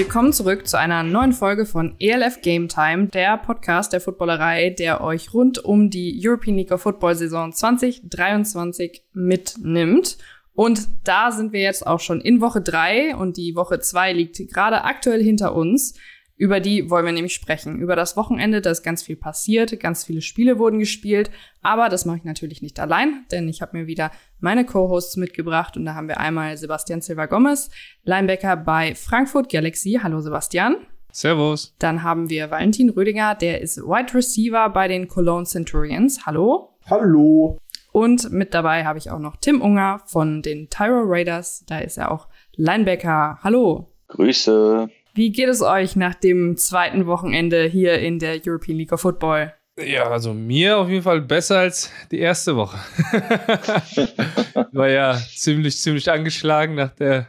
Willkommen 0.00 0.32
zurück 0.32 0.66
zu 0.66 0.78
einer 0.78 1.02
neuen 1.02 1.34
Folge 1.34 1.66
von 1.66 1.94
ELF 1.98 2.40
Game 2.40 2.68
Time, 2.68 3.08
der 3.08 3.36
Podcast 3.36 3.92
der 3.92 4.00
Footballerei, 4.00 4.70
der 4.70 5.02
euch 5.02 5.34
rund 5.34 5.62
um 5.62 5.90
die 5.90 6.18
European 6.26 6.56
League 6.56 6.72
of 6.72 6.80
Football 6.80 7.16
Saison 7.16 7.52
2023 7.52 9.04
mitnimmt. 9.12 10.16
Und 10.54 10.88
da 11.04 11.30
sind 11.32 11.52
wir 11.52 11.60
jetzt 11.60 11.86
auch 11.86 12.00
schon 12.00 12.22
in 12.22 12.40
Woche 12.40 12.62
drei 12.62 13.14
und 13.14 13.36
die 13.36 13.54
Woche 13.54 13.78
zwei 13.80 14.14
liegt 14.14 14.38
gerade 14.48 14.84
aktuell 14.84 15.22
hinter 15.22 15.54
uns. 15.54 15.92
Über 16.40 16.58
die 16.58 16.88
wollen 16.88 17.04
wir 17.04 17.12
nämlich 17.12 17.34
sprechen. 17.34 17.80
Über 17.80 17.96
das 17.96 18.16
Wochenende, 18.16 18.62
da 18.62 18.70
ist 18.70 18.82
ganz 18.82 19.02
viel 19.02 19.16
passiert, 19.16 19.78
ganz 19.78 20.04
viele 20.04 20.22
Spiele 20.22 20.58
wurden 20.58 20.78
gespielt. 20.78 21.30
Aber 21.60 21.90
das 21.90 22.06
mache 22.06 22.16
ich 22.16 22.24
natürlich 22.24 22.62
nicht 22.62 22.80
allein, 22.80 23.26
denn 23.30 23.46
ich 23.46 23.60
habe 23.60 23.76
mir 23.76 23.86
wieder 23.86 24.10
meine 24.38 24.64
Co-Hosts 24.64 25.18
mitgebracht. 25.18 25.76
Und 25.76 25.84
da 25.84 25.94
haben 25.94 26.08
wir 26.08 26.18
einmal 26.18 26.56
Sebastian 26.56 27.02
Silva 27.02 27.26
Gomez, 27.26 27.68
Linebacker 28.04 28.56
bei 28.56 28.94
Frankfurt 28.94 29.50
Galaxy. 29.50 30.00
Hallo 30.02 30.22
Sebastian. 30.22 30.76
Servus. 31.12 31.74
Dann 31.78 32.02
haben 32.02 32.30
wir 32.30 32.50
Valentin 32.50 32.88
Rödiger, 32.88 33.34
der 33.34 33.60
ist 33.60 33.76
Wide 33.76 34.14
Receiver 34.14 34.70
bei 34.70 34.88
den 34.88 35.08
Cologne 35.08 35.44
Centurions. 35.44 36.24
Hallo. 36.24 36.70
Hallo. 36.88 37.58
Und 37.92 38.32
mit 38.32 38.54
dabei 38.54 38.86
habe 38.86 38.98
ich 38.98 39.10
auch 39.10 39.18
noch 39.18 39.36
Tim 39.36 39.60
Unger 39.60 40.00
von 40.06 40.40
den 40.40 40.70
Tyro 40.70 41.02
Raiders. 41.04 41.66
Da 41.66 41.80
ist 41.80 41.98
er 41.98 42.10
auch 42.10 42.28
Linebacker. 42.56 43.40
Hallo. 43.42 43.90
Grüße. 44.08 44.88
Wie 45.20 45.32
geht 45.32 45.50
es 45.50 45.60
euch 45.60 45.96
nach 45.96 46.14
dem 46.14 46.56
zweiten 46.56 47.04
Wochenende 47.04 47.64
hier 47.64 47.98
in 47.98 48.18
der 48.18 48.40
European 48.42 48.78
League 48.78 48.90
of 48.90 49.02
Football? 49.02 49.52
Ja, 49.78 50.08
also 50.08 50.32
mir 50.32 50.78
auf 50.78 50.88
jeden 50.88 51.02
Fall 51.02 51.20
besser 51.20 51.58
als 51.58 51.92
die 52.10 52.20
erste 52.20 52.56
Woche. 52.56 52.78
War 54.72 54.88
ja 54.88 55.20
ziemlich, 55.36 55.76
ziemlich 55.76 56.10
angeschlagen 56.10 56.74
nach 56.74 56.92
der, 56.92 57.26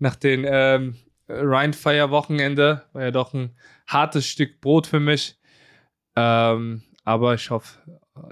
nach 0.00 0.16
den 0.16 0.44
ähm, 0.48 0.96
Rheinfire-Wochenende. 1.28 2.82
War 2.92 3.02
ja 3.04 3.10
doch 3.12 3.32
ein 3.34 3.54
hartes 3.86 4.26
Stück 4.26 4.60
Brot 4.60 4.88
für 4.88 4.98
mich. 4.98 5.38
Ähm, 6.16 6.82
aber 7.04 7.34
ich 7.34 7.50
hoffe, 7.50 7.78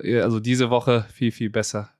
also 0.02 0.40
diese 0.40 0.68
Woche 0.68 1.06
viel, 1.12 1.30
viel 1.30 1.50
besser 1.50 1.90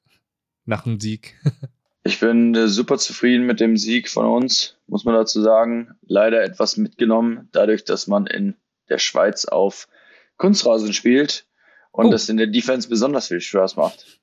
nach 0.65 0.83
dem 0.83 0.99
Sieg. 0.99 1.37
Ich 2.07 2.21
bin 2.21 2.55
äh, 2.55 2.69
super 2.69 2.99
zufrieden 2.99 3.47
mit 3.47 3.59
dem 3.59 3.77
Sieg 3.77 4.09
von 4.09 4.27
uns, 4.27 4.77
muss 4.87 5.05
man 5.05 5.17
dazu 5.17 5.43
sagen. 5.43 5.97
Leider 6.07 6.41
etwas 6.45 6.77
mitgenommen, 6.77 7.49
dadurch, 7.51 7.85
dass 7.85 8.07
man 8.07 8.29
in 8.29 8.55
der 8.89 8.99
Schweiz 8.99 9.45
auf 9.45 9.89
Kunstrasen 10.37 10.93
spielt 10.93 11.47
und 11.91 12.07
oh. 12.07 12.11
das 12.11 12.29
in 12.29 12.37
der 12.37 12.47
Defense 12.47 12.89
besonders 12.89 13.27
viel 13.27 13.41
Spaß 13.41 13.75
macht. 13.75 14.21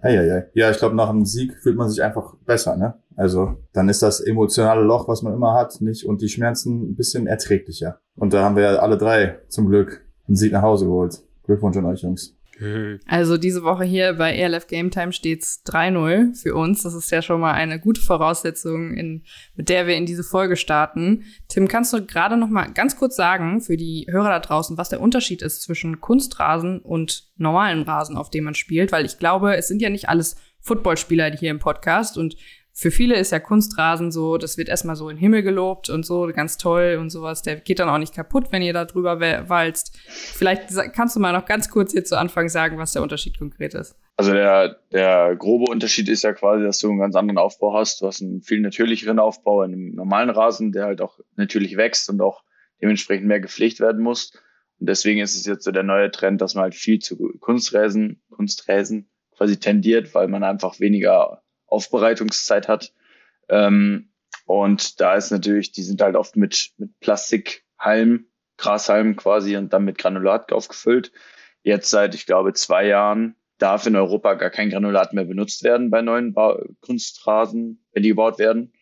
Eieiei. 0.00 0.48
Ja, 0.54 0.70
ich 0.70 0.78
glaube, 0.78 0.96
nach 0.96 1.10
einem 1.10 1.26
Sieg 1.26 1.52
fühlt 1.62 1.76
man 1.76 1.90
sich 1.90 2.02
einfach 2.02 2.36
besser, 2.46 2.78
ne? 2.78 2.94
Also, 3.16 3.58
dann 3.74 3.90
ist 3.90 4.00
das 4.00 4.20
emotionale 4.20 4.80
Loch, 4.80 5.06
was 5.06 5.20
man 5.20 5.34
immer 5.34 5.52
hat, 5.52 5.78
nicht 5.82 6.06
und 6.06 6.22
die 6.22 6.30
Schmerzen 6.30 6.90
ein 6.92 6.96
bisschen 6.96 7.26
erträglicher. 7.26 8.00
Und 8.16 8.32
da 8.32 8.42
haben 8.42 8.56
wir 8.56 8.62
ja 8.62 8.76
alle 8.76 8.96
drei 8.96 9.40
zum 9.48 9.68
Glück 9.68 10.06
einen 10.26 10.36
Sieg 10.36 10.52
nach 10.52 10.62
Hause 10.62 10.86
geholt. 10.86 11.20
Glückwunsch 11.44 11.76
an 11.76 11.84
euch, 11.84 12.00
Jungs. 12.00 12.34
Also 13.06 13.36
diese 13.36 13.62
Woche 13.62 13.84
hier 13.84 14.14
bei 14.14 14.34
ELF 14.34 14.66
Game 14.66 14.90
Time 14.90 15.12
steht's 15.12 15.62
3-0 15.66 16.40
für 16.40 16.54
uns. 16.54 16.82
Das 16.82 16.94
ist 16.94 17.10
ja 17.10 17.22
schon 17.22 17.40
mal 17.40 17.52
eine 17.52 17.80
gute 17.80 18.00
Voraussetzung, 18.00 18.94
in, 18.94 19.24
mit 19.54 19.68
der 19.68 19.86
wir 19.86 19.96
in 19.96 20.06
diese 20.06 20.22
Folge 20.24 20.56
starten. 20.56 21.24
Tim, 21.48 21.68
kannst 21.68 21.92
du 21.92 22.04
gerade 22.04 22.36
noch 22.36 22.48
mal 22.48 22.72
ganz 22.72 22.96
kurz 22.96 23.16
sagen 23.16 23.60
für 23.60 23.76
die 23.76 24.06
Hörer 24.10 24.28
da 24.28 24.40
draußen, 24.40 24.78
was 24.78 24.90
der 24.90 25.00
Unterschied 25.00 25.42
ist 25.42 25.62
zwischen 25.62 26.00
Kunstrasen 26.00 26.80
und 26.80 27.28
normalen 27.36 27.82
Rasen, 27.82 28.16
auf 28.16 28.30
dem 28.30 28.44
man 28.44 28.54
spielt? 28.54 28.92
Weil 28.92 29.06
ich 29.06 29.18
glaube, 29.18 29.56
es 29.56 29.68
sind 29.68 29.82
ja 29.82 29.90
nicht 29.90 30.08
alles 30.08 30.36
Footballspieler 30.60 31.30
hier 31.32 31.50
im 31.50 31.58
Podcast 31.58 32.18
und 32.18 32.36
für 32.72 32.90
viele 32.90 33.16
ist 33.16 33.32
ja 33.32 33.40
Kunstrasen 33.40 34.10
so, 34.10 34.38
das 34.38 34.56
wird 34.56 34.68
erstmal 34.68 34.96
so 34.96 35.08
in 35.08 35.16
den 35.16 35.20
Himmel 35.20 35.42
gelobt 35.42 35.90
und 35.90 36.06
so, 36.06 36.26
ganz 36.34 36.56
toll 36.56 36.98
und 37.00 37.10
sowas. 37.10 37.42
Der 37.42 37.56
geht 37.56 37.78
dann 37.78 37.88
auch 37.88 37.98
nicht 37.98 38.14
kaputt, 38.14 38.52
wenn 38.52 38.62
ihr 38.62 38.72
da 38.72 38.84
drüber 38.84 39.20
walzt. 39.20 39.98
Vielleicht 40.08 40.68
kannst 40.94 41.16
du 41.16 41.20
mal 41.20 41.32
noch 41.32 41.46
ganz 41.46 41.68
kurz 41.68 41.92
hier 41.92 42.04
zu 42.04 42.18
Anfang 42.18 42.48
sagen, 42.48 42.78
was 42.78 42.92
der 42.92 43.02
Unterschied 43.02 43.38
konkret 43.38 43.74
ist. 43.74 43.96
Also 44.16 44.32
der, 44.32 44.80
der 44.92 45.34
grobe 45.36 45.70
Unterschied 45.70 46.08
ist 46.08 46.22
ja 46.22 46.32
quasi, 46.32 46.62
dass 46.64 46.78
du 46.78 46.90
einen 46.90 47.00
ganz 47.00 47.16
anderen 47.16 47.38
Aufbau 47.38 47.74
hast. 47.74 48.00
Du 48.00 48.06
hast 48.06 48.22
einen 48.22 48.42
viel 48.42 48.60
natürlicheren 48.60 49.18
Aufbau 49.18 49.62
in 49.62 49.72
einem 49.72 49.94
normalen 49.94 50.30
Rasen, 50.30 50.72
der 50.72 50.84
halt 50.84 51.00
auch 51.00 51.18
natürlich 51.36 51.76
wächst 51.76 52.08
und 52.10 52.20
auch 52.20 52.42
dementsprechend 52.80 53.26
mehr 53.26 53.40
gepflegt 53.40 53.80
werden 53.80 54.02
muss. 54.02 54.32
Und 54.78 54.88
deswegen 54.88 55.20
ist 55.20 55.36
es 55.36 55.44
jetzt 55.44 55.64
so 55.64 55.70
der 55.70 55.82
neue 55.82 56.10
Trend, 56.10 56.40
dass 56.40 56.54
man 56.54 56.62
halt 56.62 56.74
viel 56.74 56.98
zu 56.98 57.16
Kunsträsen, 57.40 58.22
Kunsträsen 58.30 59.10
quasi 59.36 59.58
tendiert, 59.58 60.14
weil 60.14 60.28
man 60.28 60.44
einfach 60.44 60.80
weniger 60.80 61.42
Aufbereitungszeit 61.70 62.68
hat. 62.68 62.92
Ähm, 63.48 64.10
und 64.46 65.00
da 65.00 65.14
ist 65.14 65.30
natürlich, 65.30 65.72
die 65.72 65.82
sind 65.82 66.02
halt 66.02 66.16
oft 66.16 66.36
mit, 66.36 66.72
mit 66.76 66.98
Plastikhalm, 67.00 68.26
Grashalm 68.56 69.16
quasi 69.16 69.56
und 69.56 69.72
dann 69.72 69.84
mit 69.84 69.98
Granulat 69.98 70.52
aufgefüllt. 70.52 71.12
Jetzt 71.62 71.90
seit, 71.90 72.14
ich 72.14 72.26
glaube, 72.26 72.52
zwei 72.52 72.86
Jahren 72.86 73.36
darf 73.58 73.86
in 73.86 73.96
Europa 73.96 74.34
gar 74.34 74.50
kein 74.50 74.70
Granulat 74.70 75.12
mehr 75.12 75.24
benutzt 75.24 75.62
werden 75.62 75.90
bei 75.90 76.02
neuen 76.02 76.32
ba 76.32 76.58
Kunstrasen, 76.80 77.84
wenn 77.92 78.02
die 78.02 78.10
gebaut 78.10 78.38
werden, 78.38 78.72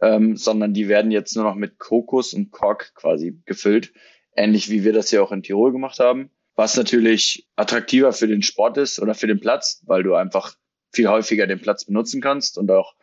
ähm, 0.00 0.36
sondern 0.36 0.74
die 0.74 0.88
werden 0.88 1.10
jetzt 1.10 1.34
nur 1.34 1.44
noch 1.44 1.54
mit 1.54 1.78
Kokos 1.78 2.34
und 2.34 2.50
Kork 2.50 2.94
quasi 2.94 3.40
gefüllt, 3.46 3.92
ähnlich 4.36 4.70
wie 4.70 4.84
wir 4.84 4.92
das 4.92 5.10
hier 5.10 5.22
auch 5.22 5.32
in 5.32 5.42
Tirol 5.42 5.72
gemacht 5.72 5.98
haben. 5.98 6.30
Was 6.54 6.76
natürlich 6.76 7.48
attraktiver 7.56 8.12
für 8.12 8.28
den 8.28 8.42
Sport 8.42 8.76
ist 8.76 9.00
oder 9.00 9.14
für 9.14 9.26
den 9.26 9.40
Platz, 9.40 9.82
weil 9.86 10.02
du 10.02 10.14
einfach 10.14 10.54
viel 10.92 11.08
häufiger 11.08 11.46
den 11.46 11.60
Platz 11.60 11.84
benutzen 11.84 12.20
kannst 12.20 12.58
und 12.58 12.70
auch 12.70 12.94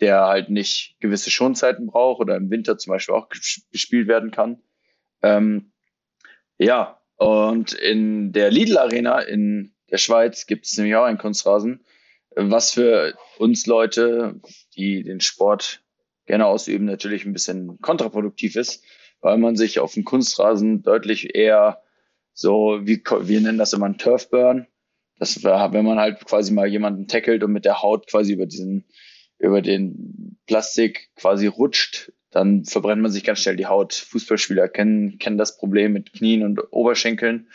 der 0.00 0.26
halt 0.26 0.50
nicht 0.50 0.96
gewisse 1.00 1.30
Schonzeiten 1.30 1.86
braucht 1.86 2.20
oder 2.20 2.36
im 2.36 2.50
Winter 2.50 2.78
zum 2.78 2.92
Beispiel 2.92 3.14
auch 3.14 3.28
gespielt 3.70 4.08
werden 4.08 4.30
kann. 4.30 4.62
Ähm, 5.22 5.72
ja, 6.58 7.00
und 7.16 7.72
in 7.72 8.32
der 8.32 8.50
Lidl 8.50 8.78
Arena 8.78 9.20
in 9.20 9.74
der 9.90 9.98
Schweiz 9.98 10.46
gibt 10.46 10.66
es 10.66 10.76
nämlich 10.76 10.96
auch 10.96 11.04
einen 11.04 11.18
Kunstrasen, 11.18 11.84
was 12.34 12.72
für 12.72 13.14
uns 13.38 13.66
Leute, 13.66 14.40
die 14.76 15.02
den 15.02 15.20
Sport 15.20 15.82
gerne 16.26 16.46
ausüben, 16.46 16.84
natürlich 16.84 17.24
ein 17.24 17.32
bisschen 17.32 17.80
kontraproduktiv 17.80 18.56
ist, 18.56 18.84
weil 19.20 19.36
man 19.36 19.56
sich 19.56 19.80
auf 19.80 19.94
dem 19.94 20.04
Kunstrasen 20.04 20.82
deutlich 20.82 21.34
eher 21.34 21.82
so, 22.32 22.80
wie 22.82 23.02
wir 23.04 23.40
nennen 23.40 23.58
das 23.58 23.72
immer 23.72 23.86
ein 23.86 23.98
Turfburn, 23.98 24.66
das 25.20 25.44
war, 25.44 25.72
wenn 25.74 25.84
man 25.84 25.98
halt 25.98 26.24
quasi 26.24 26.52
mal 26.52 26.66
jemanden 26.66 27.06
tackelt 27.06 27.44
und 27.44 27.52
mit 27.52 27.66
der 27.66 27.82
Haut 27.82 28.08
quasi 28.08 28.32
über 28.32 28.46
diesen, 28.46 28.86
über 29.38 29.60
den 29.60 30.38
Plastik 30.46 31.10
quasi 31.14 31.46
rutscht, 31.46 32.10
dann 32.30 32.64
verbrennt 32.64 33.02
man 33.02 33.10
sich 33.10 33.22
ganz 33.22 33.40
schnell 33.40 33.56
die 33.56 33.66
Haut. 33.66 33.92
Fußballspieler 33.92 34.68
kennen, 34.68 35.18
kennen 35.18 35.36
das 35.36 35.58
Problem 35.58 35.92
mit 35.92 36.14
Knien 36.14 36.42
und 36.42 36.60
Oberschenkeln. 36.70 37.48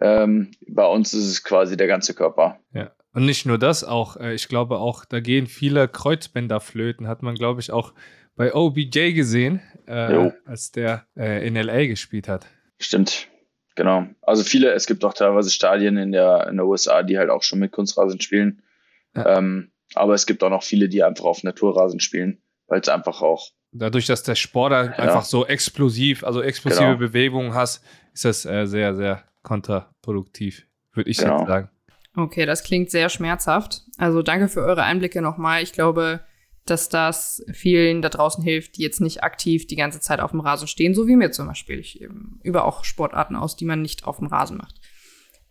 Ähm, 0.00 0.52
bei 0.68 0.86
uns 0.86 1.12
ist 1.12 1.26
es 1.26 1.42
quasi 1.42 1.76
der 1.76 1.88
ganze 1.88 2.14
Körper. 2.14 2.60
Ja. 2.72 2.92
Und 3.12 3.24
nicht 3.24 3.44
nur 3.44 3.58
das, 3.58 3.82
auch, 3.82 4.16
äh, 4.16 4.34
ich 4.34 4.46
glaube 4.46 4.78
auch, 4.78 5.04
da 5.04 5.18
gehen 5.18 5.48
viele 5.48 5.88
Kreuzbänder 5.88 6.60
flöten, 6.60 7.08
hat 7.08 7.22
man, 7.22 7.34
glaube 7.34 7.60
ich, 7.60 7.72
auch 7.72 7.92
bei 8.36 8.54
OBJ 8.54 9.14
gesehen, 9.14 9.60
äh, 9.86 10.30
als 10.44 10.70
der 10.70 11.06
äh, 11.16 11.44
in 11.44 11.56
LA 11.56 11.86
gespielt 11.86 12.28
hat. 12.28 12.46
Stimmt. 12.78 13.29
Genau. 13.76 14.06
Also 14.22 14.42
viele, 14.42 14.72
es 14.72 14.86
gibt 14.86 15.04
auch 15.04 15.14
teilweise 15.14 15.50
Stadien 15.50 15.96
in 15.96 16.12
der, 16.12 16.48
in 16.48 16.56
der 16.56 16.66
USA, 16.66 17.02
die 17.02 17.18
halt 17.18 17.30
auch 17.30 17.42
schon 17.42 17.58
mit 17.58 17.72
Kunstrasen 17.72 18.20
spielen. 18.20 18.62
Ja. 19.16 19.38
Ähm, 19.38 19.70
aber 19.94 20.14
es 20.14 20.26
gibt 20.26 20.42
auch 20.42 20.50
noch 20.50 20.62
viele, 20.62 20.88
die 20.88 21.02
einfach 21.02 21.24
auf 21.24 21.42
Naturrasen 21.42 22.00
spielen, 22.00 22.42
weil 22.66 22.80
es 22.80 22.88
einfach 22.88 23.22
auch. 23.22 23.50
Dadurch, 23.72 24.06
dass 24.06 24.22
der 24.22 24.34
Sport 24.34 24.72
ja. 24.72 24.82
einfach 24.92 25.24
so 25.24 25.46
explosiv, 25.46 26.24
also 26.24 26.42
explosive 26.42 26.84
genau. 26.84 26.98
Bewegungen 26.98 27.54
hast, 27.54 27.84
ist 28.12 28.24
das 28.24 28.44
äh, 28.44 28.66
sehr, 28.66 28.94
sehr 28.94 29.24
kontraproduktiv, 29.42 30.66
würde 30.92 31.10
ich 31.10 31.18
genau. 31.18 31.46
sagen. 31.46 31.70
Okay, 32.16 32.46
das 32.46 32.64
klingt 32.64 32.90
sehr 32.90 33.08
schmerzhaft. 33.08 33.82
Also 33.96 34.22
danke 34.22 34.48
für 34.48 34.60
eure 34.60 34.82
Einblicke 34.82 35.22
nochmal. 35.22 35.62
Ich 35.62 35.72
glaube, 35.72 36.20
dass 36.70 36.88
das 36.88 37.44
vielen 37.52 38.02
da 38.02 38.08
draußen 38.08 38.42
hilft, 38.42 38.76
die 38.76 38.82
jetzt 38.82 39.00
nicht 39.00 39.22
aktiv 39.22 39.66
die 39.66 39.76
ganze 39.76 40.00
Zeit 40.00 40.20
auf 40.20 40.30
dem 40.30 40.40
Rasen 40.40 40.68
stehen, 40.68 40.94
so 40.94 41.06
wie 41.06 41.16
mir 41.16 41.30
zum 41.30 41.46
Beispiel. 41.46 41.78
Ich 41.78 42.00
über 42.42 42.64
auch 42.64 42.84
Sportarten 42.84 43.36
aus, 43.36 43.56
die 43.56 43.64
man 43.64 43.82
nicht 43.82 44.04
auf 44.04 44.18
dem 44.18 44.28
Rasen 44.28 44.56
macht. 44.56 44.80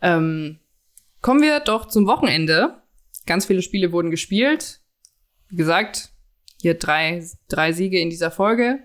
Ähm, 0.01 0.59
kommen 1.21 1.41
wir 1.41 1.59
doch 1.59 1.87
zum 1.87 2.07
Wochenende. 2.07 2.81
Ganz 3.25 3.45
viele 3.45 3.61
Spiele 3.61 3.91
wurden 3.91 4.11
gespielt. 4.11 4.81
Wie 5.49 5.57
gesagt, 5.57 6.11
hier 6.61 6.75
drei, 6.75 7.23
drei 7.47 7.71
Siege 7.71 7.99
in 7.99 8.09
dieser 8.09 8.31
Folge. 8.31 8.79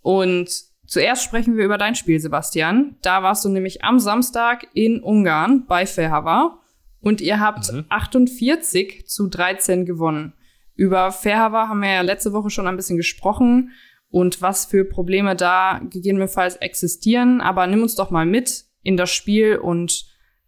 Und 0.00 0.50
zuerst 0.86 1.24
sprechen 1.24 1.56
wir 1.56 1.64
über 1.64 1.78
dein 1.78 1.94
Spiel, 1.94 2.20
Sebastian. 2.20 2.96
Da 3.02 3.22
warst 3.22 3.44
du 3.44 3.48
nämlich 3.48 3.84
am 3.84 3.98
Samstag 3.98 4.66
in 4.74 5.02
Ungarn 5.02 5.66
bei 5.66 5.86
Ferhava 5.86 6.58
und 7.00 7.20
ihr 7.20 7.40
habt 7.40 7.72
mhm. 7.72 7.84
48 7.88 9.06
zu 9.06 9.28
13 9.28 9.84
gewonnen. 9.84 10.34
Über 10.74 11.12
Fairhaver 11.12 11.68
haben 11.68 11.80
wir 11.80 11.92
ja 11.92 12.00
letzte 12.00 12.32
Woche 12.32 12.50
schon 12.50 12.66
ein 12.66 12.76
bisschen 12.76 12.96
gesprochen 12.96 13.72
und 14.10 14.42
was 14.42 14.66
für 14.66 14.84
Probleme 14.84 15.36
da 15.36 15.80
gegebenenfalls 15.90 16.56
existieren. 16.56 17.40
Aber 17.40 17.66
nimm 17.66 17.82
uns 17.82 17.94
doch 17.94 18.10
mal 18.10 18.26
mit 18.26 18.64
in 18.82 18.96
das 18.96 19.10
Spiel 19.10 19.56
und 19.56 20.04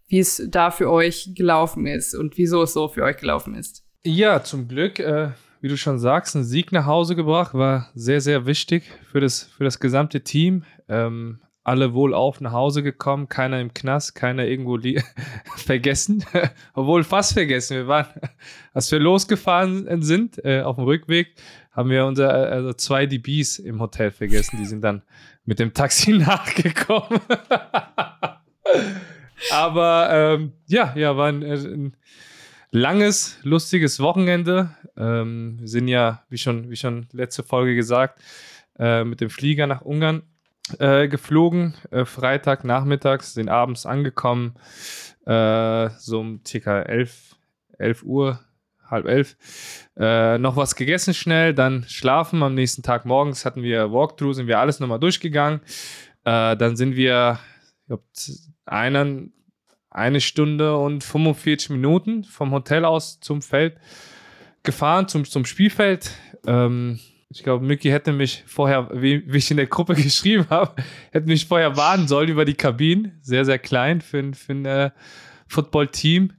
wie 0.07 0.19
es 0.19 0.43
da 0.49 0.71
für 0.71 0.91
euch 0.91 1.31
gelaufen 1.35 1.87
ist 1.87 2.15
und 2.15 2.37
wieso 2.37 2.63
es 2.63 2.73
so 2.73 2.89
für 2.89 3.03
euch 3.03 3.17
gelaufen 3.17 3.55
ist. 3.55 3.85
Ja, 4.03 4.43
zum 4.43 4.69
Glück. 4.69 4.99
Äh, 4.99 5.31
wie 5.61 5.69
du 5.69 5.79
schon 5.79 5.99
sagst, 5.99 6.37
einen 6.37 6.45
Sieg 6.45 6.73
nach 6.73 6.85
Hause 6.85 7.17
gebracht, 7.17 7.55
war 7.55 7.91
sehr, 7.95 8.21
sehr 8.21 8.45
wichtig 8.45 8.85
für 9.11 9.21
das, 9.21 9.45
für 9.45 9.65
das 9.65 9.81
gesamte 9.81 10.21
Team. 10.21 10.65
Ähm, 10.89 11.41
alle 11.65 11.95
wohlauf 11.95 12.43
nach 12.43 12.53
Hause 12.53 12.83
gekommen, 12.83 13.29
keiner 13.29 13.61
im 13.61 13.73
Knast, 13.73 14.15
keiner 14.15 14.45
irgendwo 14.45 14.79
vergessen, 15.57 16.25
obwohl 16.75 17.03
fast 17.03 17.33
vergessen. 17.33 17.79
Wir 17.79 17.89
waren, 17.89 18.07
als 18.75 18.93
wir 18.93 19.01
losgefahren 19.01 20.03
sind 20.03 20.45
äh, 20.45 20.61
auf 20.61 20.77
dem 20.77 20.85
Rückweg, 20.85 21.35
haben 21.73 21.91
wir 21.91 22.07
unser 22.07 22.33
also 22.33 22.73
zwei 22.75 23.07
DBs 23.07 23.59
im 23.59 23.81
Hotel 23.81 24.11
vergessen. 24.11 24.59
Die 24.59 24.67
sind 24.67 24.83
dann 24.83 25.03
mit 25.45 25.59
dem 25.59 25.75
Taxi 25.75 26.13
nachgekommen. 26.13 27.21
Aber 29.51 30.09
ähm, 30.13 30.53
ja, 30.67 30.95
ja, 30.97 31.17
war 31.17 31.29
ein, 31.29 31.43
äh, 31.43 31.55
ein, 31.55 31.97
langes, 32.71 33.39
lustiges 33.43 34.01
Wochenende. 34.01 34.71
Ähm, 34.97 35.57
wir 35.61 35.69
sind 35.69 35.89
ja, 35.89 36.23
wie 36.29 36.39
schon, 36.39 36.71
wie 36.71 36.77
schon 36.77 37.09
letzte 37.13 37.43
Folge 37.43 37.75
gesagt, 37.75 38.21
äh, 38.79 39.05
mit 39.05 39.21
dem 39.21 39.31
Flieger 39.31 39.67
nach 39.67 39.83
Ungarn 39.83 40.23
äh, 40.79 41.09
geflogen. 41.09 41.75
Äh, 41.91 42.05
Freitag 42.05 42.65
nachmittags, 42.65 43.35
sind 43.35 43.49
abends 43.49 43.87
angekommen, 43.87 44.55
äh, 45.27 45.91
so 45.99 46.21
um 46.21 46.41
circa 46.47 46.83
11, 46.83 47.37
11 47.79 48.03
Uhr, 48.03 48.41
halb 48.91 49.07
elf. 49.07 49.37
Äh, 49.97 50.39
noch 50.39 50.57
was 50.57 50.77
gegessen 50.77 51.15
schnell, 51.15 51.55
dann 51.55 51.85
schlafen. 51.89 52.43
Am 52.43 52.55
nächsten 52.55 52.83
Tag 52.83 53.05
morgens 53.05 53.45
hatten 53.45 53.63
wir 53.63 53.93
Walkthrough, 53.93 54.35
sind 54.35 54.47
wir 54.47 54.59
alles 54.59 54.81
nochmal 54.81 55.01
durchgegangen. 55.01 55.61
Äh, 56.25 56.57
dann 56.57 56.77
sind 56.77 56.97
wir, 56.97 57.39
ich 57.81 57.87
glaube, 57.87 58.05
einen, 58.67 59.33
eine 59.91 60.21
Stunde 60.21 60.77
und 60.77 61.05
45 61.05 61.71
Minuten 61.71 62.25
vom 62.25 62.51
Hotel 62.53 62.85
aus 62.85 63.21
zum 63.21 63.43
Feld 63.43 63.77
gefahren, 64.63 65.09
zum, 65.09 65.25
zum 65.25 65.45
Spielfeld. 65.45 66.11
Ähm, 66.47 66.99
ich 67.35 67.43
glaube, 67.43 67.65
Mickey 67.65 67.91
hätte 67.91 68.13
mich 68.13 68.45
vorher, 68.47 68.89
wie, 68.93 69.25
wie, 69.27 69.39
ich 69.39 69.51
in 69.51 69.57
der 69.57 69.67
Gruppe 69.67 69.95
geschrieben 69.97 70.47
habe, 70.51 70.81
hätte 71.11 71.27
mich 71.27 71.47
vorher 71.47 71.77
warnen 71.77 72.07
sollen 72.07 72.29
über 72.29 72.45
die 72.45 72.55
Kabinen. 72.55 73.19
Sehr, 73.23 73.45
sehr 73.45 73.59
klein 73.59 74.01
für, 74.01 74.33
für 74.35 74.53
ein 74.53 74.65
äh, 74.65 74.91
Football-Team. 75.49 76.33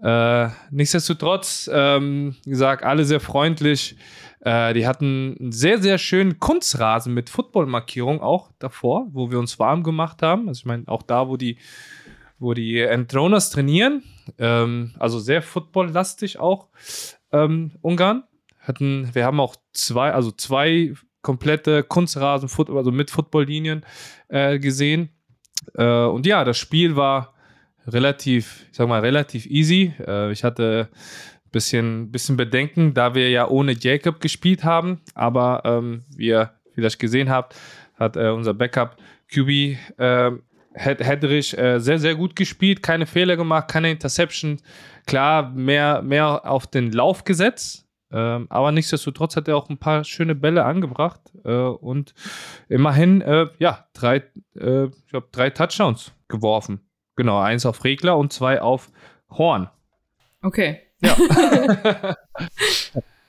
Äh, 0.00 0.48
nichtsdestotrotz, 0.70 1.68
ähm, 1.72 2.36
gesagt, 2.44 2.84
alle 2.84 3.04
sehr 3.04 3.18
freundlich. 3.18 3.96
Äh, 4.40 4.74
die 4.74 4.86
hatten 4.86 5.36
einen 5.40 5.50
sehr, 5.50 5.82
sehr 5.82 5.98
schönen 5.98 6.38
Kunstrasen 6.38 7.12
mit 7.12 7.30
Football-Markierung 7.30 8.20
auch 8.20 8.52
davor, 8.60 9.08
wo 9.10 9.32
wir 9.32 9.40
uns 9.40 9.58
warm 9.58 9.82
gemacht 9.82 10.22
haben. 10.22 10.46
Also 10.46 10.60
ich 10.60 10.66
meine, 10.66 10.84
auch 10.86 11.02
da, 11.02 11.28
wo 11.28 11.36
die, 11.36 11.58
wo 12.38 12.54
die 12.54 12.78
Entroners 12.78 13.50
trainieren. 13.50 14.04
Ähm, 14.38 14.94
also 15.00 15.18
sehr 15.18 15.42
football-lastig 15.42 16.38
auch 16.38 16.68
ähm, 17.32 17.72
Ungarn. 17.82 18.22
Hatten, 18.68 19.10
wir 19.14 19.24
haben 19.24 19.40
auch 19.40 19.56
zwei, 19.72 20.12
also 20.12 20.30
zwei 20.30 20.94
komplette 21.22 21.82
Kunstrasen, 21.82 22.48
also 22.74 22.92
mit 22.92 23.10
Footballlinien 23.10 23.84
äh, 24.28 24.58
gesehen. 24.58 25.10
Äh, 25.74 26.04
und 26.04 26.26
ja, 26.26 26.44
das 26.44 26.58
Spiel 26.58 26.96
war 26.96 27.34
relativ, 27.86 28.66
ich 28.70 28.76
sag 28.76 28.88
mal, 28.88 29.00
relativ 29.00 29.46
easy. 29.46 29.92
Äh, 30.06 30.30
ich 30.32 30.44
hatte 30.44 30.88
ein 30.92 31.50
bisschen, 31.50 32.10
bisschen 32.12 32.36
Bedenken, 32.36 32.94
da 32.94 33.14
wir 33.14 33.30
ja 33.30 33.48
ohne 33.48 33.72
Jacob 33.72 34.20
gespielt 34.20 34.64
haben. 34.64 35.00
Aber 35.14 35.62
ähm, 35.64 36.04
wie 36.16 36.28
ihr 36.28 36.52
vielleicht 36.74 36.98
gesehen 36.98 37.30
habt, 37.30 37.56
hat 37.94 38.16
äh, 38.16 38.28
unser 38.28 38.54
Backup 38.54 38.96
QB 39.32 39.76
äh, 39.98 40.30
Hedrich 40.74 41.58
äh, 41.58 41.80
sehr, 41.80 41.98
sehr 41.98 42.14
gut 42.14 42.36
gespielt, 42.36 42.82
keine 42.82 43.06
Fehler 43.06 43.36
gemacht, 43.36 43.68
keine 43.68 43.90
Interception. 43.90 44.58
Klar, 45.06 45.50
mehr, 45.50 46.02
mehr 46.02 46.48
auf 46.48 46.66
den 46.66 46.92
Lauf 46.92 47.24
gesetzt. 47.24 47.87
Ähm, 48.10 48.46
aber 48.48 48.72
nichtsdestotrotz 48.72 49.36
hat 49.36 49.48
er 49.48 49.56
auch 49.56 49.68
ein 49.68 49.78
paar 49.78 50.04
schöne 50.04 50.34
Bälle 50.34 50.64
angebracht 50.64 51.20
äh, 51.44 51.52
und 51.52 52.14
immerhin, 52.68 53.20
äh, 53.20 53.48
ja, 53.58 53.86
drei, 53.92 54.24
äh, 54.56 54.86
ich 54.86 55.06
glaube, 55.08 55.28
drei 55.30 55.50
Touchdowns 55.50 56.12
geworfen. 56.26 56.80
Genau, 57.16 57.38
eins 57.38 57.66
auf 57.66 57.84
Regler 57.84 58.16
und 58.16 58.32
zwei 58.32 58.62
auf 58.62 58.90
Horn. 59.30 59.68
Okay. 60.42 60.80
Ja. 61.00 61.16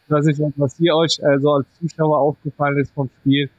was, 0.08 0.28
ich, 0.28 0.40
was 0.56 0.78
hier 0.78 0.96
euch 0.96 1.24
also 1.24 1.54
als 1.54 1.68
Zuschauer 1.80 2.20
aufgefallen 2.20 2.78
ist 2.78 2.94
vom 2.94 3.10
Spiel, 3.20 3.50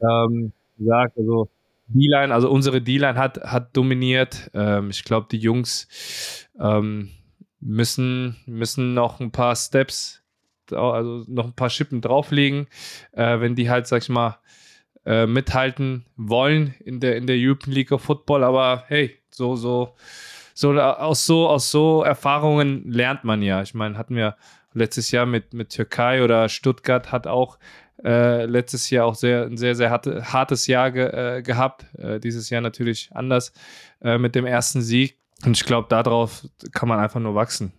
ähm, 0.00 0.52
gesagt, 0.78 1.16
also 1.16 1.48
D-Line, 1.88 2.34
also 2.34 2.50
unsere 2.50 2.80
D-Line 2.80 3.18
hat, 3.18 3.38
hat 3.44 3.76
dominiert. 3.76 4.50
Ähm, 4.54 4.90
ich 4.90 5.04
glaube, 5.04 5.28
die 5.30 5.38
Jungs 5.38 6.48
ähm, 6.58 7.10
müssen, 7.60 8.36
müssen 8.46 8.94
noch 8.94 9.20
ein 9.20 9.30
paar 9.30 9.54
Steps, 9.56 10.22
also 10.72 11.24
noch 11.28 11.46
ein 11.46 11.54
paar 11.54 11.70
Schippen 11.70 12.00
drauflegen, 12.00 12.66
äh, 13.12 13.40
wenn 13.40 13.54
die 13.54 13.70
halt, 13.70 13.86
sag 13.86 14.02
ich 14.02 14.08
mal, 14.08 14.38
äh, 15.04 15.26
mithalten 15.26 16.04
wollen 16.16 16.74
in 16.84 17.00
der, 17.00 17.16
in 17.16 17.26
der 17.26 17.36
European 17.38 17.72
League 17.72 17.92
of 17.92 18.02
Football. 18.02 18.44
Aber 18.44 18.84
hey, 18.88 19.16
so, 19.30 19.56
so, 19.56 19.94
so, 20.54 20.72
aus 20.72 21.26
so, 21.26 21.48
aus 21.48 21.70
so 21.70 22.02
Erfahrungen 22.02 22.90
lernt 22.90 23.24
man 23.24 23.42
ja. 23.42 23.62
Ich 23.62 23.74
meine, 23.74 23.96
hatten 23.96 24.16
wir 24.16 24.36
letztes 24.74 25.10
Jahr 25.10 25.26
mit, 25.26 25.54
mit 25.54 25.70
Türkei 25.70 26.22
oder 26.22 26.48
Stuttgart 26.48 27.12
hat 27.12 27.26
auch 27.26 27.58
äh, 28.04 28.44
letztes 28.44 28.90
Jahr 28.90 29.06
auch 29.06 29.14
sehr, 29.14 29.46
ein 29.46 29.56
sehr, 29.56 29.74
sehr 29.74 29.90
harte, 29.90 30.32
hartes 30.32 30.66
Jahr 30.66 30.90
ge, 30.90 31.06
äh, 31.38 31.42
gehabt. 31.42 31.86
Äh, 31.98 32.20
dieses 32.20 32.50
Jahr 32.50 32.60
natürlich 32.60 33.10
anders 33.14 33.52
äh, 34.02 34.18
mit 34.18 34.34
dem 34.34 34.44
ersten 34.44 34.82
Sieg. 34.82 35.18
Und 35.44 35.56
ich 35.56 35.64
glaube, 35.64 35.88
darauf 35.88 36.46
kann 36.72 36.88
man 36.88 36.98
einfach 36.98 37.20
nur 37.20 37.34
wachsen. 37.34 37.72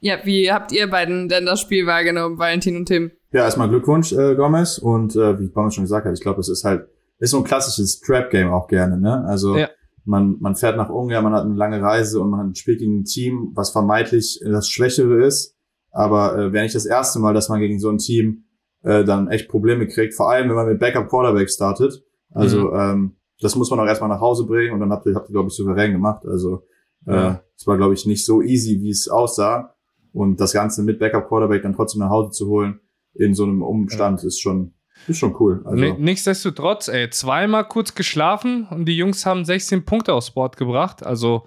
Ja, 0.00 0.18
wie 0.24 0.50
habt 0.50 0.72
ihr 0.72 0.88
beiden 0.88 1.28
denn 1.28 1.46
das 1.46 1.60
Spiel 1.60 1.86
wahrgenommen, 1.86 2.38
Valentin 2.38 2.76
und 2.76 2.86
Tim? 2.86 3.12
Ja, 3.32 3.44
erstmal 3.44 3.68
Glückwunsch, 3.68 4.12
äh, 4.12 4.34
Gomez. 4.34 4.78
Und 4.78 5.14
äh, 5.14 5.38
wie 5.38 5.48
Gomez 5.48 5.74
schon 5.74 5.84
gesagt 5.84 6.06
hat, 6.06 6.14
ich 6.14 6.22
glaube, 6.22 6.40
es 6.40 6.48
ist 6.48 6.64
halt, 6.64 6.88
ist 7.18 7.30
so 7.30 7.38
ein 7.38 7.44
klassisches 7.44 8.00
Trap-Game 8.00 8.50
auch 8.50 8.66
gerne, 8.66 8.98
ne? 8.98 9.24
Also 9.26 9.56
ja 9.56 9.68
man, 10.04 10.38
man 10.40 10.56
fährt 10.56 10.76
nach 10.76 10.90
Ungarn, 10.90 11.24
man 11.24 11.32
hat 11.32 11.44
eine 11.44 11.54
lange 11.54 11.80
Reise 11.80 12.20
und 12.20 12.30
man 12.30 12.54
spielt 12.54 12.80
gegen 12.80 13.00
ein 13.00 13.04
Team, 13.04 13.52
was 13.54 13.70
vermeintlich 13.70 14.40
das 14.44 14.68
Schwächere 14.68 15.24
ist. 15.24 15.56
Aber 15.92 16.36
äh, 16.36 16.52
wäre 16.52 16.64
nicht 16.64 16.74
das 16.74 16.86
erste 16.86 17.18
Mal, 17.18 17.34
dass 17.34 17.48
man 17.48 17.60
gegen 17.60 17.80
so 17.80 17.88
ein 17.88 17.98
Team 17.98 18.44
äh, 18.82 19.04
dann 19.04 19.28
echt 19.28 19.48
Probleme 19.48 19.86
kriegt, 19.88 20.14
vor 20.14 20.30
allem 20.30 20.48
wenn 20.48 20.56
man 20.56 20.68
mit 20.68 20.78
Backup 20.78 21.08
Quarterback 21.08 21.50
startet. 21.50 22.04
Also 22.30 22.70
mhm. 22.70 22.78
ähm, 22.78 23.16
das 23.40 23.56
muss 23.56 23.70
man 23.70 23.80
auch 23.80 23.86
erstmal 23.86 24.08
nach 24.10 24.20
Hause 24.20 24.46
bringen 24.46 24.72
und 24.72 24.80
dann 24.80 24.92
habt 24.92 25.06
ihr, 25.06 25.14
habt 25.14 25.28
ihr 25.28 25.32
glaube 25.32 25.48
ich, 25.48 25.54
souverän 25.54 25.92
gemacht. 25.92 26.24
Also 26.26 26.66
äh, 27.06 27.12
es 27.56 27.64
ja. 27.64 27.66
war, 27.66 27.76
glaube 27.76 27.94
ich, 27.94 28.06
nicht 28.06 28.24
so 28.24 28.42
easy, 28.42 28.80
wie 28.80 28.90
es 28.90 29.08
aussah. 29.08 29.74
Und 30.12 30.40
das 30.40 30.52
Ganze 30.52 30.82
mit 30.82 30.98
Backup 30.98 31.28
Quarterback 31.28 31.62
dann 31.62 31.74
trotzdem 31.74 32.00
nach 32.00 32.10
Hause 32.10 32.30
zu 32.30 32.48
holen 32.48 32.80
in 33.14 33.34
so 33.34 33.44
einem 33.44 33.62
Umstand 33.62 34.22
ja. 34.22 34.28
ist 34.28 34.40
schon 34.40 34.72
ist 35.06 35.18
schon 35.18 35.34
cool. 35.40 35.62
Also. 35.64 35.94
Nichtsdestotrotz, 35.98 36.88
ey, 36.88 37.08
zweimal 37.10 37.66
kurz 37.66 37.94
geschlafen 37.94 38.66
und 38.70 38.84
die 38.84 38.96
Jungs 38.96 39.24
haben 39.24 39.44
16 39.44 39.84
Punkte 39.84 40.12
aufs 40.12 40.32
Board 40.32 40.56
gebracht. 40.56 41.04
Also, 41.04 41.46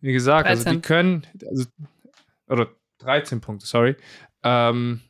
wie 0.00 0.12
gesagt, 0.12 0.48
also 0.48 0.70
die 0.70 0.80
können, 0.80 1.24
also, 1.48 1.66
oder 2.48 2.68
13 2.98 3.40
Punkte, 3.40 3.66
sorry. 3.66 3.96
Ähm, 4.42 5.00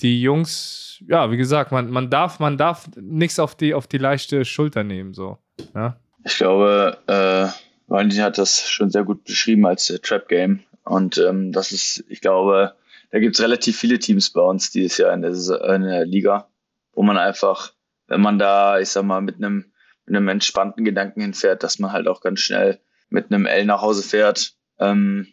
die 0.00 0.20
Jungs, 0.20 1.02
ja, 1.08 1.30
wie 1.30 1.38
gesagt, 1.38 1.72
man, 1.72 1.90
man 1.90 2.10
darf, 2.10 2.38
man 2.40 2.58
darf 2.58 2.88
nichts 3.00 3.38
auf 3.38 3.54
die, 3.54 3.72
auf 3.72 3.86
die 3.86 3.98
leichte 3.98 4.44
Schulter 4.44 4.84
nehmen, 4.84 5.14
so. 5.14 5.38
Ja? 5.74 5.98
Ich 6.24 6.36
glaube, 6.36 6.98
äh, 7.06 7.48
Valentin 7.90 8.22
hat 8.22 8.36
das 8.36 8.68
schon 8.68 8.90
sehr 8.90 9.04
gut 9.04 9.24
beschrieben 9.24 9.66
als 9.66 9.88
äh, 9.88 9.98
Trap 9.98 10.28
Game. 10.28 10.60
Und 10.90 11.18
ähm, 11.18 11.52
das 11.52 11.72
ist, 11.72 12.04
ich 12.08 12.20
glaube, 12.20 12.74
da 13.10 13.18
gibt 13.18 13.36
es 13.36 13.42
relativ 13.42 13.78
viele 13.78 13.98
Teams 13.98 14.30
bei 14.30 14.42
uns 14.42 14.70
dieses 14.70 14.98
Jahr 14.98 15.12
in 15.12 15.22
der, 15.22 15.32
in 15.32 15.82
der 15.82 16.04
Liga 16.06 16.50
wo 16.92 17.02
man 17.02 17.16
einfach, 17.16 17.72
wenn 18.08 18.20
man 18.20 18.38
da, 18.38 18.78
ich 18.78 18.88
sag 18.88 19.04
mal, 19.04 19.20
mit 19.20 19.36
einem, 19.36 19.72
mit 20.04 20.16
einem 20.16 20.28
entspannten 20.28 20.84
Gedanken 20.84 21.20
hinfährt, 21.20 21.62
dass 21.62 21.78
man 21.78 21.92
halt 21.92 22.08
auch 22.08 22.20
ganz 22.20 22.40
schnell 22.40 22.80
mit 23.08 23.32
einem 23.32 23.46
L 23.46 23.64
nach 23.64 23.82
Hause 23.82 24.02
fährt. 24.02 24.54
Ähm, 24.78 25.28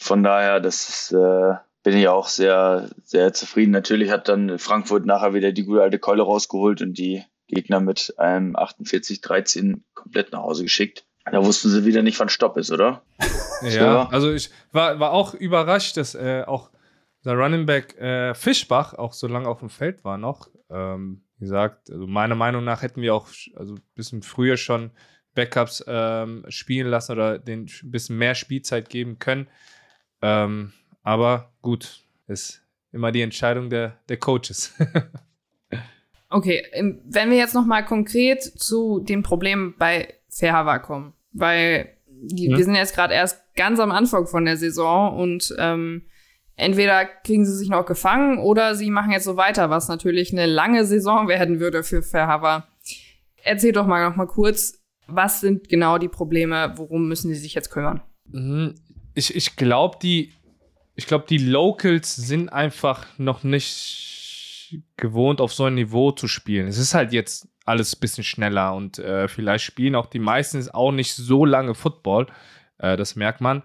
von 0.00 0.22
daher, 0.22 0.60
das 0.60 0.88
ist, 0.88 1.12
äh, 1.12 1.54
bin 1.82 1.96
ich 1.96 2.08
auch 2.08 2.28
sehr, 2.28 2.90
sehr 3.04 3.32
zufrieden. 3.32 3.72
Natürlich 3.72 4.10
hat 4.10 4.28
dann 4.28 4.58
Frankfurt 4.58 5.06
nachher 5.06 5.34
wieder 5.34 5.52
die 5.52 5.64
gute 5.64 5.82
alte 5.82 5.98
Keule 5.98 6.22
rausgeholt 6.22 6.80
und 6.80 6.96
die 6.96 7.22
Gegner 7.46 7.80
mit 7.80 8.14
einem 8.18 8.56
48-13 8.56 9.82
komplett 9.92 10.32
nach 10.32 10.42
Hause 10.42 10.62
geschickt. 10.62 11.04
Da 11.30 11.44
wussten 11.44 11.70
sie 11.70 11.84
wieder 11.84 12.02
nicht, 12.02 12.20
wann 12.20 12.28
Stopp 12.28 12.56
ist, 12.56 12.70
oder? 12.70 13.02
Ja, 13.62 14.08
also 14.10 14.32
ich 14.32 14.50
war, 14.72 15.00
war 15.00 15.12
auch 15.12 15.32
überrascht, 15.32 15.96
dass 15.96 16.14
äh, 16.14 16.44
auch 16.46 16.70
der 17.24 17.34
Running 17.34 17.64
Back 17.64 17.98
äh, 17.98 18.34
Fischbach 18.34 18.92
auch 18.94 19.14
so 19.14 19.26
lange 19.26 19.48
auf 19.48 19.60
dem 19.60 19.70
Feld 19.70 20.04
war 20.04 20.18
noch. 20.18 20.50
Ähm, 20.68 21.22
wie 21.38 21.44
gesagt, 21.44 21.90
also 21.90 22.06
meiner 22.06 22.34
Meinung 22.34 22.64
nach 22.64 22.82
hätten 22.82 23.00
wir 23.00 23.14
auch 23.14 23.28
also 23.56 23.74
ein 23.74 23.82
bisschen 23.94 24.22
früher 24.22 24.56
schon 24.56 24.90
Backups 25.34 25.82
ähm, 25.86 26.44
spielen 26.48 26.88
lassen 26.88 27.12
oder 27.12 27.38
den 27.38 27.66
ein 27.82 27.90
bisschen 27.90 28.18
mehr 28.18 28.34
Spielzeit 28.34 28.88
geben 28.88 29.18
können. 29.18 29.48
Ähm, 30.22 30.72
aber 31.02 31.52
gut, 31.62 32.02
ist 32.26 32.62
immer 32.92 33.12
die 33.12 33.22
Entscheidung 33.22 33.70
der, 33.70 33.98
der 34.08 34.18
Coaches. 34.18 34.74
okay, 36.28 36.64
wenn 37.04 37.30
wir 37.30 37.36
jetzt 37.36 37.54
noch 37.54 37.66
mal 37.66 37.84
konkret 37.84 38.42
zu 38.42 39.00
den 39.00 39.22
Problemen 39.22 39.74
bei 39.78 40.14
Fairhava 40.28 40.78
kommen, 40.78 41.13
weil 41.34 41.90
die, 42.06 42.48
hm. 42.48 42.56
wir 42.56 42.64
sind 42.64 42.74
jetzt 42.74 42.94
gerade 42.94 43.14
erst 43.14 43.42
ganz 43.54 43.78
am 43.80 43.90
Anfang 43.90 44.26
von 44.26 44.44
der 44.44 44.56
Saison 44.56 45.16
und 45.18 45.54
ähm, 45.58 46.02
entweder 46.56 47.04
kriegen 47.04 47.44
sie 47.44 47.56
sich 47.56 47.68
noch 47.68 47.86
gefangen 47.86 48.38
oder 48.38 48.74
sie 48.74 48.90
machen 48.90 49.12
jetzt 49.12 49.24
so 49.24 49.36
weiter, 49.36 49.70
was 49.70 49.88
natürlich 49.88 50.32
eine 50.32 50.46
lange 50.46 50.84
Saison 50.84 51.28
werden 51.28 51.60
würde 51.60 51.82
für 51.82 52.02
Verhaver. 52.02 52.68
Erzähl 53.42 53.72
doch 53.72 53.86
mal 53.86 54.08
noch 54.08 54.16
mal 54.16 54.26
kurz, 54.26 54.80
was 55.06 55.40
sind 55.40 55.68
genau 55.68 55.98
die 55.98 56.08
Probleme, 56.08 56.72
worum 56.76 57.08
müssen 57.08 57.28
sie 57.28 57.40
sich 57.40 57.54
jetzt 57.54 57.70
kümmern? 57.70 58.02
Mhm. 58.30 58.74
Ich, 59.14 59.34
ich 59.34 59.56
glaube, 59.56 59.98
die, 60.02 60.32
ich 60.94 61.06
glaube, 61.06 61.26
die 61.28 61.38
Locals 61.38 62.16
sind 62.16 62.48
einfach 62.48 63.06
noch 63.18 63.44
nicht 63.44 64.82
gewohnt, 64.96 65.40
auf 65.40 65.52
so 65.52 65.64
ein 65.64 65.74
Niveau 65.74 66.10
zu 66.10 66.26
spielen. 66.26 66.66
Es 66.66 66.78
ist 66.78 66.94
halt 66.94 67.12
jetzt 67.12 67.48
alles 67.64 67.96
ein 67.96 68.00
bisschen 68.00 68.24
schneller 68.24 68.74
und 68.74 68.98
äh, 68.98 69.28
vielleicht 69.28 69.64
spielen 69.64 69.94
auch 69.94 70.06
die 70.06 70.18
meisten 70.18 70.68
auch 70.70 70.92
nicht 70.92 71.14
so 71.14 71.44
lange 71.44 71.74
Football. 71.74 72.26
Äh, 72.78 72.96
das 72.96 73.16
merkt 73.16 73.40
man. 73.40 73.62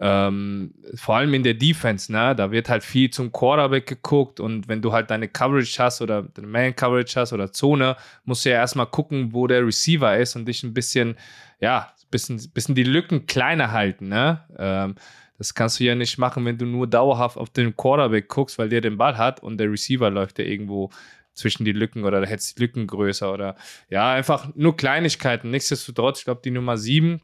Ähm, 0.00 0.74
vor 0.94 1.16
allem 1.16 1.34
in 1.34 1.42
der 1.42 1.54
Defense, 1.54 2.12
ne? 2.12 2.36
Da 2.36 2.52
wird 2.52 2.68
halt 2.68 2.84
viel 2.84 3.10
zum 3.10 3.32
Quarterback 3.32 3.86
geguckt 3.86 4.38
und 4.38 4.68
wenn 4.68 4.80
du 4.80 4.92
halt 4.92 5.10
deine 5.10 5.26
Coverage 5.26 5.82
hast 5.82 6.00
oder 6.00 6.22
deine 6.22 6.46
Man-Coverage 6.46 7.18
hast 7.18 7.32
oder 7.32 7.50
Zone, 7.50 7.96
musst 8.24 8.44
du 8.44 8.50
ja 8.50 8.56
erstmal 8.56 8.86
gucken, 8.86 9.32
wo 9.32 9.48
der 9.48 9.66
Receiver 9.66 10.16
ist 10.16 10.36
und 10.36 10.46
dich 10.46 10.62
ein 10.62 10.72
bisschen, 10.72 11.16
ja, 11.58 11.92
bisschen, 12.12 12.40
bisschen 12.54 12.76
die 12.76 12.84
Lücken 12.84 13.26
kleiner 13.26 13.72
halten, 13.72 14.08
ne? 14.08 14.44
Ähm, 14.56 14.94
das 15.38 15.54
kannst 15.54 15.78
du 15.78 15.84
ja 15.84 15.94
nicht 15.94 16.18
machen, 16.18 16.44
wenn 16.44 16.58
du 16.58 16.66
nur 16.66 16.86
dauerhaft 16.86 17.36
auf 17.36 17.50
den 17.50 17.76
Quarterback 17.76 18.28
guckst, 18.28 18.58
weil 18.58 18.68
der 18.68 18.80
den 18.80 18.98
Ball 18.98 19.16
hat 19.16 19.40
und 19.42 19.58
der 19.58 19.70
Receiver 19.70 20.10
läuft 20.10 20.38
ja 20.38 20.44
irgendwo 20.44 20.90
zwischen 21.38 21.64
die 21.64 21.72
Lücken 21.72 22.04
oder 22.04 22.20
da 22.20 22.26
hättest 22.26 22.58
die 22.58 22.62
Lücken 22.62 22.86
größer 22.86 23.32
oder 23.32 23.56
ja, 23.88 24.12
einfach 24.12 24.48
nur 24.54 24.76
Kleinigkeiten. 24.76 25.50
Nichtsdestotrotz, 25.50 26.18
ich 26.18 26.24
glaube, 26.24 26.40
die 26.44 26.50
Nummer 26.50 26.76
7 26.76 27.20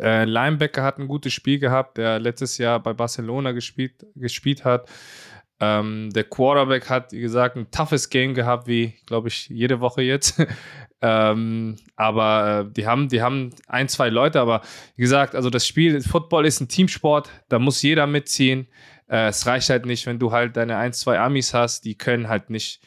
äh, 0.00 0.24
Linebacker 0.24 0.82
hat 0.82 0.98
ein 0.98 1.08
gutes 1.08 1.32
Spiel 1.32 1.58
gehabt, 1.58 1.98
der 1.98 2.18
letztes 2.18 2.58
Jahr 2.58 2.80
bei 2.80 2.92
Barcelona 2.92 3.52
gespielt, 3.52 4.06
gespielt 4.14 4.64
hat. 4.64 4.88
Ähm, 5.58 6.10
der 6.10 6.24
Quarterback 6.24 6.90
hat, 6.90 7.12
wie 7.12 7.20
gesagt, 7.20 7.56
ein 7.56 7.70
toughes 7.70 8.10
Game 8.10 8.34
gehabt, 8.34 8.66
wie, 8.66 8.94
glaube 9.06 9.28
ich, 9.28 9.48
jede 9.48 9.80
Woche 9.80 10.02
jetzt. 10.02 10.44
ähm, 11.00 11.76
aber 11.96 12.66
äh, 12.66 12.72
die, 12.72 12.86
haben, 12.86 13.08
die 13.08 13.22
haben 13.22 13.50
ein, 13.66 13.88
zwei 13.88 14.10
Leute, 14.10 14.40
aber 14.40 14.60
wie 14.96 15.02
gesagt, 15.02 15.34
also 15.34 15.48
das 15.48 15.66
Spiel, 15.66 16.00
Football 16.02 16.46
ist 16.46 16.60
ein 16.60 16.68
Teamsport, 16.68 17.30
da 17.48 17.58
muss 17.58 17.80
jeder 17.82 18.06
mitziehen. 18.06 18.68
Äh, 19.08 19.28
es 19.28 19.46
reicht 19.46 19.70
halt 19.70 19.86
nicht, 19.86 20.04
wenn 20.06 20.18
du 20.18 20.30
halt 20.30 20.56
deine 20.56 20.76
ein, 20.76 20.92
zwei 20.92 21.18
Amis 21.18 21.54
hast, 21.54 21.84
die 21.84 21.96
können 21.96 22.28
halt 22.28 22.50
nicht 22.50 22.82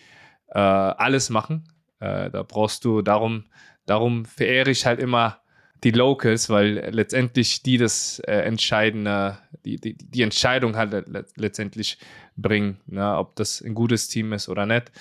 äh, 0.52 0.60
alles 0.60 1.30
machen. 1.30 1.68
Äh, 2.00 2.30
da 2.30 2.44
brauchst 2.44 2.86
du, 2.86 3.02
darum, 3.02 3.46
darum 3.86 4.26
verehre 4.26 4.72
ich 4.72 4.86
halt 4.86 5.00
immer 5.00 5.42
die 5.84 5.92
Locals, 5.92 6.50
weil 6.50 6.90
letztendlich 6.92 7.64
die 7.64 7.78
das 7.78 8.20
äh, 8.20 8.34
entscheidende, 8.42 9.38
die, 9.66 9.78
die, 9.78 9.96
die 9.98 10.22
Entscheidung 10.22 10.76
halt 10.76 11.06
letztendlich 11.38 11.98
bringen, 12.36 12.80
ne, 12.86 13.18
ob 13.18 13.36
das 13.36 13.62
ein 13.62 13.76
gutes 13.76 14.10
Team 14.10 14.34
ist 14.34 14.50
oder 14.50 14.66
nicht. 14.66 14.92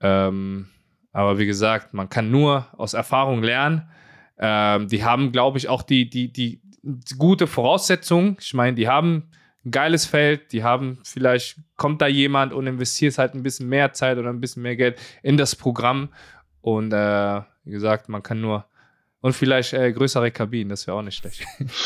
Ähm, 0.00 0.68
aber 1.12 1.38
wie 1.38 1.46
gesagt, 1.46 1.94
man 1.94 2.08
kann 2.08 2.30
nur 2.30 2.66
aus 2.72 2.94
Erfahrung 2.94 3.42
lernen. 3.42 3.88
Ähm, 4.38 4.88
die 4.88 5.04
haben, 5.04 5.32
glaube 5.32 5.58
ich, 5.58 5.68
auch 5.68 5.82
die, 5.82 6.08
die, 6.08 6.32
die, 6.32 6.62
gute 7.18 7.46
Voraussetzungen. 7.46 8.36
Ich 8.40 8.54
meine, 8.54 8.74
die 8.74 8.88
haben 8.88 9.30
geiles 9.68 10.06
Feld, 10.06 10.52
die 10.52 10.62
haben 10.62 11.00
vielleicht, 11.04 11.56
kommt 11.76 12.00
da 12.00 12.06
jemand 12.06 12.52
und 12.52 12.66
investiert 12.66 13.18
halt 13.18 13.34
ein 13.34 13.42
bisschen 13.42 13.68
mehr 13.68 13.92
Zeit 13.92 14.18
oder 14.18 14.30
ein 14.30 14.40
bisschen 14.40 14.62
mehr 14.62 14.76
Geld 14.76 14.98
in 15.22 15.36
das 15.36 15.56
Programm. 15.56 16.10
Und 16.62 16.92
äh, 16.92 17.40
wie 17.64 17.70
gesagt, 17.70 18.08
man 18.08 18.22
kann 18.22 18.40
nur 18.40 18.66
und 19.20 19.34
vielleicht 19.34 19.74
äh, 19.74 19.92
größere 19.92 20.30
Kabinen, 20.30 20.70
das 20.70 20.86
wäre 20.86 20.96
auch 20.96 21.02
nicht 21.02 21.18
schlecht. 21.18 21.44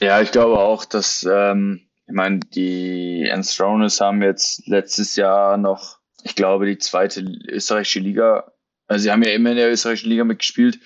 ja, 0.00 0.20
ich 0.20 0.30
glaube 0.30 0.58
auch, 0.58 0.84
dass, 0.84 1.26
ähm, 1.28 1.80
ich 2.06 2.14
meine, 2.14 2.40
die 2.40 3.28
Enthroners 3.28 4.00
haben 4.00 4.22
jetzt 4.22 4.66
letztes 4.68 5.16
Jahr 5.16 5.56
noch, 5.56 5.98
ich 6.22 6.36
glaube, 6.36 6.66
die 6.66 6.78
zweite 6.78 7.24
österreichische 7.48 8.00
Liga, 8.00 8.52
also 8.86 9.02
sie 9.02 9.10
haben 9.10 9.22
ja 9.22 9.30
immer 9.30 9.50
in 9.50 9.56
der 9.56 9.70
österreichischen 9.70 10.10
Liga 10.10 10.24
mitgespielt 10.24 10.78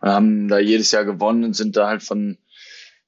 und 0.00 0.08
haben 0.08 0.48
da 0.48 0.58
jedes 0.58 0.92
Jahr 0.92 1.04
gewonnen 1.04 1.44
und 1.44 1.54
sind 1.54 1.76
da 1.76 1.88
halt 1.88 2.02
von, 2.02 2.38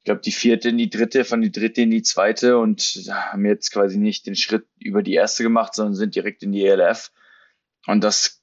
ich 0.03 0.07
glaube, 0.07 0.21
die 0.21 0.33
vierte 0.33 0.71
in 0.71 0.79
die 0.79 0.91
dritte, 0.91 1.25
von 1.25 1.43
die 1.43 1.53
dritte 1.53 1.83
in 1.83 1.93
die 1.93 2.03
zweite 2.03 2.59
und 2.59 2.81
haben 3.09 3.47
jetzt 3.47 3.71
quasi 3.71 3.99
nicht 3.99 4.27
den 4.27 4.35
Schritt 4.35 4.67
über 4.81 5.01
die 5.01 5.15
erste 5.15 5.45
gemacht, 5.45 5.77
sondern 5.77 5.95
sind 5.95 6.17
direkt 6.17 6.43
in 6.43 6.51
die 6.51 6.65
ELF. 6.65 7.13
Und 7.87 8.03
das 8.03 8.43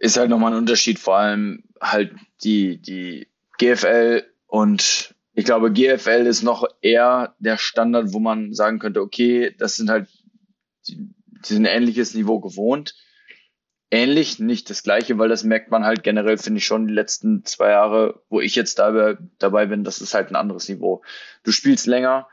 ist 0.00 0.16
halt 0.16 0.28
nochmal 0.28 0.52
ein 0.52 0.58
Unterschied, 0.58 0.98
vor 0.98 1.16
allem 1.16 1.62
halt 1.80 2.16
die, 2.42 2.82
die 2.82 3.28
GFL 3.58 4.24
und 4.48 5.14
ich 5.34 5.44
glaube, 5.44 5.72
GFL 5.72 6.26
ist 6.26 6.42
noch 6.42 6.66
eher 6.80 7.36
der 7.38 7.58
Standard, 7.58 8.12
wo 8.12 8.18
man 8.18 8.52
sagen 8.52 8.80
könnte, 8.80 9.00
okay, 9.00 9.54
das 9.56 9.76
sind 9.76 9.90
halt, 9.90 10.08
die, 10.88 10.96
die 10.96 11.54
sind 11.54 11.64
ein 11.64 11.76
ähnliches 11.76 12.12
Niveau 12.14 12.40
gewohnt. 12.40 12.96
Ähnlich, 13.90 14.38
nicht 14.38 14.68
das 14.68 14.82
gleiche, 14.82 15.18
weil 15.18 15.30
das 15.30 15.44
merkt 15.44 15.70
man 15.70 15.84
halt 15.84 16.02
generell, 16.02 16.36
finde 16.36 16.58
ich 16.58 16.66
schon, 16.66 16.88
die 16.88 16.94
letzten 16.94 17.44
zwei 17.44 17.70
Jahre, 17.70 18.22
wo 18.28 18.40
ich 18.40 18.54
jetzt 18.54 18.78
dabei, 18.78 19.16
dabei 19.38 19.66
bin, 19.66 19.82
das 19.82 20.00
ist 20.02 20.12
halt 20.12 20.30
ein 20.30 20.36
anderes 20.36 20.68
Niveau. 20.68 21.02
Du 21.42 21.52
spielst 21.52 21.86
länger, 21.86 22.28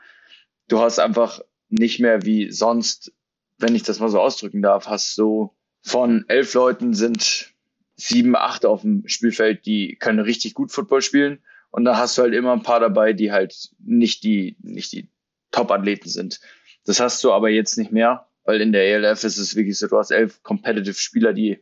du 0.68 0.80
hast 0.80 0.98
einfach 0.98 1.40
nicht 1.70 1.98
mehr 1.98 2.24
wie 2.26 2.50
sonst, 2.50 3.12
wenn 3.58 3.74
ich 3.74 3.82
das 3.82 4.00
mal 4.00 4.10
so 4.10 4.20
ausdrücken 4.20 4.60
darf, 4.60 4.86
hast 4.86 5.16
du 5.16 5.54
von 5.80 6.24
elf 6.28 6.52
Leuten 6.52 6.92
sind 6.92 7.54
sieben, 7.94 8.36
acht 8.36 8.66
auf 8.66 8.82
dem 8.82 9.06
Spielfeld, 9.06 9.64
die 9.64 9.96
können 9.96 10.18
richtig 10.18 10.52
gut 10.54 10.72
Football 10.72 11.00
spielen. 11.00 11.42
Und 11.70 11.84
da 11.84 11.96
hast 11.96 12.16
du 12.18 12.22
halt 12.22 12.34
immer 12.34 12.52
ein 12.52 12.62
paar 12.62 12.80
dabei, 12.80 13.12
die 13.12 13.32
halt 13.32 13.70
nicht 13.78 14.22
die, 14.24 14.56
nicht 14.60 14.92
die 14.92 15.08
Top-Athleten 15.50 16.08
sind. 16.08 16.40
Das 16.84 17.00
hast 17.00 17.22
du 17.24 17.32
aber 17.32 17.48
jetzt 17.48 17.78
nicht 17.78 17.92
mehr, 17.92 18.28
weil 18.46 18.60
in 18.60 18.72
der 18.72 18.86
ELF 18.86 19.24
ist 19.24 19.36
es 19.36 19.56
wirklich 19.56 19.78
so, 19.78 19.88
du 19.88 19.98
hast 19.98 20.10
elf 20.10 20.42
competitive 20.42 20.94
Spieler, 20.94 21.32
die 21.32 21.58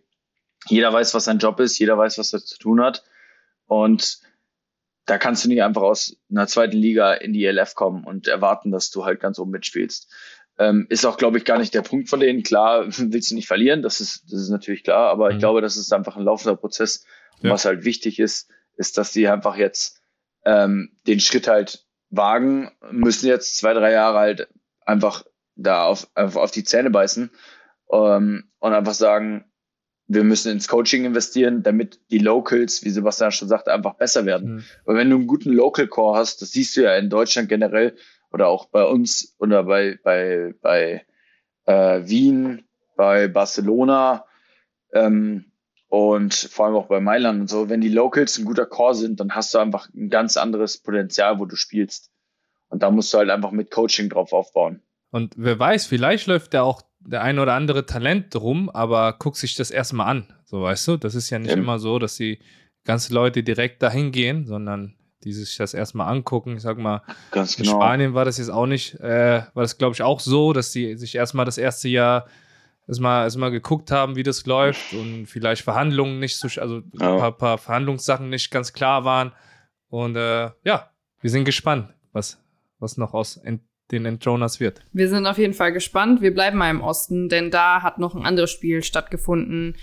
jeder 0.69 0.93
weiß, 0.93 1.15
was 1.15 1.25
sein 1.25 1.39
Job 1.39 1.59
ist, 1.61 1.79
jeder 1.79 1.99
weiß, 1.99 2.19
was 2.19 2.33
er 2.33 2.41
zu 2.41 2.59
tun 2.59 2.81
hat. 2.81 3.05
Und 3.67 4.21
da 5.07 5.19
kannst 5.19 5.45
du 5.45 5.49
nicht 5.49 5.63
einfach 5.63 5.83
aus 5.83 6.17
einer 6.31 6.47
zweiten 6.47 6.77
Liga 6.77 7.13
in 7.13 7.33
die 7.33 7.45
ELF 7.45 7.75
kommen 7.75 8.05
und 8.05 8.29
erwarten, 8.29 8.71
dass 8.71 8.91
du 8.91 9.05
halt 9.05 9.21
ganz 9.21 9.39
oben 9.39 9.51
mitspielst. 9.51 10.11
Ähm, 10.59 10.87
ist 10.89 11.05
auch, 11.05 11.17
glaube 11.17 11.37
ich, 11.39 11.45
gar 11.45 11.59
nicht 11.59 11.75
der 11.75 11.83
Punkt 11.83 12.09
von 12.09 12.21
denen. 12.21 12.43
Klar, 12.43 12.87
willst 12.89 13.31
du 13.31 13.35
nicht 13.35 13.49
verlieren, 13.49 13.83
das 13.83 14.01
ist, 14.01 14.25
das 14.31 14.41
ist 14.41 14.51
natürlich 14.51 14.85
klar, 14.85 15.11
aber 15.11 15.27
mhm. 15.27 15.33
ich 15.33 15.39
glaube, 15.39 15.61
das 15.61 15.77
ist 15.77 15.93
einfach 15.93 16.17
ein 16.17 16.25
laufender 16.25 16.57
Prozess. 16.57 17.05
Und 17.41 17.49
ja. 17.49 17.51
was 17.51 17.65
halt 17.65 17.85
wichtig 17.85 18.19
ist, 18.19 18.51
ist, 18.77 18.97
dass 18.99 19.13
die 19.13 19.29
einfach 19.29 19.57
jetzt 19.57 20.01
ähm, 20.45 20.97
den 21.07 21.21
Schritt 21.21 21.49
halt 21.49 21.85
wagen, 22.11 22.71
müssen 22.91 23.27
jetzt 23.27 23.57
zwei, 23.57 23.75
drei 23.75 23.93
Jahre 23.93 24.19
halt 24.19 24.49
einfach 24.87 25.25
da 25.57 25.85
auf, 25.85 26.09
einfach 26.15 26.43
auf 26.43 26.51
die 26.51 26.65
Zähne 26.65 26.91
beißen 26.91 27.31
ähm, 27.93 28.45
und 28.59 28.73
einfach 28.73 28.95
sagen, 28.95 29.45
wir 30.07 30.25
müssen 30.25 30.53
ins 30.53 30.69
Coaching 30.69 31.05
investieren, 31.05 31.63
damit 31.63 32.01
die 32.11 32.19
Locals, 32.19 32.85
wie 32.85 32.91
Sebastian 32.91 33.33
schon 33.33 33.49
sagt, 33.49 33.69
einfach 33.69 33.95
besser 33.95 34.27
werden. 34.27 34.57
Mhm. 34.57 34.65
Weil 34.85 34.97
wenn 34.97 35.11
du 35.11 35.17
einen 35.17 35.27
guten 35.27 35.51
Local 35.51 35.87
Core 35.87 36.19
hast, 36.19 36.43
das 36.43 36.53
siehst 36.53 36.77
du 36.77 36.83
ja 36.83 36.95
in 36.97 37.09
Deutschland 37.09 37.49
generell, 37.49 37.97
oder 38.35 38.49
auch 38.49 38.67
bei 38.67 38.83
uns 38.85 39.37
oder 39.39 39.63
bei, 39.63 39.97
bei, 40.03 40.55
bei 40.61 41.07
äh, 41.67 42.01
Wien, 42.05 42.65
bei 42.97 43.29
Barcelona 43.29 44.25
ähm, 44.93 45.45
und 45.87 46.35
vor 46.35 46.67
allem 46.67 46.75
auch 46.75 46.89
bei 46.89 46.99
Mailand 46.99 47.43
und 47.43 47.49
so, 47.49 47.69
wenn 47.69 47.81
die 47.81 47.89
Locals 47.89 48.37
ein 48.37 48.45
guter 48.45 48.67
Core 48.67 48.97
sind, 48.97 49.21
dann 49.21 49.37
hast 49.37 49.55
du 49.55 49.59
einfach 49.59 49.89
ein 49.95 50.11
ganz 50.11 50.37
anderes 50.37 50.79
Potenzial, 50.79 51.39
wo 51.39 51.45
du 51.45 51.55
spielst. 51.55 52.11
Und 52.71 52.83
da 52.83 52.91
musst 52.91 53.15
du 53.15 53.19
halt 53.19 53.31
einfach 53.31 53.53
mit 53.53 53.71
Coaching 53.71 54.09
drauf 54.09 54.33
aufbauen. 54.33 54.83
Und 55.15 55.35
wer 55.37 55.57
weiß, 55.57 55.87
vielleicht 55.87 56.27
läuft 56.27 56.55
da 56.55 56.63
auch 56.63 56.83
der 56.99 57.23
ein 57.23 57.39
oder 57.39 57.53
andere 57.55 57.87
Talent 57.87 58.35
rum, 58.35 58.69
aber 58.69 59.13
guck 59.13 59.37
sich 59.37 59.55
das 59.55 59.71
erstmal 59.71 60.09
an. 60.09 60.33
So 60.45 60.63
weißt 60.63 60.89
du, 60.89 60.97
das 60.97 61.15
ist 61.15 61.31
ja 61.31 61.39
nicht 61.39 61.53
ja. 61.53 61.57
immer 61.57 61.79
so, 61.79 62.01
dass 62.01 62.17
die 62.17 62.41
ganzen 62.83 63.15
Leute 63.15 63.45
direkt 63.45 63.81
dahin 63.81 64.11
gehen, 64.11 64.45
sondern 64.45 64.97
die 65.23 65.33
sich 65.33 65.57
das 65.57 65.73
erstmal 65.73 66.09
angucken. 66.09 66.57
Ich 66.57 66.63
sag 66.63 66.79
mal, 66.79 67.03
genau. 67.31 67.47
in 67.59 67.65
Spanien 67.65 68.15
war 68.15 68.25
das 68.25 68.39
jetzt 68.39 68.49
auch 68.49 68.67
nicht, 68.67 68.99
äh, 68.99 69.43
war 69.55 69.63
das 69.63 69.79
glaube 69.79 69.95
ich 69.95 70.03
auch 70.03 70.19
so, 70.19 70.53
dass 70.53 70.73
die 70.73 70.97
sich 70.97 71.15
erstmal 71.15 71.45
das 71.45 71.59
erste 71.59 71.87
Jahr 71.89 72.27
erstmal 72.89 73.23
erstmal 73.23 73.53
geguckt 73.53 73.93
haben, 73.93 74.17
wie 74.17 74.25
das 74.25 74.47
läuft 74.47 74.95
und 74.95 75.27
vielleicht 75.27 75.63
Verhandlungen 75.63 76.19
nicht 76.19 76.39
so, 76.39 76.49
also 76.61 76.83
ja. 76.93 77.13
ein 77.13 77.21
paar, 77.21 77.39
paar, 77.39 77.59
Verhandlungssachen 77.59 78.31
nicht 78.31 78.51
ganz 78.51 78.73
klar 78.73 79.05
waren. 79.05 79.31
Und 79.91 80.17
äh, 80.17 80.51
ja, 80.65 80.91
wir 81.21 81.31
sind 81.31 81.45
gespannt, 81.45 81.95
was, 82.11 82.43
was 82.81 82.97
noch 82.97 83.15
aus 83.15 83.37
Ent 83.37 83.61
den 83.91 84.07
Entroners 84.07 84.61
wird. 84.61 84.81
Wir 84.93 85.09
sind 85.09 85.27
auf 85.27 85.39
jeden 85.39 85.55
Fall 85.55 85.73
gespannt. 85.73 86.23
Wir 86.23 86.33
bleiben 86.33 86.59
mal 86.59 86.71
im 86.71 86.81
Osten, 86.81 87.29
denn 87.29 87.51
da 87.51 87.83
hat 87.83 87.99
noch 87.99 88.15
ein 88.15 88.25
anderes 88.25 88.51
Spiel 88.51 88.83
stattgefunden 88.83 89.77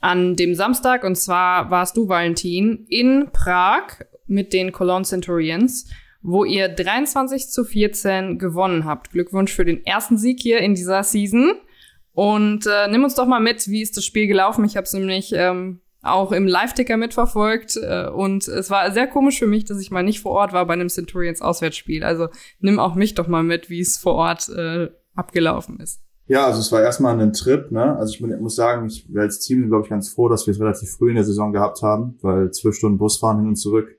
an 0.00 0.36
dem 0.36 0.54
Samstag. 0.54 1.04
Und 1.04 1.16
zwar 1.16 1.70
warst 1.70 1.96
du, 1.96 2.08
Valentin, 2.08 2.86
in 2.88 3.30
Prag 3.32 4.04
mit 4.26 4.52
den 4.52 4.72
Cologne 4.72 5.04
Centurions, 5.04 5.90
wo 6.22 6.44
ihr 6.44 6.68
23 6.68 7.48
zu 7.48 7.64
14 7.64 8.38
gewonnen 8.38 8.84
habt. 8.84 9.10
Glückwunsch 9.12 9.52
für 9.52 9.64
den 9.64 9.84
ersten 9.86 10.18
Sieg 10.18 10.40
hier 10.40 10.58
in 10.58 10.74
dieser 10.74 11.02
Season. 11.02 11.54
Und 12.12 12.66
äh, 12.66 12.88
nimm 12.88 13.04
uns 13.04 13.14
doch 13.14 13.26
mal 13.26 13.40
mit, 13.40 13.68
wie 13.68 13.82
ist 13.82 13.96
das 13.96 14.04
Spiel 14.04 14.26
gelaufen? 14.26 14.64
Ich 14.64 14.76
habe 14.76 14.84
es 14.84 14.92
nämlich 14.92 15.32
ähm, 15.34 15.80
auch 16.12 16.32
im 16.32 16.46
Live-Ticker 16.46 16.96
mitverfolgt. 16.96 17.76
Äh, 17.76 18.08
und 18.08 18.48
es 18.48 18.70
war 18.70 18.90
sehr 18.92 19.06
komisch 19.06 19.38
für 19.38 19.46
mich, 19.46 19.64
dass 19.64 19.80
ich 19.80 19.90
mal 19.90 20.02
nicht 20.02 20.20
vor 20.20 20.32
Ort 20.32 20.52
war 20.52 20.66
bei 20.66 20.74
einem 20.74 20.88
Centurions 20.88 21.42
Auswärtsspiel. 21.42 22.04
Also 22.04 22.28
nimm 22.60 22.78
auch 22.78 22.94
mich 22.94 23.14
doch 23.14 23.28
mal 23.28 23.42
mit, 23.42 23.70
wie 23.70 23.80
es 23.80 23.98
vor 23.98 24.14
Ort 24.14 24.48
äh, 24.48 24.88
abgelaufen 25.14 25.80
ist. 25.80 26.00
Ja, 26.28 26.46
also 26.46 26.58
es 26.58 26.72
war 26.72 26.82
erstmal 26.82 27.18
ein 27.20 27.32
Trip, 27.32 27.70
ne? 27.70 27.96
Also 27.96 28.14
ich 28.14 28.20
muss 28.20 28.56
sagen, 28.56 28.86
ich 28.86 29.06
wir 29.08 29.22
als 29.22 29.38
Team 29.38 29.68
glaube 29.68 29.84
ich, 29.84 29.90
ganz 29.90 30.08
froh, 30.08 30.28
dass 30.28 30.46
wir 30.46 30.52
es 30.52 30.60
relativ 30.60 30.90
früh 30.90 31.10
in 31.10 31.14
der 31.14 31.24
Saison 31.24 31.52
gehabt 31.52 31.82
haben, 31.82 32.18
weil 32.20 32.50
zwölf 32.50 32.74
Stunden 32.74 32.98
Busfahren 32.98 33.38
hin 33.38 33.48
und 33.48 33.56
zurück 33.56 33.96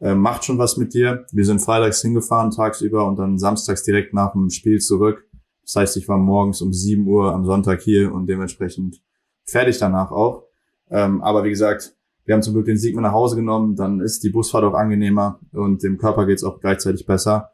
äh, 0.00 0.14
macht 0.14 0.44
schon 0.44 0.58
was 0.58 0.76
mit 0.76 0.94
dir. 0.94 1.26
Wir 1.32 1.44
sind 1.44 1.60
freitags 1.60 2.02
hingefahren 2.02 2.50
tagsüber 2.50 3.06
und 3.06 3.18
dann 3.18 3.38
samstags 3.38 3.82
direkt 3.84 4.12
nach 4.12 4.32
dem 4.32 4.50
Spiel 4.50 4.78
zurück. 4.78 5.26
Das 5.62 5.76
heißt, 5.76 5.96
ich 5.96 6.08
war 6.08 6.18
morgens 6.18 6.60
um 6.60 6.72
7 6.72 7.06
Uhr 7.06 7.32
am 7.32 7.44
Sonntag 7.46 7.80
hier 7.80 8.12
und 8.12 8.26
dementsprechend 8.26 9.00
fertig 9.46 9.78
danach 9.78 10.10
auch. 10.10 10.44
Ähm, 10.90 11.22
aber 11.22 11.44
wie 11.44 11.50
gesagt, 11.50 11.94
wir 12.24 12.34
haben 12.34 12.42
zum 12.42 12.54
Glück 12.54 12.66
den 12.66 12.78
Sieg 12.78 12.94
mit 12.94 13.02
nach 13.02 13.12
Hause 13.12 13.36
genommen, 13.36 13.76
dann 13.76 14.00
ist 14.00 14.24
die 14.24 14.30
Busfahrt 14.30 14.64
auch 14.64 14.74
angenehmer 14.74 15.40
und 15.52 15.82
dem 15.82 15.98
Körper 15.98 16.26
geht's 16.26 16.44
auch 16.44 16.60
gleichzeitig 16.60 17.06
besser. 17.06 17.50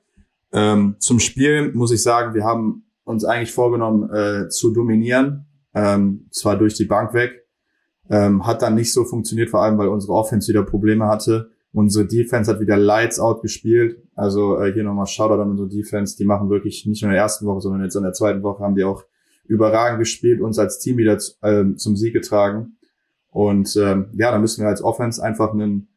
Ähm, 0.52 0.96
zum 0.98 1.18
Spiel 1.18 1.72
muss 1.72 1.92
ich 1.92 2.02
sagen, 2.02 2.34
wir 2.34 2.44
haben 2.44 2.84
uns 3.04 3.24
eigentlich 3.24 3.52
vorgenommen 3.52 4.10
äh, 4.10 4.48
zu 4.48 4.72
dominieren, 4.72 5.46
ähm, 5.74 6.26
zwar 6.30 6.56
durch 6.56 6.74
die 6.74 6.84
Bank 6.84 7.14
weg, 7.14 7.46
ähm, 8.08 8.46
hat 8.46 8.62
dann 8.62 8.74
nicht 8.74 8.92
so 8.92 9.04
funktioniert, 9.04 9.50
vor 9.50 9.62
allem 9.62 9.78
weil 9.78 9.88
unsere 9.88 10.12
Offense 10.12 10.48
wieder 10.48 10.62
Probleme 10.62 11.06
hatte. 11.06 11.50
Unsere 11.72 12.04
Defense 12.04 12.50
hat 12.50 12.60
wieder 12.60 12.76
Lights 12.76 13.20
Out 13.20 13.42
gespielt. 13.42 14.02
Also 14.16 14.58
äh, 14.58 14.72
hier 14.72 14.82
nochmal 14.82 15.06
Shoutout 15.06 15.40
an 15.40 15.50
unsere 15.50 15.68
Defense. 15.68 16.16
Die 16.16 16.24
machen 16.24 16.50
wirklich 16.50 16.84
nicht 16.86 17.02
nur 17.02 17.10
in 17.10 17.14
der 17.14 17.22
ersten 17.22 17.46
Woche, 17.46 17.60
sondern 17.60 17.84
jetzt 17.84 17.94
in 17.94 18.02
der 18.02 18.12
zweiten 18.12 18.42
Woche 18.42 18.64
haben 18.64 18.74
die 18.74 18.82
auch 18.82 19.04
überragend 19.46 20.00
gespielt, 20.00 20.40
uns 20.40 20.58
als 20.58 20.80
Team 20.80 20.96
wieder 20.96 21.18
äh, 21.42 21.74
zum 21.76 21.96
Sieg 21.96 22.12
getragen. 22.12 22.76
Und 23.30 23.76
ähm, 23.76 24.06
ja, 24.12 24.30
da 24.30 24.38
müssen 24.38 24.62
wir 24.62 24.68
als 24.68 24.82
Offense 24.82 25.22
einfach 25.22 25.52
einen, 25.52 25.88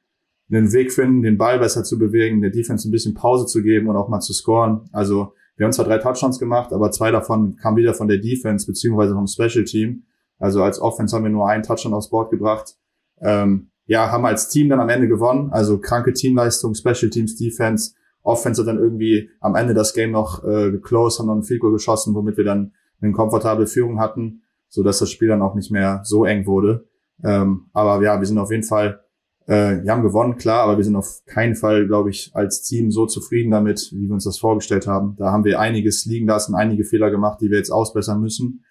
einen 0.52 0.72
Weg 0.72 0.92
finden, 0.92 1.24
den 1.24 1.38
Ball 1.38 1.60
besser 1.60 1.84
zu 1.84 1.98
bewegen, 1.98 2.42
der 2.42 2.52
Defense 2.52 2.88
ein 2.88 2.92
bisschen 2.92 3.14
Pause 3.14 3.46
zu 3.46 3.64
geben 3.64 3.88
und 3.88 3.96
auch 3.96 4.10
mal 4.10 4.20
zu 4.20 4.34
scoren. 4.34 4.90
Also 4.92 5.34
wir 5.56 5.66
haben 5.66 5.74
zwar 5.74 5.86
drei 5.86 5.98
Touchdowns 5.98 6.40
gemacht, 6.40 6.74
aber 6.74 6.92
zwei 6.92 7.12
davon 7.12 7.56
kamen 7.56 7.78
wieder 7.78 7.94
von 7.94 8.08
der 8.08 8.18
Defense 8.18 8.66
beziehungsweise 8.66 9.14
vom 9.14 9.28
Special 9.28 9.66
Team. 9.66 10.04
Also 10.40 10.64
als 10.64 10.80
Offense 10.80 11.16
haben 11.16 11.24
wir 11.24 11.32
nur 11.32 11.48
einen 11.48 11.64
Touchdown 11.64 11.94
aufs 11.94 12.10
Board 12.10 12.32
gebracht. 12.32 12.76
Ähm, 13.22 13.70
ja, 13.86 14.12
haben 14.12 14.26
als 14.26 14.50
Team 14.50 14.70
dann 14.70 14.80
am 14.80 14.90
Ende 14.90 15.08
gewonnen. 15.08 15.52
Also 15.52 15.80
kranke 15.80 16.14
Teamleistung, 16.14 16.74
Special 16.74 17.10
Teams, 17.10 17.36
Defense. 17.36 17.94
Offense 18.24 18.62
hat 18.62 18.68
dann 18.68 18.80
irgendwie 18.80 19.30
am 19.42 19.56
Ende 19.56 19.74
das 19.74 19.94
Game 19.94 20.12
noch 20.12 20.44
äh, 20.44 20.72
geclosed, 20.72 21.20
haben 21.20 21.28
noch 21.28 21.36
ein 21.36 21.44
Field 21.44 21.60
Goal 21.60 21.74
geschossen, 21.74 22.16
womit 22.16 22.38
wir 22.38 22.46
dann 22.46 22.74
eine 23.02 23.12
komfortable 23.12 23.68
Führung 23.68 24.00
hatten, 24.00 24.44
so 24.70 24.82
dass 24.82 25.00
das 25.00 25.12
Spiel 25.12 25.28
dann 25.28 25.42
auch 25.42 25.56
nicht 25.56 25.72
mehr 25.72 26.02
so 26.04 26.24
eng 26.24 26.46
wurde. 26.46 26.88
Ähm, 27.24 27.70
aber 27.74 28.02
ja, 28.04 28.20
wir 28.20 28.26
sind 28.26 28.38
auf 28.38 28.52
jeden 28.52 28.64
Fall 28.64 29.04
äh, 29.46 29.84
wir 29.84 29.92
haben 29.92 30.04
gewonnen, 30.04 30.38
klar, 30.38 30.64
aber 30.64 30.78
wir 30.78 30.84
sind 30.84 30.96
auf 30.96 31.22
keinen 31.26 31.56
Fall, 31.56 31.86
glaube 31.86 32.10
ich, 32.10 32.32
als 32.34 32.62
Team 32.64 32.92
so 32.92 33.06
zufrieden 33.06 33.52
damit, 33.52 33.92
wie 33.92 34.08
wir 34.08 34.14
uns 34.14 34.24
das 34.24 34.40
vorgestellt 34.40 34.88
haben. 34.88 35.16
Da 35.18 35.32
haben 35.32 35.44
wir 35.44 35.60
einiges 35.60 36.06
liegen 36.06 36.28
lassen, 36.28 36.56
einige 36.56 36.86
Fehler 36.86 37.12
gemacht, 37.12 37.42
die 37.42 37.50
wir 37.50 37.58
jetzt 37.58 37.72
ausbessern 37.72 38.22
müssen, 38.22 38.64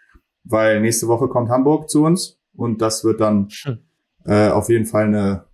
weil 0.44 0.80
nächste 0.80 1.08
Woche 1.08 1.28
kommt 1.28 1.50
Hamburg 1.50 1.90
zu 1.90 2.04
uns 2.04 2.40
und 2.54 2.80
das 2.80 3.04
wird 3.04 3.20
dann 3.20 3.48
äh, 4.24 4.48
auf 4.48 4.70
jeden 4.70 4.86
Fall 4.86 5.04
eine 5.04 5.44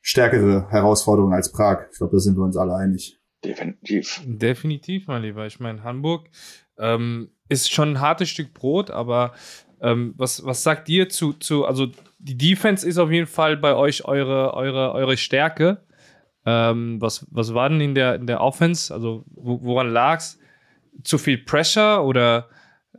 stärkere 0.00 0.68
Herausforderung 0.70 1.32
als 1.32 1.52
Prag. 1.52 1.86
Ich 1.92 1.98
glaube, 1.98 2.16
da 2.16 2.18
sind 2.18 2.36
wir 2.36 2.42
uns 2.42 2.56
alle 2.56 2.74
einig. 2.74 3.20
Definitiv. 3.44 4.20
Definitiv, 4.26 5.06
mein 5.06 5.22
Lieber. 5.22 5.46
Ich 5.46 5.60
meine, 5.60 5.84
Hamburg 5.84 6.28
ähm, 6.78 7.30
ist 7.48 7.72
schon 7.72 7.90
ein 7.90 8.00
hartes 8.00 8.28
Stück 8.28 8.52
Brot, 8.54 8.90
aber 8.90 9.32
ähm, 9.80 10.14
was, 10.16 10.44
was 10.44 10.62
sagt 10.62 10.88
ihr 10.88 11.08
zu, 11.08 11.32
zu, 11.34 11.64
also 11.64 11.88
die 12.18 12.36
Defense 12.36 12.86
ist 12.86 12.98
auf 12.98 13.10
jeden 13.10 13.26
Fall 13.26 13.56
bei 13.56 13.74
euch 13.74 14.04
eure, 14.04 14.54
eure, 14.54 14.92
eure 14.92 15.16
Stärke. 15.16 15.82
Ähm, 16.44 17.00
was, 17.00 17.26
was 17.30 17.54
war 17.54 17.68
denn 17.68 17.80
in 17.80 17.94
der, 17.94 18.16
in 18.16 18.26
der 18.26 18.40
Offense? 18.40 18.92
Also 18.92 19.24
wo, 19.30 19.60
woran 19.62 19.94
es? 19.96 20.38
Zu 21.04 21.18
viel 21.18 21.38
Pressure 21.38 22.04
oder 22.04 22.48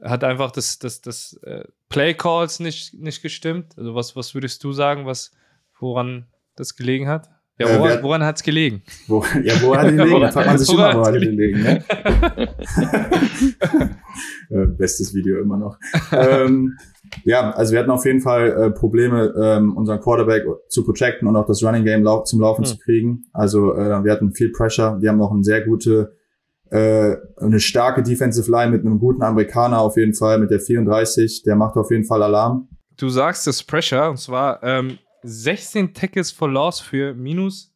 hat 0.02 0.24
einfach 0.24 0.52
das, 0.52 0.80
das, 0.80 1.02
das 1.02 1.34
äh, 1.44 1.65
Play 1.89 2.13
Calls 2.13 2.60
nicht, 2.60 2.94
nicht 2.94 3.22
gestimmt? 3.22 3.78
Also 3.78 3.96
was, 3.96 4.15
was 4.15 4.34
würdest 4.34 4.63
du 4.63 4.72
sagen, 4.72 5.06
was, 5.06 5.32
woran 5.80 6.28
das 6.56 6.76
gelegen 6.76 7.08
hat? 7.08 7.30
Ja, 7.58 7.68
äh, 7.68 7.80
woran, 7.80 8.04
woran 8.04 8.24
hat 8.24 8.38
es 8.38 8.44
gelegen? 8.44 8.84
Wo, 9.08 9.26
ja, 9.44 9.62
wo 9.62 9.76
hat 9.76 9.88
es 9.88 9.98
gelegen? 9.98 10.22
Da 10.22 10.32
fragt 10.32 10.48
man 10.48 10.58
sich 10.58 10.74
immer, 10.74 10.94
wo 10.94 11.06
hat 11.06 11.15
es 11.15 11.22
gelegen. 11.22 11.62
Ne? 11.62 11.84
Äh, 14.51 14.65
bestes 14.65 15.13
Video 15.13 15.39
immer 15.39 15.58
noch. 15.58 15.77
ähm, 16.12 16.75
ja, 17.23 17.51
also 17.51 17.71
wir 17.71 17.79
hatten 17.79 17.91
auf 17.91 18.03
jeden 18.05 18.21
Fall 18.21 18.49
äh, 18.49 18.71
Probleme, 18.71 19.32
ähm, 19.39 19.77
unseren 19.77 19.99
Quarterback 19.99 20.43
zu 20.69 20.84
protecten 20.84 21.27
und 21.27 21.36
auch 21.36 21.45
das 21.45 21.63
Running 21.63 21.86
Game 21.86 22.01
lau 22.01 22.23
zum 22.23 22.39
Laufen 22.41 22.62
mhm. 22.62 22.65
zu 22.65 22.77
kriegen. 22.79 23.25
Also 23.32 23.75
äh, 23.75 24.03
wir 24.03 24.12
hatten 24.12 24.34
viel 24.34 24.51
Pressure. 24.51 24.99
Wir 25.01 25.10
haben 25.10 25.21
auch 25.21 25.32
eine 25.32 25.43
sehr 25.43 25.62
gute, 25.62 26.15
äh, 26.71 27.15
eine 27.38 27.60
starke 27.60 28.01
Defensive 28.01 28.49
Line 28.49 28.71
mit 28.71 28.82
einem 28.82 28.97
guten 28.97 29.21
Amerikaner 29.21 29.79
auf 29.79 29.97
jeden 29.97 30.15
Fall, 30.15 30.39
mit 30.39 30.49
der 30.49 30.60
34. 30.60 31.43
Der 31.43 31.55
macht 31.55 31.75
auf 31.75 31.91
jeden 31.91 32.05
Fall 32.05 32.23
Alarm. 32.23 32.67
Du 32.97 33.10
sagst 33.10 33.45
das 33.45 33.62
Pressure, 33.62 34.10
und 34.10 34.17
zwar 34.17 34.63
ähm, 34.63 34.97
16 35.23 35.93
Tackles 35.93 36.32
for 36.32 36.49
Loss 36.49 36.79
für 36.79 37.13
minus 37.13 37.73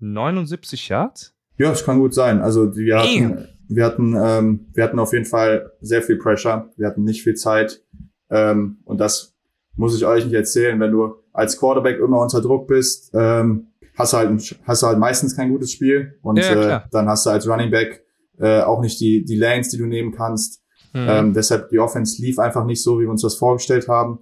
79 0.00 0.88
Yards? 0.88 1.34
Ja, 1.58 1.70
das 1.70 1.84
kann 1.84 1.98
gut 1.98 2.14
sein. 2.14 2.40
Also 2.40 2.74
wir 2.74 2.98
hatten, 2.98 3.48
wir 3.70 3.84
hatten, 3.84 4.16
ähm, 4.20 4.66
wir 4.74 4.84
hatten 4.84 4.98
auf 4.98 5.12
jeden 5.12 5.24
Fall 5.24 5.72
sehr 5.80 6.02
viel 6.02 6.16
Pressure. 6.16 6.70
Wir 6.76 6.88
hatten 6.88 7.04
nicht 7.04 7.22
viel 7.22 7.34
Zeit. 7.34 7.82
Ähm, 8.28 8.78
und 8.84 8.98
das 8.98 9.34
muss 9.76 9.96
ich 9.96 10.04
euch 10.04 10.24
nicht 10.24 10.34
erzählen. 10.34 10.78
Wenn 10.80 10.90
du 10.90 11.14
als 11.32 11.56
Quarterback 11.58 11.98
immer 11.98 12.20
unter 12.20 12.40
Druck 12.40 12.66
bist, 12.66 13.12
ähm, 13.14 13.68
hast 13.96 14.12
du 14.12 14.16
halt, 14.16 14.60
hast 14.64 14.82
du 14.82 14.86
halt 14.86 14.98
meistens 14.98 15.36
kein 15.36 15.50
gutes 15.50 15.70
Spiel. 15.70 16.18
Und 16.22 16.38
ja, 16.38 16.78
äh, 16.78 16.80
dann 16.90 17.08
hast 17.08 17.26
du 17.26 17.30
als 17.30 17.48
Running 17.48 17.70
Back 17.70 18.04
äh, 18.38 18.60
auch 18.60 18.80
nicht 18.80 19.00
die, 19.00 19.24
die 19.24 19.36
Lanes, 19.36 19.68
die 19.68 19.78
du 19.78 19.86
nehmen 19.86 20.12
kannst. 20.12 20.62
Mhm. 20.92 21.06
Ähm, 21.08 21.34
deshalb 21.34 21.68
die 21.68 21.78
Offense 21.78 22.20
lief 22.20 22.38
einfach 22.38 22.64
nicht 22.64 22.82
so, 22.82 22.98
wie 22.98 23.04
wir 23.04 23.10
uns 23.10 23.22
das 23.22 23.36
vorgestellt 23.36 23.86
haben. 23.86 24.18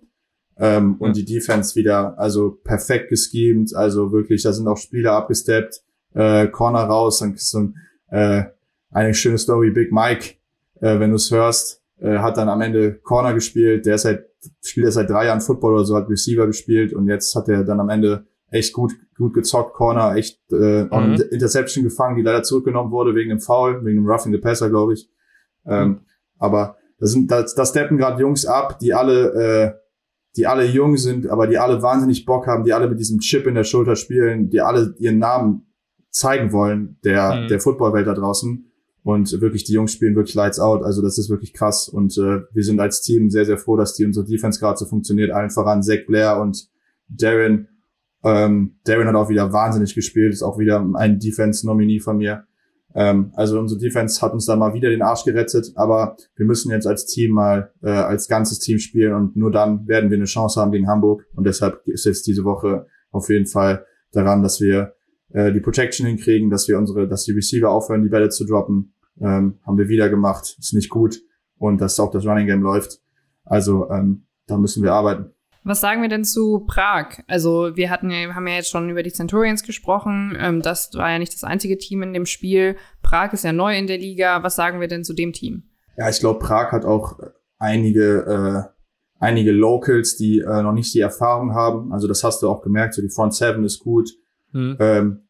Ähm, 0.58 0.88
mhm. 0.88 0.94
Und 0.96 1.16
die 1.16 1.24
Defense 1.24 1.74
wieder, 1.74 2.18
also 2.18 2.58
perfekt 2.62 3.08
geschemt, 3.08 3.74
also 3.74 4.12
wirklich, 4.12 4.42
da 4.42 4.52
sind 4.52 4.68
auch 4.68 4.76
Spieler 4.76 5.12
abgesteppt, 5.12 5.82
äh, 6.14 6.48
Corner 6.48 6.84
raus, 6.84 7.20
dann 7.20 7.34
ist 7.34 7.50
so 7.50 7.60
ein, 7.60 7.74
äh, 8.10 8.44
eine 8.90 9.14
schöne 9.14 9.38
Story, 9.38 9.70
Big 9.70 9.92
Mike, 9.92 10.34
äh, 10.80 10.98
wenn 10.98 11.10
du 11.10 11.16
es 11.16 11.30
hörst, 11.30 11.82
äh, 12.00 12.18
hat 12.18 12.36
dann 12.36 12.48
am 12.48 12.60
Ende 12.60 12.94
Corner 12.94 13.34
gespielt, 13.34 13.86
der 13.86 13.96
ist 13.96 14.02
seit, 14.02 14.24
spielt 14.62 14.86
er 14.86 14.92
seit 14.92 15.10
drei 15.10 15.26
Jahren 15.26 15.40
Football 15.40 15.74
oder 15.74 15.84
so, 15.84 15.96
hat 15.96 16.08
Receiver 16.08 16.46
gespielt 16.46 16.92
und 16.92 17.08
jetzt 17.08 17.34
hat 17.34 17.48
er 17.48 17.64
dann 17.64 17.80
am 17.80 17.88
Ende 17.88 18.26
echt 18.50 18.72
gut, 18.72 18.92
gut 19.16 19.34
gezockt, 19.34 19.74
Corner, 19.74 20.16
echt 20.16 20.40
äh, 20.52 20.84
mhm. 20.84 20.92
eine 20.92 21.22
Interception 21.22 21.84
gefangen, 21.84 22.16
die 22.16 22.22
leider 22.22 22.42
zurückgenommen 22.42 22.90
wurde 22.90 23.14
wegen 23.14 23.30
dem 23.30 23.40
Foul, 23.40 23.84
wegen 23.84 24.02
dem 24.02 24.06
Roughing 24.06 24.32
the 24.32 24.38
Passer, 24.38 24.70
glaube 24.70 24.94
ich. 24.94 25.10
Ähm, 25.66 25.88
mhm. 25.88 26.00
Aber 26.38 26.76
da 26.98 27.06
sind, 27.06 27.30
da, 27.30 27.42
da 27.42 27.66
steppen 27.66 27.98
gerade 27.98 28.20
Jungs 28.20 28.46
ab, 28.46 28.78
die 28.78 28.94
alle, 28.94 29.32
äh, 29.34 29.72
die 30.36 30.46
alle 30.46 30.64
jung 30.64 30.96
sind, 30.96 31.28
aber 31.28 31.46
die 31.46 31.58
alle 31.58 31.82
wahnsinnig 31.82 32.24
Bock 32.24 32.46
haben, 32.46 32.64
die 32.64 32.72
alle 32.72 32.88
mit 32.88 33.00
diesem 33.00 33.18
Chip 33.18 33.46
in 33.46 33.54
der 33.54 33.64
Schulter 33.64 33.96
spielen, 33.96 34.50
die 34.50 34.60
alle 34.60 34.94
ihren 34.98 35.18
Namen 35.18 35.66
zeigen 36.10 36.52
wollen, 36.52 36.98
der, 37.04 37.34
mhm. 37.34 37.48
der 37.48 37.60
Footballwelt 37.60 38.06
da 38.06 38.14
draußen. 38.14 38.67
Und 39.08 39.40
wirklich, 39.40 39.64
die 39.64 39.72
Jungs 39.72 39.92
spielen 39.92 40.14
wirklich 40.16 40.34
lights 40.34 40.60
out. 40.60 40.82
Also 40.82 41.00
das 41.00 41.16
ist 41.16 41.30
wirklich 41.30 41.54
krass. 41.54 41.88
Und 41.88 42.18
äh, 42.18 42.42
wir 42.52 42.62
sind 42.62 42.78
als 42.78 43.00
Team 43.00 43.30
sehr, 43.30 43.46
sehr 43.46 43.56
froh, 43.56 43.74
dass 43.74 43.94
die 43.94 44.04
unsere 44.04 44.26
Defense 44.26 44.60
gerade 44.60 44.76
so 44.76 44.84
funktioniert. 44.84 45.30
Allen 45.30 45.48
voran 45.48 45.82
Zach 45.82 46.04
Blair 46.06 46.38
und 46.38 46.68
Darren. 47.08 47.68
Ähm, 48.22 48.76
Darren 48.84 49.08
hat 49.08 49.14
auch 49.14 49.30
wieder 49.30 49.50
wahnsinnig 49.50 49.94
gespielt. 49.94 50.34
Ist 50.34 50.42
auch 50.42 50.58
wieder 50.58 50.86
ein 50.96 51.18
Defense-Nominee 51.18 52.00
von 52.00 52.18
mir. 52.18 52.44
Ähm, 52.94 53.32
also 53.32 53.58
unsere 53.58 53.80
Defense 53.80 54.20
hat 54.20 54.34
uns 54.34 54.44
da 54.44 54.56
mal 54.56 54.74
wieder 54.74 54.90
den 54.90 55.00
Arsch 55.00 55.24
gerettet. 55.24 55.72
Aber 55.76 56.18
wir 56.36 56.44
müssen 56.44 56.70
jetzt 56.70 56.86
als 56.86 57.06
Team 57.06 57.30
mal 57.30 57.72
äh, 57.82 57.88
als 57.88 58.28
ganzes 58.28 58.58
Team 58.58 58.78
spielen. 58.78 59.14
Und 59.14 59.36
nur 59.36 59.50
dann 59.50 59.88
werden 59.88 60.10
wir 60.10 60.18
eine 60.18 60.26
Chance 60.26 60.60
haben 60.60 60.70
gegen 60.70 60.86
Hamburg. 60.86 61.24
Und 61.34 61.46
deshalb 61.46 61.80
ist 61.88 62.04
jetzt 62.04 62.26
diese 62.26 62.44
Woche 62.44 62.84
auf 63.10 63.30
jeden 63.30 63.46
Fall 63.46 63.86
daran, 64.12 64.42
dass 64.42 64.60
wir 64.60 64.92
äh, 65.30 65.50
die 65.50 65.60
Protection 65.60 66.06
hinkriegen, 66.06 66.50
dass 66.50 66.68
wir 66.68 66.76
unsere, 66.76 67.08
dass 67.08 67.24
die 67.24 67.32
Receiver 67.32 67.70
aufhören, 67.70 68.02
die 68.02 68.10
Bälle 68.10 68.28
zu 68.28 68.44
droppen 68.44 68.92
ähm, 69.20 69.58
haben 69.66 69.78
wir 69.78 69.88
wieder 69.88 70.08
gemacht, 70.08 70.56
ist 70.58 70.74
nicht 70.74 70.90
gut 70.90 71.20
und 71.58 71.80
dass 71.80 71.98
auch 72.00 72.10
das 72.10 72.24
Running 72.24 72.46
Game 72.46 72.62
läuft. 72.62 73.00
Also 73.44 73.90
ähm, 73.90 74.26
da 74.46 74.56
müssen 74.56 74.82
wir 74.82 74.92
arbeiten. 74.92 75.32
Was 75.64 75.80
sagen 75.80 76.00
wir 76.00 76.08
denn 76.08 76.24
zu 76.24 76.64
Prag? 76.66 77.18
Also 77.26 77.76
wir 77.76 77.90
hatten 77.90 78.10
ja, 78.10 78.34
haben 78.34 78.46
ja 78.46 78.54
jetzt 78.54 78.70
schon 78.70 78.88
über 78.88 79.02
die 79.02 79.12
Centurions 79.12 79.62
gesprochen. 79.62 80.36
Ähm, 80.40 80.62
das 80.62 80.90
war 80.94 81.10
ja 81.10 81.18
nicht 81.18 81.34
das 81.34 81.44
einzige 81.44 81.76
Team 81.76 82.02
in 82.02 82.14
dem 82.14 82.26
Spiel. 82.26 82.76
Prag 83.02 83.32
ist 83.32 83.44
ja 83.44 83.52
neu 83.52 83.76
in 83.76 83.86
der 83.86 83.98
Liga. 83.98 84.42
Was 84.42 84.56
sagen 84.56 84.80
wir 84.80 84.88
denn 84.88 85.04
zu 85.04 85.12
dem 85.12 85.32
Team? 85.32 85.64
Ja, 85.96 86.08
ich 86.08 86.20
glaube, 86.20 86.38
Prag 86.38 86.72
hat 86.72 86.84
auch 86.84 87.18
einige, 87.58 88.70
äh, 88.70 88.72
einige 89.18 89.52
Locals, 89.52 90.16
die 90.16 90.38
äh, 90.38 90.62
noch 90.62 90.72
nicht 90.72 90.94
die 90.94 91.00
Erfahrung 91.00 91.54
haben. 91.54 91.92
Also 91.92 92.08
das 92.08 92.24
hast 92.24 92.42
du 92.42 92.48
auch 92.48 92.62
gemerkt. 92.62 92.94
So 92.94 93.02
die 93.02 93.10
Front 93.10 93.34
Seven 93.34 93.64
ist 93.64 93.80
gut. 93.80 94.10
Mhm. 94.52 94.76
Ähm, 94.80 95.27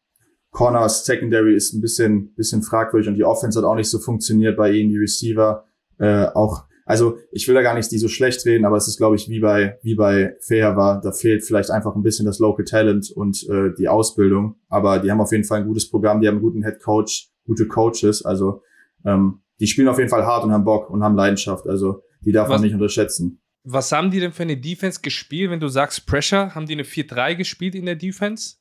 Corners 0.51 1.05
Secondary 1.05 1.55
ist 1.55 1.73
ein 1.73 1.81
bisschen, 1.81 2.33
bisschen 2.35 2.63
fragwürdig 2.63 3.07
und 3.07 3.15
die 3.15 3.23
Offense 3.23 3.57
hat 3.59 3.65
auch 3.65 3.75
nicht 3.75 3.89
so 3.89 3.99
funktioniert 3.99 4.57
bei 4.57 4.71
ihnen, 4.71 4.89
die 4.89 4.97
Receiver. 4.97 5.65
Äh, 5.99 6.25
auch 6.33 6.65
Also 6.85 7.17
ich 7.31 7.47
will 7.47 7.53
da 7.55 7.61
gar 7.61 7.75
nicht 7.75 7.91
die 7.91 7.99
so 7.99 8.07
schlecht 8.07 8.43
reden, 8.45 8.65
aber 8.65 8.77
es 8.77 8.87
ist, 8.87 8.97
glaube 8.97 9.15
ich, 9.15 9.29
wie 9.29 9.39
bei, 9.39 9.77
wie 9.83 9.93
bei 9.95 10.35
Fair 10.41 10.75
war. 10.75 10.99
Da 11.01 11.11
fehlt 11.11 11.43
vielleicht 11.43 11.69
einfach 11.69 11.95
ein 11.95 12.01
bisschen 12.01 12.25
das 12.25 12.39
Local 12.39 12.65
Talent 12.65 13.11
und 13.11 13.47
äh, 13.49 13.71
die 13.77 13.87
Ausbildung. 13.87 14.55
Aber 14.69 14.97
die 14.99 15.11
haben 15.11 15.21
auf 15.21 15.31
jeden 15.31 15.43
Fall 15.43 15.59
ein 15.61 15.67
gutes 15.67 15.87
Programm, 15.89 16.19
die 16.21 16.27
haben 16.27 16.35
einen 16.35 16.41
guten 16.43 16.63
Head 16.63 16.79
Coach, 16.81 17.29
gute 17.45 17.67
Coaches. 17.67 18.25
Also 18.25 18.63
ähm, 19.05 19.41
die 19.59 19.67
spielen 19.67 19.87
auf 19.87 19.97
jeden 19.99 20.09
Fall 20.09 20.25
hart 20.25 20.43
und 20.45 20.51
haben 20.51 20.63
Bock 20.63 20.89
und 20.89 21.03
haben 21.03 21.15
Leidenschaft. 21.15 21.67
Also 21.67 22.01
die 22.21 22.31
darf 22.31 22.49
Was- 22.49 22.55
man 22.55 22.63
nicht 22.63 22.73
unterschätzen. 22.73 23.39
Was 23.65 23.91
haben 23.91 24.09
die 24.09 24.21
denn 24.21 24.31
für 24.31 24.43
eine 24.43 24.55
Defense 24.57 25.01
gespielt, 25.01 25.51
wenn 25.51 25.59
du 25.59 25.67
sagst 25.67 26.07
Pressure? 26.07 26.55
Haben 26.55 26.65
die 26.65 26.73
eine 26.73 26.83
4-3 26.85 27.35
gespielt 27.35 27.75
in 27.75 27.85
der 27.85 27.95
Defense? 27.97 28.55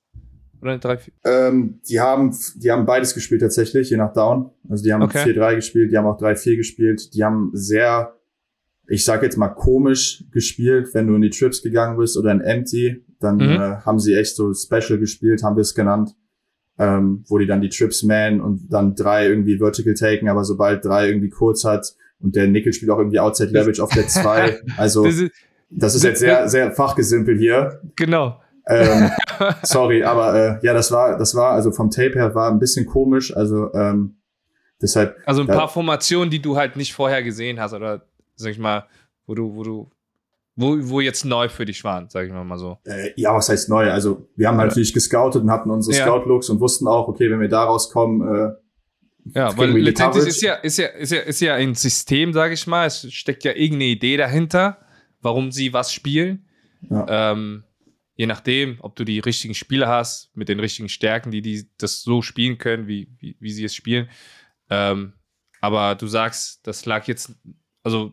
Oder 0.61 0.73
eine 0.73 0.81
3-4? 0.81 1.11
Ähm, 1.25 1.81
die 1.89 2.01
haben, 2.01 2.35
die 2.57 2.71
haben 2.71 2.85
beides 2.87 3.15
gespielt 3.15 3.41
tatsächlich, 3.41 3.91
je 3.91 3.97
nach 3.97 4.13
Down. 4.13 4.51
Also 4.69 4.85
die 4.85 4.93
haben 4.93 5.03
Okay. 5.03 5.25
4-3 5.33 5.55
gespielt, 5.57 5.93
die 5.93 5.97
haben 5.99 6.07
auch 6.07 6.19
3-4 6.21 6.57
gespielt. 6.57 7.15
Die 7.15 7.25
haben 7.25 7.51
sehr, 7.53 8.15
ich 8.87 9.05
sag 9.05 9.23
jetzt 9.23 9.37
mal 9.37 9.49
komisch 9.49 10.25
gespielt, 10.33 10.89
wenn 10.95 11.07
du 11.07 11.15
in 11.15 11.23
die 11.23 11.31
Trips 11.31 11.63
gegangen 11.63 11.97
bist 11.99 12.17
oder 12.17 12.33
in 12.33 12.41
Empty, 12.41 13.05
dann 13.21 13.37
Mhm. 13.37 13.43
äh, 13.43 13.77
haben 13.85 13.99
sie 13.99 14.15
echt 14.15 14.35
so 14.37 14.53
Special 14.55 14.99
gespielt, 14.99 15.43
haben 15.43 15.57
wir 15.57 15.63
es 15.63 15.75
genannt. 15.75 16.15
Ähm, 16.81 17.25
wo 17.27 17.39
die 17.39 17.47
dann 17.47 17.61
die 17.61 17.71
Trips 17.71 18.05
man 18.05 18.41
und 18.41 18.73
dann 18.73 18.95
drei 18.95 19.27
irgendwie 19.27 19.59
Vertical 19.59 19.95
taken, 19.95 20.29
aber 20.29 20.45
sobald 20.45 20.85
drei 20.85 21.09
irgendwie 21.09 21.29
kurz 21.29 21.65
hat 21.65 21.93
und 22.21 22.37
der 22.37 22.47
Nickel 22.47 22.73
spielt 22.73 22.93
auch 22.93 22.99
irgendwie 22.99 23.19
Outside 23.19 23.51
Leverage 23.51 23.83
auf 23.83 23.91
der 23.91 24.07
2. 24.07 24.61
Also 24.77 25.05
Das 25.05 25.17
ist, 25.19 25.33
das 25.71 25.95
ist 25.97 26.05
jetzt 26.05 26.21
sehr, 26.21 26.49
sehr 26.49 26.71
fachgesimpelt 26.71 27.41
hier. 27.41 27.81
genau. 27.97 28.41
Ähm, 28.69 29.11
sorry, 29.63 30.05
aber 30.05 30.35
äh, 30.35 30.67
ja, 30.67 30.75
das 30.75 30.93
war, 30.93 31.17
das 31.19 31.35
war, 31.35 31.53
also 31.53 31.71
vom 31.73 31.91
Tape 31.91 32.15
her 32.15 32.35
war 32.35 32.51
ein 32.51 32.59
bisschen 32.59 32.87
komisch. 32.87 33.35
Also 33.37 33.73
ähm, 33.75 34.17
deshalb, 34.83 35.17
Also 35.27 35.41
ein 35.43 35.47
paar 35.47 35.69
Formationen, 35.69 36.31
die 36.31 36.41
du 36.43 36.57
halt 36.57 36.77
nicht 36.77 36.93
vorher 36.93 37.23
gesehen 37.23 37.61
hast 37.61 37.73
oder 37.73 38.03
sag 38.37 38.51
ich 38.53 38.59
mal, 38.59 38.87
wo 39.27 39.35
du, 39.35 39.55
wo 39.55 39.63
du, 39.65 39.91
wo, 40.57 40.77
wo 40.83 41.01
jetzt 41.01 41.25
neu 41.25 41.49
für 41.49 41.65
dich 41.65 41.83
waren, 41.85 42.09
sag 42.11 42.27
ich 42.27 42.33
mal 42.33 42.45
mal 42.45 42.59
so. 42.59 42.79
äh, 42.85 43.11
ja, 43.17 43.35
was 43.35 43.49
heißt 43.49 43.69
neu? 43.69 43.91
Also 43.91 44.29
wir 44.37 44.49
haben 44.49 44.57
Oder- 44.57 44.67
natürlich 44.67 44.93
gescoutet 44.93 45.43
und 45.43 45.51
hatten 45.51 45.71
unsere 45.71 45.97
Ja. 45.97 46.05
Scout-Looks 46.05 46.49
und 46.51 46.61
wussten 46.61 46.89
auch, 46.89 47.09
okay, 47.09 47.31
wenn 47.31 47.41
wir 47.41 47.49
da 47.49 47.65
rauskommen, 47.65 48.23
äh, 48.23 48.51
Ja, 49.39 49.57
weil 49.57 49.71
letztendlich 49.79 50.27
ist 50.27 50.41
ja, 50.43 50.55
ist, 50.55 50.79
ja, 50.79 50.87
ist, 50.89 51.13
ja, 51.13 51.21
ist 51.21 51.41
ja 51.41 51.55
ein 51.55 51.75
System, 51.75 52.33
sage 52.33 52.55
ich 52.55 52.67
mal. 52.67 52.87
Es 52.87 53.11
steckt 53.13 53.45
ja 53.45 53.53
irgendeine 53.53 53.85
Idee 53.93 54.17
dahinter, 54.17 54.79
warum 55.23 55.53
sie 55.53 55.73
was 55.73 55.93
spielen. 55.93 56.45
Ja. 56.91 57.33
Ähm, 57.33 57.65
je 58.19 58.27
nachdem, 58.27 58.79
ob 58.81 58.97
du 58.97 59.05
die 59.05 59.21
richtigen 59.21 59.55
Spieler 59.55 59.87
hast, 59.87 60.37
mit 60.37 60.49
den 60.49 60.59
richtigen 60.59 60.89
Stärken, 60.89 61.31
die, 61.31 61.41
die 61.41 61.71
das 61.79 62.03
so 62.03 62.21
spielen 62.21 62.59
können, 62.59 62.89
wie, 62.89 63.09
wie, 63.21 63.37
wie 63.39 63.53
sie 63.53 63.65
es 63.65 63.75
spielen. 63.75 64.09
Ähm, 64.69 65.13
aber 65.61 65.95
du 65.95 66.09
sagst, 66.09 66.67
das 66.67 66.85
lag 66.85 67.07
jetzt, 67.07 67.33
also 67.85 68.13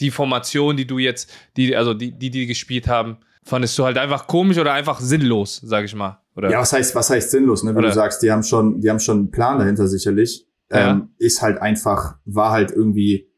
die 0.00 0.10
Formation, 0.10 0.76
die 0.76 0.86
du 0.86 0.98
jetzt, 0.98 1.32
die, 1.56 1.76
also 1.76 1.94
die, 1.94 2.10
die, 2.10 2.30
die 2.30 2.46
gespielt 2.46 2.88
haben, 2.88 3.18
fandest 3.44 3.78
du 3.78 3.84
halt 3.84 3.98
einfach 3.98 4.26
komisch 4.26 4.58
oder 4.58 4.72
einfach 4.72 4.98
sinnlos, 4.98 5.60
sage 5.64 5.86
ich 5.86 5.94
mal. 5.94 6.20
Oder? 6.34 6.50
ja, 6.50 6.58
was 6.58 6.72
heißt, 6.72 6.96
was 6.96 7.08
heißt 7.08 7.30
sinnlos, 7.30 7.62
ne? 7.62 7.72
Wie 7.72 7.78
Oder- 7.78 7.88
du 7.88 7.94
sagst, 7.94 8.22
die 8.24 8.32
haben 8.32 8.42
schon, 8.42 8.80
die 8.80 8.90
haben 8.90 9.00
schon 9.00 9.18
einen 9.18 9.30
Plan 9.30 9.58
dahinter 9.58 9.86
sicherlich. 9.86 10.44
Ja. 10.72 10.90
Ähm, 10.90 11.10
ist 11.18 11.40
halt 11.40 11.58
einfach, 11.58 12.18
war 12.24 12.50
halt 12.50 12.72
irgendwie, 12.72 13.30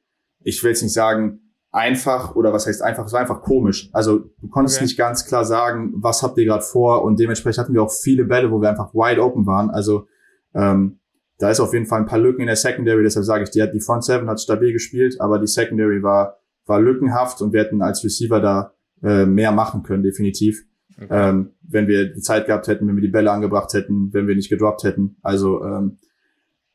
ich 0.42 0.62
will 0.62 0.70
jetzt 0.70 0.82
nicht 0.82 0.94
sagen, 0.94 1.47
einfach 1.70 2.35
oder 2.35 2.52
was 2.52 2.66
heißt 2.66 2.83
einfach, 2.83 3.07
es 3.07 3.12
war 3.12 3.20
einfach 3.20 3.42
komisch. 3.42 3.90
Also 3.92 4.31
du 4.40 4.48
konntest 4.48 4.78
Okay. 4.78 4.85
nicht 4.85 4.96
ganz 4.96 5.26
klar 5.26 5.44
sagen, 5.44 5.92
was 5.96 6.22
habt 6.22 6.38
ihr 6.38 6.44
gerade 6.44 6.62
vor 6.64 7.04
und 7.04 7.18
dementsprechend 7.20 7.59
hatten 7.62 7.74
wir 7.74 7.83
auch 7.83 7.92
viele 7.92 8.24
Bälle, 8.24 8.50
wo 8.50 8.61
wir 8.61 8.70
einfach 8.70 8.94
wide 8.94 9.22
open 9.22 9.46
waren. 9.46 9.70
Also 9.70 10.07
ähm, 10.54 11.00
da 11.38 11.50
ist 11.50 11.61
auf 11.61 11.72
jeden 11.72 11.87
Fall 11.87 12.00
ein 12.00 12.07
paar 12.07 12.18
Lücken 12.18 12.40
in 12.40 12.46
der 12.46 12.57
Secondary, 12.57 13.02
deshalb 13.02 13.24
sage 13.24 13.44
ich, 13.44 13.50
die, 13.50 13.62
hat, 13.62 13.74
die 13.74 13.81
Front 13.81 14.04
Seven 14.04 14.28
hat 14.28 14.40
stabil 14.40 14.72
gespielt, 14.72 15.20
aber 15.20 15.38
die 15.38 15.46
Secondary 15.46 16.02
war, 16.02 16.38
war 16.66 16.81
lückenhaft 16.81 17.42
und 17.42 17.52
wir 17.52 17.61
hätten 17.61 17.83
als 17.83 18.02
Receiver 18.02 18.40
da 18.40 18.72
äh, 19.02 19.26
mehr 19.26 19.52
machen 19.52 19.83
können, 19.83 20.02
definitiv. 20.02 20.64
Okay. 20.96 21.07
Ähm, 21.11 21.50
wenn 21.62 21.87
wir 21.87 22.12
die 22.12 22.20
Zeit 22.20 22.46
gehabt 22.46 22.66
hätten, 22.66 22.88
wenn 22.88 22.96
wir 22.96 23.02
die 23.02 23.09
Bälle 23.09 23.31
angebracht 23.31 23.72
hätten, 23.72 24.12
wenn 24.12 24.26
wir 24.26 24.35
nicht 24.35 24.48
gedroppt 24.48 24.83
hätten. 24.83 25.16
Also 25.22 25.62
ähm, 25.62 25.98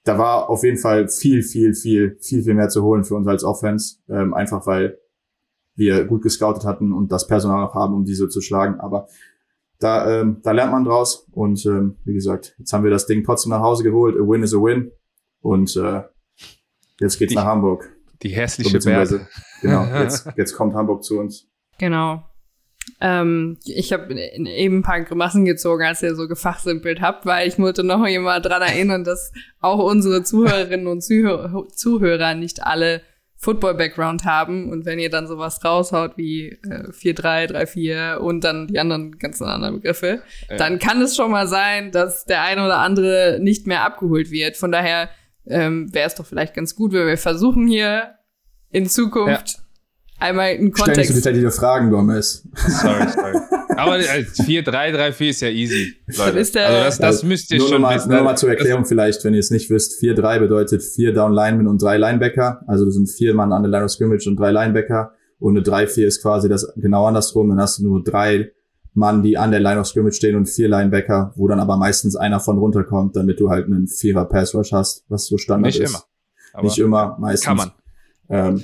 da 0.04 0.18
war 0.18 0.50
auf 0.50 0.64
jeden 0.64 0.78
Fall 0.78 1.08
viel, 1.08 1.44
viel, 1.44 1.74
viel, 1.74 2.18
viel, 2.20 2.44
viel 2.44 2.54
mehr 2.54 2.70
zu 2.70 2.84
holen 2.84 3.04
für 3.04 3.16
uns 3.16 3.28
als 3.28 3.44
Offense. 3.44 3.98
Ähm, 4.10 4.34
einfach 4.34 4.66
weil 4.68 4.98
wir 5.76 6.06
gut 6.06 6.22
gescoutet 6.22 6.66
hatten 6.66 6.92
und 6.94 7.12
das 7.12 7.26
Personal 7.28 7.62
noch 7.62 7.74
haben, 7.74 7.94
um 7.96 8.06
diese 8.06 8.30
zu 8.30 8.42
schlagen. 8.42 8.80
Aber 8.80 9.08
da, 9.80 10.22
ähm, 10.22 10.38
da 10.44 10.52
lernt 10.52 10.72
man 10.72 10.84
draus. 10.84 11.28
Und 11.32 11.66
ähm, 11.66 11.98
wie 12.06 12.14
gesagt, 12.14 12.56
jetzt 12.60 12.72
haben 12.74 12.84
wir 12.84 12.92
das 12.92 13.06
Ding 13.08 13.24
trotzdem 13.24 13.50
nach 13.52 13.62
Hause 13.62 13.84
geholt. 13.84 14.16
A 14.16 14.20
win 14.20 14.44
is 14.44 14.54
a 14.54 14.58
win. 14.58 14.92
Und 15.42 15.76
äh, 15.78 16.04
jetzt 17.00 17.18
geht's 17.18 17.32
Die- 17.32 17.36
nach 17.36 17.46
Hamburg. 17.46 17.90
die 18.22 18.30
hässliche 18.30 18.72
beziehungsweise, 18.74 19.18
Bärte. 19.20 19.32
genau, 19.62 19.84
jetzt, 20.04 20.28
jetzt 20.38 20.54
kommt 20.54 20.74
Hamburg 20.76 21.04
zu 21.04 21.20
uns. 21.20 21.48
Genau. 21.80 22.24
Ähm, 23.00 23.58
ich 23.66 23.92
habe 23.94 24.14
eben 24.14 24.78
ein 24.80 24.82
paar 24.84 25.02
Grimassen 25.02 25.46
gezogen, 25.46 25.84
als 25.84 26.02
ihr 26.04 26.16
so 26.16 26.28
gefachsimpelt 26.28 27.02
habt, 27.02 27.26
weil 27.26 27.48
ich 27.48 27.60
wollte 27.60 27.84
noch 27.84 28.06
jemand 28.08 28.46
dran 28.46 28.62
erinnern, 28.62 29.04
dass 29.04 29.32
auch 29.60 29.80
unsere 29.80 30.24
Zuhörerinnen 30.24 30.88
und 30.88 31.02
Zuhörer, 31.02 31.68
Zuhörer 31.70 32.34
nicht 32.36 32.64
alle 32.64 33.02
Football-Background 33.38 34.24
haben. 34.24 34.72
Und 34.72 34.86
wenn 34.86 35.00
ihr 35.00 35.10
dann 35.10 35.28
sowas 35.28 35.64
raushaut 35.66 36.18
wie 36.18 36.50
äh, 36.70 36.90
4-3, 36.92 37.52
3-4 37.52 38.16
und 38.18 38.44
dann 38.44 38.68
die 38.68 38.80
anderen 38.80 39.18
ganzen 39.18 39.46
anderen 39.46 39.76
Begriffe, 39.76 40.22
Ja. 40.50 40.56
dann 40.58 40.80
kann 40.80 41.02
es 41.02 41.16
schon 41.16 41.30
mal 41.32 41.48
sein, 41.48 41.92
dass 41.92 42.24
der 42.26 42.42
eine 42.42 42.64
oder 42.64 42.78
andere 42.80 43.40
nicht 43.42 43.68
mehr 43.68 43.84
abgeholt 43.84 44.32
wird. 44.32 44.56
Von 44.56 44.72
daher 44.72 45.10
ähm, 45.46 45.94
wäre 45.94 46.08
es 46.08 46.16
doch 46.16 46.26
vielleicht 46.26 46.54
ganz 46.54 46.74
gut, 46.76 46.94
wenn 46.94 47.06
wir 47.06 47.18
versuchen 47.18 47.68
hier 47.68 48.16
in 48.72 48.88
Zukunft 48.88 49.58
einmal 50.24 50.46
einen 50.48 50.56
Stellen 50.58 50.72
Sie 50.76 50.82
Kontext 50.84 51.16
detaillierte 51.18 51.52
Fragen, 51.52 51.90
Gomez. 51.92 52.48
Sorry, 52.56 53.08
sorry. 53.10 53.34
Aber 53.78 53.98
äh, 54.00 54.24
4-3-3-4 54.24 55.30
ist 55.30 55.42
ja 55.42 55.50
easy. 55.50 55.94
Leute. 56.18 56.40
ist 56.40 56.56
der- 56.56 56.68
also 56.68 56.84
das, 56.84 56.98
das 57.00 57.06
Also, 57.08 57.28
müsst 57.28 57.52
ihr 57.52 57.58
nur 57.58 57.70
schon 57.70 57.82
mal, 57.82 57.96
wissen. 57.96 58.12
Nur 58.12 58.22
mal 58.24 58.36
zur 58.36 58.50
Erklärung 58.50 58.86
vielleicht, 58.86 59.24
wenn 59.26 59.34
ihr 59.34 59.40
es 59.40 59.50
nicht 59.52 59.70
wisst. 59.70 60.02
4-3 60.02 60.40
bedeutet 60.40 60.84
vier 60.84 61.14
Down 61.14 61.34
Linemen 61.34 61.68
und 61.68 61.82
drei 61.82 61.98
Linebacker. 61.98 62.62
Also 62.68 62.86
das 62.86 62.94
sind 62.94 63.10
vier 63.10 63.34
Mann 63.34 63.52
an 63.52 63.64
der 63.64 63.72
Line 63.72 63.86
of 63.86 63.92
Scrimmage 63.92 64.28
und 64.28 64.38
drei 64.40 64.52
Linebacker. 64.52 65.14
Und 65.40 65.58
eine 65.58 65.66
3-4 65.66 66.06
ist 66.06 66.22
quasi 66.22 66.48
das 66.50 66.72
genau 66.78 67.06
andersrum. 67.08 67.50
Dann 67.50 67.60
hast 67.60 67.80
du 67.80 67.84
nur 67.84 68.04
drei 68.04 68.52
Mann, 68.94 69.24
die 69.24 69.38
an 69.40 69.50
der 69.52 69.60
Line 69.60 69.80
of 69.80 69.88
Scrimmage 69.88 70.14
stehen 70.16 70.36
und 70.36 70.46
vier 70.48 70.70
Linebacker, 70.70 71.34
wo 71.36 71.48
dann 71.48 71.60
aber 71.60 71.78
meistens 71.78 72.16
einer 72.16 72.40
von 72.40 72.60
runterkommt, 72.60 73.16
damit 73.16 73.40
du 73.40 73.50
halt 73.50 73.66
einen 73.66 73.88
Vierer 73.88 74.26
Pass 74.26 74.54
Rush 74.54 74.72
hast, 74.72 75.04
was 75.10 75.26
so 75.26 75.38
Standard 75.40 75.74
Nicht 75.74 75.80
ist. 75.82 75.90
immer. 75.90 76.04
Aber 76.54 76.64
nicht 76.66 76.78
immer, 76.78 77.18
meistens. 77.20 77.46
kann 77.48 77.58
man. 77.58 77.72
Ähm, 78.30 78.64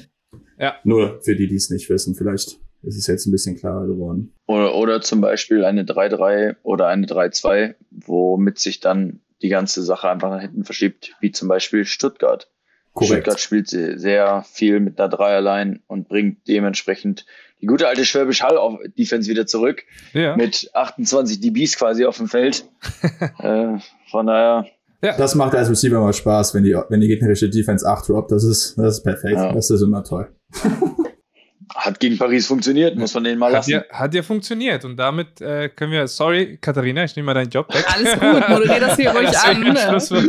Ja. 0.60 0.76
Nur 0.84 1.22
für 1.22 1.36
die, 1.36 1.48
die 1.48 1.56
es 1.56 1.69
nicht 1.69 1.89
wissen, 1.89 2.15
vielleicht 2.15 2.60
ist 2.84 2.98
es 2.98 3.08
jetzt 3.08 3.26
ein 3.26 3.32
bisschen 3.32 3.58
klarer 3.58 3.88
geworden. 3.88 4.34
Oder, 4.45 4.76
oder 4.76 5.02
zum 5.02 5.22
Beispiel 5.22 5.65
eine 5.65 5.84
3-3 5.84 6.58
oder 6.63 6.88
eine 6.88 7.06
3-2, 7.08 7.76
womit 7.91 8.60
sich 8.60 8.80
dann 8.80 9.22
die 9.41 9.50
ganze 9.50 9.82
Sache 9.84 10.10
einfach 10.10 10.30
nach 10.30 10.41
hinten 10.41 10.63
verschiebt, 10.65 11.15
wie 11.22 11.32
zum 11.32 11.48
Beispiel 11.48 11.86
Stuttgart. 11.86 12.50
Korrekt. 12.93 13.12
Stuttgart 13.13 13.39
spielt 13.39 13.67
se- 13.69 13.98
sehr 14.00 14.43
viel 14.52 14.80
mit 14.80 15.00
einer 15.00 15.10
Dreierline 15.10 15.80
und 15.88 16.08
bringt 16.10 16.48
dementsprechend 16.48 17.26
die 17.62 17.65
gute 17.65 17.88
alte 17.88 18.04
Schwäbisch 18.06 18.41
Hall 18.41 18.58
auf 18.58 18.80
Defense 18.98 19.30
wieder 19.30 19.45
zurück 19.45 19.84
Ja. 20.13 20.36
mit 20.38 20.69
28 20.74 21.39
DBs 21.41 21.78
quasi 21.78 22.06
auf 22.06 22.17
dem 22.17 22.28
Feld. 22.28 22.65
äh, 23.39 23.78
von 24.10 24.26
daher, 24.28 24.65
Das 25.02 25.36
macht 25.36 25.56
als 25.56 25.70
Receiver 25.70 26.00
mal 26.02 26.14
Spaß, 26.14 26.54
wenn 26.54 26.64
die, 26.64 26.76
wenn 26.90 27.00
die 27.00 27.08
gegnerische 27.08 27.50
Defense 27.50 27.88
8 27.88 28.10
droppt. 28.10 28.32
Das 28.32 28.44
ist, 28.44 28.78
das 28.78 28.98
ist 28.98 29.04
perfekt. 29.04 29.36
Ja. 29.36 29.54
Das 29.54 29.70
ist 29.70 29.82
immer 29.82 30.04
toll. 30.04 30.30
hat 31.76 32.00
gegen 32.00 32.18
Paris 32.18 32.48
funktioniert, 32.48 32.98
muss 32.98 33.14
man 33.14 33.24
denen 33.24 33.40
mal 33.40 33.48
Hat 33.48 33.54
lassen. 33.54 33.72
ja, 33.72 33.84
hat 33.92 34.14
ja 34.14 34.24
funktioniert 34.24 34.84
und 34.86 34.98
damit 34.98 35.40
äh, 35.40 35.70
können 35.70 35.92
wir, 35.92 36.08
sorry 36.08 36.58
Katharina, 36.60 37.04
ich 37.04 37.16
nehme 37.16 37.28
mal 37.28 37.36
deinen 37.36 37.50
Job 37.52 37.74
weg. 37.74 37.86
Alles 37.94 38.14
gut, 38.14 38.50
moderier 38.50 38.80
das 38.80 38.96
hier 38.98 39.12
ruhig 39.16 39.30
Das 39.30 40.12
an. 40.12 40.24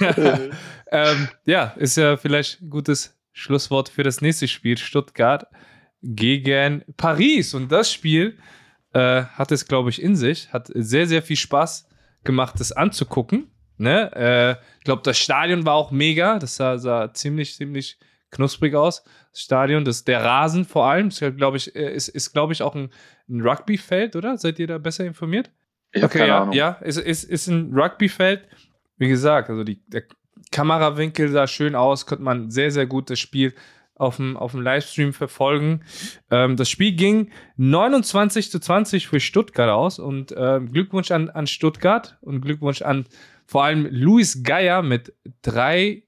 ne? 0.00 0.50
Ähm, 0.90 1.28
ja, 1.46 1.74
ist 1.78 1.96
ja 1.96 2.16
vielleicht 2.16 2.60
ein 2.60 2.70
gutes 2.70 3.18
Schlusswort 3.32 3.88
für 3.88 4.02
das 4.02 4.20
nächste 4.20 4.46
Spiel. 4.46 4.76
Stuttgart 4.76 5.46
gegen 6.02 6.84
Paris. 6.96 7.54
Und 7.54 7.72
das 7.72 7.90
Spiel 7.90 8.36
äh, 8.92 9.22
hat 9.22 9.52
es, 9.52 9.66
glaube 9.66 9.88
ich, 9.90 10.02
in 10.02 10.16
sich. 10.16 10.52
Hat 10.52 10.70
sehr, 10.74 11.06
sehr 11.06 11.22
viel 11.22 11.36
Spaß 11.36 11.88
gemacht, 12.24 12.56
das 12.58 12.72
anzugucken. 12.72 13.50
Ne? 13.82 14.10
Äh, 14.14 14.52
ich 14.78 14.84
glaube, 14.84 15.02
das 15.02 15.18
Stadion 15.18 15.66
war 15.66 15.74
auch 15.74 15.90
mega. 15.90 16.38
Das 16.38 16.56
sah, 16.56 16.78
sah 16.78 17.12
ziemlich, 17.12 17.56
ziemlich 17.56 17.98
knusprig 18.30 18.74
aus. 18.74 19.02
Das 19.32 19.40
Stadion, 19.40 19.84
das, 19.84 20.04
der 20.04 20.24
Rasen 20.24 20.64
vor 20.64 20.86
allem, 20.86 21.08
ist, 21.08 21.22
glaube 21.36 21.56
ich, 21.56 21.74
äh, 21.74 21.92
ist, 21.92 22.08
ist 22.08 22.32
glaube 22.32 22.52
ich, 22.52 22.62
auch 22.62 22.76
ein, 22.76 22.90
ein 23.28 23.40
Rugbyfeld, 23.40 24.14
oder? 24.14 24.38
Seid 24.38 24.58
ihr 24.60 24.68
da 24.68 24.78
besser 24.78 25.04
informiert? 25.04 25.50
Ich 25.90 26.02
Okay, 26.02 26.18
keine 26.18 26.28
ja, 26.28 26.40
Ahnung. 26.42 26.54
ja, 26.54 26.70
ist, 26.80 26.98
ist, 26.98 27.24
ist 27.24 27.48
ein 27.48 27.72
Rugbyfeld. 27.74 28.46
Wie 28.98 29.08
gesagt, 29.08 29.50
also 29.50 29.64
die, 29.64 29.82
der 29.88 30.04
Kamerawinkel 30.52 31.28
sah 31.28 31.48
schön 31.48 31.74
aus, 31.74 32.06
konnte 32.06 32.22
man 32.22 32.50
sehr, 32.50 32.70
sehr 32.70 32.86
gut 32.86 33.10
das 33.10 33.18
Spiel 33.18 33.52
auf 33.96 34.16
dem, 34.16 34.36
auf 34.36 34.52
dem 34.52 34.62
Livestream 34.62 35.12
verfolgen. 35.12 35.82
Ähm, 36.30 36.56
das 36.56 36.70
Spiel 36.70 36.92
ging 36.92 37.32
29 37.56 38.50
zu 38.50 38.60
20 38.60 39.08
für 39.08 39.18
Stuttgart 39.20 39.70
aus 39.70 39.98
und 39.98 40.32
ähm, 40.36 40.70
Glückwunsch 40.72 41.10
an, 41.10 41.30
an 41.30 41.46
Stuttgart 41.46 42.16
und 42.20 42.42
Glückwunsch 42.42 42.82
an 42.82 43.06
vor 43.52 43.64
allem 43.64 43.86
Luis 43.90 44.42
Geier 44.42 44.80
mit 44.80 45.12
drei 45.42 46.04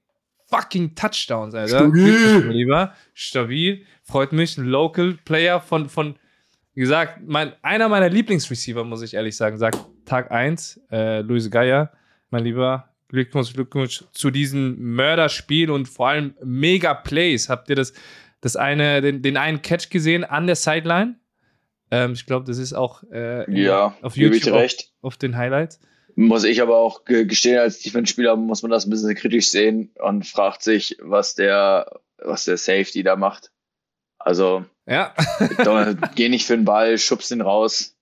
fucking 0.49 0.95
Touchdowns, 0.95 1.53
Alter. 1.53 1.77
Stabil. 1.77 2.03
Glückwunsch, 2.03 2.45
mein 2.45 2.55
Lieber. 2.55 2.93
Stabil. 3.13 3.85
Freut 4.01 4.31
mich. 4.31 4.57
Ein 4.57 4.65
Local 4.65 5.13
Player 5.25 5.61
von, 5.61 5.87
von 5.87 6.15
wie 6.73 6.79
gesagt, 6.79 7.19
mein, 7.23 7.53
einer 7.61 7.87
meiner 7.87 8.09
Lieblingsreceiver, 8.09 8.83
muss 8.83 9.03
ich 9.03 9.13
ehrlich 9.13 9.37
sagen, 9.37 9.59
sagt 9.59 9.77
Tag 10.05 10.31
1, 10.31 10.81
äh, 10.91 11.21
Luis 11.21 11.51
Geier, 11.51 11.91
mein 12.31 12.43
Lieber. 12.43 12.89
Glückwunsch, 13.09 13.53
Glückwunsch 13.53 14.03
zu 14.11 14.31
diesem 14.31 14.95
Mörderspiel 14.95 15.69
und 15.69 15.87
vor 15.87 16.09
allem 16.09 16.33
mega 16.43 16.95
Plays. 16.95 17.47
Habt 17.47 17.69
ihr 17.69 17.75
das, 17.75 17.93
das 18.41 18.55
eine, 18.55 19.01
den, 19.01 19.21
den 19.21 19.37
einen 19.37 19.61
Catch 19.61 19.91
gesehen 19.91 20.23
an 20.23 20.47
der 20.47 20.55
Sideline? 20.55 21.19
Ähm, 21.91 22.13
ich 22.13 22.25
glaube, 22.25 22.47
das 22.47 22.57
ist 22.57 22.73
auch 22.73 23.03
äh, 23.11 23.49
Ja, 23.51 23.95
auf 24.01 24.17
YouTube. 24.17 24.55
Auf, 24.55 24.71
auf 25.03 25.17
den 25.17 25.37
Highlights. 25.37 25.79
Muss 26.15 26.43
ich 26.45 26.61
aber 26.61 26.77
auch 26.77 27.03
ge- 27.05 27.25
gestehen, 27.25 27.59
als 27.59 27.79
Defense-Spieler 27.81 28.35
muss 28.37 28.61
man 28.61 28.71
das 28.71 28.85
ein 28.85 28.89
bisschen 28.89 29.15
kritisch 29.15 29.49
sehen 29.49 29.91
und 29.99 30.25
fragt 30.25 30.63
sich, 30.63 30.97
was 31.01 31.35
der, 31.35 31.99
was 32.17 32.45
der 32.45 32.57
Safety 32.57 33.03
da 33.03 33.15
macht. 33.17 33.51
Also, 34.17 34.63
Ja, 34.87 35.13
geh 36.15 36.29
nicht 36.29 36.45
für 36.47 36.55
den 36.55 36.65
Ball, 36.65 36.97
schubst 36.97 37.31
ihn 37.31 37.41
raus, 37.41 37.95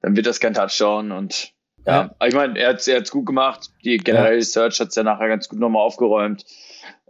dann 0.00 0.16
wird 0.16 0.26
das 0.26 0.40
kein 0.40 0.54
Touchdown 0.54 1.12
und 1.12 1.52
ja, 1.86 2.10
Ja. 2.20 2.26
Ich 2.26 2.34
meine, 2.34 2.58
er 2.58 2.70
hat 2.70 2.86
er 2.88 2.98
hat's 2.98 3.10
gut 3.10 3.26
gemacht. 3.26 3.70
Die 3.84 3.96
generell 3.98 4.38
die 4.38 4.44
Search 4.44 4.80
hat 4.80 4.88
es 4.88 4.94
ja 4.94 5.02
nachher 5.02 5.28
ganz 5.28 5.48
gut 5.48 5.58
nochmal 5.58 5.82
aufgeräumt. 5.82 6.44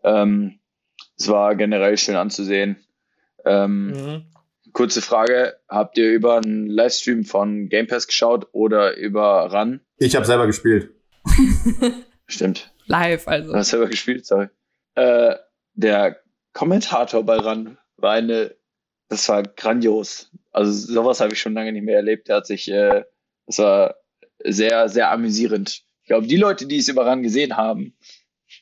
Ähm, 0.04 0.58
es 1.16 1.28
war 1.28 1.54
generell 1.56 1.96
schön 1.98 2.14
anzusehen. 2.16 2.76
Ähm, 3.44 3.88
Mhm. 3.88 4.26
Kurze 4.72 5.02
Frage, 5.02 5.56
habt 5.68 5.98
ihr 5.98 6.10
über 6.10 6.38
einen 6.38 6.66
Livestream 6.66 7.24
von 7.24 7.68
Game 7.68 7.86
Pass 7.86 8.06
geschaut 8.06 8.48
oder 8.52 8.96
über 8.96 9.52
RAN? 9.52 9.80
Ich 9.98 10.14
habe 10.16 10.26
selber 10.26 10.46
gespielt. 10.46 10.90
Stimmt, 12.26 12.72
Live, 12.86 13.24
du 13.24 13.30
also. 13.30 13.54
hast 13.54 13.70
selber 13.70 13.86
gespielt, 13.86 14.26
sorry. 14.26 14.48
Äh, 14.94 15.36
der 15.74 16.20
Kommentator 16.52 17.24
bei 17.24 17.36
RAN 17.36 17.78
war 17.96 18.12
eine, 18.12 18.54
das 19.08 19.28
war 19.28 19.42
grandios. 19.42 20.30
Also 20.50 20.72
sowas 20.72 21.20
habe 21.20 21.32
ich 21.32 21.40
schon 21.40 21.54
lange 21.54 21.72
nicht 21.72 21.84
mehr 21.84 21.96
erlebt. 21.96 22.28
Der 22.28 22.36
hat 22.36 22.46
sich, 22.46 22.70
äh, 22.70 23.04
das 23.46 23.58
war 23.58 23.96
sehr, 24.44 24.88
sehr 24.88 25.10
amüsierend. 25.10 25.82
Ich 26.02 26.08
glaube, 26.08 26.26
die 26.26 26.36
Leute, 26.36 26.66
die 26.66 26.78
es 26.78 26.88
über 26.88 27.06
RAN 27.06 27.22
gesehen 27.22 27.56
haben, 27.56 27.96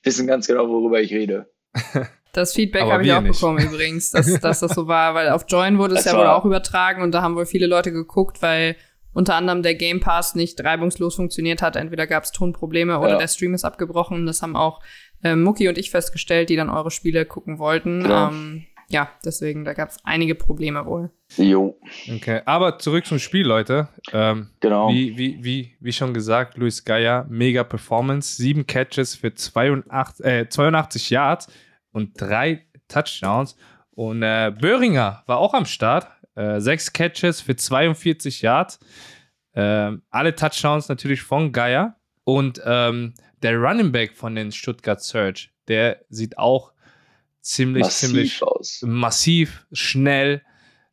wissen 0.02 0.26
ganz 0.26 0.46
genau, 0.46 0.68
worüber 0.68 1.00
ich 1.00 1.12
rede. 1.12 1.50
Das 2.36 2.52
Feedback 2.52 2.82
habe 2.84 3.04
ich 3.04 3.12
auch 3.12 3.20
nicht. 3.20 3.32
bekommen 3.40 3.58
übrigens, 3.58 4.10
dass, 4.10 4.26
dass 4.40 4.60
das 4.60 4.72
so 4.74 4.86
war, 4.86 5.14
weil 5.14 5.30
auf 5.30 5.44
Join 5.48 5.78
wurde 5.78 5.94
es 5.94 6.04
Das 6.04 6.12
ja 6.12 6.18
wohl 6.18 6.26
auch 6.26 6.44
übertragen 6.44 7.02
und 7.02 7.12
da 7.12 7.22
haben 7.22 7.34
wohl 7.36 7.46
viele 7.46 7.66
Leute 7.66 7.92
geguckt, 7.92 8.42
weil 8.42 8.76
unter 9.12 9.34
anderem 9.34 9.62
der 9.62 9.74
Game 9.74 10.00
Pass 10.00 10.34
nicht 10.34 10.62
reibungslos 10.62 11.14
funktioniert 11.16 11.62
hat. 11.62 11.74
Entweder 11.76 12.06
gab 12.06 12.24
es 12.24 12.32
Tonprobleme 12.32 12.98
oder 12.98 13.12
Ja. 13.12 13.18
der 13.18 13.28
Stream 13.28 13.54
ist 13.54 13.64
abgebrochen. 13.64 14.26
Das 14.26 14.42
haben 14.42 14.56
auch 14.56 14.82
ähm, 15.24 15.42
Mucki 15.42 15.68
und 15.68 15.78
ich 15.78 15.90
festgestellt, 15.90 16.50
die 16.50 16.56
dann 16.56 16.68
eure 16.68 16.90
Spiele 16.90 17.24
gucken 17.24 17.58
wollten. 17.58 18.02
Genau. 18.02 18.28
Ähm, 18.28 18.66
ja, 18.88 19.08
deswegen, 19.24 19.64
da 19.64 19.72
gab 19.72 19.88
es 19.88 19.96
einige 20.04 20.34
Probleme 20.34 20.84
wohl. 20.86 21.10
Jo, 21.38 21.76
Okay, 22.14 22.42
aber 22.44 22.78
zurück 22.78 23.04
zum 23.06 23.18
Spiel, 23.18 23.44
Leute. 23.46 23.88
Ähm, 24.12 24.50
genau. 24.60 24.90
wie, 24.90 25.16
wie, 25.18 25.38
wie, 25.42 25.76
wie 25.80 25.92
schon 25.92 26.14
gesagt, 26.14 26.56
Luis 26.56 26.84
Geier, 26.84 27.26
mega 27.28 27.64
Performance, 27.64 28.36
sieben 28.36 28.66
Catches 28.66 29.16
für 29.16 29.34
82, 29.34 30.24
äh, 30.24 30.48
82 30.48 31.10
Yards 31.10 31.48
und 31.96 32.20
drei 32.20 32.66
Touchdowns. 32.88 33.56
Und 33.90 34.22
äh, 34.22 34.52
Böhringer 34.58 35.22
war 35.26 35.38
auch 35.38 35.54
am 35.54 35.64
Start, 35.64 36.06
äh, 36.34 36.60
sechs 36.60 36.92
Catches 36.92 37.40
für 37.40 37.56
42 37.56 38.42
Yards. 38.42 38.78
Ähm, 39.54 40.02
alle 40.10 40.34
Touchdowns 40.34 40.88
natürlich 40.88 41.22
von 41.22 41.50
Geier. 41.52 41.96
Und 42.24 42.60
ähm, 42.64 43.14
der 43.42 43.56
Running 43.56 43.92
Back 43.92 44.14
von 44.16 44.34
den 44.34 44.52
Stuttgart 44.52 45.00
Surge, 45.02 45.48
der 45.68 46.00
sieht 46.10 46.36
auch 46.38 46.72
ziemlich, 47.40 47.84
Massiv 47.84 48.08
ziemlich 48.08 48.42
aus. 48.42 48.82
massiv, 48.84 49.66
schnell. 49.72 50.42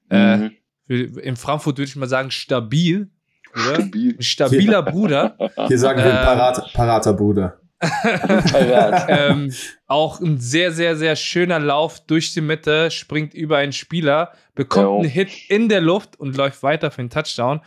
Äh, 0.09 0.37
Mhm. 0.37 1.17
in 1.19 1.35
Frankfurt 1.37 1.77
würde 1.77 1.89
ich 1.89 1.95
mal 1.95 2.07
sagen, 2.09 2.29
stabil. 2.31 3.09
Stabil. 3.53 4.15
Ein 4.17 4.21
stabiler 4.21 4.81
Bruder. 4.83 5.37
Hier 5.67 5.77
sagen 5.79 5.99
wir 5.99 6.05
Ähm. 6.11 6.25
Parat, 6.25 6.73
parater 6.73 7.13
Bruder. 7.13 7.59
Ähm, 9.07 9.53
auch 9.87 10.19
ein 10.19 10.39
sehr, 10.39 10.71
sehr, 10.71 10.95
sehr 10.95 11.15
schöner 11.15 11.59
Lauf 11.59 12.05
durch 12.05 12.33
die 12.33 12.41
Mitte, 12.41 12.91
springt 12.91 13.33
über 13.33 13.57
einen 13.57 13.73
Spieler, 13.73 14.31
bekommt 14.55 14.85
Jo. 14.85 14.99
einen 14.99 15.09
Hit 15.09 15.29
in 15.49 15.69
der 15.69 15.81
Luft 15.81 16.19
und 16.19 16.35
läuft 16.35 16.63
weiter 16.63 16.91
für 16.91 16.99
einen 16.99 17.09
Touchdown. 17.09 17.61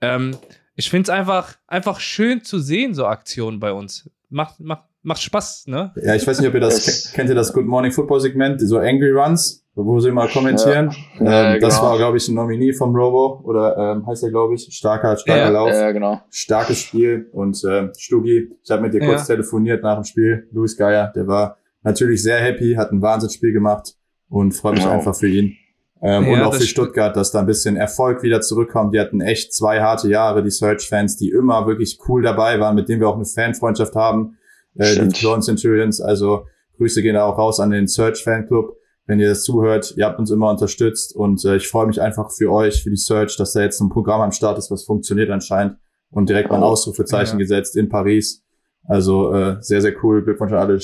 Ähm, 0.00 0.36
ich 0.74 0.90
finde 0.90 1.04
es 1.04 1.10
einfach, 1.10 1.56
einfach 1.66 2.00
schön 2.00 2.42
zu 2.42 2.58
sehen, 2.58 2.94
so 2.94 3.06
Aktionen 3.06 3.60
bei 3.60 3.72
uns. 3.72 4.10
Macht, 4.28 4.60
macht, 4.60 4.84
macht 5.02 5.22
Spaß, 5.22 5.64
ne? 5.66 5.92
Ja, 6.02 6.14
ich 6.14 6.26
weiß 6.26 6.38
nicht, 6.40 6.48
ob 6.48 6.54
ihr 6.54 6.60
das 6.60 6.86
Es- 6.86 7.12
kennt 7.12 7.28
ihr 7.28 7.34
das 7.34 7.52
Good 7.52 7.66
Morning 7.66 7.92
Football 7.92 8.20
Segment, 8.20 8.60
so 8.60 8.78
Angry 8.78 9.10
Runs, 9.10 9.64
wo 9.74 9.98
sie 10.00 10.10
mal 10.10 10.28
kommentieren. 10.28 10.90
Ja, 11.20 11.54
ähm, 11.54 11.60
das 11.60 11.76
genau. 11.78 11.90
war, 11.90 11.96
glaube 11.98 12.16
ich, 12.18 12.28
ein 12.28 12.34
Nominee 12.34 12.72
vom 12.72 12.94
Robo 12.94 13.40
oder 13.44 13.76
ähm, 13.76 14.06
heißt 14.06 14.22
er, 14.24 14.30
glaube 14.30 14.54
ich, 14.54 14.68
starker, 14.70 15.16
starker 15.16 15.40
Ja, 15.42 15.48
Lauf. 15.48 15.70
Ja, 15.70 15.90
genau. 15.92 16.20
starkes 16.30 16.78
Spiel 16.80 17.28
und 17.32 17.62
ähm, 17.68 17.90
Stugi, 17.96 18.50
ich 18.62 18.70
habe 18.70 18.82
mit 18.82 18.92
dir 18.94 19.00
kurz 19.00 19.20
Ja. 19.28 19.34
telefoniert 19.36 19.82
nach 19.82 19.94
dem 19.96 20.04
Spiel, 20.04 20.48
Luis 20.52 20.76
Geier, 20.76 21.12
der 21.14 21.26
war 21.26 21.56
natürlich 21.82 22.22
sehr 22.22 22.38
happy, 22.40 22.74
hat 22.74 22.92
ein 22.92 23.00
Wahnsinnsspiel 23.00 23.52
gemacht 23.52 23.94
und 24.28 24.52
freue 24.52 24.72
mich 24.72 24.82
Genau. 24.82 24.94
einfach 24.94 25.14
für 25.14 25.28
ihn. 25.28 25.56
Ähm, 26.02 26.24
Ja, 26.24 26.32
und 26.32 26.40
auch 26.42 26.54
für. 26.54 26.62
Stuttgart, 26.62 27.14
dass 27.14 27.30
da 27.30 27.40
ein 27.40 27.46
bisschen 27.46 27.76
Erfolg 27.76 28.22
wieder 28.22 28.40
zurückkommt. 28.40 28.94
Die 28.94 29.00
hatten 29.00 29.20
echt 29.20 29.52
zwei 29.54 29.80
harte 29.82 30.08
Jahre, 30.08 30.42
die 30.42 30.50
Search-Fans, 30.50 31.16
die 31.18 31.28
immer 31.30 31.66
wirklich 31.66 31.98
cool 32.08 32.22
dabei 32.22 32.58
waren, 32.58 32.74
mit 32.74 32.88
denen 32.88 33.00
wir 33.02 33.08
auch 33.08 33.16
eine 33.16 33.26
Fanfreundschaft 33.26 33.94
haben. 33.94 34.36
Äh, 34.76 34.84
die 34.86 34.92
Stimmt. 34.92 35.14
Clone 35.14 35.42
Centurions, 35.42 36.00
also 36.00 36.46
Grüße 36.76 37.02
gehen 37.02 37.14
da 37.14 37.24
auch 37.24 37.38
raus 37.38 37.60
an 37.60 37.70
den 37.70 37.86
Search-Fanclub. 37.86 38.76
Wenn 39.06 39.18
ihr 39.18 39.28
das 39.28 39.42
zuhört, 39.42 39.94
ihr 39.96 40.06
habt 40.06 40.18
uns 40.20 40.30
immer 40.30 40.50
unterstützt 40.50 41.14
und 41.16 41.44
äh, 41.44 41.56
ich 41.56 41.66
freue 41.68 41.86
mich 41.86 42.00
einfach 42.00 42.30
für 42.30 42.52
euch, 42.52 42.82
für 42.82 42.90
die 42.90 42.96
Search, 42.96 43.36
dass 43.36 43.52
da 43.52 43.60
jetzt 43.62 43.80
ein 43.80 43.88
Programm 43.88 44.20
am 44.20 44.30
Start 44.32 44.56
ist, 44.58 44.70
was 44.70 44.84
funktioniert 44.84 45.30
anscheinend 45.30 45.78
und 46.10 46.28
direkt 46.28 46.48
mal 46.50 46.56
ein 46.56 46.62
Oh, 46.62 46.66
Ausrufezeichen 46.66 47.32
ja. 47.34 47.38
gesetzt 47.38 47.76
in 47.76 47.88
Paris. 47.88 48.44
Also 48.84 49.32
äh, 49.34 49.56
sehr, 49.60 49.80
sehr 49.80 49.94
cool. 50.04 50.22
Glückwunsch 50.24 50.52
an 50.52 50.58
alle 50.58 50.78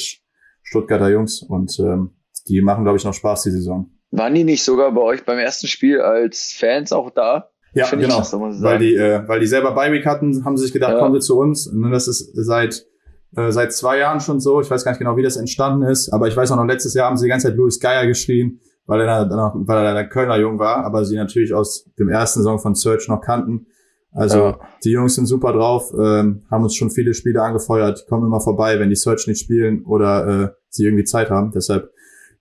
Stuttgarter 0.62 1.08
Jungs 1.10 1.42
und 1.42 1.78
ähm, 1.78 2.10
die 2.48 2.60
machen, 2.62 2.84
glaube 2.84 2.98
ich, 2.98 3.04
noch 3.04 3.14
Spaß 3.14 3.44
die 3.44 3.50
Saison. 3.50 3.90
Waren 4.10 4.34
die 4.34 4.44
nicht 4.44 4.64
sogar 4.64 4.92
bei 4.92 5.00
euch 5.00 5.24
beim 5.24 5.38
ersten 5.38 5.66
Spiel 5.66 6.00
als 6.00 6.52
Fans 6.58 6.92
auch 6.92 7.10
da? 7.10 7.50
Ja, 7.74 7.84
Finde 7.84 8.06
ich 8.06 8.10
genau. 8.10 8.22
ich 8.22 8.62
weil 8.62 8.78
die, 8.78 8.94
äh, 8.94 9.26
weil 9.28 9.40
die 9.40 9.46
selber 9.46 9.72
Bye-Week 9.72 10.06
hatten, 10.06 10.44
haben 10.44 10.56
sie 10.56 10.64
sich 10.64 10.72
gedacht, 10.72 10.92
Ja. 10.94 10.98
kommen 10.98 11.14
sie 11.20 11.26
zu 11.26 11.38
uns. 11.38 11.66
Und 11.66 11.90
das 11.90 12.08
ist 12.08 12.30
seit 12.34 12.86
äh, 13.36 13.52
seit 13.52 13.72
zwei 13.72 13.98
Jahren 13.98 14.20
schon 14.20 14.40
so. 14.40 14.60
Ich 14.60 14.70
weiß 14.70 14.84
gar 14.84 14.92
nicht 14.92 14.98
genau, 14.98 15.16
wie 15.16 15.22
das 15.22 15.36
entstanden 15.36 15.82
ist, 15.86 16.08
aber 16.12 16.28
ich 16.28 16.36
weiß 16.36 16.50
auch 16.52 16.56
noch, 16.56 16.64
letztes 16.66 16.94
Jahr 16.94 17.06
haben 17.08 17.16
sie 17.16 17.24
die 17.26 17.30
ganze 17.30 17.48
Zeit 17.48 17.56
Louis 17.56 17.78
Geier 17.78 18.06
geschrien, 18.06 18.60
weil 18.86 19.00
er 19.02 19.26
dann 19.26 19.36
noch, 19.38 19.52
weil 19.54 19.84
er 19.84 19.94
der 19.94 20.08
Kölner 20.08 20.38
Jung 20.38 20.58
war, 20.58 20.84
aber 20.84 21.04
sie 21.04 21.16
natürlich 21.16 21.52
aus 21.54 21.88
dem 21.98 22.08
ersten 22.08 22.42
Song 22.42 22.58
von 22.58 22.74
Search 22.74 23.08
noch 23.08 23.20
kannten. 23.20 23.66
Also 24.12 24.38
Ja. 24.38 24.58
die 24.82 24.90
Jungs 24.90 25.14
sind 25.14 25.26
super 25.26 25.52
drauf, 25.52 25.92
ähm, 25.92 26.44
haben 26.50 26.62
uns 26.64 26.74
schon 26.74 26.90
viele 26.90 27.12
Spiele 27.12 27.42
angefeuert, 27.42 28.06
kommen 28.08 28.24
immer 28.26 28.40
vorbei, 28.40 28.80
wenn 28.80 28.88
die 28.88 28.96
Search 28.96 29.26
nicht 29.26 29.40
spielen 29.40 29.84
oder 29.84 30.26
äh, 30.44 30.48
sie 30.70 30.84
irgendwie 30.84 31.04
Zeit 31.04 31.28
haben. 31.30 31.50
Deshalb 31.52 31.90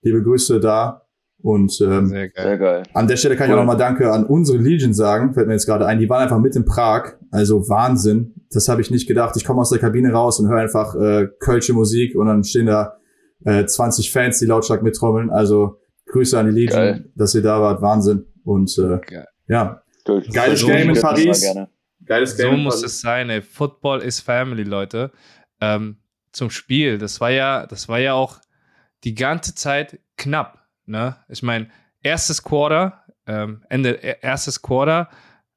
liebe 0.02 0.22
Grüße 0.22 0.58
da. 0.60 1.02
Und 1.42 1.78
ähm, 1.80 2.06
Sehr 2.08 2.28
geil. 2.28 2.44
Sehr 2.44 2.58
geil. 2.58 2.82
an 2.94 3.06
der 3.08 3.16
Stelle 3.16 3.36
kann 3.36 3.46
ich 3.46 3.52
Cool. 3.52 3.58
auch 3.58 3.62
nochmal 3.62 3.76
Danke 3.76 4.10
an 4.10 4.24
unsere 4.24 4.58
Legion 4.58 4.94
sagen, 4.94 5.32
fällt 5.34 5.46
mir 5.46 5.52
jetzt 5.52 5.66
gerade 5.66 5.86
ein. 5.86 5.98
Die 6.00 6.08
waren 6.08 6.22
einfach 6.22 6.38
mit 6.38 6.56
in 6.56 6.64
Prag, 6.64 7.14
also 7.30 7.68
Wahnsinn. 7.68 8.34
Das 8.50 8.68
habe 8.68 8.80
ich 8.80 8.90
nicht 8.90 9.06
gedacht. 9.06 9.36
Ich 9.36 9.44
komme 9.44 9.60
aus 9.60 9.70
der 9.70 9.78
Kabine 9.78 10.12
raus 10.12 10.40
und 10.40 10.48
höre 10.48 10.60
einfach 10.60 10.94
äh, 10.96 11.28
Kölsche 11.38 11.72
Musik 11.72 12.16
und 12.16 12.26
dann 12.26 12.42
stehen 12.42 12.66
da 12.66 12.96
äh, 13.44 13.64
20 13.66 14.10
Fans, 14.10 14.38
die 14.38 14.46
lautstark 14.46 14.82
mittrommeln. 14.82 15.30
Also 15.30 15.78
Grüße 16.06 16.38
an 16.38 16.46
die 16.46 16.52
Legion, 16.52 16.80
Geil. 16.80 17.10
dass 17.14 17.34
ihr 17.34 17.42
da 17.42 17.60
wart. 17.60 17.82
Wahnsinn. 17.82 18.26
Und 18.44 18.76
äh, 18.78 18.98
Geil. 19.06 19.26
ja, 19.48 19.82
Cool. 20.08 20.22
Geiles 20.32 20.60
So 20.60 20.66
Game 20.68 20.90
in 20.90 21.00
Paris. 21.00 21.54
geiles 22.04 22.36
So 22.36 22.42
Game. 22.44 22.54
in 22.54 22.60
muss 22.62 22.82
es 22.82 23.00
sein, 23.00 23.28
ey. 23.28 23.42
Football 23.42 24.00
is 24.02 24.20
Family, 24.20 24.62
Leute. 24.62 25.10
Ähm, 25.60 25.96
zum 26.32 26.50
Spiel, 26.50 26.98
das 26.98 27.20
war 27.20 27.30
ja, 27.30 27.66
das 27.66 27.88
war 27.88 27.98
ja 27.98 28.14
auch 28.14 28.38
die 29.04 29.14
ganze 29.14 29.54
Zeit 29.54 29.98
knapp. 30.16 30.58
Ne? 30.86 31.16
Ich 31.28 31.42
meine, 31.42 31.68
erstes 32.02 32.42
Quarter, 32.42 33.04
ähm, 33.26 33.64
Ende 33.68 33.90
e- 34.02 34.16
erstes 34.22 34.60
Quarter, 34.62 35.08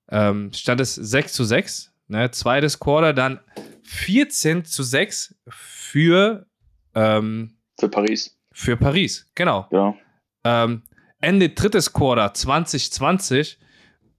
ähm, 0.09 0.51
stand 0.53 0.81
es 0.81 0.95
6 0.95 1.33
zu 1.33 1.43
6. 1.43 1.91
Ne? 2.07 2.31
Zweites 2.31 2.79
Quarter 2.79 3.13
dann 3.13 3.39
14 3.83 4.65
zu 4.65 4.83
6 4.83 5.35
für, 5.47 6.47
ähm, 6.95 7.57
Für 7.79 7.89
Paris. 7.89 8.37
für 8.51 8.75
Paris. 8.77 9.29
Genau. 9.35 9.67
Genau. 9.69 9.97
Ähm, 10.43 10.83
Ende 11.21 11.49
drittes 11.49 11.91
Quarter 11.93 12.33
2020 12.33 13.59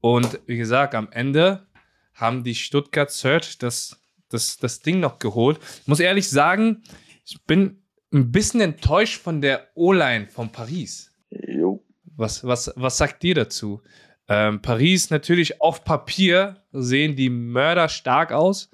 und 0.01 0.39
wie 0.47 0.57
gesagt, 0.59 0.95
am 0.95 1.09
Ende 1.13 1.67
haben 2.15 2.45
die 2.45 2.55
Stuttgart 2.55 3.11
Search 3.11 3.59
das, 3.59 3.99
das, 4.29 4.59
das 4.59 4.81
Ding 4.81 5.01
noch 5.01 5.19
geholt. 5.19 5.59
Ich 5.83 5.89
muss 5.89 6.01
ehrlich 6.01 6.29
sagen, 6.29 6.83
ich 7.25 7.43
bin 7.47 7.80
ein 8.13 8.33
bisschen 8.33 8.61
enttäuscht 8.61 9.21
von 9.21 9.41
der 9.41 9.69
O-Line 9.75 10.27
von 10.29 10.51
Paris. 10.51 11.13
Jo. 11.31 11.85
Was, 12.17 12.45
was, 12.45 12.73
was 12.77 12.99
sagt 12.99 13.23
ihr 13.25 13.35
dazu? 13.35 13.83
Ähm, 14.29 14.63
Paris 14.63 15.11
natürlich 15.11 15.61
auf 15.61 15.85
Papier 15.85 16.57
sehen 16.73 17.17
die 17.17 17.31
Mörder 17.31 17.89
stark 17.89 18.33
aus. 18.33 18.71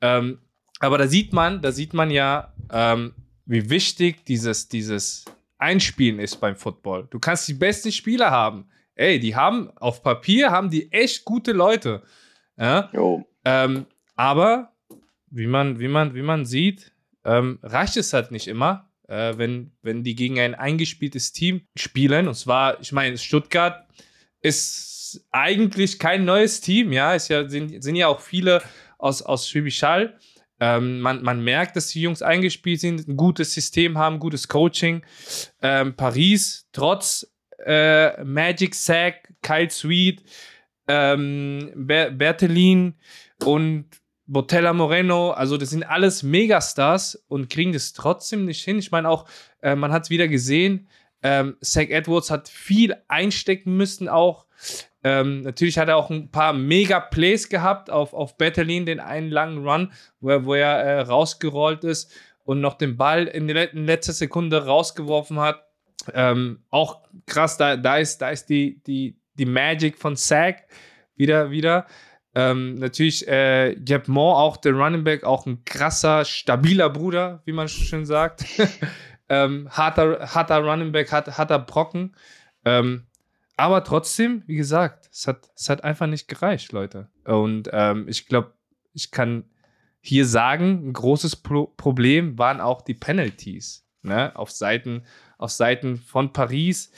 Ähm, 0.00 0.38
aber 0.80 0.98
da 0.98 1.06
sieht 1.06 1.32
man, 1.32 1.62
da 1.62 1.72
sieht 1.72 1.94
man 1.94 2.10
ja, 2.10 2.52
ähm, 2.70 3.14
wie 3.46 3.70
wichtig 3.70 4.24
dieses, 4.24 4.68
dieses 4.68 5.24
Einspielen 5.58 6.18
ist 6.18 6.36
beim 6.36 6.56
Football. 6.56 7.06
Du 7.10 7.18
kannst 7.18 7.48
die 7.48 7.54
besten 7.54 7.92
Spieler 7.92 8.30
haben. 8.30 8.66
Ey, 8.94 9.18
die 9.18 9.34
haben 9.34 9.70
auf 9.76 10.02
Papier 10.02 10.50
haben 10.50 10.70
die 10.70 10.92
echt 10.92 11.24
gute 11.24 11.52
Leute. 11.52 12.02
Ja? 12.56 12.90
Ähm, 13.44 13.86
aber 14.14 14.72
wie 15.30 15.46
man, 15.46 15.80
wie 15.80 15.88
man, 15.88 16.14
wie 16.14 16.22
man 16.22 16.44
sieht, 16.44 16.92
ähm, 17.24 17.58
reicht 17.62 17.96
es 17.96 18.12
halt 18.12 18.30
nicht 18.30 18.48
immer, 18.48 18.90
äh, 19.08 19.34
wenn, 19.36 19.72
wenn 19.82 20.02
die 20.04 20.14
gegen 20.14 20.38
ein 20.38 20.54
eingespieltes 20.54 21.32
Team 21.32 21.66
spielen. 21.76 22.28
Und 22.28 22.34
zwar, 22.34 22.80
ich 22.80 22.92
meine, 22.92 23.18
Stuttgart 23.18 23.86
ist 24.40 25.26
eigentlich 25.30 25.98
kein 25.98 26.24
neues 26.24 26.60
Team, 26.60 26.92
ja. 26.92 27.14
Es 27.14 27.28
ja, 27.28 27.48
sind, 27.48 27.82
sind 27.82 27.96
ja 27.96 28.08
auch 28.08 28.20
viele 28.20 28.62
aus, 28.98 29.22
aus 29.22 29.48
Schwäbisch 29.48 29.82
Hall. 29.82 30.18
Ähm, 30.60 31.00
man, 31.00 31.22
man 31.22 31.42
merkt, 31.42 31.76
dass 31.76 31.88
die 31.88 32.02
Jungs 32.02 32.22
eingespielt 32.22 32.80
sind, 32.80 33.08
ein 33.08 33.16
gutes 33.16 33.52
System 33.54 33.98
haben, 33.98 34.18
gutes 34.18 34.48
Coaching. 34.48 35.02
Ähm, 35.62 35.94
Paris, 35.96 36.68
trotz 36.72 37.26
äh, 37.64 38.22
Magic 38.22 38.74
Sack, 38.74 39.32
Kyle 39.42 39.70
Sweet, 39.70 40.22
ähm, 40.86 41.72
Ber 41.74 42.10
Bertelin 42.10 42.94
und 43.44 43.86
Botella 44.26 44.72
Moreno, 44.72 45.30
also 45.32 45.56
das 45.56 45.70
sind 45.70 45.82
alles 45.82 46.22
Megastars 46.22 47.24
und 47.28 47.50
kriegen 47.50 47.72
das 47.72 47.92
trotzdem 47.92 48.44
nicht 48.44 48.64
hin. 48.64 48.78
Ich 48.78 48.90
meine 48.90 49.08
auch, 49.08 49.26
äh, 49.60 49.74
man 49.74 49.92
hat 49.92 50.04
es 50.04 50.10
wieder 50.10 50.28
gesehen, 50.28 50.88
ähm, 51.22 51.56
Zach 51.62 51.88
Edwards 51.88 52.30
hat 52.30 52.48
viel 52.48 52.94
einstecken 53.08 53.76
müssen 53.76 54.08
auch. 54.08 54.46
Ähm, 55.02 55.40
natürlich 55.40 55.78
hat 55.78 55.88
er 55.88 55.96
auch 55.96 56.10
ein 56.10 56.30
paar 56.30 56.52
Mega-Plays 56.52 57.48
gehabt 57.48 57.90
auf, 57.90 58.12
auf 58.12 58.36
Bettelin, 58.36 58.86
den 58.86 59.00
einen 59.00 59.30
langen 59.30 59.66
Run, 59.66 59.92
wo 60.20 60.30
er, 60.30 60.44
wo 60.44 60.54
er 60.54 60.76
äh, 60.78 61.00
rausgerollt 61.00 61.84
ist 61.84 62.12
und 62.44 62.60
noch 62.60 62.74
den 62.74 62.96
Ball 62.96 63.26
in, 63.26 63.48
der 63.48 63.72
in 63.72 63.86
letzter 63.86 64.12
Sekunde 64.12 64.66
rausgeworfen 64.66 65.40
hat. 65.40 65.64
Ähm, 66.12 66.62
auch 66.70 67.00
krass, 67.26 67.56
da, 67.56 67.76
da 67.76 67.96
ist, 67.96 68.18
da 68.18 68.30
ist 68.30 68.46
die, 68.46 68.82
die, 68.86 69.16
die 69.34 69.46
Magic 69.46 69.98
von 69.98 70.16
Zach 70.16 70.56
wieder, 71.16 71.50
wieder. 71.50 71.86
Ähm, 72.34 72.76
natürlich 72.76 73.28
äh, 73.28 73.78
Jeb 73.78 74.08
Moore, 74.08 74.38
auch 74.38 74.56
der 74.56 74.72
Running 74.72 75.04
Back, 75.04 75.24
auch 75.24 75.46
ein 75.46 75.64
krasser, 75.64 76.24
stabiler 76.24 76.90
Bruder, 76.90 77.42
wie 77.44 77.52
man 77.52 77.68
schön 77.68 78.06
sagt. 78.06 78.44
ähm, 79.28 79.68
harter, 79.70 80.34
harter 80.34 80.58
Running 80.58 80.92
Back, 80.92 81.12
hart, 81.12 81.38
harter 81.38 81.60
Brocken. 81.60 82.16
Ähm, 82.64 83.06
aber 83.56 83.84
trotzdem, 83.84 84.42
wie 84.46 84.56
gesagt, 84.56 85.08
es 85.12 85.28
hat, 85.28 85.48
es 85.54 85.68
hat 85.68 85.84
einfach 85.84 86.06
nicht 86.06 86.26
gereicht, 86.26 86.72
Leute. 86.72 87.08
Und 87.24 87.70
ähm, 87.72 88.08
ich 88.08 88.26
glaube, 88.26 88.52
ich 88.92 89.12
kann 89.12 89.44
hier 90.00 90.26
sagen, 90.26 90.88
ein 90.88 90.92
großes 90.92 91.36
Pro 91.36 91.66
Problem 91.66 92.36
waren 92.36 92.60
auch 92.60 92.82
die 92.82 92.94
Penalties. 92.94 93.86
Ne? 94.02 94.32
Auf, 94.34 94.50
Seiten, 94.50 95.04
auf 95.38 95.50
Seiten 95.50 95.96
von 95.96 96.32
Paris 96.32 96.90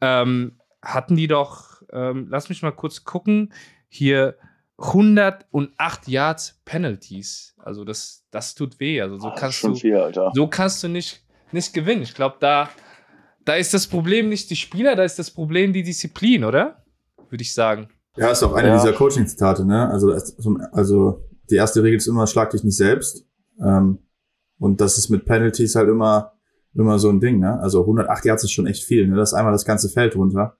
ähm, 0.00 0.60
hatten 0.82 1.16
die 1.16 1.28
doch, 1.28 1.82
ähm, 1.92 2.26
lass 2.28 2.48
mich 2.48 2.62
mal 2.62 2.72
kurz 2.72 3.04
gucken, 3.04 3.52
hier 3.88 4.36
108 4.78 6.08
Yards 6.08 6.60
Penalties. 6.64 7.54
Also 7.58 7.84
das, 7.84 8.24
das 8.30 8.54
tut 8.54 8.80
weh. 8.80 9.00
Also 9.00 9.18
so 9.18 9.32
kannst 9.36 9.62
du, 9.62 9.74
viel, 9.74 10.12
so 10.34 10.46
kannst 10.48 10.82
du 10.82 10.88
nicht, 10.88 11.22
nicht 11.52 11.72
gewinnen. 11.72 12.02
Ich 12.02 12.14
glaube, 12.14 12.36
da, 12.40 12.68
da 13.44 13.54
ist 13.54 13.72
das 13.72 13.86
Problem 13.86 14.28
nicht 14.28 14.50
die 14.50 14.56
Spieler, 14.56 14.96
da 14.96 15.04
ist 15.04 15.18
das 15.18 15.30
Problem 15.30 15.72
die 15.72 15.82
Disziplin, 15.82 16.44
oder? 16.44 16.84
Würde 17.30 17.42
ich 17.42 17.54
sagen. 17.54 17.88
Ja, 18.16 18.30
ist 18.30 18.42
auch 18.42 18.54
eine 18.54 18.68
ja. 18.68 18.76
dieser 18.76 18.92
Coaching-Zitate, 18.92 19.64
ne? 19.64 19.88
Also, 19.88 20.12
also 20.72 21.24
die 21.50 21.56
erste 21.56 21.82
Regel 21.82 21.96
ist 21.96 22.06
immer, 22.06 22.26
schlag 22.26 22.50
dich 22.50 22.62
nicht 22.62 22.76
selbst. 22.76 23.26
Ähm, 23.60 23.98
und 24.58 24.80
das 24.80 24.98
ist 24.98 25.08
mit 25.08 25.24
Penalties 25.24 25.74
halt 25.74 25.88
immer, 25.88 26.32
immer 26.74 26.98
so 26.98 27.10
ein 27.10 27.20
Ding, 27.20 27.40
ne? 27.40 27.58
Also 27.60 27.80
108 27.80 28.24
Yards 28.24 28.44
ist 28.44 28.52
schon 28.52 28.66
echt 28.66 28.84
viel, 28.84 29.06
ne? 29.08 29.16
Das 29.16 29.30
ist 29.30 29.34
einmal 29.34 29.52
das 29.52 29.64
ganze 29.64 29.88
Feld 29.88 30.16
runter. 30.16 30.56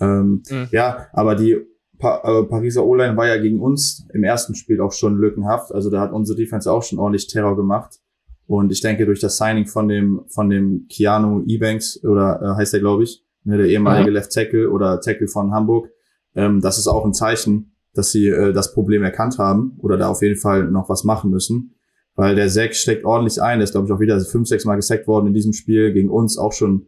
Ähm, 0.00 0.42
mhm. 0.48 0.68
Ja, 0.72 1.08
aber 1.12 1.34
die 1.34 1.58
pa 1.98 2.20
äh, 2.24 2.44
Pariser 2.44 2.84
O-Line 2.84 3.16
war 3.16 3.26
ja 3.26 3.36
gegen 3.36 3.60
uns 3.60 4.06
im 4.12 4.24
ersten 4.24 4.54
Spiel 4.54 4.80
auch 4.80 4.92
schon 4.92 5.16
lückenhaft. 5.16 5.72
Also 5.72 5.90
da 5.90 6.00
hat 6.00 6.12
unsere 6.12 6.36
Defense 6.36 6.70
auch 6.70 6.82
schon 6.82 6.98
ordentlich 6.98 7.26
Terror 7.26 7.56
gemacht. 7.56 8.00
Und 8.46 8.72
ich 8.72 8.80
denke, 8.80 9.06
durch 9.06 9.20
das 9.20 9.38
Signing 9.38 9.66
von 9.66 9.88
dem, 9.88 10.22
von 10.28 10.50
dem 10.50 10.86
Keanu 10.90 11.44
Ebanks, 11.46 12.02
oder 12.04 12.40
äh, 12.42 12.56
heißt 12.58 12.74
er, 12.74 12.80
glaube 12.80 13.04
ich, 13.04 13.24
ne, 13.44 13.56
der 13.56 13.66
ehemalige 13.66 14.08
ja. 14.08 14.14
Left 14.14 14.32
Tackle 14.32 14.70
oder 14.70 15.00
Tackle 15.00 15.28
von 15.28 15.52
Hamburg, 15.52 15.88
ähm, 16.34 16.60
das 16.60 16.78
ist 16.78 16.86
auch 16.86 17.04
ein 17.04 17.14
Zeichen, 17.14 17.74
dass 17.94 18.10
sie 18.10 18.28
äh, 18.28 18.52
das 18.52 18.74
Problem 18.74 19.02
erkannt 19.02 19.38
haben 19.38 19.76
oder 19.78 19.96
da 19.96 20.08
auf 20.08 20.20
jeden 20.20 20.38
Fall 20.38 20.64
noch 20.64 20.88
was 20.88 21.04
machen 21.04 21.30
müssen. 21.30 21.74
Weil 22.16 22.36
der 22.36 22.48
Sack 22.48 22.74
steckt 22.74 23.04
ordentlich 23.04 23.42
ein. 23.42 23.58
Der 23.58 23.64
ist, 23.64 23.72
glaube 23.72 23.86
ich, 23.86 23.92
auch 23.92 23.98
wieder 23.98 24.20
fünf, 24.20 24.46
sechs 24.46 24.64
Mal 24.64 24.76
gesackt 24.76 25.08
worden 25.08 25.28
in 25.28 25.34
diesem 25.34 25.52
Spiel, 25.52 25.92
gegen 25.92 26.10
uns 26.10 26.38
auch 26.38 26.52
schon 26.52 26.86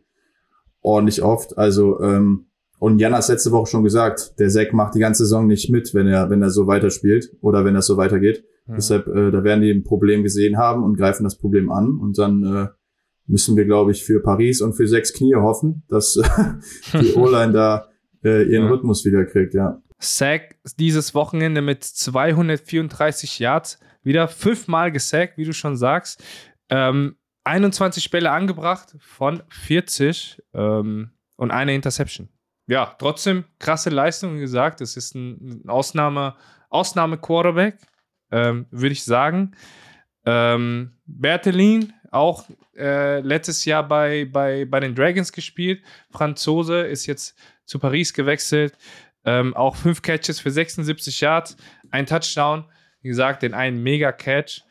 ordentlich 0.82 1.22
oft. 1.22 1.58
Also 1.58 2.00
ähm, 2.00 2.46
und 2.78 2.98
Jan 2.98 3.14
hat 3.14 3.26
letzte 3.28 3.52
Woche 3.52 3.70
schon 3.70 3.84
gesagt, 3.84 4.38
der 4.38 4.48
Zack 4.48 4.72
macht 4.72 4.94
die 4.94 4.98
ganze 4.98 5.24
Saison 5.24 5.46
nicht 5.46 5.70
mit, 5.70 5.94
wenn 5.94 6.06
er, 6.06 6.28
wenn 6.28 6.42
er 6.42 6.50
so 6.50 6.66
weiterspielt 6.66 7.30
oder 7.40 7.64
wenn 7.64 7.74
das 7.74 7.86
so 7.86 7.96
weitergeht. 7.96 8.44
Mhm. 8.66 8.74
Deshalb, 8.74 9.06
äh, 9.06 9.30
da 9.30 9.44
werden 9.44 9.62
die 9.62 9.70
ein 9.70 9.82
Problem 9.82 10.22
gesehen 10.22 10.58
haben 10.58 10.84
und 10.84 10.96
greifen 10.96 11.24
das 11.24 11.38
Problem 11.38 11.70
an. 11.70 11.98
Und 11.98 12.18
dann 12.18 12.42
äh, 12.42 12.68
müssen 13.26 13.56
wir, 13.56 13.64
glaube 13.64 13.92
ich, 13.92 14.04
für 14.04 14.20
Paris 14.20 14.60
und 14.60 14.74
für 14.74 14.86
sechs 14.86 15.14
Knie 15.14 15.34
hoffen, 15.36 15.84
dass 15.88 16.16
äh, 16.16 16.22
die 17.00 17.14
O-Line 17.14 17.52
da 17.52 17.88
äh, 18.22 18.42
ihren 18.42 18.64
ja. 18.64 18.70
Rhythmus 18.70 19.04
wieder 19.04 19.24
kriegt, 19.24 19.54
ja. 19.54 19.80
Sack 19.98 20.56
dieses 20.78 21.14
Wochenende 21.14 21.62
mit 21.62 21.82
234 21.82 23.38
Yards, 23.38 23.80
wieder 24.02 24.28
fünfmal 24.28 24.92
gesackt, 24.92 25.38
wie 25.38 25.44
du 25.44 25.54
schon 25.54 25.76
sagst. 25.76 26.22
Ähm, 26.68 27.16
21 27.44 28.10
Bälle 28.10 28.30
angebracht 28.30 28.94
von 28.98 29.42
40 29.48 30.42
ähm, 30.52 31.12
und 31.36 31.50
eine 31.50 31.74
Interception 31.74 32.28
ja, 32.66 32.94
trotzdem 32.98 33.44
krasse 33.58 33.90
Leistung, 33.90 34.36
wie 34.36 34.40
gesagt. 34.40 34.80
Es 34.80 34.96
ist 34.96 35.14
ein 35.14 35.62
Ausnahme, 35.68 36.34
Ausnahme-Quarterback, 36.70 37.78
ähm, 38.32 38.66
würde 38.70 38.92
ich 38.92 39.04
sagen. 39.04 39.52
Ähm, 40.24 40.92
Bertelin, 41.06 41.92
auch 42.10 42.44
äh, 42.76 43.20
letztes 43.20 43.64
Jahr 43.64 43.86
bei, 43.86 44.24
bei, 44.30 44.64
bei 44.64 44.80
den 44.80 44.94
Dragons 44.94 45.32
gespielt. 45.32 45.82
Franzose 46.10 46.80
ist 46.80 47.06
jetzt 47.06 47.38
zu 47.64 47.78
Paris 47.78 48.12
gewechselt. 48.12 48.76
Ähm, 49.24 49.54
auch 49.54 49.76
fünf 49.76 50.02
Catches 50.02 50.40
für 50.40 50.50
76 50.50 51.20
Yards, 51.20 51.56
ein 51.90 52.06
Touchdown. 52.06 52.64
Wie 53.00 53.08
gesagt, 53.08 53.42
den 53.42 53.54
einen 53.54 53.82
Mega-Catch. 53.82 54.62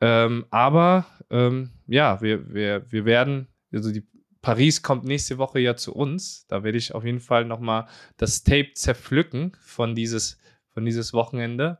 Ähm, 0.00 0.46
aber 0.50 1.06
ähm, 1.30 1.70
ja, 1.86 2.20
wir, 2.20 2.52
wir, 2.52 2.90
wir 2.90 3.04
werden, 3.04 3.46
also 3.72 3.92
die 3.92 4.04
Paris 4.42 4.82
kommt 4.82 5.04
nächste 5.04 5.38
Woche 5.38 5.60
ja 5.60 5.76
zu 5.76 5.94
uns. 5.94 6.46
Da 6.46 6.62
werde 6.62 6.78
ich 6.78 6.94
auf 6.94 7.04
jeden 7.04 7.20
Fall 7.20 7.44
nochmal 7.44 7.86
das 8.16 8.42
Tape 8.42 8.72
zerpflücken 8.74 9.56
von 9.60 9.94
dieses, 9.94 10.38
von 10.68 10.84
dieses 10.84 11.12
Wochenende. 11.12 11.78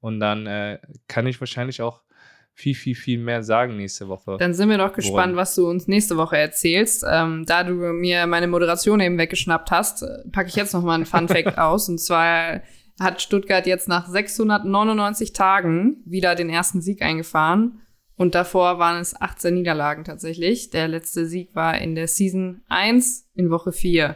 Und 0.00 0.20
dann 0.20 0.46
äh, 0.46 0.78
kann 1.08 1.26
ich 1.26 1.40
wahrscheinlich 1.40 1.80
auch 1.80 2.02
viel, 2.54 2.74
viel, 2.74 2.94
viel 2.94 3.18
mehr 3.18 3.42
sagen 3.42 3.76
nächste 3.76 4.08
Woche. 4.08 4.36
Dann 4.38 4.52
sind 4.52 4.68
wir 4.68 4.78
doch 4.78 4.92
gespannt, 4.92 5.32
Woran. 5.32 5.36
was 5.36 5.54
du 5.54 5.68
uns 5.68 5.88
nächste 5.88 6.16
Woche 6.16 6.36
erzählst. 6.36 7.04
Ähm, 7.08 7.44
da 7.46 7.64
du 7.64 7.74
mir 7.74 8.26
meine 8.26 8.46
Moderation 8.46 9.00
eben 9.00 9.16
weggeschnappt 9.16 9.70
hast, 9.70 10.04
packe 10.32 10.48
ich 10.48 10.56
jetzt 10.56 10.74
nochmal 10.74 10.96
einen 10.96 11.06
Fun 11.06 11.28
Fact 11.28 11.56
aus. 11.58 11.88
Und 11.88 11.98
zwar 11.98 12.60
hat 13.00 13.22
Stuttgart 13.22 13.66
jetzt 13.66 13.88
nach 13.88 14.06
699 14.06 15.32
Tagen 15.32 16.02
wieder 16.04 16.34
den 16.34 16.50
ersten 16.50 16.82
Sieg 16.82 17.00
eingefahren. 17.00 17.80
Und 18.22 18.36
davor 18.36 18.78
waren 18.78 19.00
es 19.00 19.20
18 19.20 19.52
Niederlagen 19.52 20.04
tatsächlich. 20.04 20.70
Der 20.70 20.86
letzte 20.86 21.26
Sieg 21.26 21.56
war 21.56 21.78
in 21.78 21.96
der 21.96 22.06
Season 22.06 22.62
1 22.68 23.28
in 23.34 23.50
Woche 23.50 23.72
4. 23.72 24.14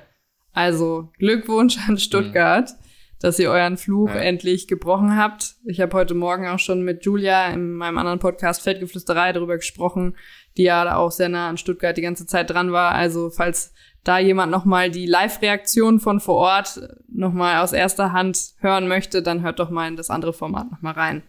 Also 0.53 1.11
Glückwunsch 1.19 1.77
an 1.89 1.99
Stuttgart, 1.99 2.71
mhm. 2.71 2.85
dass 3.19 3.41
ihr 3.41 3.51
euren 3.51 3.77
Fluch 3.77 4.11
ja. 4.11 4.21
endlich 4.21 4.69
gebrochen 4.69 5.17
habt. 5.17 5.57
Ich 5.65 5.81
habe 5.81 5.97
heute 5.97 6.15
Morgen 6.15 6.47
auch 6.47 6.61
schon 6.61 6.83
mit 6.83 7.05
Julia 7.05 7.49
in 7.49 7.73
meinem 7.73 7.99
anderen 7.99 8.21
Podcast 8.21 8.63
Feldgeflüsterei 8.63 9.33
darüber 9.33 9.57
gesprochen, 9.57 10.15
die 10.57 10.63
ja 10.63 10.85
da 10.85 10.95
auch 10.95 11.11
sehr 11.11 11.29
nah 11.29 11.49
an 11.49 11.59
Stuttgart 11.59 11.97
die 11.97 12.03
ganze 12.03 12.27
Zeit 12.27 12.49
dran 12.51 12.71
war. 12.71 12.93
Also 12.93 13.31
falls 13.31 13.73
da 14.05 14.21
jemand 14.21 14.53
nochmal 14.53 14.89
die 14.89 15.07
Live-Reaktion 15.07 15.99
von 15.99 16.21
vor 16.21 16.37
Ort 16.37 16.81
nochmal 17.09 17.61
aus 17.61 17.73
erster 17.73 18.13
Hand 18.13 18.53
hören 18.61 18.87
möchte, 18.87 19.21
dann 19.21 19.43
hört 19.43 19.59
doch 19.59 19.71
mal 19.71 19.89
in 19.89 19.97
das 19.97 20.11
andere 20.11 20.33
Format 20.33 20.71
nochmal 20.71 20.95
rein. 20.95 21.25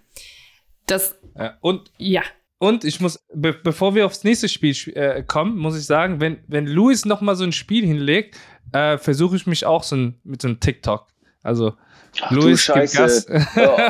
Das, 0.86 1.20
ja, 1.36 1.58
und 1.62 1.92
ja. 1.98 2.22
Und 2.60 2.84
ich 2.84 3.00
muss, 3.00 3.24
be 3.34 3.54
bevor 3.54 3.94
wir 3.94 4.06
aufs 4.06 4.24
nächste 4.24 4.50
Spiel 4.50 4.76
äh, 4.96 5.24
kommen, 5.24 5.58
muss 5.58 5.78
ich 5.78 5.86
sagen, 5.86 6.20
wenn, 6.20 6.40
wenn 6.48 6.66
Luis 6.66 7.06
noch 7.06 7.22
mal 7.22 7.36
so 7.36 7.44
ein 7.44 7.52
Spiel 7.52 7.86
hinlegt, 7.86 8.36
äh, 8.74 8.98
versuche 8.98 9.36
ich 9.36 9.46
mich 9.46 9.66
auch 9.66 9.84
so 9.84 9.96
ein, 9.96 10.20
mit 10.24 10.42
so 10.42 10.48
einem 10.48 10.60
TikTok. 10.60 11.08
Also, 11.44 11.74
Ach, 12.22 12.32
Luis 12.32 12.66
du 12.66 12.74
gibt 12.74 12.94
Gas. 12.94 13.28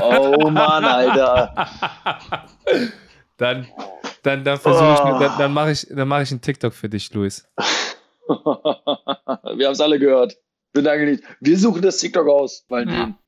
Oh, 0.01 0.35
oh 0.43 0.49
Mann, 0.49 0.83
Alter. 0.83 1.69
dann 3.37 3.67
dann, 4.27 4.43
dann 4.43 4.57
versuche 4.57 4.93
ich, 4.93 4.99
oh. 4.99 5.19
dann, 5.19 5.37
dann 5.37 5.53
mache 5.53 5.71
ich, 5.71 5.87
dann 5.89 6.07
mache 6.07 6.23
ich 6.23 6.31
einen 6.31 6.41
TikTok 6.41 6.73
für 6.73 6.89
dich, 6.89 7.13
Luis. 7.13 7.47
wir 8.27 8.35
haben 8.35 9.71
es 9.71 9.79
alle 9.79 9.99
gehört. 9.99 10.37
Bedanke 10.73 11.05
nicht. 11.05 11.23
Wir 11.39 11.57
suchen 11.57 11.81
das 11.81 11.97
TikTok 11.97 12.27
aus, 12.27 12.65
Valentin. 12.67 12.95
Ja. 12.95 13.19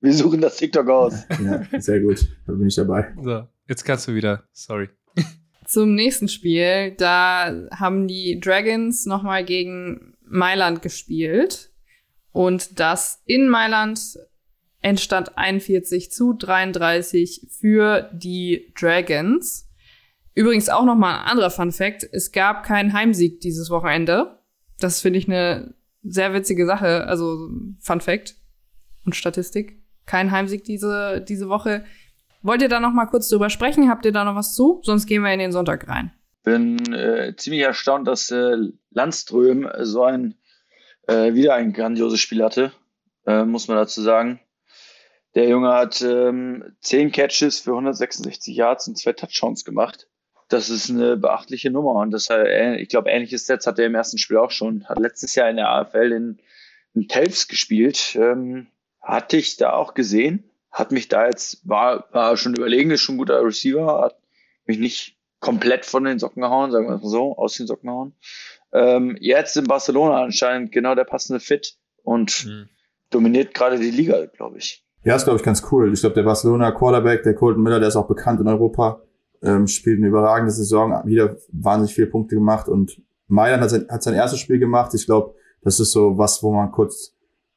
Wir 0.00 0.14
suchen 0.14 0.40
das 0.40 0.56
TikTok 0.56 0.88
aus. 0.88 1.24
Ja, 1.42 1.62
sehr 1.78 2.00
gut. 2.00 2.26
Da 2.46 2.52
bin 2.54 2.68
ich 2.68 2.74
dabei. 2.74 3.12
So. 3.22 3.46
Jetzt 3.68 3.84
kannst 3.84 4.08
du 4.08 4.14
wieder. 4.14 4.44
Sorry. 4.52 4.88
zum 5.66 5.94
nächsten 5.94 6.28
Spiel. 6.28 6.92
Da 6.92 7.68
haben 7.72 8.06
die 8.06 8.40
Dragons 8.40 9.06
nochmal 9.06 9.44
gegen 9.44 10.14
Mailand 10.24 10.82
gespielt. 10.82 11.70
Und 12.32 12.78
das 12.78 13.22
in 13.26 13.48
Mailand 13.48 14.00
entstand 14.80 15.36
41 15.36 16.10
zu 16.10 16.34
33 16.34 17.48
für 17.50 18.10
die 18.12 18.72
Dragons. 18.78 19.68
Übrigens 20.34 20.68
auch 20.68 20.84
noch 20.84 20.96
mal 20.96 21.20
ein 21.20 21.26
anderer 21.26 21.50
Fun 21.50 21.72
Fact: 21.72 22.06
Es 22.12 22.30
gab 22.30 22.62
keinen 22.62 22.92
Heimsieg 22.92 23.40
dieses 23.40 23.70
Wochenende. 23.70 24.38
Das 24.78 25.00
finde 25.00 25.18
ich 25.18 25.26
eine 25.26 25.74
sehr 26.02 26.34
witzige 26.34 26.66
Sache. 26.66 27.06
Also 27.06 27.48
Fun 27.80 28.00
Fact 28.00 28.36
und 29.04 29.16
Statistik. 29.16 29.82
Kein 30.04 30.30
Heimsieg 30.30 30.62
diese 30.64 31.24
diese 31.26 31.48
Woche. 31.48 31.84
Wollt 32.46 32.62
ihr 32.62 32.68
da 32.68 32.78
noch 32.78 32.92
mal 32.92 33.06
kurz 33.06 33.28
drüber 33.28 33.50
sprechen? 33.50 33.90
Habt 33.90 34.04
ihr 34.04 34.12
da 34.12 34.24
noch 34.24 34.36
was 34.36 34.54
zu? 34.54 34.80
Sonst 34.84 35.06
gehen 35.06 35.22
wir 35.22 35.32
in 35.32 35.40
den 35.40 35.50
Sonntag 35.50 35.88
rein. 35.88 36.12
Bin 36.44 36.92
äh, 36.92 37.34
ziemlich 37.36 37.62
erstaunt, 37.62 38.06
dass 38.06 38.30
äh, 38.30 38.56
Landström 38.90 39.68
so 39.80 40.04
ein 40.04 40.36
äh, 41.08 41.34
wieder 41.34 41.54
ein 41.54 41.72
grandioses 41.72 42.20
Spiel 42.20 42.44
hatte, 42.44 42.70
äh, 43.26 43.44
muss 43.44 43.66
man 43.66 43.76
dazu 43.76 44.00
sagen. 44.00 44.38
Der 45.34 45.48
Junge 45.48 45.72
hat 45.72 46.00
ähm, 46.02 46.76
10 46.82 47.10
Catches 47.10 47.58
für 47.58 47.72
166 47.72 48.54
Yards 48.54 48.86
und 48.86 48.96
zwei 48.96 49.12
Touchdowns 49.12 49.64
gemacht. 49.64 50.06
Das 50.48 50.70
ist 50.70 50.88
eine 50.88 51.16
beachtliche 51.16 51.72
Nummer 51.72 51.94
und 52.00 52.12
das, 52.12 52.30
äh, 52.30 52.76
ich 52.76 52.88
glaube, 52.88 53.10
ähnliche 53.10 53.38
Sets 53.38 53.66
hat 53.66 53.80
er 53.80 53.86
im 53.86 53.96
ersten 53.96 54.18
Spiel 54.18 54.36
auch 54.36 54.52
schon. 54.52 54.88
Hat 54.88 55.00
letztes 55.00 55.34
Jahr 55.34 55.50
in 55.50 55.56
der 55.56 55.68
AFL 55.70 56.12
in, 56.12 56.38
in 56.94 57.08
Telfs 57.08 57.48
gespielt. 57.48 58.14
Ähm, 58.14 58.68
hatte 59.02 59.36
ich 59.36 59.56
da 59.56 59.72
auch 59.72 59.94
gesehen. 59.94 60.48
Hat 60.76 60.92
mich 60.92 61.08
da 61.08 61.24
jetzt, 61.24 61.66
war, 61.66 62.04
war 62.12 62.36
schon 62.36 62.54
überlegen, 62.54 62.90
ist 62.90 63.00
schon 63.00 63.14
ein 63.14 63.18
guter 63.18 63.42
Receiver, 63.42 64.02
hat 64.02 64.18
mich 64.66 64.78
nicht 64.78 65.16
komplett 65.40 65.86
von 65.86 66.04
den 66.04 66.18
Socken 66.18 66.42
gehauen, 66.42 66.70
sagen 66.70 66.86
wir 66.86 66.98
mal 66.98 67.08
so, 67.08 67.34
aus 67.36 67.54
den 67.54 67.66
Socken 67.66 67.88
gehauen. 67.88 68.14
Ähm, 68.72 69.16
jetzt 69.18 69.56
in 69.56 69.64
Barcelona 69.64 70.22
anscheinend 70.22 70.72
genau 70.72 70.94
der 70.94 71.04
passende 71.04 71.40
Fit 71.40 71.78
und 72.02 72.44
mhm. 72.44 72.68
dominiert 73.08 73.54
gerade 73.54 73.78
die 73.78 73.90
Liga, 73.90 74.26
glaube 74.26 74.58
ich. 74.58 74.84
Ja, 75.02 75.16
ist, 75.16 75.24
glaube 75.24 75.38
ich, 75.38 75.44
ganz 75.44 75.62
cool. 75.72 75.90
Ich 75.94 76.00
glaube, 76.00 76.14
der 76.14 76.24
Barcelona 76.24 76.72
Quarterback, 76.72 77.22
der 77.22 77.34
Colton 77.34 77.62
Miller, 77.62 77.80
der 77.80 77.88
ist 77.88 77.96
auch 77.96 78.08
bekannt 78.08 78.40
in 78.40 78.48
Europa, 78.48 79.00
ähm, 79.42 79.66
spielt 79.66 79.96
eine 79.98 80.08
überragende 80.08 80.52
Saison, 80.52 81.00
wieder 81.06 81.36
wahnsinnig 81.52 81.94
viele 81.94 82.08
Punkte 82.08 82.34
gemacht 82.34 82.68
und 82.68 83.00
Mailand 83.28 83.62
hat 83.62 83.70
sein, 83.70 83.86
hat 83.88 84.02
sein 84.02 84.14
erstes 84.14 84.40
Spiel 84.40 84.58
gemacht. 84.58 84.92
Ich 84.94 85.06
glaube, 85.06 85.34
das 85.62 85.80
ist 85.80 85.92
so 85.92 86.18
was, 86.18 86.42
wo 86.42 86.52
man 86.52 86.70
kurz 86.70 87.15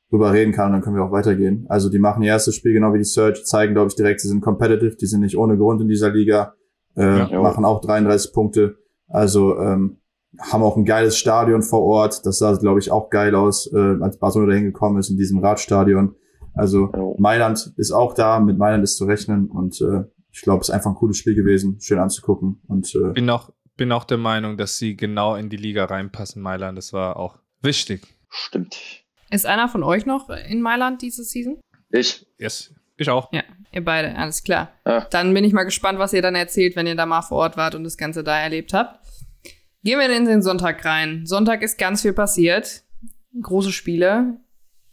drüber 0.10 0.34
reden 0.34 0.52
kann 0.52 0.68
und 0.68 0.74
dann 0.74 0.82
können 0.82 0.96
wir 0.96 1.04
auch 1.04 1.12
weitergehen. 1.12 1.66
Also 1.70 1.90
die 1.90 2.00
machen 2.00 2.24
ihr 2.24 2.30
erstes 2.30 2.56
Spiel 2.56 2.74
genau 2.74 2.94
wie 2.94 3.00
die 3.00 3.04
Search, 3.04 3.46
zeigen, 3.46 3.74
glaube 3.74 3.90
ich, 3.90 3.96
direkt, 3.96 4.22
sie 4.22 4.28
sind 4.28 4.42
competitive, 4.42 4.96
die 4.96 5.06
sind 5.06 5.22
nicht 5.22 5.38
ohne 5.38 5.58
Grund 5.58 5.82
in 5.82 5.88
dieser 5.88 6.12
Liga, 6.12 6.54
äh, 6.98 7.20
ja, 7.20 7.42
machen 7.42 7.66
auch 7.66 7.82
33 7.82 8.34
Punkte. 8.34 8.78
Also 9.08 9.58
ähm, 9.60 9.98
haben 10.40 10.64
auch 10.64 10.78
ein 10.78 10.86
geiles 10.86 11.18
Stadion 11.18 11.62
vor 11.62 11.82
Ort. 11.82 12.26
Das 12.26 12.40
sah, 12.40 12.54
glaube 12.54 12.80
ich, 12.80 12.92
auch 12.92 13.10
geil 13.10 13.36
aus, 13.36 13.72
äh, 13.72 13.98
als 14.02 14.18
Barcelona 14.18 14.52
dahin 14.52 14.66
gekommen 14.66 15.00
ist 15.00 15.10
in 15.10 15.18
diesem 15.18 15.40
Radstadion. 15.40 16.16
Also 16.56 17.16
Mailand 17.18 17.74
ist 17.78 17.92
auch 17.92 18.14
da, 18.14 18.40
mit 18.40 18.58
Mailand 18.58 18.84
ist 18.84 18.98
zu 18.98 19.06
rechnen 19.06 19.48
und 19.48 19.80
äh, 19.82 20.04
ich 20.32 20.42
glaube, 20.42 20.62
es 20.62 20.70
ist 20.70 20.76
einfach 20.76 20.92
ein 20.92 20.96
cooles 20.96 21.18
Spiel 21.18 21.36
gewesen, 21.36 21.80
schön 21.80 22.00
anzugucken. 22.00 22.62
Und 22.68 22.94
äh, 22.96 23.14
bin 23.14 23.30
auch 23.30 23.52
bin 23.80 23.92
auch 23.94 24.04
der 24.04 24.18
Meinung, 24.18 24.58
dass 24.58 24.78
sie 24.78 24.98
genau 24.98 25.36
in 25.36 25.50
die 25.50 25.58
Liga 25.58 25.86
reinpassen, 25.86 26.42
Mailand. 26.42 26.78
Das 26.78 26.92
war 26.92 27.16
auch 27.16 27.40
wichtig. 27.62 28.16
Stimmt. 28.28 28.99
Ist 29.32 29.46
einer 29.46 29.70
von 29.70 29.84
euch 29.84 30.06
noch 30.06 30.30
in 30.30 30.62
Mailand 30.62 31.02
diese 31.02 31.24
Season? 31.24 31.60
Ich. 31.92 32.26
Yes. 32.38 32.74
Ich 32.98 33.10
auch. 33.10 33.32
Ja, 33.32 33.44
ihr 33.72 33.84
beide, 33.84 34.16
alles 34.16 34.44
klar. 34.44 34.74
Ja. 34.86 35.02
Dann 35.10 35.34
bin 35.34 35.46
ich 35.46 35.54
mal 35.54 35.64
gespannt, 35.64 36.00
was 36.00 36.12
ihr 36.12 36.22
dann 36.22 36.36
erzählt, 36.36 36.76
wenn 36.76 36.86
ihr 36.86 36.96
da 36.96 37.06
mal 37.06 37.22
vor 37.22 37.38
Ort 37.38 37.56
wart 37.56 37.76
und 37.76 37.86
das 37.86 37.98
Ganze 37.98 38.24
da 38.24 38.38
erlebt 38.38 38.74
habt. 38.74 39.00
Gehen 39.84 39.98
wir 39.98 40.10
in 40.10 40.26
den 40.26 40.42
Sonntag 40.42 40.84
rein. 40.84 41.26
Sonntag 41.26 41.62
ist 41.62 41.78
ganz 41.78 42.02
viel 42.02 42.12
passiert. 42.12 42.84
Große 43.42 43.72
Spiele. 43.72 44.42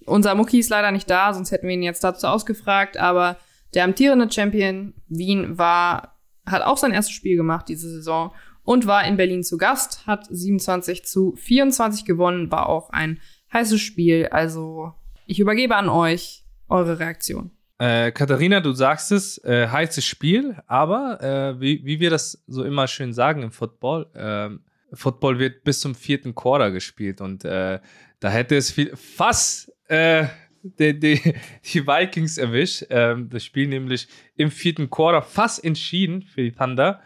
Unser 0.05 0.37
Mucki 0.37 0.61
ist 0.61 0.70
leider 0.70 0.93
nicht 0.93 1.11
da, 1.11 1.34
sonst 1.34 1.51
hätten 1.51 1.66
wir 1.66 1.74
ihn 1.74 1.82
jetzt 1.82 2.05
dazu 2.05 2.28
ausgefragt, 2.28 2.97
aber 2.97 3.39
der 3.74 3.82
amtierende 3.82 4.30
Champion 4.30 4.95
Wien 5.09 5.59
war, 5.59 6.20
hat 6.47 6.62
auch 6.62 6.76
sein 6.76 6.93
erstes 6.93 7.14
Spiel 7.14 7.37
gemacht 7.37 7.68
diese 7.68 7.91
Saison 7.91 8.32
und 8.62 8.87
war 8.87 9.05
in 9.05 9.16
Berlin 9.16 9.43
zu 9.43 9.59
Gast, 9.59 10.07
hat 10.07 10.26
27 10.30 11.05
zu 11.05 11.34
24 11.34 12.05
gewonnen, 12.05 12.53
war 12.53 12.68
auch 12.68 12.91
ein 12.91 13.20
heißes 13.57 13.80
Spiel. 13.80 14.26
Also 14.26 14.92
ich 15.26 15.40
übergebe 15.40 15.76
an 15.76 15.88
euch 15.88 16.44
eure 16.68 16.98
Reaktion. 16.98 17.50
Äh, 17.78 18.11
Katharina, 18.12 18.61
du 18.61 18.72
sagst 18.72 19.12
es, 19.12 19.38
äh, 19.44 19.68
heißes 19.68 20.04
Spiel, 20.04 20.57
aber 20.66 21.22
äh, 21.22 21.61
wie, 21.61 21.84
wie 21.84 22.00
wir 22.00 22.11
das 22.11 22.42
so 22.46 22.64
immer 22.64 22.86
schön 22.86 23.12
sagen 23.12 23.42
im 23.42 23.52
Football, 23.52 24.07
ähm, 24.14 24.61
Football 24.92 25.38
wird 25.38 25.64
bis 25.64 25.80
zum 25.80 25.94
vierten 25.94 26.34
Quarter 26.34 26.70
gespielt 26.70 27.20
und 27.20 27.44
äh, 27.44 27.80
da 28.20 28.30
hätte 28.30 28.57
es 28.57 28.70
viel, 28.70 28.96
fast 28.96 29.70
äh, 29.88 30.26
die, 30.62 30.98
die, 30.98 31.34
die, 31.64 31.86
Vikings 31.86 32.38
erwischt. 32.38 32.86
Ähm, 32.88 33.28
das 33.28 33.44
Spiel 33.44 33.68
nämlich 33.68 34.09
im 34.36 34.50
vierten 34.50 34.88
Quarter 34.88 35.20
fast 35.20 35.62
entschieden 35.62 36.22
für 36.22 36.42
die 36.42 36.52
Thunder. 36.52 37.02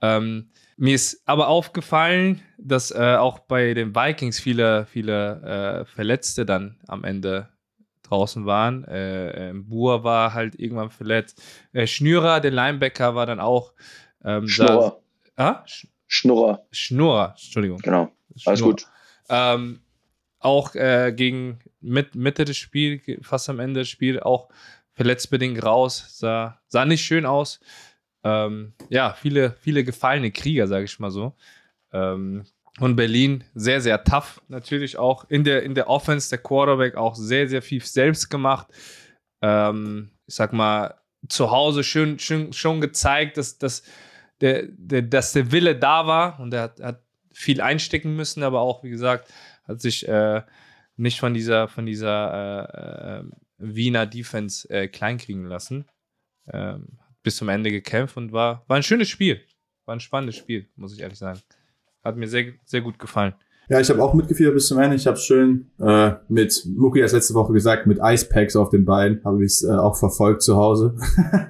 Ähm, 0.00 0.50
mir 0.82 0.96
ist 0.96 1.22
aber 1.26 1.46
aufgefallen, 1.46 2.42
dass 2.58 2.90
äh, 2.90 3.14
auch 3.14 3.38
bei 3.38 3.72
den 3.72 3.94
Vikings 3.94 4.40
viele, 4.40 4.84
viele 4.86 5.82
äh, 5.82 5.84
Verletzte 5.84 6.44
dann 6.44 6.80
am 6.88 7.04
Ende 7.04 7.48
draußen 8.02 8.46
waren. 8.46 8.82
Äh, 8.88 9.50
ähm, 9.50 9.68
Buhr 9.68 10.02
war 10.02 10.34
halt 10.34 10.58
irgendwann 10.58 10.90
verletzt. 10.90 11.40
Äh, 11.72 11.86
Schnürer, 11.86 12.40
der 12.40 12.50
Linebacker, 12.50 13.14
war 13.14 13.26
dann 13.26 13.38
auch. 13.38 13.74
Ähm, 14.24 14.48
Schnurrer. 14.48 14.98
Da, 15.36 15.44
ah? 15.44 15.64
Schnurrer. 16.08 16.66
Schnurrer, 16.72 17.36
Entschuldigung. 17.38 17.78
Genau. 17.78 18.10
Alles 18.44 18.60
gut. 18.60 18.88
Ähm, 19.28 19.82
auch 20.40 20.74
äh, 20.74 21.12
gegen 21.14 21.60
mit, 21.80 22.16
Mitte 22.16 22.44
des 22.44 22.56
Spiels, 22.56 23.02
fast 23.24 23.48
am 23.48 23.60
Ende 23.60 23.80
des 23.80 23.88
Spiels, 23.88 24.20
auch 24.20 24.48
verletztbedingt 24.94 25.64
raus. 25.64 26.18
Sah, 26.18 26.60
sah 26.66 26.84
nicht 26.84 27.04
schön 27.04 27.24
aus. 27.24 27.60
Ähm, 28.24 28.74
ja, 28.88 29.14
viele, 29.14 29.56
viele 29.60 29.84
gefallene 29.84 30.30
Krieger, 30.30 30.66
sage 30.66 30.84
ich 30.84 30.98
mal 30.98 31.10
so. 31.10 31.34
Ähm, 31.92 32.44
und 32.80 32.96
Berlin 32.96 33.44
sehr, 33.54 33.80
sehr 33.80 34.02
tough 34.04 34.40
natürlich 34.48 34.96
auch. 34.96 35.24
In 35.28 35.44
der, 35.44 35.62
in 35.62 35.74
der 35.74 35.88
Offense, 35.88 36.30
der 36.30 36.38
Quarterback 36.38 36.96
auch 36.96 37.14
sehr, 37.14 37.48
sehr 37.48 37.62
viel 37.62 37.84
selbst 37.84 38.30
gemacht. 38.30 38.68
Ähm, 39.42 40.10
ich 40.26 40.34
sag 40.34 40.52
mal, 40.52 40.94
zu 41.28 41.50
Hause 41.50 41.84
schön, 41.84 42.18
schön 42.18 42.52
schon 42.52 42.80
gezeigt, 42.80 43.36
dass, 43.36 43.58
dass 43.58 43.82
der, 44.40 44.64
der, 44.68 45.02
dass 45.02 45.32
der 45.32 45.52
Wille 45.52 45.76
da 45.76 46.06
war 46.06 46.40
und 46.40 46.52
er 46.54 46.62
hat, 46.62 46.80
hat, 46.80 47.02
viel 47.34 47.62
einstecken 47.62 48.14
müssen, 48.14 48.42
aber 48.42 48.60
auch, 48.60 48.84
wie 48.84 48.90
gesagt, 48.90 49.32
hat 49.64 49.80
sich 49.80 50.06
äh, 50.06 50.42
nicht 50.96 51.18
von 51.18 51.32
dieser, 51.32 51.66
von 51.66 51.86
dieser 51.86 53.20
äh, 53.20 53.20
äh, 53.20 53.24
Wiener 53.56 54.06
Defense 54.06 54.68
äh, 54.68 54.88
kleinkriegen 54.88 55.46
lassen. 55.46 55.88
Ähm, 56.52 56.98
bis 57.22 57.36
zum 57.36 57.48
Ende 57.48 57.70
gekämpft 57.70 58.16
und 58.16 58.32
war, 58.32 58.64
war 58.68 58.76
ein 58.76 58.82
schönes 58.82 59.08
Spiel. 59.08 59.40
War 59.84 59.96
ein 59.96 60.00
spannendes 60.00 60.36
Spiel, 60.36 60.68
muss 60.76 60.94
ich 60.94 61.00
ehrlich 61.00 61.18
sagen. 61.18 61.40
Hat 62.04 62.16
mir 62.16 62.28
sehr, 62.28 62.52
sehr 62.64 62.80
gut 62.80 62.98
gefallen. 62.98 63.34
Ja, 63.68 63.80
ich 63.80 63.88
habe 63.90 64.02
auch 64.02 64.12
mitgefiebert 64.12 64.54
bis 64.54 64.66
zum 64.66 64.78
Ende. 64.78 64.96
Ich 64.96 65.06
habe 65.06 65.16
schön 65.16 65.70
äh, 65.78 66.12
mit 66.28 66.66
Muki 66.66 67.02
als 67.02 67.12
letzte 67.12 67.34
Woche 67.34 67.52
gesagt, 67.52 67.86
mit 67.86 67.98
Icepacks 68.02 68.56
auf 68.56 68.70
den 68.70 68.84
Beinen 68.84 69.24
habe 69.24 69.44
ich 69.44 69.52
es 69.52 69.64
äh, 69.64 69.72
auch 69.72 69.96
verfolgt 69.96 70.42
zu 70.42 70.56
Hause. 70.56 70.96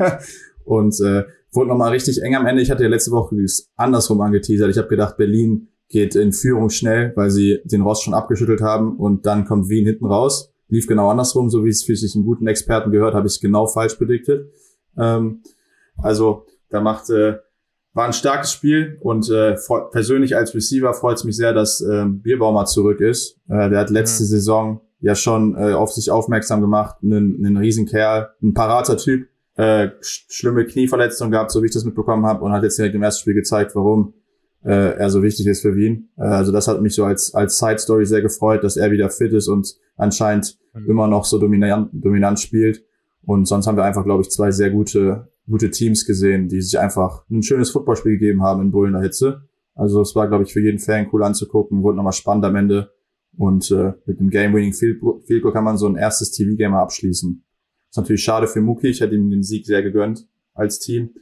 und 0.65 0.95
äh, 1.01 1.25
wurde 1.53 1.69
nochmal 1.69 1.91
richtig 1.91 2.23
eng 2.23 2.35
am 2.35 2.47
Ende. 2.47 2.63
Ich 2.63 2.71
hatte 2.71 2.83
ja 2.83 2.89
letzte 2.89 3.11
Woche 3.11 3.35
dieses 3.35 3.71
andersrum 3.77 4.21
angeteasert. 4.21 4.71
Ich 4.71 4.79
habe 4.79 4.89
gedacht, 4.89 5.17
Berlin 5.17 5.69
geht 5.89 6.15
in 6.15 6.33
Führung 6.33 6.71
schnell, 6.71 7.13
weil 7.17 7.31
sie 7.31 7.61
den 7.65 7.83
Rost 7.83 8.03
schon 8.05 8.15
abgeschüttelt 8.15 8.61
haben 8.61 8.97
und 8.97 9.27
dann 9.27 9.45
kommt 9.45 9.69
Wien 9.69 9.87
hinten 9.87 10.07
raus. 10.07 10.53
Lief 10.69 10.87
genau 10.87 11.11
andersrum, 11.11 11.51
so 11.51 11.65
wie 11.65 11.69
es 11.69 11.85
für 11.85 11.97
sich 11.97 12.15
einen 12.15 12.25
guten 12.25 12.47
Experten 12.47 12.91
gehört, 12.93 13.15
habe 13.15 13.27
ich 13.27 13.41
genau 13.41 13.67
falsch 13.67 13.95
prediktet. 13.97 14.51
Ähm, 14.97 15.43
also 15.99 16.47
da 16.71 16.81
macht 16.81 17.11
äh, 17.11 17.37
war 17.95 18.07
ein 18.07 18.13
starkes 18.13 18.53
Spiel 18.53 18.99
und 19.01 19.29
äh, 19.31 19.57
persönlich 19.91 20.35
als 20.35 20.55
Receiver 20.55 20.95
freut 20.95 21.19
es 21.19 21.25
mich 21.25 21.37
sehr, 21.37 21.53
dass 21.53 21.81
äh, 21.83 22.05
Bierbaumer 22.07 22.65
zurück 22.65 23.01
ist. 23.01 23.39
Äh, 23.49 23.69
der 23.71 23.81
hat 23.81 23.91
letzte 23.91 24.23
mhm. 24.23 24.29
Saison 24.29 24.81
ja 25.01 25.15
schon 25.15 25.57
äh, 25.57 25.73
auf 25.75 25.93
sich 25.93 26.11
aufmerksam 26.11 26.61
gemacht, 26.61 26.97
einen, 27.03 27.45
einen 27.45 27.57
Riesenkerl, 27.57 28.31
ein 28.43 28.55
parater 28.55 28.97
Typ, 28.97 29.27
äh, 29.57 29.91
schlimme 30.01 30.65
Knieverletzung 30.65 31.31
gehabt, 31.31 31.51
so 31.51 31.63
wie 31.63 31.67
ich 31.67 31.73
das 31.73 31.85
mitbekommen 31.85 32.25
habe, 32.25 32.45
und 32.45 32.53
hat 32.53 32.63
jetzt 32.63 32.79
direkt 32.79 32.95
im 32.95 33.03
ersten 33.03 33.21
Spiel 33.21 33.35
gezeigt, 33.35 33.75
warum 33.75 34.15
äh, 34.65 34.97
er 34.97 35.11
so 35.11 35.23
wichtig 35.23 35.47
ist 35.47 35.63
für 35.63 35.75
Wien. 35.75 36.09
Äh, 36.17 36.23
also 36.23 36.53
das 36.53 36.69
hat 36.69 36.81
mich 36.81 36.95
so 36.95 37.05
als, 37.05 37.35
als 37.35 37.59
Side 37.59 37.79
Story 37.79 38.07
sehr 38.07 38.23
gefreut, 38.23 38.65
dass 38.65 38.77
er 38.77 38.91
wieder 38.91 39.11
fit 39.11 39.33
ist 39.33 39.49
und 39.49 39.77
anscheinend 39.97 40.57
mhm. 40.73 40.89
immer 40.89 41.09
noch 41.09 41.25
so 41.25 41.39
dominant, 41.39 41.91
dominant 41.93 42.41
spielt. 42.41 42.85
Und 43.25 43.47
sonst 43.47 43.67
haben 43.67 43.77
wir 43.77 43.85
einfach, 43.85 44.05
glaube 44.05 44.23
ich, 44.23 44.31
zwei 44.31 44.51
sehr 44.51 44.71
gute, 44.71 45.33
gute 45.49 45.71
Teams 45.71 46.07
gesehen, 46.07 46.49
die 46.49 46.61
sich 46.61 46.79
einfach 46.79 47.25
ein 47.31 47.43
schönes 47.43 47.71
Footballspiel 47.71 48.13
gegeben 48.13 48.43
haben 48.43 48.63
in 48.63 48.73
Bullener 48.73 49.01
Hitze. 49.01 49.49
Also 49.75 50.03
es 50.03 50.15
war, 50.15 50.29
glaube 50.29 50.45
ich, 50.45 50.53
für 50.53 50.61
jeden 50.61 50.79
Fan 50.79 51.09
cool 51.13 51.23
anzugucken, 51.23 51.83
wurde 51.83 51.97
nochmal 51.97 52.13
spannend 52.13 52.45
am 52.45 52.57
Ende. 52.57 52.91
Und 53.37 53.71
äh, 53.71 53.93
mit 54.05 54.21
dem 54.21 54.29
Game-Winning 54.29 54.75
Field 54.75 55.01
kann 55.53 55.65
man 55.65 55.79
so 55.79 55.87
ein 55.87 55.97
erstes 55.97 56.33
TV-Game 56.33 56.75
abschließen. 56.75 57.43
Ist 57.91 57.97
natürlich 57.97 58.23
schade 58.23 58.47
für 58.47 58.61
Muki, 58.61 58.89
ich 58.89 59.01
hätte 59.01 59.15
ihm 59.15 59.31
den 59.31 59.43
Sieg 59.43 59.67
sehr 59.67 59.83
gegönnt 59.83 60.27
als 60.55 60.79
Team. 60.79 61.15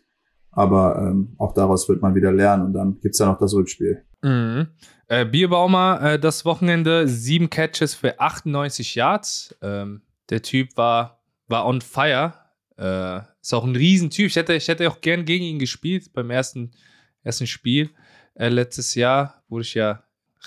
Aber 0.50 0.98
ähm, 0.98 1.34
auch 1.38 1.54
daraus 1.54 1.88
wird 1.88 2.02
man 2.02 2.14
wieder 2.14 2.32
lernen 2.32 2.64
und 2.64 2.72
dann 2.72 2.98
gibt's 3.00 3.20
ja 3.20 3.26
noch 3.26 3.38
das 3.38 3.54
Rückspiel. 3.54 4.02
Mhm. 4.22 4.68
Äh, 5.06 5.24
Bierbaumer, 5.24 6.00
äh, 6.02 6.18
das 6.18 6.44
Wochenende, 6.44 7.06
sieben 7.06 7.50
Catches 7.50 7.94
für 7.94 8.18
98 8.18 8.96
Yards. 8.96 9.56
Ähm, 9.62 10.02
der 10.28 10.42
Typ 10.42 10.76
war, 10.76 11.19
war 11.50 11.66
on 11.66 11.80
fire. 11.80 12.34
Äh, 12.78 13.20
ist 13.40 13.52
auch 13.52 13.64
ein 13.64 13.76
Riesentyp. 13.76 14.26
Ich 14.26 14.36
hätte, 14.36 14.54
ich 14.54 14.68
hätte 14.68 14.88
auch 14.88 15.00
gern 15.00 15.24
gegen 15.24 15.44
ihn 15.44 15.58
gespielt 15.58 16.12
beim 16.12 16.30
ersten, 16.30 16.70
ersten 17.22 17.46
Spiel 17.46 17.90
äh, 18.34 18.48
letztes 18.48 18.94
Jahr. 18.94 19.42
Wurde 19.48 19.62
ich 19.62 19.74
ja 19.74 20.02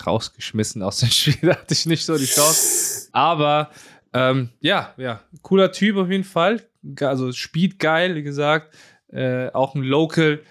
rausgeschmissen 0.05 0.81
aus 0.81 0.99
dem 0.99 1.09
Spiel. 1.11 1.49
Da 1.49 1.57
hatte 1.57 1.73
ich 1.73 1.85
nicht 1.85 2.05
so 2.05 2.17
die 2.17 2.25
Chance. 2.25 3.09
Aber 3.11 3.69
ähm, 4.13 4.49
ja, 4.61 4.93
ja, 4.97 5.21
cooler 5.41 5.71
Typ 5.71 5.97
auf 5.97 6.09
jeden 6.09 6.23
Fall. 6.23 6.61
Also 7.01 7.31
Speed 7.31 7.79
geil, 7.79 8.15
wie 8.15 8.23
gesagt. 8.23 8.75
Äh, 9.07 9.49
auch 9.51 9.75
ein 9.75 9.83
Local, 9.83 10.41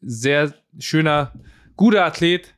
sehr 0.00 0.54
schöner, 0.78 1.32
guter 1.76 2.04
Athlet. 2.04 2.54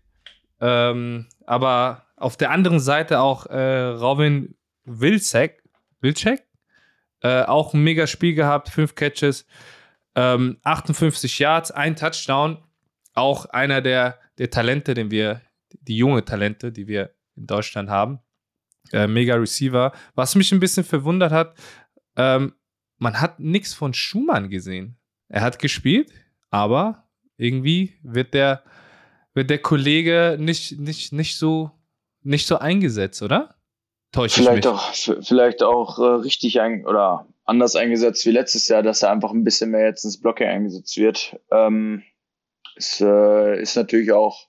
Ähm, 0.61 1.27
aber 1.47 2.05
auf 2.17 2.37
der 2.37 2.51
anderen 2.51 2.81
Seite 2.81 3.21
auch 3.21 3.47
äh, 3.47 3.83
Robin 3.85 4.55
Wilczek, 4.85 5.63
Wilczek? 6.01 6.43
Äh, 7.23 7.43
auch 7.43 7.75
ein 7.75 7.83
mega 7.83 8.07
Spiel 8.07 8.35
gehabt, 8.35 8.69
fünf 8.69 8.95
Catches, 8.95 9.47
ähm, 10.15 10.59
58 10.63 11.39
Yards, 11.39 11.71
ein 11.71 11.97
Touchdown. 11.97 12.59
Auch 13.15 13.47
einer 13.47 13.81
der, 13.81 14.19
der 14.39 14.51
Talente, 14.51 14.95
den 14.95 15.11
wir, 15.11 15.43
die 15.73 15.97
junge 15.97 16.25
Talente, 16.25 16.73
die 16.73 16.87
wir 16.87 17.15
in 17.37 17.47
Deutschland 17.47 17.91
haben. 17.91 18.21
Äh, 18.93 19.07
mega 19.07 19.35
Receiver. 19.35 19.93
Was 20.15 20.35
mich 20.35 20.53
ein 20.53 20.61
bisschen 20.61 20.85
verwundert 20.85 21.33
hat, 21.33 21.55
ähm, 22.17 22.55
man 22.99 23.21
hat 23.21 23.41
nichts 23.41 23.75
von 23.75 23.95
Schumann 23.95 24.51
gesehen. 24.51 24.99
Er 25.29 25.43
hat 25.43 25.59
gespielt, 25.59 26.13
aber 26.51 27.09
irgendwie 27.37 27.95
wird 28.03 28.35
der, 28.35 28.63
wird 29.35 29.51
der 29.51 29.59
Kollege 29.59 30.37
nicht, 30.39 30.79
nicht, 30.79 31.13
nicht, 31.13 31.37
so, 31.37 31.71
nicht 32.23 32.47
so 32.47 32.59
eingesetzt, 32.59 33.23
oder? 33.23 33.55
Täusche 34.13 34.43
vielleicht? 34.43 34.67
Auch, 34.67 34.93
vielleicht 34.93 35.63
auch 35.63 35.99
äh, 35.99 36.23
richtig 36.23 36.61
ein, 36.61 36.87
oder 36.87 37.27
anders 37.45 37.77
eingesetzt 37.77 38.25
wie 38.27 38.31
letztes 38.31 38.69
Jahr, 38.69 38.83
dass 38.83 39.03
er 39.03 39.11
einfach 39.11 39.31
ein 39.31 39.45
bisschen 39.45 39.71
mehr 39.71 39.87
jetzt 39.87 40.05
ins 40.05 40.21
Blocking 40.21 40.49
eingesetzt 40.49 40.97
wird. 40.97 41.37
Ähm, 41.51 42.03
ist, 42.77 43.01
äh, 43.01 43.61
ist 43.61 43.77
natürlich 43.77 44.13
auch 44.13 44.49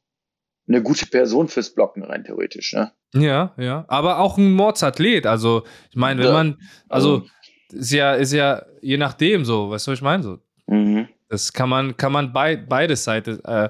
eine 0.67 0.81
gute 0.81 1.05
Person 1.05 1.47
fürs 1.47 1.73
Blocken 1.73 2.03
rein 2.03 2.23
theoretisch, 2.23 2.73
ne? 2.73 2.91
Ja, 3.13 3.53
ja. 3.57 3.85
Aber 3.87 4.19
auch 4.19 4.37
ein 4.37 4.51
Mordsathlet. 4.51 5.25
Also, 5.25 5.63
ich 5.89 5.97
meine, 5.97 6.21
wenn 6.21 6.27
ja. 6.27 6.33
man, 6.33 6.57
also, 6.87 7.25
ist 7.71 7.91
ja, 7.91 8.13
ist 8.13 8.31
ja 8.31 8.63
je 8.81 8.97
nachdem 8.97 9.43
so, 9.45 9.69
weißt 9.69 9.87
du, 9.87 9.91
was 9.91 9.99
ich 9.99 10.03
meine? 10.03 10.23
So, 10.23 10.37
mhm. 10.67 11.07
Das 11.29 11.53
kann 11.53 11.69
man, 11.69 11.97
kann 11.97 12.11
man 12.11 12.33
bei, 12.33 12.55
beide 12.55 12.95
Seiten 12.95 13.43
äh, 13.45 13.69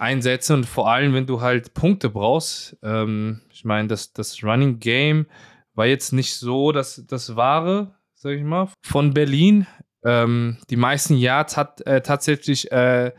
einsetzen 0.00 0.56
und 0.56 0.66
vor 0.66 0.90
allem, 0.90 1.12
wenn 1.12 1.26
du 1.26 1.40
halt 1.40 1.74
Punkte 1.74 2.08
brauchst. 2.08 2.76
Ähm, 2.82 3.42
ich 3.52 3.64
meine, 3.64 3.88
das, 3.88 4.12
das 4.12 4.42
Running 4.42 4.80
Game 4.80 5.26
war 5.74 5.86
jetzt 5.86 6.12
nicht 6.12 6.34
so 6.36 6.72
das, 6.72 7.04
das 7.06 7.36
Wahre, 7.36 7.94
sag 8.14 8.32
ich 8.32 8.42
mal, 8.42 8.68
von 8.82 9.12
Berlin. 9.12 9.66
Ähm, 10.04 10.58
die 10.70 10.76
meisten 10.76 11.16
Yards 11.16 11.56
hat 11.56 11.86
äh, 11.86 12.00
tatsächlich 12.00 12.72
äh, 12.72 13.12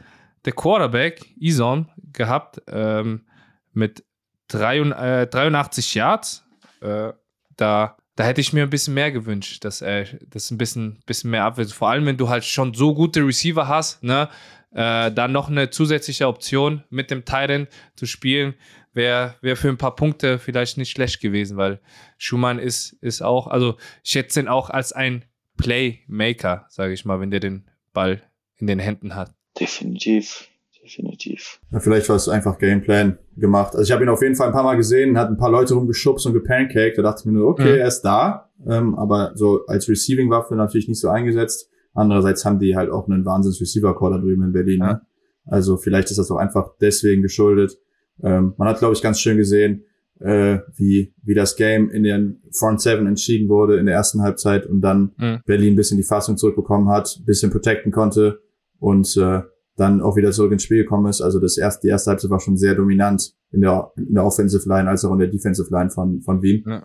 der 0.43 0.53
Quarterback, 0.53 1.23
Ison, 1.39 1.87
gehabt 2.13 2.61
ähm, 2.67 3.25
mit 3.73 4.03
83 4.47 5.95
äh, 5.95 5.99
Yards. 5.99 6.43
Äh, 6.81 7.13
da, 7.57 7.95
da 8.15 8.23
hätte 8.23 8.41
ich 8.41 8.53
mir 8.53 8.63
ein 8.63 8.71
bisschen 8.71 8.95
mehr 8.95 9.11
gewünscht, 9.11 9.63
dass 9.63 9.81
er 9.81 10.05
das 10.27 10.49
ein 10.49 10.57
bisschen, 10.57 10.99
bisschen 11.05 11.29
mehr 11.29 11.45
abwärts. 11.45 11.73
Vor 11.73 11.89
allem, 11.89 12.07
wenn 12.07 12.17
du 12.17 12.27
halt 12.27 12.43
schon 12.43 12.73
so 12.73 12.95
gute 12.95 13.25
Receiver 13.25 13.67
hast, 13.67 14.03
ne? 14.03 14.29
Äh, 14.73 15.11
dann 15.11 15.31
noch 15.31 15.49
eine 15.49 15.69
zusätzliche 15.69 16.27
Option 16.27 16.83
mit 16.89 17.11
dem 17.11 17.25
Titan 17.25 17.67
zu 17.95 18.05
spielen, 18.05 18.53
wäre 18.93 19.35
wär 19.41 19.57
für 19.57 19.69
ein 19.69 19.77
paar 19.77 19.95
Punkte 19.95 20.39
vielleicht 20.39 20.77
nicht 20.77 20.91
schlecht 20.91 21.21
gewesen, 21.21 21.57
weil 21.57 21.79
Schumann 22.17 22.59
ist, 22.59 22.93
ist 23.01 23.21
auch, 23.21 23.47
also 23.47 23.75
ich 24.03 24.11
schätze 24.11 24.39
ihn 24.39 24.47
auch 24.47 24.69
als 24.69 24.93
ein 24.93 25.25
Playmaker, 25.57 26.65
sage 26.69 26.93
ich 26.93 27.05
mal, 27.05 27.19
wenn 27.19 27.31
der 27.31 27.41
den 27.41 27.69
Ball 27.93 28.21
in 28.57 28.67
den 28.67 28.79
Händen 28.79 29.15
hat. 29.15 29.33
Definitiv 29.59 30.47
definitiv. 30.83 31.59
Ja, 31.71 31.79
vielleicht 31.79 32.09
war 32.09 32.15
es 32.15 32.27
einfach 32.27 32.57
Gameplan 32.57 33.17
gemacht. 33.37 33.73
Also 33.73 33.83
ich 33.83 33.91
habe 33.91 34.03
ihn 34.03 34.09
auf 34.09 34.21
jeden 34.21 34.35
Fall 34.35 34.47
ein 34.47 34.53
paar 34.53 34.63
Mal 34.63 34.75
gesehen, 34.75 35.17
hat 35.17 35.29
ein 35.29 35.37
paar 35.37 35.51
Leute 35.51 35.73
rumgeschubst 35.73 36.25
und 36.25 36.33
gepancaked. 36.33 36.97
Da 36.97 37.01
dachte 37.01 37.21
ich 37.21 37.25
mir 37.25 37.33
nur, 37.33 37.47
okay, 37.47 37.73
mhm. 37.73 37.79
er 37.79 37.87
ist 37.87 38.01
da. 38.01 38.49
Ähm, 38.67 38.95
aber 38.95 39.31
so 39.35 39.65
als 39.67 39.87
Receiving-Waffe 39.87 40.55
natürlich 40.55 40.87
nicht 40.87 40.99
so 40.99 41.09
eingesetzt. 41.09 41.69
Andererseits 41.93 42.45
haben 42.45 42.59
die 42.59 42.75
halt 42.75 42.89
auch 42.89 43.07
einen 43.07 43.25
Wahnsinns-Receiver-Call 43.25 44.11
da 44.11 44.17
drüben 44.17 44.43
in 44.43 44.51
Berlin. 44.53 44.79
Ne? 44.79 45.01
Also 45.45 45.77
vielleicht 45.77 46.09
ist 46.09 46.17
das 46.17 46.31
auch 46.31 46.37
einfach 46.37 46.71
deswegen 46.79 47.21
geschuldet. 47.21 47.77
Ähm, 48.23 48.53
man 48.57 48.67
hat, 48.67 48.79
glaube 48.79 48.93
ich, 48.93 49.01
ganz 49.01 49.19
schön 49.19 49.37
gesehen, 49.37 49.83
äh, 50.19 50.59
wie, 50.75 51.13
wie 51.23 51.33
das 51.33 51.55
Game 51.55 51.89
in 51.89 52.03
den 52.03 52.41
Front 52.51 52.81
Seven 52.81 53.07
entschieden 53.07 53.49
wurde 53.49 53.77
in 53.77 53.87
der 53.87 53.95
ersten 53.95 54.21
Halbzeit 54.21 54.67
und 54.67 54.81
dann 54.81 55.11
mhm. 55.17 55.39
Berlin 55.45 55.73
ein 55.73 55.75
bisschen 55.75 55.97
die 55.97 56.03
Fassung 56.03 56.37
zurückbekommen 56.37 56.89
hat, 56.89 57.17
ein 57.19 57.25
bisschen 57.25 57.51
protecten 57.51 57.91
konnte 57.91 58.41
und 58.79 59.17
äh, 59.17 59.41
dann 59.77 60.01
auch 60.01 60.15
wieder 60.15 60.31
zurück 60.31 60.51
ins 60.51 60.63
Spiel 60.63 60.83
gekommen 60.83 61.07
ist. 61.07 61.21
Also 61.21 61.39
das 61.39 61.57
erste, 61.57 61.87
die 61.87 61.89
erste 61.89 62.11
Halbzeit 62.11 62.29
war 62.29 62.39
schon 62.39 62.57
sehr 62.57 62.75
dominant 62.75 63.33
in 63.51 63.61
der, 63.61 63.91
in 63.95 64.13
der 64.13 64.25
Offensive 64.25 64.67
Line 64.69 64.87
als 64.87 65.03
auch 65.05 65.13
in 65.13 65.19
der 65.19 65.27
Defensive 65.27 65.69
Line 65.71 65.89
von, 65.89 66.21
von 66.21 66.41
Wien. 66.41 66.63
Ja. 66.67 66.83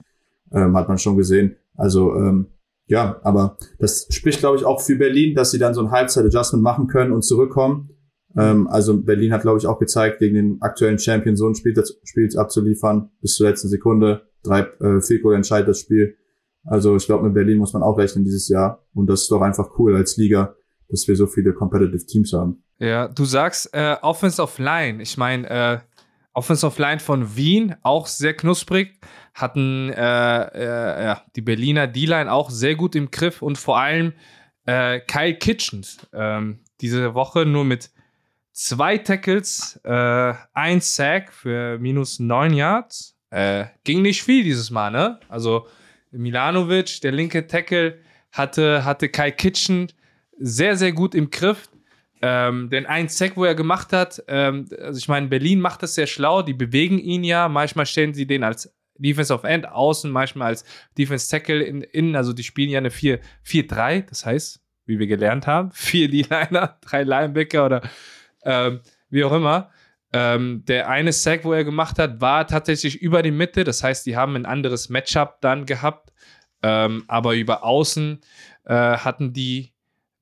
Ähm, 0.52 0.76
hat 0.76 0.88
man 0.88 0.96
schon 0.96 1.16
gesehen. 1.16 1.56
Also 1.74 2.14
ähm, 2.14 2.46
ja, 2.86 3.20
aber 3.22 3.56
das 3.78 4.06
spricht, 4.10 4.40
glaube 4.40 4.56
ich, 4.56 4.64
auch 4.64 4.80
für 4.80 4.96
Berlin, 4.96 5.34
dass 5.34 5.50
sie 5.50 5.58
dann 5.58 5.74
so 5.74 5.80
ein 5.80 5.90
Halbzeit-Adjustment 5.90 6.62
machen 6.62 6.86
können 6.86 7.12
und 7.12 7.22
zurückkommen. 7.22 7.90
Ähm, 8.36 8.68
also 8.68 9.00
Berlin 9.02 9.32
hat, 9.32 9.42
glaube 9.42 9.58
ich, 9.58 9.66
auch 9.66 9.78
gezeigt, 9.78 10.20
gegen 10.20 10.34
den 10.34 10.62
aktuellen 10.62 10.98
Champion 10.98 11.36
so 11.36 11.48
ein 11.48 11.54
Spiel, 11.54 11.74
das, 11.74 11.98
Spiel 12.04 12.28
abzuliefern, 12.36 13.10
bis 13.20 13.34
zur 13.34 13.48
letzten 13.48 13.68
Sekunde. 13.68 14.22
Drei 14.42 14.60
äh, 14.80 15.18
Goal 15.18 15.34
entscheidet 15.34 15.68
das 15.68 15.80
Spiel. 15.80 16.16
Also 16.64 16.96
ich 16.96 17.06
glaube, 17.06 17.24
mit 17.24 17.34
Berlin 17.34 17.58
muss 17.58 17.72
man 17.72 17.82
auch 17.82 17.98
rechnen 17.98 18.24
dieses 18.24 18.48
Jahr. 18.48 18.84
Und 18.94 19.08
das 19.08 19.22
ist 19.22 19.30
doch 19.30 19.40
einfach 19.40 19.78
cool 19.78 19.96
als 19.96 20.16
Liga, 20.16 20.54
dass 20.88 21.08
wir 21.08 21.16
so 21.16 21.26
viele 21.26 21.54
competitive 21.54 22.04
Teams 22.06 22.32
haben. 22.32 22.62
Ja, 22.78 23.08
du 23.08 23.24
sagst 23.24 23.70
äh, 23.72 23.96
Offensive 24.02 24.62
Line. 24.62 25.02
Ich 25.02 25.16
meine, 25.16 25.48
äh, 25.48 25.78
Offensive 26.36 26.80
Line 26.80 27.00
von 27.00 27.34
Wien 27.34 27.76
auch 27.82 28.06
sehr 28.06 28.34
knusprig. 28.34 29.00
Hatten 29.34 29.90
äh, 29.90 30.42
äh, 30.42 31.04
ja, 31.04 31.22
die 31.34 31.40
Berliner 31.40 31.86
D-Line 31.86 32.30
auch 32.30 32.50
sehr 32.50 32.74
gut 32.74 32.94
im 32.94 33.10
Griff 33.10 33.40
und 33.40 33.56
vor 33.56 33.78
allem 33.78 34.12
äh, 34.66 35.00
Kyle 35.00 35.34
Kitchens 35.34 36.06
ähm, 36.12 36.60
diese 36.80 37.14
Woche 37.14 37.46
nur 37.46 37.64
mit 37.64 37.90
zwei 38.52 38.98
Tackles, 38.98 39.80
äh, 39.84 40.34
ein 40.52 40.80
Sack 40.80 41.32
für 41.32 41.78
minus 41.78 42.18
neun 42.18 42.52
Yards. 42.52 43.16
Äh, 43.30 43.66
ging 43.84 44.02
nicht 44.02 44.22
viel 44.22 44.44
dieses 44.44 44.70
Mal, 44.70 44.90
ne? 44.90 45.18
Also 45.28 45.66
Milanovic, 46.10 47.00
der 47.00 47.12
linke 47.12 47.46
Tackle, 47.46 47.98
hatte, 48.32 48.84
hatte 48.84 49.08
Kai 49.08 49.30
Kitchen 49.30 49.90
sehr, 50.38 50.76
sehr 50.76 50.92
gut 50.92 51.14
im 51.14 51.30
Griff. 51.30 51.68
Ähm, 52.22 52.70
denn 52.70 52.86
ein 52.86 53.08
Sack, 53.08 53.36
wo 53.36 53.44
er 53.44 53.54
gemacht 53.54 53.92
hat, 53.92 54.22
ähm, 54.28 54.66
also 54.80 54.98
ich 54.98 55.08
meine, 55.08 55.26
Berlin 55.28 55.60
macht 55.60 55.82
das 55.82 55.94
sehr 55.94 56.06
schlau, 56.06 56.42
die 56.42 56.54
bewegen 56.54 56.98
ihn 56.98 57.24
ja, 57.24 57.48
manchmal 57.48 57.86
stellen 57.86 58.14
sie 58.14 58.26
den 58.26 58.42
als 58.42 58.74
Defense 58.98 59.32
of 59.32 59.44
End 59.44 59.68
außen, 59.68 60.10
manchmal 60.10 60.48
als 60.48 60.64
Defense 60.96 61.30
Tackle 61.30 61.62
in, 61.62 61.82
innen, 61.82 62.16
also 62.16 62.32
die 62.32 62.42
spielen 62.42 62.70
ja 62.70 62.78
eine 62.78 62.88
4-3, 62.88 64.08
das 64.08 64.24
heißt, 64.24 64.60
wie 64.86 64.98
wir 64.98 65.06
gelernt 65.06 65.46
haben, 65.46 65.70
vier 65.74 66.10
D-Liner, 66.10 66.78
drei 66.80 67.02
Linebacker 67.02 67.66
oder 67.66 67.82
ähm, 68.44 68.80
wie 69.10 69.24
auch 69.24 69.32
immer. 69.32 69.70
Ähm, 70.12 70.64
der 70.66 70.88
eine 70.88 71.12
Sack, 71.12 71.44
wo 71.44 71.52
er 71.52 71.64
gemacht 71.64 71.98
hat, 71.98 72.20
war 72.20 72.46
tatsächlich 72.46 73.02
über 73.02 73.22
die 73.22 73.32
Mitte, 73.32 73.64
das 73.64 73.82
heißt, 73.82 74.06
die 74.06 74.16
haben 74.16 74.36
ein 74.36 74.46
anderes 74.46 74.88
Matchup 74.88 75.40
dann 75.42 75.66
gehabt, 75.66 76.12
ähm, 76.62 77.04
aber 77.08 77.34
über 77.34 77.64
außen 77.64 78.20
äh, 78.64 78.74
hatten 78.74 79.32
die 79.32 79.72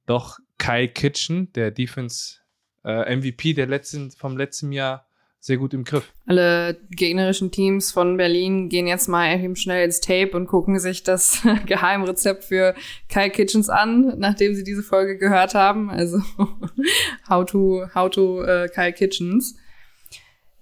doch 0.07 0.38
Kai 0.59 0.86
Kitchen, 0.86 1.52
der 1.52 1.70
Defense 1.70 2.38
äh, 2.84 3.16
MVP 3.16 3.55
der 3.55 3.66
letzten, 3.66 4.11
vom 4.11 4.36
letzten 4.36 4.72
Jahr, 4.72 5.07
sehr 5.44 5.59
gut 5.59 5.74
im 5.74 5.84
Griff. 5.84 6.11
Alle 6.24 6.80
gegnerischen 6.90 7.50
Teams 7.50 7.92
von 7.92 8.16
Berlin 8.16 8.70
gehen 8.70 8.86
jetzt 8.86 9.09
mal 9.09 9.38
eben 9.38 9.57
schnell 9.57 9.84
ins 9.84 10.00
Tape 10.00 10.30
und 10.32 10.46
gucken 10.46 10.78
sich 10.78 11.02
das 11.02 11.42
Geheimrezept 11.66 12.44
für 12.44 12.74
Kai 13.11 13.28
Kitchens 13.28 13.68
an, 13.68 14.14
nachdem 14.16 14.55
sie 14.55 14.64
diese 14.64 14.82
Folge 14.82 15.18
gehört 15.18 15.55
haben. 15.55 15.90
Also 15.90 16.22
how 17.28 17.44
to, 17.44 17.86
how 17.94 18.09
to 18.09 18.42
uh, 18.42 18.68
Kai 18.74 18.92
Kitchens. 18.92 19.55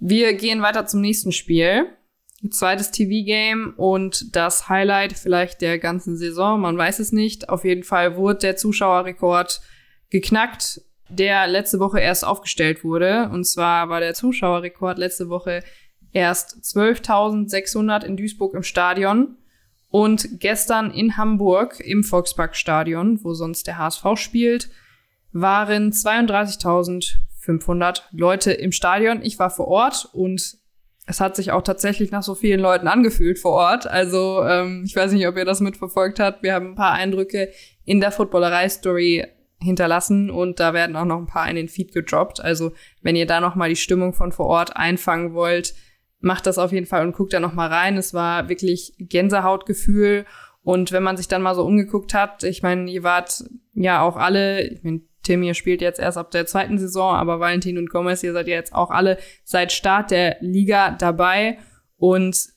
Wir 0.00 0.34
gehen 0.34 0.62
weiter 0.62 0.84
zum 0.84 1.00
nächsten 1.00 1.30
Spiel. 1.30 1.86
Zweites 2.50 2.90
TV-Game 2.90 3.74
und 3.76 4.34
das 4.34 4.68
Highlight 4.68 5.12
vielleicht 5.12 5.60
der 5.60 5.78
ganzen 5.78 6.16
Saison. 6.16 6.60
Man 6.60 6.76
weiß 6.76 6.98
es 6.98 7.12
nicht. 7.12 7.50
Auf 7.50 7.64
jeden 7.64 7.84
Fall 7.84 8.16
wurde 8.16 8.40
der 8.40 8.56
Zuschauerrekord 8.56 9.60
geknackt, 10.12 10.80
der 11.08 11.48
letzte 11.48 11.80
Woche 11.80 11.98
erst 11.98 12.24
aufgestellt 12.24 12.84
wurde. 12.84 13.28
Und 13.32 13.42
zwar 13.44 13.88
war 13.88 13.98
der 13.98 14.14
Zuschauerrekord 14.14 14.98
letzte 14.98 15.28
Woche 15.28 15.64
erst 16.12 16.58
12.600 16.62 18.04
in 18.04 18.16
Duisburg 18.16 18.54
im 18.54 18.62
Stadion 18.62 19.36
und 19.88 20.40
gestern 20.40 20.90
in 20.90 21.16
Hamburg 21.16 21.80
im 21.80 22.04
Volksparkstadion, 22.04 23.24
wo 23.24 23.32
sonst 23.34 23.66
der 23.66 23.78
HSV 23.78 24.04
spielt, 24.16 24.68
waren 25.32 25.90
32.500 25.92 28.02
Leute 28.12 28.52
im 28.52 28.70
Stadion. 28.72 29.22
Ich 29.22 29.38
war 29.38 29.48
vor 29.50 29.68
Ort 29.68 30.10
und 30.12 30.58
es 31.06 31.20
hat 31.20 31.36
sich 31.36 31.52
auch 31.52 31.62
tatsächlich 31.62 32.10
nach 32.10 32.22
so 32.22 32.34
vielen 32.34 32.60
Leuten 32.60 32.86
angefühlt 32.86 33.38
vor 33.38 33.52
Ort. 33.52 33.86
Also 33.86 34.44
ähm, 34.44 34.82
ich 34.86 34.94
weiß 34.94 35.12
nicht, 35.12 35.26
ob 35.26 35.36
ihr 35.36 35.46
das 35.46 35.60
mitverfolgt 35.60 36.20
habt. 36.20 36.42
Wir 36.42 36.52
haben 36.54 36.72
ein 36.72 36.74
paar 36.74 36.92
Eindrücke 36.92 37.48
in 37.84 38.00
der 38.00 38.12
Footballerei-Story 38.12 39.26
hinterlassen 39.62 40.30
und 40.30 40.60
da 40.60 40.74
werden 40.74 40.96
auch 40.96 41.04
noch 41.04 41.18
ein 41.18 41.26
paar 41.26 41.48
in 41.48 41.56
den 41.56 41.68
Feed 41.68 41.92
gedroppt. 41.92 42.40
Also 42.40 42.72
wenn 43.00 43.16
ihr 43.16 43.26
da 43.26 43.40
noch 43.40 43.54
mal 43.54 43.68
die 43.68 43.76
Stimmung 43.76 44.12
von 44.12 44.32
vor 44.32 44.46
Ort 44.46 44.76
einfangen 44.76 45.34
wollt, 45.34 45.74
macht 46.20 46.46
das 46.46 46.58
auf 46.58 46.72
jeden 46.72 46.86
Fall 46.86 47.06
und 47.06 47.14
guckt 47.14 47.32
da 47.32 47.40
noch 47.40 47.54
mal 47.54 47.68
rein. 47.68 47.96
Es 47.96 48.14
war 48.14 48.48
wirklich 48.48 48.94
Gänsehautgefühl 48.98 50.24
und 50.62 50.92
wenn 50.92 51.02
man 51.02 51.16
sich 51.16 51.28
dann 51.28 51.42
mal 51.42 51.54
so 51.54 51.64
umgeguckt 51.64 52.14
hat, 52.14 52.44
ich 52.44 52.62
meine, 52.62 52.90
ihr 52.90 53.02
wart 53.02 53.44
ja 53.74 54.02
auch 54.02 54.16
alle, 54.16 54.66
ich 54.68 54.82
meine, 54.82 55.00
Tim, 55.22 55.42
ihr 55.42 55.54
spielt 55.54 55.80
jetzt 55.80 56.00
erst 56.00 56.18
ab 56.18 56.30
der 56.32 56.46
zweiten 56.46 56.78
Saison, 56.78 57.14
aber 57.14 57.38
Valentin 57.38 57.78
und 57.78 57.90
Gomez, 57.90 58.22
ihr 58.22 58.32
seid 58.32 58.48
ja 58.48 58.54
jetzt 58.54 58.74
auch 58.74 58.90
alle 58.90 59.18
seit 59.44 59.70
Start 59.70 60.10
der 60.10 60.36
Liga 60.40 60.92
dabei. 60.92 61.58
Und 61.96 62.48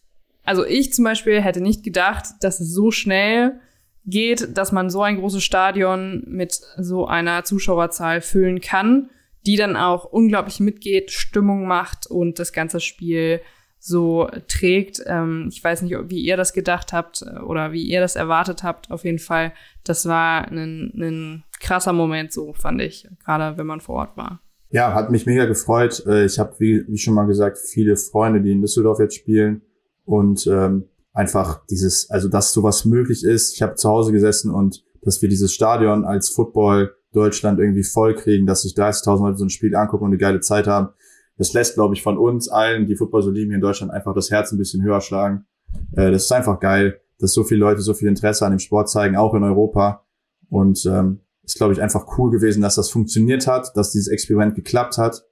also 0.43 0.66
ich 0.66 0.93
zum 0.93 1.03
Beispiel 1.03 1.41
hätte 1.41 1.62
nicht 1.62 1.84
gedacht, 1.84 2.26
dass 2.41 2.60
es 2.60 2.74
so 2.74 2.89
schnell 2.89 3.60
geht, 4.06 4.58
dass 4.58 4.72
man 4.72 4.89
so 4.89 5.01
ein 5.01 5.18
großes 5.18 5.43
Stadion 5.43 6.24
mit 6.28 6.53
so 6.78 7.08
einer 7.08 7.43
Zuschauerzahl 7.43 8.22
füllen 8.22 8.62
kann, 8.62 9.10
die 9.45 9.56
dann 9.56 9.76
auch 9.76 10.06
unglaublich 10.06 10.60
mitgeht, 10.60 11.12
Stimmung 11.12 11.68
macht 11.68 12.08
und 12.08 12.39
das 12.39 12.53
ganze 12.53 12.80
Spiel 12.80 13.41
so 13.80 14.28
trägt. 14.47 15.03
Ähm, 15.06 15.49
ich 15.51 15.64
weiß 15.64 15.84
nicht, 15.84 15.95
wie 16.10 16.20
ihr 16.20 16.38
das 16.38 16.53
gedacht 16.53 16.91
habt 16.91 17.22
äh, 17.22 17.39
oder 17.39 17.72
wie 17.72 17.84
ihr 17.84 17.99
das 17.99 18.16
erwartet 18.16 18.64
habt. 18.64 18.89
Auf 18.89 19.03
jeden 19.03 19.20
Fall, 19.20 19.53
das 19.84 20.08
war 20.08 20.47
ein, 20.47 20.91
ein 20.95 21.43
krasser 21.60 21.93
Moment, 21.93 22.34
so 22.34 22.53
fand 22.53 22.82
ich, 22.82 23.08
gerade 23.24 23.58
wenn 23.58 23.68
man 23.68 23.82
vor 23.82 23.95
Ort 23.95 24.18
war. 24.18 24.41
Ja, 24.72 24.93
hat 24.93 25.12
mich 25.12 25.28
mega 25.28 25.45
gefreut. 25.45 26.03
Äh, 26.08 26.26
ich 26.26 26.39
habe, 26.39 26.56
wie, 26.58 26.84
wie 26.88 26.97
schon 26.97 27.14
mal 27.14 27.28
gesagt, 27.28 27.60
viele 27.60 27.95
Freunde, 27.95 28.41
die 28.41 28.51
in 28.51 28.62
Düsseldorf 28.62 28.99
jetzt 28.99 29.16
spielen 29.16 29.62
und 30.03 30.47
ähm, 30.47 30.86
einfach 31.16 31.66
dieses, 31.66 32.11
also 32.11 32.28
dass 32.28 32.53
sowas 32.53 32.86
möglich 32.86 33.24
ist. 33.24 33.55
Ich 33.55 33.63
habe 33.63 33.74
zu 33.74 33.89
Hause 33.89 34.11
gesessen 34.11 34.51
und 34.51 34.86
dass 35.01 35.22
wir 35.24 35.30
dieses 35.30 35.51
Stadion 35.51 36.05
als 36.05 36.30
Football 36.30 36.93
Deutschland 37.13 37.59
irgendwie 37.59 37.84
voll 37.84 38.13
kriegen, 38.13 38.45
dass 38.45 38.61
sich 38.61 38.74
30.000 38.74 39.20
Leute 39.20 39.38
so 39.38 39.45
ein 39.45 39.49
Spiel 39.49 39.76
angucken 39.76 40.03
und 40.03 40.11
eine 40.11 40.18
geile 40.20 40.41
Zeit 40.41 40.68
haben 40.68 40.89
das 41.38 41.53
lässt, 41.53 41.76
glaube 41.76 41.93
ich, 41.95 42.01
von 42.01 42.18
uns 42.18 42.47
allen, 42.47 42.86
die 42.86 42.95
Football 42.95 43.22
so 43.22 43.30
lieben 43.30 43.49
hier 43.49 43.55
in 43.55 43.61
Deutschland, 43.61 43.91
einfach 43.91 44.13
das 44.13 44.32
Herz 44.32 44.51
ein 44.51 44.57
bisschen 44.57 44.84
höher 44.84 45.01
schlagen. 45.01 45.45
Äh, 45.93 46.11
das 46.11 46.24
ist 46.24 46.32
einfach 46.32 46.59
geil, 46.59 47.01
dass 47.20 47.34
so 47.34 47.43
viele 47.43 47.59
Leute 47.59 47.82
so 47.82 47.93
viel 47.93 48.07
Interesse 48.07 48.45
an 48.45 48.51
dem 48.51 48.59
Sport 48.59 48.89
zeigen, 48.89 49.16
auch 49.16 49.34
in 49.34 49.43
Europa. 49.43 50.05
Und 50.49 50.86
ähm, 50.86 51.20
ist, 51.43 51.57
glaube 51.57 51.74
ich, 51.74 51.82
einfach 51.82 52.18
cool 52.18 52.32
gewesen, 52.32 52.61
dass 52.61 52.76
das 52.76 52.89
funktioniert 52.89 53.47
hat, 53.47 53.76
dass 53.76 53.91
dieses 53.91 54.07
Experiment 54.07 54.55
geklappt 54.55 54.97
hat. 54.97 55.26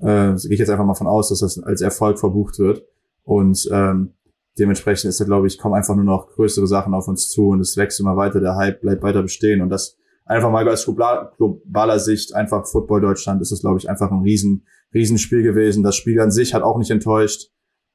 Äh, 0.00 0.34
gehe 0.34 0.52
ich 0.52 0.58
jetzt 0.58 0.70
einfach 0.70 0.84
mal 0.84 0.94
von 0.94 1.06
aus, 1.06 1.30
dass 1.30 1.40
das 1.40 1.58
als 1.58 1.80
Erfolg 1.80 2.18
verbucht 2.18 2.58
wird. 2.58 2.84
Und 3.24 3.68
ähm, 3.72 4.14
dementsprechend 4.58 5.08
ist 5.08 5.20
da, 5.20 5.24
glaube 5.24 5.46
ich, 5.46 5.58
kommen 5.58 5.74
einfach 5.74 5.94
nur 5.94 6.04
noch 6.04 6.28
größere 6.28 6.66
Sachen 6.66 6.94
auf 6.94 7.08
uns 7.08 7.28
zu 7.28 7.48
und 7.48 7.60
es 7.60 7.76
wächst 7.76 8.00
immer 8.00 8.16
weiter, 8.16 8.40
der 8.40 8.56
Hype 8.56 8.80
bleibt 8.80 9.02
weiter 9.02 9.22
bestehen. 9.22 9.60
Und 9.60 9.70
das 9.70 9.96
einfach 10.24 10.50
mal 10.50 10.68
als 10.68 10.84
globaler 10.84 11.98
Sicht, 11.98 12.34
einfach 12.34 12.66
Football 12.66 13.00
Deutschland, 13.00 13.40
ist 13.40 13.52
das, 13.52 13.60
glaube 13.60 13.78
ich, 13.78 13.88
einfach 13.88 14.10
ein 14.10 14.22
riesen 14.22 14.66
Riesenspiel 14.94 15.42
gewesen. 15.42 15.82
Das 15.82 15.96
Spiel 15.96 16.20
an 16.20 16.30
sich 16.30 16.54
hat 16.54 16.62
auch 16.62 16.78
nicht 16.78 16.90
enttäuscht. 16.90 17.50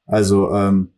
Also 0.06 0.50
ähm, 0.52 0.94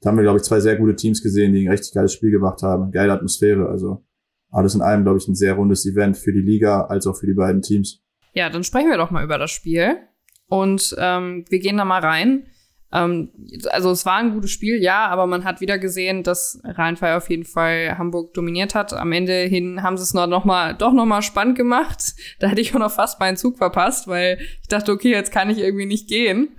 da 0.00 0.10
haben 0.10 0.16
wir, 0.16 0.22
glaube 0.22 0.38
ich, 0.38 0.44
zwei 0.44 0.60
sehr 0.60 0.76
gute 0.76 0.96
Teams 0.96 1.22
gesehen, 1.22 1.52
die 1.52 1.66
ein 1.66 1.70
richtig 1.70 1.94
geiles 1.94 2.12
Spiel 2.12 2.30
gemacht 2.30 2.62
haben. 2.62 2.90
Geile 2.90 3.12
Atmosphäre. 3.12 3.68
Also 3.68 4.04
alles 4.50 4.74
in 4.74 4.82
allem, 4.82 5.02
glaube 5.02 5.18
ich, 5.18 5.26
ein 5.28 5.34
sehr 5.34 5.54
rundes 5.54 5.86
Event 5.86 6.16
für 6.16 6.32
die 6.32 6.40
Liga 6.40 6.82
als 6.82 7.06
auch 7.06 7.16
für 7.16 7.26
die 7.26 7.34
beiden 7.34 7.62
Teams. 7.62 8.02
Ja, 8.32 8.50
dann 8.50 8.64
sprechen 8.64 8.90
wir 8.90 8.96
doch 8.96 9.10
mal 9.10 9.24
über 9.24 9.38
das 9.38 9.50
Spiel. 9.50 9.96
Und 10.46 10.94
ähm, 10.98 11.44
wir 11.48 11.58
gehen 11.58 11.76
da 11.76 11.84
mal 11.84 12.00
rein. 12.00 12.46
Ähm, 12.94 13.30
also 13.70 13.90
es 13.90 14.06
war 14.06 14.18
ein 14.18 14.32
gutes 14.32 14.52
Spiel, 14.52 14.80
ja, 14.80 15.06
aber 15.08 15.26
man 15.26 15.44
hat 15.44 15.60
wieder 15.60 15.78
gesehen, 15.78 16.22
dass 16.22 16.60
Rheinfeier 16.64 17.16
auf 17.16 17.28
jeden 17.28 17.44
Fall 17.44 17.98
Hamburg 17.98 18.32
dominiert 18.34 18.76
hat. 18.76 18.92
Am 18.92 19.10
Ende 19.10 19.42
hin 19.42 19.82
haben 19.82 19.96
sie 19.96 20.04
es 20.04 20.14
noch, 20.14 20.28
noch 20.28 20.44
mal, 20.44 20.74
doch 20.74 20.92
noch 20.92 21.22
spannend 21.22 21.56
gemacht. 21.56 22.14
Da 22.40 22.48
hätte 22.48 22.60
ich 22.60 22.74
auch 22.74 22.78
noch 22.78 22.90
fast 22.90 23.20
meinen 23.20 23.36
Zug 23.36 23.58
verpasst, 23.58 24.08
weil 24.08 24.38
ich 24.60 24.68
dachte, 24.68 24.92
okay, 24.92 25.10
jetzt 25.10 25.32
kann 25.32 25.50
ich 25.50 25.58
irgendwie 25.58 25.86
nicht 25.86 26.08
gehen. 26.08 26.56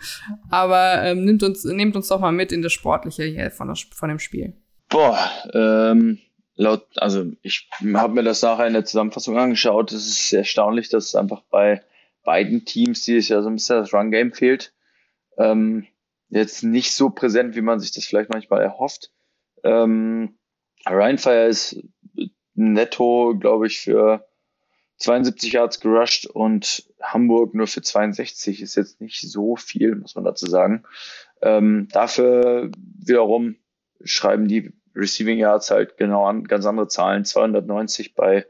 Aber 0.49 1.03
ähm, 1.03 1.23
nimmt 1.23 1.43
uns, 1.43 1.63
nehmt 1.63 1.95
uns 1.95 2.07
doch 2.07 2.19
mal 2.19 2.31
mit 2.31 2.51
in 2.51 2.61
das 2.61 2.73
Sportliche 2.73 3.23
hier 3.23 3.51
von, 3.51 3.67
das, 3.67 3.81
von 3.93 4.09
dem 4.09 4.19
Spiel. 4.19 4.53
Boah, 4.89 5.17
ähm, 5.53 6.19
laut, 6.55 6.85
also 6.97 7.25
ich 7.41 7.69
habe 7.93 8.13
mir 8.13 8.23
das 8.23 8.41
nachher 8.41 8.67
in 8.67 8.73
der 8.73 8.85
Zusammenfassung 8.85 9.37
angeschaut. 9.37 9.91
Es 9.91 10.07
ist 10.07 10.33
erstaunlich, 10.33 10.89
dass 10.89 11.05
es 11.07 11.15
einfach 11.15 11.41
bei 11.49 11.81
beiden 12.23 12.65
Teams 12.65 13.03
dieses 13.03 13.29
Jahr 13.29 13.43
so 13.43 13.49
ein 13.49 13.55
bisschen 13.55 13.77
das 13.77 13.93
Run-Game 13.93 14.33
fehlt. 14.33 14.73
Ähm, 15.37 15.87
jetzt 16.29 16.63
nicht 16.63 16.93
so 16.93 17.09
präsent, 17.09 17.55
wie 17.55 17.61
man 17.61 17.79
sich 17.79 17.91
das 17.91 18.05
vielleicht 18.05 18.29
manchmal 18.31 18.61
erhofft. 18.61 19.11
Ähm, 19.63 20.37
Rheinfire 20.85 21.45
ist 21.45 21.81
netto, 22.53 23.35
glaube 23.37 23.67
ich, 23.67 23.79
für 23.79 24.27
72 24.97 25.53
Yards 25.53 25.79
gerusht 25.79 26.25
und 26.25 26.91
Hamburg 27.01 27.53
nur 27.53 27.67
für 27.67 27.81
62 27.81 28.61
ist 28.61 28.75
jetzt 28.75 29.01
nicht 29.01 29.19
so 29.21 29.55
viel, 29.55 29.95
muss 29.95 30.15
man 30.15 30.23
dazu 30.23 30.45
sagen. 30.45 30.83
Ähm, 31.41 31.87
dafür 31.91 32.71
wiederum 32.77 33.57
schreiben 34.03 34.47
die 34.47 34.71
Receiving 34.95 35.37
Yards 35.37 35.69
halt 35.71 35.97
genau 35.97 36.25
an, 36.25 36.45
ganz 36.45 36.65
andere 36.65 36.87
Zahlen. 36.87 37.25
290 37.25 38.15
bei 38.15 38.45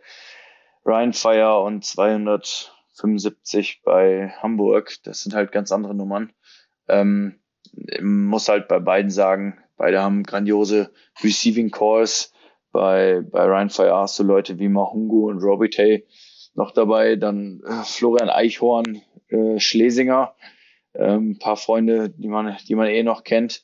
Rheinfire 0.85 1.61
und 1.61 1.83
275 1.83 3.81
bei 3.83 4.29
Hamburg. 4.37 4.97
Das 5.03 5.23
sind 5.23 5.33
halt 5.33 5.51
ganz 5.51 5.71
andere 5.71 5.95
Nummern. 5.95 6.31
Ähm, 6.87 7.39
muss 8.01 8.49
halt 8.49 8.67
bei 8.67 8.79
beiden 8.79 9.11
sagen, 9.11 9.57
beide 9.77 10.01
haben 10.01 10.23
grandiose 10.23 10.91
Receiving 11.23 11.71
Calls. 11.71 12.33
Bei, 12.71 13.21
bei 13.21 13.45
Ryan 13.45 13.69
Fire 13.69 13.95
hast 13.95 14.19
du 14.19 14.23
Leute 14.23 14.59
wie 14.59 14.67
Mahungu 14.67 15.29
und 15.29 15.41
Robite 15.41 16.03
noch 16.55 16.71
dabei, 16.71 17.15
dann 17.15 17.61
äh, 17.65 17.83
Florian 17.83 18.29
Eichhorn, 18.29 19.01
äh, 19.29 19.59
Schlesinger, 19.59 20.35
ähm, 20.93 21.31
ein 21.31 21.39
paar 21.39 21.57
Freunde, 21.57 22.09
die 22.09 22.27
man, 22.27 22.57
die 22.67 22.75
man 22.75 22.87
eh 22.87 23.03
noch 23.03 23.23
kennt. 23.23 23.63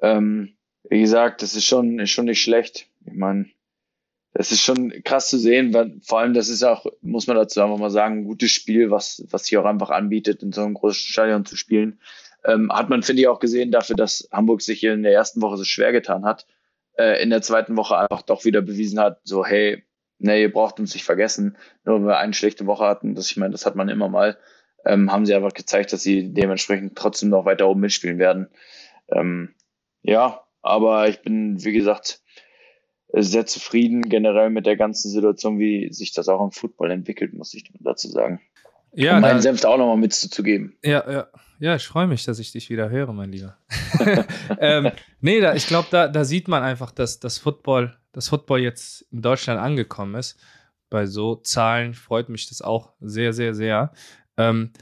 Ähm, 0.00 0.56
wie 0.88 1.00
gesagt, 1.00 1.42
das 1.42 1.54
ist 1.54 1.66
schon, 1.66 1.98
ist 1.98 2.10
schon 2.10 2.26
nicht 2.26 2.42
schlecht. 2.42 2.88
Ich 3.06 3.14
meine, 3.14 3.46
das 4.34 4.50
ist 4.50 4.62
schon 4.62 4.90
krass 5.04 5.28
zu 5.28 5.38
sehen, 5.38 5.74
weil 5.74 6.00
vor 6.02 6.20
allem 6.20 6.34
das 6.34 6.48
ist 6.48 6.62
auch, 6.62 6.86
muss 7.00 7.26
man 7.26 7.36
dazu 7.36 7.60
einfach 7.60 7.78
mal 7.78 7.90
sagen, 7.90 8.20
ein 8.20 8.24
gutes 8.24 8.50
Spiel, 8.50 8.90
was, 8.90 9.24
was 9.30 9.44
sich 9.44 9.58
auch 9.58 9.64
einfach 9.64 9.90
anbietet, 9.90 10.42
in 10.42 10.52
so 10.52 10.62
einem 10.62 10.74
großen 10.74 11.06
Stadion 11.06 11.44
zu 11.44 11.56
spielen. 11.56 12.00
Ähm, 12.44 12.72
hat 12.72 12.88
man, 12.88 13.02
finde 13.02 13.22
ich, 13.22 13.28
auch 13.28 13.38
gesehen 13.38 13.70
dafür, 13.70 13.96
dass 13.96 14.28
Hamburg 14.32 14.62
sich 14.62 14.82
in 14.82 15.02
der 15.02 15.12
ersten 15.12 15.40
Woche 15.42 15.56
so 15.56 15.64
schwer 15.64 15.92
getan 15.92 16.24
hat, 16.24 16.46
äh, 16.98 17.22
in 17.22 17.30
der 17.30 17.42
zweiten 17.42 17.76
Woche 17.76 17.96
einfach 17.96 18.22
doch 18.22 18.44
wieder 18.44 18.62
bewiesen 18.62 18.98
hat, 18.98 19.20
so, 19.24 19.44
hey, 19.44 19.84
nee, 20.18 20.42
ihr 20.42 20.52
braucht 20.52 20.80
uns 20.80 20.94
nicht 20.94 21.04
vergessen, 21.04 21.56
nur 21.84 22.00
weil 22.00 22.06
wir 22.08 22.18
eine 22.18 22.34
schlechte 22.34 22.66
Woche 22.66 22.84
hatten, 22.84 23.14
das, 23.14 23.30
ich 23.30 23.36
meine, 23.36 23.52
das 23.52 23.66
hat 23.66 23.76
man 23.76 23.88
immer 23.88 24.08
mal, 24.08 24.38
ähm, 24.84 25.12
haben 25.12 25.26
sie 25.26 25.34
einfach 25.34 25.54
gezeigt, 25.54 25.92
dass 25.92 26.02
sie 26.02 26.32
dementsprechend 26.32 26.96
trotzdem 26.96 27.28
noch 27.28 27.44
weiter 27.44 27.68
oben 27.68 27.80
mitspielen 27.80 28.18
werden. 28.18 28.48
Ähm, 29.08 29.54
ja, 30.02 30.44
aber 30.62 31.08
ich 31.08 31.22
bin, 31.22 31.64
wie 31.64 31.72
gesagt, 31.72 32.22
sehr 33.12 33.46
zufrieden 33.46 34.02
generell 34.02 34.50
mit 34.50 34.66
der 34.66 34.76
ganzen 34.76 35.10
Situation, 35.10 35.58
wie 35.58 35.92
sich 35.92 36.12
das 36.12 36.28
auch 36.28 36.42
im 36.42 36.50
Football 36.50 36.90
entwickelt, 36.90 37.34
muss 37.34 37.52
ich 37.54 37.70
dazu 37.80 38.08
sagen. 38.08 38.40
Ja, 38.94 39.16
um 39.16 39.22
meinen 39.22 39.40
Senf 39.40 39.60
da 39.60 39.68
auch 39.68 39.78
nochmal 39.78 39.96
mitzugeben. 39.96 40.76
Ja, 40.84 41.10
ja. 41.10 41.28
Ja, 41.62 41.76
ich 41.76 41.86
freue 41.86 42.08
mich, 42.08 42.24
dass 42.24 42.40
ich 42.40 42.50
dich 42.50 42.70
wieder 42.70 42.90
höre, 42.90 43.12
mein 43.12 43.30
Lieber. 43.30 43.56
ähm, 44.58 44.90
nee, 45.20 45.40
da, 45.40 45.54
ich 45.54 45.68
glaube, 45.68 45.86
da, 45.92 46.08
da 46.08 46.24
sieht 46.24 46.48
man 46.48 46.64
einfach, 46.64 46.90
dass 46.90 47.20
das 47.20 47.38
Football, 47.38 47.96
das 48.10 48.30
Football 48.30 48.62
jetzt 48.62 49.02
in 49.12 49.22
Deutschland 49.22 49.60
angekommen 49.60 50.16
ist. 50.16 50.36
Bei 50.90 51.06
so 51.06 51.36
Zahlen 51.36 51.94
freut 51.94 52.28
mich 52.30 52.48
das 52.48 52.62
auch 52.62 52.94
sehr, 52.98 53.32
sehr, 53.32 53.54
sehr. 53.54 53.92
Ähm, 54.36 54.72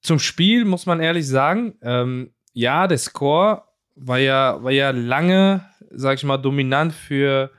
zum 0.00 0.18
Spiel 0.18 0.64
muss 0.64 0.84
man 0.84 0.98
ehrlich 0.98 1.28
sagen, 1.28 1.78
ähm, 1.80 2.34
ja, 2.52 2.88
der 2.88 2.98
Score 2.98 3.62
war 3.94 4.18
ja, 4.18 4.60
war 4.64 4.72
ja 4.72 4.90
lange, 4.90 5.64
sag 5.90 6.16
ich 6.16 6.24
mal, 6.24 6.38
dominant 6.38 6.92
für, 6.92 7.52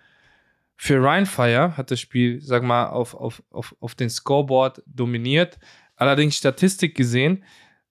für 0.75 1.01
Rheinfire, 1.01 1.77
hat 1.77 1.89
das 1.89 2.01
Spiel, 2.01 2.41
sag 2.41 2.63
mal, 2.63 2.87
auf, 2.87 3.15
auf, 3.15 3.41
auf, 3.49 3.73
auf 3.79 3.95
den 3.95 4.09
Scoreboard 4.09 4.83
dominiert. 4.85 5.57
Allerdings 5.97 6.37
Statistik 6.37 6.95
gesehen, 6.95 7.43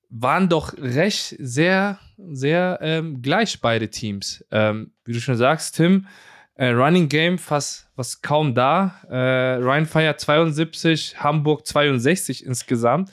waren 0.08 0.48
doch 0.48 0.72
recht 0.78 1.36
sehr, 1.38 1.98
sehr 2.16 2.78
ähm, 2.80 3.20
gleich 3.20 3.60
beide 3.60 3.88
Teams. 3.90 4.44
Ähm, 4.50 4.92
wie 5.04 5.12
du 5.12 5.20
schon 5.20 5.36
sagst, 5.36 5.76
Tim, 5.76 6.06
äh, 6.54 6.68
Running 6.68 7.08
Game 7.08 7.38
fast, 7.38 7.88
fast 7.96 8.22
kaum 8.22 8.54
da. 8.54 8.94
Äh, 9.10 9.56
Ryan 9.56 9.86
Fire 9.86 10.16
72, 10.16 11.22
Hamburg 11.22 11.66
62 11.66 12.46
insgesamt. 12.46 13.10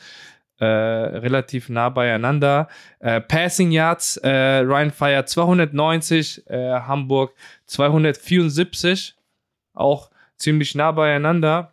Äh, 0.60 0.66
relativ 0.66 1.68
nah 1.68 1.90
beieinander. 1.90 2.70
Äh, 3.00 3.20
Passing 3.22 3.72
Yards, 3.72 4.18
äh, 4.18 4.60
Ryan 4.60 4.92
Fire 4.92 5.26
290, 5.26 6.48
äh, 6.48 6.80
Hamburg 6.80 7.34
274. 7.66 9.16
Auch 9.74 10.10
ziemlich 10.38 10.76
nah 10.76 10.92
beieinander. 10.92 11.72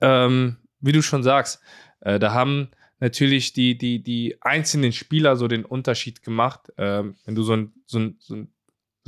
Ähm, 0.00 0.56
wie 0.80 0.92
du 0.92 1.02
schon 1.02 1.22
sagst, 1.22 1.60
äh, 2.00 2.18
da 2.18 2.32
haben 2.32 2.70
natürlich 3.00 3.52
die, 3.52 3.78
die, 3.78 4.02
die 4.02 4.36
einzelnen 4.40 4.92
Spieler 4.92 5.36
so 5.36 5.48
den 5.48 5.64
Unterschied 5.64 6.22
gemacht. 6.22 6.72
Ähm, 6.76 7.16
wenn 7.24 7.34
du 7.34 7.42
so 7.42 7.54
ein, 7.54 7.72
so 7.86 7.98
ein, 7.98 8.16
so 8.18 8.34
ein 8.34 8.52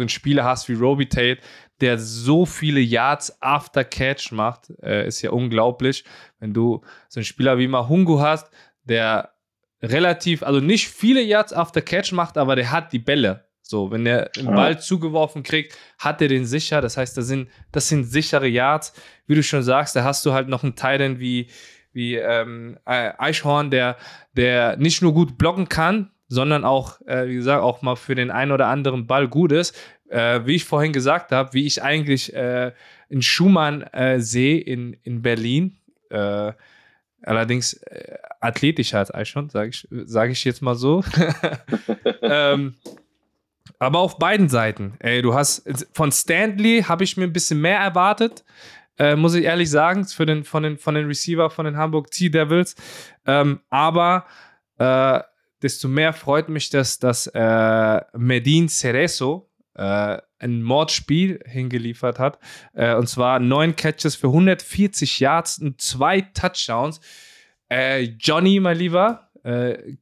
so 0.00 0.02
einen 0.02 0.08
Spieler 0.08 0.44
hast 0.44 0.68
wie 0.70 0.74
Roby 0.74 1.06
Tate, 1.06 1.40
der 1.82 1.98
so 1.98 2.46
viele 2.46 2.80
Yards 2.80 3.42
after 3.42 3.84
Catch 3.84 4.32
macht, 4.32 4.70
äh, 4.82 5.06
ist 5.06 5.20
ja 5.20 5.30
unglaublich. 5.30 6.04
Wenn 6.38 6.54
du 6.54 6.82
so 7.10 7.20
einen 7.20 7.26
Spieler 7.26 7.58
wie 7.58 7.68
Mahungu 7.68 8.18
hast, 8.18 8.50
der 8.84 9.34
relativ, 9.82 10.42
also 10.42 10.60
nicht 10.60 10.88
viele 10.88 11.20
Yards 11.20 11.52
after 11.52 11.82
Catch 11.82 12.12
macht, 12.12 12.38
aber 12.38 12.56
der 12.56 12.70
hat 12.70 12.94
die 12.94 12.98
Bälle. 12.98 13.44
So, 13.60 13.90
wenn 13.90 14.06
er 14.06 14.30
den 14.30 14.46
Ball 14.46 14.80
zugeworfen 14.80 15.42
kriegt, 15.42 15.76
hat 15.98 16.20
er 16.22 16.28
den 16.28 16.44
sicher. 16.46 16.80
Das 16.80 16.96
heißt, 16.96 17.16
das 17.16 17.26
sind, 17.26 17.50
das 17.70 17.88
sind 17.88 18.04
sichere 18.04 18.48
Yards. 18.48 18.94
Wie 19.26 19.34
du 19.34 19.42
schon 19.42 19.62
sagst, 19.62 19.94
da 19.94 20.02
hast 20.02 20.24
du 20.26 20.32
halt 20.32 20.48
noch 20.48 20.64
einen 20.64 20.74
Titan 20.74 21.20
wie, 21.20 21.48
wie 21.92 22.16
ähm, 22.16 22.78
Eichhorn, 22.84 23.70
der, 23.70 23.96
der 24.32 24.76
nicht 24.76 25.02
nur 25.02 25.12
gut 25.12 25.38
blocken 25.38 25.68
kann, 25.68 26.10
sondern 26.28 26.64
auch, 26.64 27.00
äh, 27.06 27.26
wie 27.26 27.34
gesagt, 27.34 27.62
auch 27.62 27.82
mal 27.82 27.96
für 27.96 28.14
den 28.14 28.30
einen 28.30 28.52
oder 28.52 28.68
anderen 28.68 29.06
Ball 29.06 29.28
gut 29.28 29.52
ist. 29.52 29.76
Äh, 30.08 30.44
wie 30.44 30.56
ich 30.56 30.64
vorhin 30.64 30.92
gesagt 30.92 31.32
habe, 31.32 31.52
wie 31.52 31.66
ich 31.66 31.82
eigentlich 31.82 32.34
äh, 32.34 32.72
in 33.08 33.22
Schumann 33.22 33.82
äh, 33.82 34.20
sehe 34.20 34.60
in, 34.60 34.96
in 35.02 35.22
Berlin. 35.22 35.78
Äh, 36.08 36.52
allerdings 37.22 37.74
äh, 37.74 38.16
athletischer 38.40 38.98
als 38.98 39.12
Eichhorn, 39.12 39.50
sage 39.50 39.70
ich, 39.70 39.88
sag 39.90 40.30
ich 40.30 40.44
jetzt 40.44 40.62
mal 40.62 40.74
so. 40.74 41.04
ähm, 42.22 42.74
aber 43.78 43.98
auf 44.00 44.18
beiden 44.18 44.48
Seiten. 44.48 44.94
Ey, 44.98 45.22
du 45.22 45.34
hast 45.34 45.68
von 45.92 46.12
Stanley 46.12 46.84
habe 46.86 47.04
ich 47.04 47.16
mir 47.16 47.24
ein 47.24 47.32
bisschen 47.32 47.60
mehr 47.60 47.78
erwartet. 47.78 48.44
Äh, 49.00 49.16
muss 49.16 49.32
ich 49.32 49.44
ehrlich 49.44 49.70
sagen, 49.70 50.04
für 50.04 50.26
den, 50.26 50.44
von, 50.44 50.62
den, 50.62 50.76
von 50.76 50.94
den 50.94 51.06
Receiver 51.06 51.48
von 51.48 51.64
den 51.64 51.78
Hamburg 51.78 52.12
Sea 52.12 52.28
Devils. 52.28 52.76
Ähm, 53.26 53.60
aber 53.70 54.26
äh, 54.76 55.20
desto 55.62 55.88
mehr 55.88 56.12
freut 56.12 56.50
mich 56.50 56.68
das, 56.68 56.98
dass 56.98 57.26
äh, 57.28 58.00
Medin 58.14 58.68
Cerezo 58.68 59.48
äh, 59.74 60.18
ein 60.38 60.62
Mordspiel 60.62 61.40
hingeliefert 61.46 62.18
hat. 62.18 62.38
Äh, 62.74 62.94
und 62.94 63.08
zwar 63.08 63.38
neun 63.38 63.74
Catches 63.74 64.16
für 64.16 64.26
140 64.26 65.18
Yards 65.18 65.60
und 65.60 65.80
zwei 65.80 66.20
Touchdowns. 66.20 67.00
Äh, 67.70 68.02
Johnny, 68.18 68.60
mein 68.60 68.76
Lieber, 68.76 69.28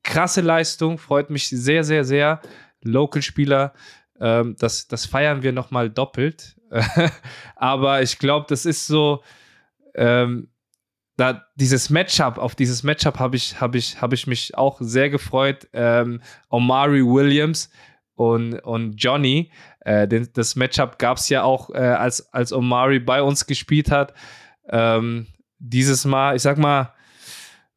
krasse 0.03 0.41
Leistung, 0.41 0.99
freut 0.99 1.31
mich 1.31 1.49
sehr, 1.49 1.85
sehr, 1.85 2.03
sehr. 2.03 2.41
Local-Spieler, 2.83 3.73
ähm, 4.21 4.57
das, 4.59 4.89
das 4.89 5.07
feiern 5.07 5.45
wir 5.45 5.53
nochmal 5.53 5.89
doppelt. 5.89 6.58
Aber 7.57 8.03
ich 8.03 8.19
glaube, 8.19 8.47
das 8.49 8.67
ist 8.67 8.87
so. 8.87 9.23
Ähm, 9.95 10.49
da 11.17 11.45
dieses 11.57 11.91
Matchup, 11.91 12.39
auf 12.39 12.55
dieses 12.55 12.85
Matchup 12.85 13.19
habe 13.19 13.35
ich, 13.35 13.61
hab 13.61 13.75
ich, 13.75 14.01
hab 14.01 14.13
ich 14.13 14.29
mich 14.29 14.57
auch 14.57 14.79
sehr 14.81 15.11
gefreut. 15.11 15.67
Ähm, 15.73 16.23
Omari 16.49 17.05
Williams 17.05 17.71
und, 18.15 18.55
und 18.61 18.95
Johnny. 19.03 19.51
Äh, 19.81 20.07
den, 20.07 20.29
das 20.35 20.55
Matchup 20.55 20.99
gab 20.99 21.17
es 21.17 21.29
ja 21.29 21.43
auch, 21.43 21.71
äh, 21.71 21.79
als, 21.79 22.33
als 22.33 22.53
Omari 22.53 23.01
bei 23.01 23.21
uns 23.21 23.47
gespielt 23.47 23.91
hat. 23.91 24.15
Ähm, 24.69 25.27
dieses 25.59 26.05
Mal, 26.05 26.37
ich 26.37 26.43
sag 26.43 26.57
mal, 26.57 26.95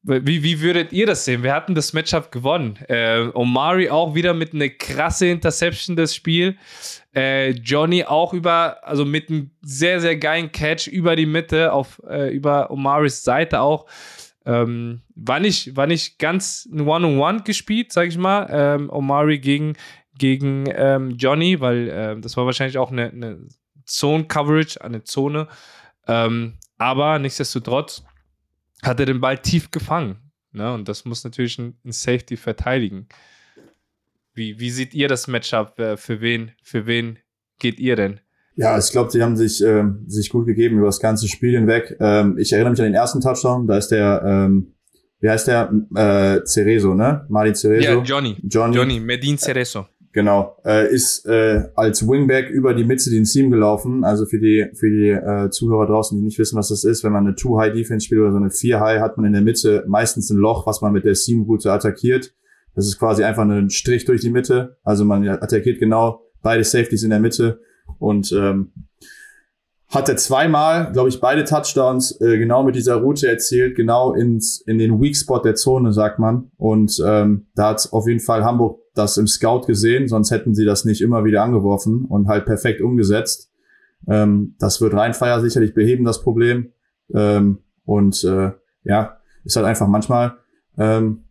wie, 0.04 0.41
wie 0.41 0.62
würdet 0.62 0.91
ihr 0.93 1.06
das 1.06 1.26
sehen? 1.26 1.43
Wir 1.43 1.54
hatten 1.54 1.76
das 1.76 1.93
Matchup 1.93 2.32
gewonnen. 2.32 2.78
Äh, 2.88 3.30
Omari 3.34 3.89
auch 3.89 4.16
wieder 4.16 4.34
mit 4.34 4.54
einer 4.54 4.70
krasse 4.70 5.28
Interception 5.28 5.95
das 5.95 6.16
Spiel. 6.16 6.58
Äh, 7.14 7.52
Johnny 7.52 8.04
auch 8.04 8.34
über, 8.34 8.80
also 8.82 9.06
mit 9.06 9.30
einem 9.30 9.52
sehr, 9.62 10.02
sehr 10.02 10.18
geilen 10.18 10.52
Catch 10.52 10.88
über 10.88 11.16
die 11.16 11.28
Mitte, 11.28 11.72
auf, 11.72 12.02
äh, 12.10 12.34
über 12.34 12.72
Omaris 12.72 13.24
Seite 13.24 13.62
auch. 13.62 13.86
Ähm, 14.43 15.02
war, 15.14 15.39
nicht, 15.39 15.76
war 15.76 15.86
nicht 15.86 16.18
ganz 16.18 16.68
ein 16.72 16.82
One-on-One 16.82 17.43
gespielt, 17.43 17.91
sag 17.91 18.08
ich 18.08 18.18
mal. 18.18 18.47
Ähm, 18.49 18.89
Omari 18.89 19.38
gegen, 19.38 19.74
gegen 20.18 20.66
ähm, 20.74 21.12
Johnny, 21.12 21.60
weil 21.60 21.89
äh, 21.89 22.20
das 22.20 22.36
war 22.38 22.47
wahrscheinlich 22.47 22.80
auch 22.80 22.91
eine, 22.91 23.10
eine 23.10 23.47
Zone-Coverage, 23.86 24.84
eine 24.84 25.04
Zone. 25.04 25.47
Ähm, 26.08 26.58
aber 26.80 27.20
nichtsdestotrotz 27.20 28.04
hat 28.84 28.99
er 28.99 29.05
den 29.05 29.21
Ball 29.21 29.38
tief 29.38 29.71
gefangen. 29.71 30.32
Ne? 30.51 30.73
Und 30.73 30.88
das 30.88 31.05
muss 31.05 31.23
natürlich 31.23 31.57
ein, 31.59 31.77
ein 31.86 31.91
Safety 31.91 32.38
verteidigen. 32.38 33.07
Wie, 34.34 34.59
wie 34.59 34.71
seht 34.71 34.93
ihr 34.93 35.07
das 35.07 35.27
Matchup? 35.27 35.77
Äh, 35.79 35.97
für 35.97 36.21
wen, 36.21 36.51
für 36.63 36.86
wen 36.86 37.19
geht 37.59 37.79
ihr 37.79 37.95
denn? 37.95 38.19
Ja, 38.55 38.77
ich 38.77 38.91
glaube, 38.91 39.11
die 39.11 39.21
haben 39.21 39.38
sich, 39.38 39.63
äh, 39.63 39.84
sich 40.07 40.29
gut 40.29 40.45
gegeben 40.45 40.77
über 40.77 40.88
das 40.88 40.99
ganze 40.99 41.27
Spiel 41.27 41.57
hinweg. 41.57 41.95
Ähm, 41.99 42.38
ich 42.38 42.51
erinnere 42.51 42.71
mich 42.71 42.79
an 42.79 42.86
den 42.86 42.93
ersten 42.93 43.21
Touchdown, 43.21 43.67
da 43.67 43.77
ist 43.77 43.89
der, 43.89 44.23
ähm, 44.25 44.73
wie 45.19 45.29
heißt 45.29 45.47
der? 45.47 45.71
Äh, 45.95 46.45
Cerezo, 46.45 46.95
ne? 46.95 47.25
Martin 47.29 47.55
Cerezo. 47.55 47.91
Ja, 47.91 48.01
Johnny. 48.01 48.38
Johnny, 48.43 48.75
Johnny 48.75 48.99
Medin 48.99 49.38
Cerezo. 49.38 49.88
Genau, 50.14 50.57
äh, 50.66 50.93
ist 50.93 51.26
äh, 51.26 51.70
als 51.76 52.05
Wingback 52.05 52.49
über 52.49 52.74
die 52.74 52.84
Mitte 52.84 53.09
den 53.09 53.24
Seam 53.24 53.49
gelaufen. 53.49 54.03
Also 54.03 54.26
für 54.26 54.39
die 54.39 54.70
für 54.74 54.89
die 54.89 55.09
äh, 55.09 55.49
Zuhörer 55.49 55.88
draußen, 55.88 56.18
die 56.18 56.24
nicht 56.24 56.38
wissen, 56.38 56.57
was 56.57 56.68
das 56.68 56.84
ist, 56.84 57.03
wenn 57.03 57.14
man 57.14 57.26
eine 57.26 57.36
Two 57.36 57.57
High 57.57 57.74
Defense 57.74 58.05
spielt 58.05 58.22
oder 58.22 58.32
so 58.32 58.38
eine 58.38 58.49
Vier 58.49 58.82
High, 58.82 58.99
hat 58.99 59.16
man 59.16 59.26
in 59.26 59.34
der 59.34 59.41
Mitte 59.41 59.86
meistens 59.88 60.30
ein 60.30 60.38
Loch, 60.38 60.68
was 60.68 60.82
man 60.82 60.91
mit 60.91 61.05
der 61.05 61.16
Seam 61.16 61.43
Route 61.43 61.72
attackiert. 61.72 62.34
Das 62.76 62.88
ist 62.88 62.99
quasi 62.99 63.24
einfach 63.24 63.43
ein 63.43 63.70
Strich 63.70 64.03
durch 64.03 64.22
die 64.22 64.30
Mitte. 64.30 64.78
Also 64.84 65.05
man 65.05 65.26
attackiert 65.28 65.80
genau 65.80 66.22
beide 66.41 66.64
Safeties 66.64 67.03
in 67.03 67.09
der 67.09 67.20
Mitte 67.20 67.62
und 67.99 68.34
ähm, 68.34 68.72
hatte 69.91 70.15
zweimal, 70.15 70.91
glaube 70.93 71.09
ich, 71.09 71.19
beide 71.19 71.43
Touchdowns 71.43 72.19
äh, 72.21 72.37
genau 72.37 72.63
mit 72.63 72.75
dieser 72.75 72.95
Route 72.95 73.27
erzielt, 73.27 73.75
genau 73.75 74.13
ins 74.13 74.61
in 74.61 74.77
den 74.77 75.01
Weak 75.01 75.17
Spot 75.17 75.39
der 75.39 75.55
Zone, 75.55 75.91
sagt 75.91 76.17
man. 76.17 76.49
Und 76.57 77.01
ähm, 77.05 77.47
da 77.55 77.69
hat 77.69 77.89
auf 77.91 78.07
jeden 78.07 78.21
Fall 78.21 78.43
Hamburg 78.45 78.79
das 78.95 79.17
im 79.17 79.27
Scout 79.27 79.61
gesehen, 79.67 80.07
sonst 80.07 80.31
hätten 80.31 80.55
sie 80.55 80.65
das 80.65 80.85
nicht 80.85 81.01
immer 81.01 81.23
wieder 81.25 81.43
angeworfen 81.43 82.05
und 82.05 82.27
halt 82.27 82.45
perfekt 82.45 82.81
umgesetzt. 82.81 83.51
Ähm, 84.07 84.55
das 84.59 84.79
wird 84.81 84.93
Rheinfeier 84.93 85.41
sicherlich 85.41 85.73
beheben, 85.73 86.05
das 86.05 86.21
Problem. 86.21 86.71
Ähm, 87.13 87.59
und 87.83 88.23
äh, 88.23 88.51
ja, 88.83 89.17
ist 89.43 89.55
halt 89.57 89.65
einfach 89.65 89.87
manchmal 89.87 90.37
ähm, 90.77 91.25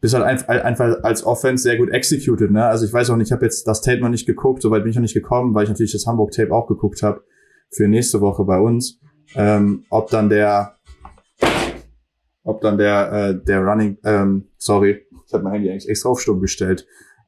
bist 0.00 0.14
halt 0.14 0.48
einfach 0.48 1.02
als 1.02 1.24
Offense 1.26 1.62
sehr 1.62 1.76
gut 1.76 1.90
executed. 1.90 2.50
Ne? 2.50 2.64
Also 2.64 2.86
ich 2.86 2.92
weiß 2.92 3.10
auch 3.10 3.16
nicht, 3.16 3.28
ich 3.28 3.32
habe 3.32 3.44
jetzt 3.44 3.66
das 3.68 3.82
Tape 3.82 4.00
noch 4.00 4.08
nicht 4.08 4.26
geguckt, 4.26 4.62
soweit 4.62 4.82
bin 4.82 4.90
ich 4.90 4.96
noch 4.96 5.02
nicht 5.02 5.12
gekommen, 5.12 5.54
weil 5.54 5.64
ich 5.64 5.68
natürlich 5.68 5.92
das 5.92 6.06
Hamburg 6.06 6.30
Tape 6.30 6.52
auch 6.52 6.66
geguckt 6.66 7.02
habe 7.02 7.22
für 7.70 7.88
nächste 7.88 8.20
Woche 8.20 8.44
bei 8.44 8.58
uns. 8.58 9.00
Ähm, 9.34 9.84
ob 9.90 10.10
dann 10.10 10.28
der, 10.28 10.76
ob 12.42 12.60
dann 12.60 12.78
der, 12.78 13.12
äh, 13.12 13.44
der 13.44 13.60
Running, 13.60 13.98
ähm, 14.04 14.48
sorry, 14.58 15.06
ich 15.26 15.32
habe 15.32 15.44
mein 15.44 15.54
Handy 15.54 15.70
eigentlich 15.70 15.88
extra 15.88 16.08
auf 16.08 16.20
Stumm 16.20 16.40
gestellt, 16.40 16.86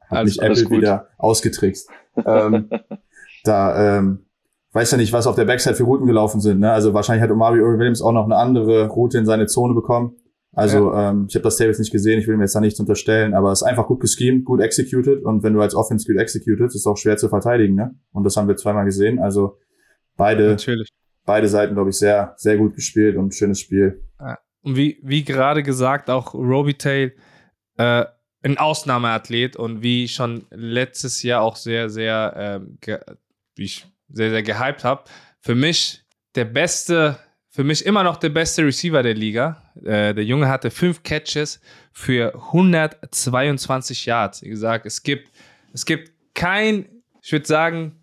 hat 0.08 0.24
mich 0.24 0.40
Apple 0.42 0.64
gut. 0.64 0.78
wieder 0.78 1.08
ausgetrickst. 1.18 1.88
ähm, 2.26 2.68
da 3.44 3.98
ähm, 3.98 4.26
weiß 4.72 4.90
ja 4.90 4.98
nicht, 4.98 5.12
was 5.12 5.26
auf 5.26 5.36
der 5.36 5.44
Backside 5.44 5.76
für 5.76 5.84
Routen 5.84 6.06
gelaufen 6.06 6.40
sind. 6.40 6.60
Ne? 6.60 6.72
Also 6.72 6.94
wahrscheinlich 6.94 7.22
hat 7.22 7.30
Omari 7.30 7.60
Williams 7.60 8.02
auch 8.02 8.12
noch 8.12 8.24
eine 8.24 8.36
andere 8.36 8.88
Route 8.88 9.18
in 9.18 9.26
seine 9.26 9.46
Zone 9.46 9.74
bekommen. 9.74 10.16
Also 10.54 10.92
ja. 10.92 11.10
ähm, 11.10 11.26
ich 11.28 11.34
habe 11.34 11.44
das 11.44 11.56
Tape 11.56 11.68
jetzt 11.68 11.78
nicht 11.78 11.92
gesehen, 11.92 12.18
ich 12.18 12.28
will 12.28 12.36
mir 12.36 12.44
jetzt 12.44 12.54
da 12.54 12.60
nichts 12.60 12.78
unterstellen, 12.78 13.32
aber 13.32 13.52
es 13.52 13.62
ist 13.62 13.66
einfach 13.66 13.86
gut 13.86 14.00
geschemt, 14.00 14.44
gut 14.44 14.60
executed 14.60 15.24
und 15.24 15.42
wenn 15.42 15.54
du 15.54 15.62
als 15.62 15.74
Offense 15.74 16.06
gut 16.06 16.20
executed, 16.20 16.66
ist 16.66 16.74
es 16.74 16.86
auch 16.86 16.98
schwer 16.98 17.16
zu 17.16 17.30
verteidigen, 17.30 17.74
ne? 17.74 17.94
Und 18.12 18.24
das 18.24 18.36
haben 18.36 18.48
wir 18.48 18.56
zweimal 18.56 18.84
gesehen. 18.84 19.18
Also 19.18 19.56
beide, 20.22 20.48
Natürlich. 20.48 20.88
beide 21.24 21.48
Seiten, 21.48 21.74
glaube 21.74 21.90
ich, 21.90 21.96
sehr, 21.96 22.34
sehr 22.36 22.56
gut 22.56 22.74
gespielt 22.76 23.16
und 23.16 23.34
schönes 23.34 23.60
Spiel. 23.60 24.02
Und 24.64 24.76
wie, 24.76 24.98
wie 25.02 25.24
gerade 25.24 25.62
gesagt, 25.62 26.08
auch 26.08 26.34
Robitaille 26.34 27.12
äh, 27.78 28.04
ein 28.44 28.58
Ausnahmeathlet 28.58 29.56
und 29.56 29.82
wie 29.82 30.06
schon 30.06 30.46
letztes 30.50 31.22
Jahr 31.22 31.42
auch 31.42 31.56
sehr, 31.56 31.90
sehr, 31.90 32.34
ähm, 32.36 32.78
wie 33.56 33.64
ich 33.64 33.86
sehr, 34.08 34.30
sehr 34.30 34.42
gehypt 34.42 34.84
habe. 34.84 35.04
Für 35.40 35.56
mich 35.56 36.04
der 36.36 36.44
beste 36.44 37.18
für 37.54 37.64
mich 37.64 37.84
immer 37.84 38.02
noch 38.02 38.16
der 38.16 38.30
beste 38.30 38.64
Receiver 38.64 39.02
der 39.02 39.12
Liga. 39.12 39.62
Äh, 39.84 40.14
der 40.14 40.24
Junge 40.24 40.48
hatte 40.48 40.70
fünf 40.70 41.02
Catches 41.02 41.60
für 41.92 42.34
122 42.34 44.06
Yards. 44.06 44.42
Wie 44.42 44.48
gesagt, 44.48 44.86
es 44.86 45.02
gibt, 45.02 45.30
es 45.74 45.84
gibt 45.84 46.12
kein, 46.34 46.86
ich 47.20 47.30
würde 47.30 47.46
sagen, 47.46 48.00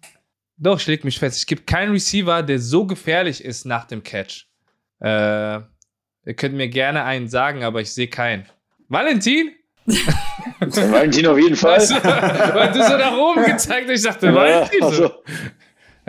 doch, 0.59 0.79
ich 0.79 0.87
leg 0.87 1.03
mich 1.03 1.19
fest, 1.19 1.37
es 1.37 1.45
gibt 1.45 1.65
keinen 1.65 1.91
Receiver, 1.91 2.43
der 2.43 2.59
so 2.59 2.85
gefährlich 2.85 3.43
ist 3.43 3.65
nach 3.65 3.85
dem 3.85 4.03
Catch. 4.03 4.47
Äh, 4.99 5.55
ihr 5.55 6.33
könnt 6.35 6.55
mir 6.55 6.67
gerne 6.67 7.05
einen 7.05 7.29
sagen, 7.29 7.63
aber 7.63 7.79
ich 7.81 7.93
sehe 7.93 8.07
keinen. 8.07 8.45
Valentin? 8.89 9.51
Valentin 10.59 11.27
auf 11.27 11.39
jeden 11.39 11.55
Fall. 11.55 11.77
Weißt 11.77 11.91
du, 11.91 12.03
weil 12.03 12.71
du 12.71 12.83
so 12.83 12.97
nach 12.97 13.15
oben 13.15 13.45
gezeigt 13.45 13.89
hast, 13.89 13.99
ich 13.99 14.03
dachte, 14.03 14.27
ja, 14.27 14.35
Valentin. 14.35 14.83
Also. 14.83 15.23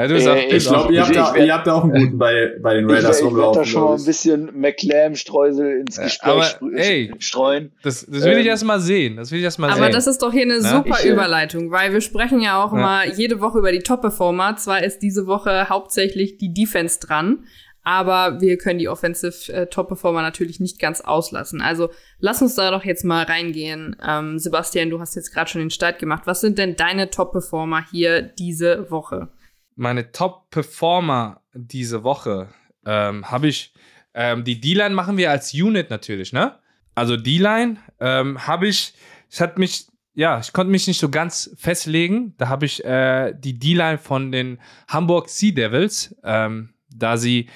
Ja, 0.01 0.07
du 0.07 0.19
sagst, 0.19 0.45
äh, 0.45 0.57
ich 0.57 0.67
glaube, 0.67 0.95
ihr, 0.95 1.03
habt 1.03 1.15
da, 1.15 1.37
ihr 1.37 1.53
habt 1.53 1.67
da 1.67 1.75
auch 1.75 1.85
einen 1.85 1.93
guten 1.93 2.17
bei, 2.19 2.55
bei 2.63 2.73
den 2.73 2.91
Raiders 2.91 3.19
ich, 3.19 3.27
rumlaufen. 3.27 3.63
Ich 3.63 3.69
da 3.69 3.71
schon 3.71 3.85
mal 3.85 3.97
ein 3.99 4.05
bisschen 4.07 4.51
McLam-Streusel 4.59 5.81
ins 5.81 6.01
Gespräch 6.01 6.57
aber, 6.59 6.73
ey, 6.75 7.13
streuen. 7.19 7.73
Das, 7.83 8.07
das 8.07 8.25
will 8.25 8.33
ähm, 8.33 8.39
ich 8.39 8.47
erst 8.47 8.65
mal 8.65 8.81
sehen. 8.81 9.17
Das 9.17 9.31
will 9.31 9.41
ich 9.41 9.45
erst 9.45 9.59
mal 9.59 9.69
aber 9.69 9.85
sehen. 9.85 9.93
das 9.93 10.07
ist 10.07 10.23
doch 10.23 10.33
hier 10.33 10.45
eine 10.45 10.63
super 10.63 10.97
ich, 11.01 11.05
äh, 11.05 11.11
Überleitung, 11.11 11.71
weil 11.71 11.93
wir 11.93 12.01
sprechen 12.01 12.41
ja 12.41 12.65
auch 12.65 12.73
ja. 12.73 12.79
immer 12.79 13.15
jede 13.15 13.43
Woche 13.43 13.59
über 13.59 13.73
die 13.73 13.81
Top-Performer. 13.81 14.57
Zwar 14.57 14.83
ist 14.83 15.01
diese 15.01 15.27
Woche 15.27 15.69
hauptsächlich 15.69 16.39
die 16.39 16.55
Defense 16.55 16.99
dran, 16.99 17.45
Aber 17.85 18.41
wir 18.41 18.57
können 18.57 18.79
die 18.79 18.89
Offensive 18.89 19.53
äh, 19.53 19.67
Top-Performer 19.67 20.23
natürlich 20.23 20.61
nicht 20.61 20.79
ganz 20.79 21.03
auslassen. 21.03 21.61
Also 21.61 21.91
lass 22.21 22.41
uns 22.41 22.55
da 22.55 22.71
doch 22.71 22.87
jetzt 22.87 23.05
mal 23.05 23.25
reingehen. 23.25 23.97
Ähm, 24.03 24.39
Sebastian, 24.39 24.89
du 24.89 24.99
hast 24.99 25.15
jetzt 25.15 25.35
gerade 25.35 25.51
schon 25.51 25.61
den 25.61 25.71
Start 25.71 25.99
gemacht. 25.99 26.23
Was 26.25 26.41
sind 26.41 26.57
denn 26.57 26.75
deine 26.75 27.11
Top-Performer 27.11 27.85
hier 27.91 28.23
diese 28.23 28.91
Woche? 28.91 29.29
Meine 29.77 30.13
Top-Performer 30.13 31.43
diese 31.55 32.05
Woche 32.05 32.49
ähm, 32.87 33.31
habe 33.31 33.49
ich. 33.49 33.73
Ähm, 34.13 34.43
die 34.43 34.61
D-Line 34.61 34.95
machen 34.95 35.17
wir 35.17 35.31
als 35.31 35.55
Unit 35.55 35.89
natürlich, 35.91 36.33
ne? 36.33 36.59
Also 36.95 37.17
D-Line 37.17 37.77
ähm, 38.01 38.47
habe 38.47 38.67
ich. 38.67 38.95
Es 39.29 39.41
hat 39.41 39.59
mich 39.59 39.87
ja, 40.15 40.41
ich 40.41 40.53
konnte 40.53 40.71
mich 40.71 40.87
nicht 40.87 41.01
so 41.01 41.09
ganz 41.09 41.51
festlegen. 41.57 42.35
Da 42.37 42.49
habe 42.49 42.67
ich 42.67 42.85
äh, 42.85 43.33
die 43.37 43.59
D-Line 43.59 43.99
von 43.99 44.33
den 44.33 44.61
Hamburg 44.89 45.29
Sea 45.29 45.53
Devils, 45.53 46.15
ähm, 46.25 46.75
da 46.93 47.17
sie 47.17 47.49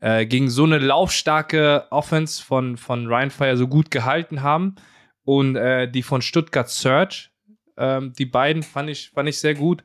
äh, 0.00 0.26
gegen 0.26 0.48
so 0.48 0.64
eine 0.64 0.78
laufstarke 0.78 1.86
Offense 1.90 2.42
von, 2.42 2.76
von 2.76 3.06
Ryan 3.06 3.30
Fire 3.30 3.56
so 3.56 3.66
gut 3.66 3.90
gehalten 3.90 4.42
haben. 4.42 4.76
Und 5.24 5.56
äh, 5.56 5.90
die 5.90 6.02
von 6.02 6.22
Stuttgart 6.22 6.70
Search, 6.70 7.32
ähm, 7.76 8.12
die 8.12 8.26
beiden 8.26 8.62
fand 8.62 8.88
ich, 8.88 9.10
fand 9.10 9.28
ich 9.28 9.40
sehr 9.40 9.54
gut. 9.54 9.82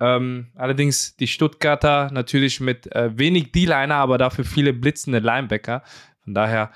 Ähm, 0.00 0.50
allerdings 0.54 1.16
die 1.16 1.26
Stuttgarter 1.26 2.10
natürlich 2.12 2.60
mit 2.60 2.90
äh, 2.94 3.16
wenig 3.16 3.52
D-Liner, 3.52 3.96
aber 3.96 4.18
dafür 4.18 4.44
viele 4.44 4.72
blitzende 4.72 5.18
Linebacker. 5.18 5.82
Von 6.24 6.34
daher, 6.34 6.70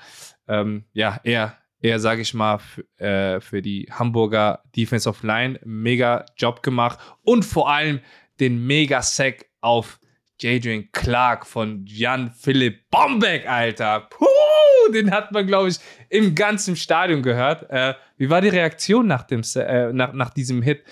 ähm, 0.47 0.85
ja, 0.93 1.19
eher 1.23 1.57
eher, 1.85 1.99
sage 1.99 2.21
ich 2.21 2.33
mal, 2.33 2.59
äh, 2.97 3.39
für 3.39 3.61
die 3.61 3.87
Hamburger 3.91 4.63
Defensive 4.75 5.25
Line 5.25 5.59
mega 5.63 6.25
Job 6.35 6.63
gemacht 6.63 6.99
und 7.21 7.43
vor 7.43 7.69
allem 7.69 7.99
den 8.39 8.65
Mega-Sack 8.65 9.45
auf 9.61 9.99
Jadrian 10.39 10.89
Clark 10.91 11.45
von 11.45 11.85
Jan 11.85 12.31
Philipp 12.31 12.89
Bombeck, 12.89 13.47
Alter. 13.47 14.07
Puh, 14.09 14.91
den 14.93 15.11
hat 15.11 15.31
man, 15.31 15.47
glaube 15.47 15.69
ich, 15.69 15.77
im 16.09 16.35
ganzen 16.35 16.75
Stadion 16.75 17.21
gehört. 17.21 17.69
Äh, 17.69 17.93
wie 18.17 18.29
war 18.29 18.41
die 18.41 18.49
Reaktion 18.49 19.07
nach, 19.07 19.23
dem, 19.23 19.43
äh, 19.55 19.93
nach, 19.93 20.11
nach 20.11 20.31
diesem 20.31 20.61
Hit 20.61 20.83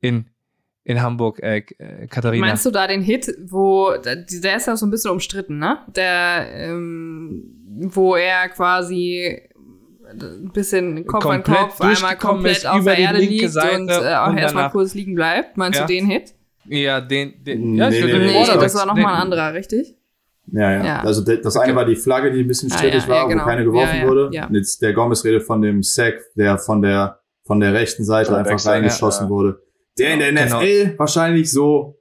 in, 0.00 0.30
in 0.88 1.02
Hamburg, 1.02 1.38
äh, 1.42 1.58
äh, 1.58 2.06
Katharina? 2.06 2.46
Meinst 2.46 2.64
du 2.64 2.70
da 2.70 2.86
den 2.86 3.02
Hit, 3.02 3.30
wo, 3.44 3.92
der 4.02 4.56
ist 4.56 4.66
ja 4.66 4.74
so 4.74 4.86
ein 4.86 4.90
bisschen 4.90 5.10
umstritten, 5.10 5.58
ne? 5.58 5.80
Der, 5.94 6.46
ähm, 6.50 7.44
wo 7.90 8.16
er 8.16 8.48
quasi 8.48 9.38
ein 10.10 10.50
bisschen 10.54 11.06
Kopf 11.06 11.24
komplett 11.24 11.48
an 11.48 11.68
Kopf, 11.68 11.80
einmal 11.82 12.16
komplett 12.16 12.66
auf 12.66 12.82
der 12.84 12.96
Erde 12.96 13.18
liegt 13.18 13.50
Seite 13.50 13.76
und 13.76 13.90
äh, 13.90 14.14
auch 14.14 14.34
erstmal 14.34 14.70
kurz 14.70 14.94
liegen 14.94 15.14
bleibt. 15.14 15.58
Meinst 15.58 15.78
ja. 15.78 15.86
du 15.86 15.92
den 15.92 16.06
Hit? 16.06 16.34
Ja, 16.64 17.02
den, 17.02 17.44
den 17.44 17.74
ja, 17.74 17.90
nee, 17.90 18.02
nee, 18.04 18.18
nee, 18.18 18.46
das 18.58 18.74
war 18.74 18.86
nochmal 18.86 19.14
ein 19.14 19.20
anderer, 19.20 19.52
richtig? 19.52 19.94
Ja, 20.46 20.72
ja, 20.72 20.84
ja. 20.84 21.00
Also 21.00 21.22
das 21.22 21.56
eine 21.58 21.76
war 21.76 21.84
die 21.84 21.96
Flagge, 21.96 22.32
die 22.32 22.40
ein 22.40 22.48
bisschen 22.48 22.70
strittig 22.70 23.02
ah, 23.02 23.06
ja, 23.06 23.08
war, 23.08 23.16
ja, 23.16 23.28
genau. 23.28 23.42
wo 23.42 23.46
keine 23.46 23.64
geworfen 23.64 24.08
wurde. 24.08 24.30
Ja. 24.32 24.46
Und 24.46 24.54
jetzt 24.54 24.80
der 24.80 24.94
Gomez 24.94 25.22
redet 25.22 25.42
von 25.42 25.60
dem 25.60 25.82
Sack, 25.82 26.14
der 26.34 26.56
von 26.56 26.80
der 26.80 27.20
von 27.44 27.60
der 27.60 27.74
rechten 27.74 28.04
Seite 28.04 28.34
einfach 28.34 28.64
reingeschossen 28.64 29.28
wurde. 29.28 29.60
Der 29.98 30.14
in 30.14 30.20
der 30.20 30.32
NFL 30.32 30.84
genau. 30.84 30.98
wahrscheinlich 30.98 31.50
so 31.50 31.98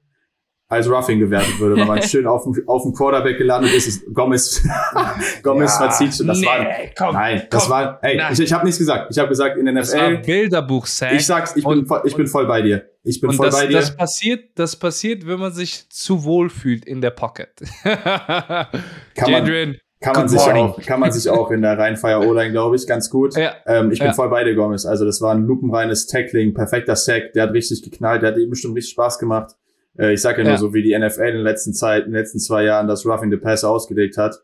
als 0.69 0.89
Roughing 0.89 1.19
gewertet 1.19 1.59
würde, 1.59 1.77
weil 1.77 1.85
man 1.85 2.01
schön 2.03 2.27
auf 2.27 2.43
dem, 2.43 2.67
auf 2.67 2.83
dem 2.83 2.93
Quarterback 2.93 3.37
gelandet 3.37 3.73
ist. 3.73 3.87
ist 3.87 4.13
Gomez, 4.13 4.61
Gomez 5.43 5.71
ja, 5.79 5.89
verzieht. 5.89 6.27
Das 6.27 6.39
nee, 6.39 6.45
war, 6.45 6.65
komm, 6.97 7.13
nein, 7.13 7.39
komm, 7.39 7.47
das 7.51 7.69
war, 7.69 7.99
ey, 8.01 8.17
nein. 8.17 8.33
ich, 8.33 8.39
ich 8.39 8.51
habe 8.53 8.65
nichts 8.65 8.77
gesagt. 8.77 9.07
Ich 9.11 9.17
habe 9.17 9.29
gesagt, 9.29 9.57
in 9.57 9.65
der 9.65 9.75
NFL. 9.75 10.17
Bilderbuch 10.17 10.85
-Sack. 10.85 11.13
Ich 11.13 11.25
sag's, 11.25 11.55
ich 11.55 11.63
bin, 11.63 11.85
voll, 11.85 12.01
ich 12.05 12.15
bin 12.15 12.27
voll 12.27 12.45
bei 12.47 12.61
dir. 12.61 12.89
Ich 13.03 13.21
bin 13.21 13.31
voll 13.31 13.45
das, 13.45 13.55
bei 13.55 13.67
dir. 13.67 13.77
Das 13.77 13.95
passiert, 13.95 14.49
das 14.55 14.75
passiert, 14.75 15.25
wenn 15.25 15.39
man 15.39 15.53
sich 15.53 15.89
zu 15.89 16.25
wohl 16.25 16.49
fühlt 16.49 16.83
in 16.83 16.99
der 16.99 17.11
Pocket. 17.11 17.51
kann 17.83 19.31
man, 19.31 19.77
kann 19.99 20.13
man, 20.13 20.27
sich 20.27 20.39
auch, 20.39 20.79
kann 20.81 20.99
man 20.99 21.11
sich 21.11 21.29
auch 21.29 21.49
in 21.49 21.63
der 21.63 21.77
Rheinfire 21.77 22.19
O-Line, 22.19 22.51
glaube 22.51 22.75
ich, 22.75 22.85
ganz 22.85 23.09
gut. 23.09 23.35
Ja. 23.35 23.53
Ähm, 23.65 23.91
ich 23.91 23.99
bin 23.99 24.09
ja. 24.09 24.13
voll 24.13 24.29
bei 24.29 24.43
dir, 24.43 24.53
Gomez. 24.53 24.85
Also 24.85 25.05
das 25.05 25.21
war 25.21 25.33
ein 25.33 25.45
lupenreines 25.45 26.05
Tackling, 26.05 26.53
perfekter 26.53 26.95
Sack. 26.95 27.33
Der 27.33 27.43
hat 27.43 27.53
richtig 27.53 27.81
geknallt. 27.81 28.21
Der 28.21 28.31
hat 28.31 28.37
ihm 28.37 28.49
bestimmt 28.49 28.75
richtig 28.75 28.91
Spaß 28.91 29.17
gemacht. 29.17 29.55
Äh, 29.97 30.13
ich 30.13 30.21
sage 30.21 30.39
ja, 30.39 30.43
ja 30.43 30.49
nur 30.51 30.59
so, 30.59 30.73
wie 30.73 30.83
die 30.83 30.97
NFL 30.97 31.21
in 31.21 31.35
den 31.35 31.43
letzten 31.43 31.73
Zeit, 31.73 32.05
in 32.05 32.11
den 32.11 32.19
letzten 32.19 32.39
zwei 32.39 32.63
Jahren 32.63 32.87
das 32.87 33.05
Roughing 33.05 33.31
the 33.31 33.37
Pass 33.37 33.63
ausgelegt 33.63 34.17
hat. 34.17 34.39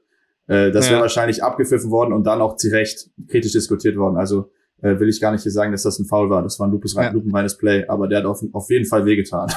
Äh, 0.48 0.72
das 0.72 0.90
wäre 0.90 1.02
wahrscheinlich 1.02 1.44
abgepfiffen 1.44 1.92
worden 1.92 2.14
und 2.14 2.26
dann 2.26 2.42
auch 2.42 2.58
zu 2.58 2.70
Recht 2.70 3.12
kritisch 3.28 3.52
diskutiert 3.52 3.96
worden. 3.96 4.18
Also 4.18 4.52
äh, 4.82 5.00
will 5.00 5.08
ich 5.08 5.22
gar 5.22 5.32
nicht 5.32 5.44
hier 5.44 5.52
sagen, 5.52 5.72
dass 5.72 5.84
das 5.84 6.00
ein 6.00 6.06
Foul 6.06 6.30
war. 6.30 6.42
Das 6.42 6.60
war 6.60 6.68
ein 6.68 6.72
lupenreines 6.72 7.58
Play, 7.58 7.86
aber 7.88 8.08
der 8.08 8.20
hat 8.20 8.26
auf, 8.26 8.44
auf 8.52 8.70
jeden 8.70 8.86
Fall 8.86 9.06
wehgetan. 9.06 9.52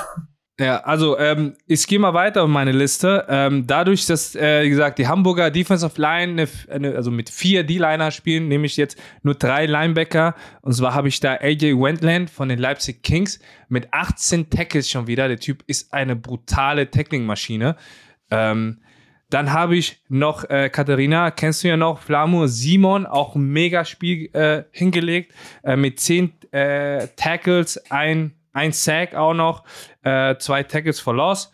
Ja, 0.58 0.78
also 0.84 1.18
ähm, 1.18 1.54
ich 1.66 1.86
gehe 1.86 1.98
mal 1.98 2.14
weiter 2.14 2.42
auf 2.42 2.48
meine 2.48 2.72
Liste. 2.72 3.26
Ähm, 3.28 3.66
dadurch, 3.66 4.06
dass, 4.06 4.34
äh, 4.34 4.64
wie 4.64 4.70
gesagt, 4.70 4.98
die 4.98 5.06
Hamburger 5.06 5.50
Defensive 5.50 6.00
Line, 6.00 6.48
eine, 6.70 6.94
also 6.94 7.10
mit 7.10 7.28
vier 7.28 7.62
D-Liner 7.62 8.10
spielen, 8.10 8.48
nehme 8.48 8.64
ich 8.64 8.78
jetzt 8.78 8.98
nur 9.22 9.34
drei 9.34 9.66
Linebacker. 9.66 10.34
Und 10.62 10.72
zwar 10.72 10.94
habe 10.94 11.08
ich 11.08 11.20
da 11.20 11.34
AJ 11.34 11.78
Wendland 11.78 12.30
von 12.30 12.48
den 12.48 12.58
Leipzig 12.58 13.02
Kings 13.02 13.38
mit 13.68 13.92
18 13.92 14.48
Tackles 14.48 14.90
schon 14.90 15.06
wieder. 15.06 15.28
Der 15.28 15.38
Typ 15.38 15.62
ist 15.66 15.92
eine 15.92 16.16
brutale 16.16 16.90
Tackling-Maschine. 16.90 17.76
Ähm, 18.30 18.78
dann 19.28 19.52
habe 19.52 19.76
ich 19.76 20.00
noch 20.08 20.48
äh, 20.48 20.70
Katharina, 20.70 21.32
kennst 21.32 21.64
du 21.64 21.68
ja 21.68 21.76
noch, 21.76 22.00
Flamur 22.00 22.48
Simon, 22.48 23.04
auch 23.04 23.34
ein 23.34 23.46
Megaspiel 23.48 24.30
äh, 24.32 24.62
hingelegt, 24.70 25.34
äh, 25.64 25.76
mit 25.76 26.00
10 26.00 26.32
äh, 26.52 27.08
Tackles, 27.16 27.76
ein 27.90 28.32
ein 28.56 28.72
Sack 28.72 29.14
auch 29.14 29.34
noch, 29.34 29.64
äh, 30.02 30.36
zwei 30.38 30.62
Tackles 30.62 30.98
for 30.98 31.14
Loss. 31.14 31.52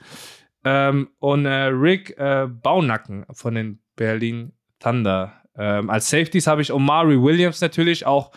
Ähm, 0.65 1.11
und 1.19 1.45
äh, 1.45 1.65
Rick 1.65 2.17
äh, 2.17 2.47
Baunacken 2.47 3.27
von 3.33 3.57
den 3.57 3.83
Berlin 3.97 4.53
Thunder. 4.79 5.43
Ähm, 5.57 5.91
als 5.91 6.09
Safeties 6.09 6.47
habe 6.47 6.63
ich 6.63 6.73
Omari 6.73 7.21
Williams 7.21 7.61
natürlich, 7.61 8.07
auch 8.07 8.31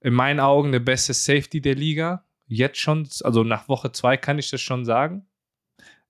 in 0.00 0.14
meinen 0.14 0.38
Augen 0.38 0.70
der 0.72 0.80
beste 0.80 1.12
Safety 1.12 1.60
der 1.60 1.74
Liga. 1.74 2.24
Jetzt 2.46 2.78
schon, 2.78 3.08
also 3.22 3.42
nach 3.42 3.68
Woche 3.68 3.90
zwei 3.92 4.16
kann 4.16 4.38
ich 4.38 4.50
das 4.50 4.60
schon 4.60 4.84
sagen. 4.84 5.26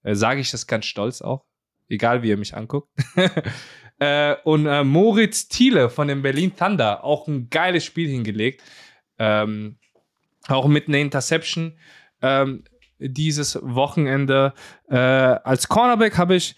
Äh, 0.03 0.15
Sage 0.15 0.41
ich 0.41 0.51
das 0.51 0.67
ganz 0.67 0.85
stolz 0.85 1.23
auch. 1.23 1.47
Egal 1.89 2.23
wie 2.23 2.29
ihr 2.29 2.37
mich 2.37 2.55
anguckt. 2.55 2.91
äh, 3.99 4.37
und 4.45 4.67
äh, 4.67 4.85
Moritz 4.85 5.49
Thiele 5.49 5.89
von 5.89 6.09
den 6.09 6.21
Berlin 6.21 6.55
Thunder, 6.55 7.05
auch 7.05 7.27
ein 7.29 7.49
geiles 7.49 7.85
Spiel 7.85 8.09
hingelegt. 8.09 8.63
Ähm, 9.19 9.79
auch 10.49 10.67
mit 10.67 10.89
einer 10.89 10.99
Interception 10.99 11.79
ähm, 12.23 12.65
dieses 12.99 13.59
Wochenende. 13.63 14.55
Äh, 14.89 14.97
als 14.97 15.69
Cornerback 15.69 16.17
habe 16.19 16.37
ich 16.37 16.57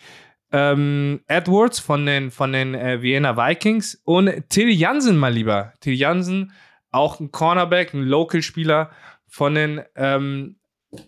ähm, 0.52 1.20
Edwards 1.26 1.80
von 1.80 2.06
den, 2.06 2.30
von 2.30 2.52
den 2.52 2.74
äh, 2.74 3.02
Vienna 3.02 3.36
Vikings 3.36 4.00
und 4.04 4.30
Till 4.50 4.70
Jansen 4.70 5.16
mal 5.16 5.32
lieber. 5.32 5.72
Till 5.80 5.94
Jansen, 5.94 6.52
auch 6.90 7.18
ein 7.18 7.32
Cornerback, 7.32 7.92
ein 7.92 8.02
Local-Spieler 8.02 8.90
von 9.26 9.54
den 9.54 9.82
ähm, 9.96 10.56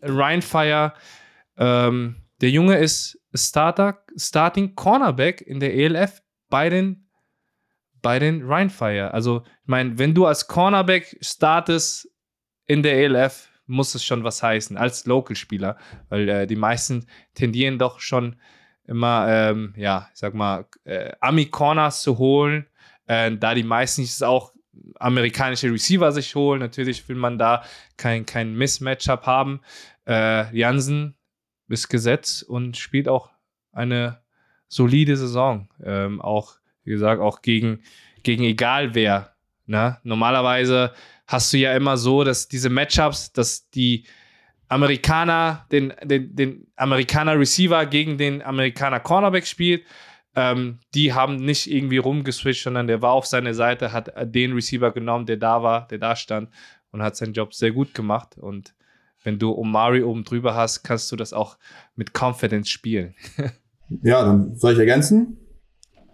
Ryan 0.02 0.42
Fire. 0.42 0.94
Ähm, 1.56 2.16
der 2.40 2.50
Junge 2.50 2.76
ist 2.78 3.20
Starter, 3.34 4.02
Starting 4.16 4.74
Cornerback 4.74 5.40
in 5.42 5.60
der 5.60 5.74
ELF 5.74 6.22
bei 6.48 6.68
den, 6.68 7.08
bei 8.02 8.18
den 8.18 8.42
Ryan 8.42 8.70
Fire. 8.70 9.14
Also, 9.14 9.42
ich 9.44 9.68
meine, 9.68 9.96
wenn 9.98 10.14
du 10.14 10.26
als 10.26 10.48
Cornerback 10.48 11.16
startest 11.20 12.10
in 12.66 12.82
der 12.82 12.96
ELF, 12.96 13.48
muss 13.66 13.94
es 13.94 14.04
schon 14.04 14.24
was 14.24 14.42
heißen, 14.42 14.76
als 14.76 15.06
Local-Spieler, 15.06 15.76
weil 16.08 16.28
äh, 16.28 16.46
die 16.46 16.56
meisten 16.56 17.06
tendieren 17.34 17.78
doch 17.78 18.00
schon 18.00 18.36
immer, 18.86 19.26
ähm, 19.28 19.74
ja, 19.76 20.08
ich 20.12 20.18
sag 20.18 20.34
mal, 20.34 20.66
äh, 20.84 21.12
Ami-Corners 21.20 22.02
zu 22.02 22.18
holen, 22.18 22.66
äh, 23.06 23.32
da 23.36 23.54
die 23.54 23.64
meisten 23.64 24.02
es 24.02 24.22
auch 24.22 24.52
amerikanische 24.98 25.70
Receiver 25.70 26.12
sich 26.12 26.34
holen. 26.34 26.60
Natürlich 26.60 27.08
will 27.08 27.16
man 27.16 27.38
da 27.38 27.64
kein, 27.96 28.26
kein 28.26 28.54
Mismatchup 28.54 29.26
haben. 29.26 29.60
Äh, 30.06 30.54
Jansen 30.56 31.14
ist 31.68 31.88
gesetzt 31.88 32.42
und 32.42 32.76
spielt 32.76 33.08
auch 33.08 33.30
eine 33.72 34.20
solide 34.68 35.16
Saison. 35.16 35.68
Ähm, 35.82 36.20
auch, 36.20 36.56
wie 36.84 36.90
gesagt, 36.90 37.20
auch 37.20 37.42
gegen, 37.42 37.82
gegen 38.22 38.44
egal 38.44 38.94
wer. 38.94 39.35
Ne? 39.66 39.98
Normalerweise 40.02 40.92
hast 41.26 41.52
du 41.52 41.58
ja 41.58 41.74
immer 41.74 41.96
so, 41.96 42.24
dass 42.24 42.48
diese 42.48 42.70
Matchups, 42.70 43.32
dass 43.32 43.68
die 43.70 44.04
Amerikaner, 44.68 45.66
den, 45.70 45.92
den, 46.02 46.34
den 46.34 46.66
Amerikaner 46.76 47.38
Receiver 47.38 47.86
gegen 47.86 48.18
den 48.18 48.42
Amerikaner 48.42 49.00
Cornerback 49.00 49.46
spielt. 49.46 49.84
Ähm, 50.34 50.80
die 50.94 51.12
haben 51.12 51.36
nicht 51.36 51.70
irgendwie 51.70 51.98
rumgeswitcht, 51.98 52.64
sondern 52.64 52.86
der 52.86 53.00
war 53.00 53.12
auf 53.12 53.26
seiner 53.26 53.54
Seite, 53.54 53.92
hat 53.92 54.12
den 54.34 54.52
Receiver 54.52 54.90
genommen, 54.92 55.26
der 55.26 55.36
da 55.36 55.62
war, 55.62 55.86
der 55.88 55.98
da 55.98 56.16
stand 56.16 56.50
und 56.90 57.02
hat 57.02 57.16
seinen 57.16 57.32
Job 57.32 57.54
sehr 57.54 57.72
gut 57.72 57.94
gemacht. 57.94 58.36
Und 58.38 58.74
wenn 59.22 59.38
du 59.38 59.52
Omari 59.52 60.02
oben 60.02 60.24
drüber 60.24 60.54
hast, 60.54 60.82
kannst 60.82 61.10
du 61.10 61.16
das 61.16 61.32
auch 61.32 61.58
mit 61.94 62.12
Confidence 62.12 62.68
spielen. 62.68 63.14
ja, 64.02 64.24
dann 64.24 64.56
soll 64.56 64.74
ich 64.74 64.78
ergänzen? 64.78 65.38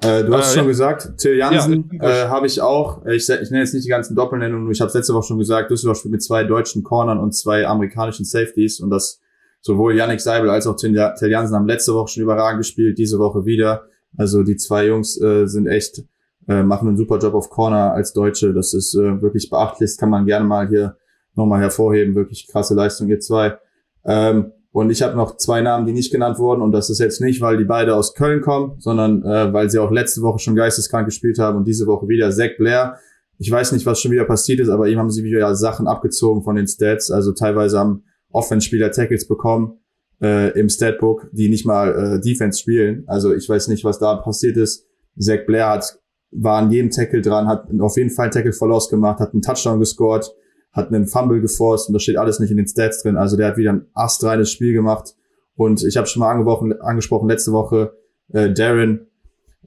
Äh, 0.03 0.24
du 0.24 0.34
hast 0.34 0.53
äh, 0.53 0.55
schon 0.57 0.64
ja. 0.64 0.68
gesagt, 0.68 1.18
Till 1.18 1.36
Jansen 1.36 1.90
ja, 1.92 2.24
äh, 2.24 2.28
habe 2.28 2.46
ich 2.46 2.61
auch. 2.61 3.05
Ich, 3.07 3.28
ich 3.28 3.50
nenne 3.50 3.62
jetzt 3.62 3.74
nicht 3.74 3.84
die 3.84 3.90
ganzen 3.90 4.16
Doppelnennungen, 4.16 4.70
ich 4.70 4.80
habe 4.80 4.88
es 4.88 4.94
letzte 4.94 5.14
Woche 5.14 5.28
schon 5.28 5.38
gesagt, 5.38 5.70
Düsseldorf 5.70 5.98
spielt 5.98 6.12
mit 6.12 6.22
zwei 6.22 6.44
deutschen 6.44 6.82
Cornern 6.82 7.18
und 7.18 7.32
zwei 7.32 7.66
amerikanischen 7.66 8.24
Safeties 8.24 8.80
und 8.80 8.90
das 8.90 9.20
sowohl 9.61 9.94
Yannick 9.94 10.20
Seibel 10.20 10.50
als 10.50 10.66
auch 10.66 10.76
Till 10.76 10.94
Jansen 10.94 11.55
haben 11.55 11.66
letzte 11.66 11.94
Woche 11.94 12.09
schon 12.09 12.22
überragend 12.24 12.61
gespielt, 12.61 12.98
diese 12.98 13.18
Woche 13.18 13.46
wieder. 13.46 13.84
Also 14.16 14.42
die 14.42 14.57
zwei 14.57 14.86
Jungs 14.86 15.20
äh, 15.20 15.46
sind 15.46 15.66
echt, 15.66 16.05
äh, 16.48 16.62
machen 16.62 16.88
einen 16.88 16.96
super 16.96 17.18
Job 17.18 17.34
auf 17.34 17.48
Corner 17.48 17.92
als 17.92 18.12
Deutsche. 18.12 18.53
Das 18.53 18.74
ist 18.74 18.94
äh, 18.94 19.22
wirklich 19.22 19.48
beachtlich. 19.48 19.90
Das 19.90 19.96
kann 19.96 20.11
man 20.11 20.26
gerne 20.26 20.44
mal 20.44 20.68
hier 20.68 20.96
nochmal 21.34 21.61
hervorheben. 21.61 22.14
Wirklich 22.14 22.48
krasse 22.48 22.74
Leistung, 22.74 23.09
ihr 23.09 23.20
zwei. 23.20 23.57
Ähm, 24.05 24.53
und 24.73 24.91
ich 24.91 25.03
habe 25.03 25.16
noch 25.16 25.37
zwei 25.37 25.61
Namen, 25.61 25.87
die 25.87 25.93
nicht 25.93 26.11
genannt 26.11 26.39
wurden. 26.39 26.62
Und 26.62 26.73
das 26.73 26.89
ist 26.89 26.99
jetzt 26.99 27.20
nicht, 27.20 27.43
weil 27.43 27.59
die 27.59 27.64
beide 27.64 27.95
aus 27.95 28.14
Köln 28.14 28.41
kommen, 28.41 28.77
sondern 28.79 29.23
äh, 29.23 29.53
weil 29.53 29.68
sie 29.68 29.79
auch 29.79 29.91
letzte 29.91 30.23
Woche 30.23 30.39
schon 30.39 30.55
geisteskrank 30.55 31.05
gespielt 31.05 31.39
haben 31.39 31.59
und 31.59 31.68
diese 31.68 31.87
Woche 31.87 32.09
wieder. 32.09 32.31
Zach 32.31 32.57
Blair. 32.57 32.97
Ich 33.39 33.51
weiß 33.51 33.73
nicht, 33.73 33.85
was 33.85 34.01
schon 34.01 34.12
wieder 34.12 34.25
passiert 34.25 34.61
ist, 34.61 34.70
aber 34.70 34.89
ihm 34.89 34.99
haben 34.99 35.11
sie 35.11 35.25
wieder 35.25 35.55
Sachen 35.55 35.87
abgezogen 35.87 36.43
von 36.43 36.57
den 36.57 36.66
Stats. 36.66 37.11
Also 37.11 37.33
teilweise 37.33 37.79
haben 37.79 38.05
Offense-Spieler 38.31 38.93
Tackles 38.93 39.29
bekommen 39.29 39.79
äh, 40.23 40.59
im 40.59 40.70
Statbook, 40.70 41.29
die 41.33 41.51
nicht 41.51 41.66
mal 41.66 42.16
äh, 42.16 42.20
Defense 42.20 42.59
spielen. 42.59 43.05
Also 43.09 43.35
ich 43.35 43.47
weiß 43.47 43.68
nicht, 43.68 43.85
was 43.85 43.99
da 43.99 44.16
passiert 44.16 44.57
ist. 44.57 44.87
Zach 45.18 45.45
Blair 45.47 45.68
hat, 45.68 45.99
war 46.31 46.62
an 46.62 46.70
jedem 46.70 46.91
Tackle 46.91 47.20
dran, 47.20 47.47
hat 47.47 47.68
auf 47.79 47.99
jeden 47.99 48.11
Fall 48.11 48.31
Tackle 48.31 48.55
for 48.55 48.68
Loss 48.68 48.89
gemacht, 48.89 49.20
hat 49.20 49.35
einen 49.35 49.43
Touchdown 49.43 49.81
gescored 49.81 50.33
hat 50.73 50.89
einen 50.89 51.07
Fumble 51.07 51.41
geforst 51.41 51.89
und 51.89 51.93
das 51.93 52.03
steht 52.03 52.16
alles 52.16 52.41
nicht 52.41 52.51
in 52.51 52.57
den 52.57 52.66
Stats 52.66 53.03
drin. 53.03 53.16
Also 53.16 53.37
der 53.37 53.49
hat 53.49 53.57
wieder 53.57 53.73
ein 53.73 53.87
astreines 53.93 54.51
Spiel 54.51 54.73
gemacht. 54.73 55.14
Und 55.55 55.85
ich 55.85 55.97
habe 55.97 56.07
schon 56.07 56.20
mal 56.20 56.31
angesprochen, 56.31 56.81
angesprochen 56.81 57.29
letzte 57.29 57.53
Woche 57.53 57.93
äh, 58.33 58.53
Darren, 58.53 59.07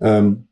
ähm, 0.01 0.47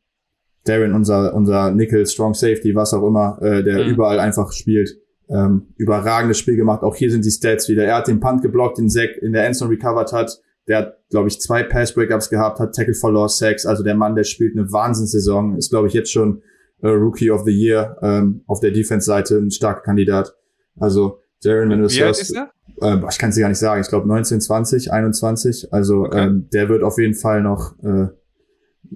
Darren, 0.66 0.94
unser, 0.94 1.34
unser 1.34 1.72
Nickel, 1.72 2.06
Strong 2.06 2.36
Safety, 2.36 2.76
was 2.76 2.94
auch 2.94 3.06
immer, 3.06 3.40
äh, 3.42 3.64
der 3.64 3.84
mhm. 3.84 3.90
überall 3.90 4.20
einfach 4.20 4.52
spielt. 4.52 4.98
Ähm, 5.30 5.74
überragendes 5.78 6.38
Spiel 6.38 6.56
gemacht. 6.56 6.84
Auch 6.84 6.96
hier 6.96 7.10
sind 7.10 7.26
die 7.26 7.32
Stats 7.32 7.68
wieder. 7.68 7.86
Er 7.86 7.96
hat 7.96 8.08
den 8.08 8.20
Punt 8.20 8.42
geblockt, 8.42 8.78
den 8.78 8.90
Zack 8.90 9.18
in 9.22 9.34
der 9.34 9.46
Endzone 9.46 9.72
recovered 9.72 10.12
hat. 10.14 10.40
Der 10.68 10.78
hat, 10.78 10.98
glaube 11.10 11.30
ich, 11.30 11.42
zwei 11.42 11.64
Pass-Breakups 11.64 12.30
gehabt, 12.30 12.60
hat 12.60 12.76
Tackle 12.76 12.94
for 12.94 13.12
Loss, 13.12 13.38
Sacks. 13.38 13.66
Also 13.66 13.84
der 13.84 13.96
Mann, 13.96 14.16
der 14.16 14.24
spielt 14.24 14.56
eine 14.56 14.72
Wahnsinnssaison. 14.72 15.58
Ist, 15.58 15.72
glaube 15.72 15.88
ich, 15.88 15.94
jetzt 15.94 16.12
schon 16.12 16.44
äh, 16.82 16.90
Rookie 16.90 17.32
of 17.32 17.44
the 17.46 17.52
Year 17.52 17.98
ähm, 18.02 18.44
auf 18.48 18.60
der 18.60 18.72
Defense-Seite 18.72 19.38
ein 19.38 19.52
starker 19.52 19.82
Kandidat. 19.82 20.36
Also 20.80 21.20
Darren, 21.44 21.70
wenn 21.70 21.80
du 21.80 21.84
das 21.84 22.00
hörst, 22.00 22.34
äh, 22.36 22.98
ich 23.10 23.18
kann 23.18 23.30
es 23.30 23.36
dir 23.36 23.42
gar 23.42 23.50
nicht 23.50 23.58
sagen, 23.58 23.82
ich 23.82 23.90
glaube 23.90 24.08
19, 24.08 24.42
20, 24.42 24.92
21. 24.92 25.74
Also 25.74 26.06
okay. 26.06 26.26
ähm, 26.26 26.50
der 26.54 26.70
wird 26.70 26.84
auf 26.84 26.98
jeden 26.98 27.16
Fall 27.16 27.42
noch, 27.42 27.78
äh, 27.84 28.08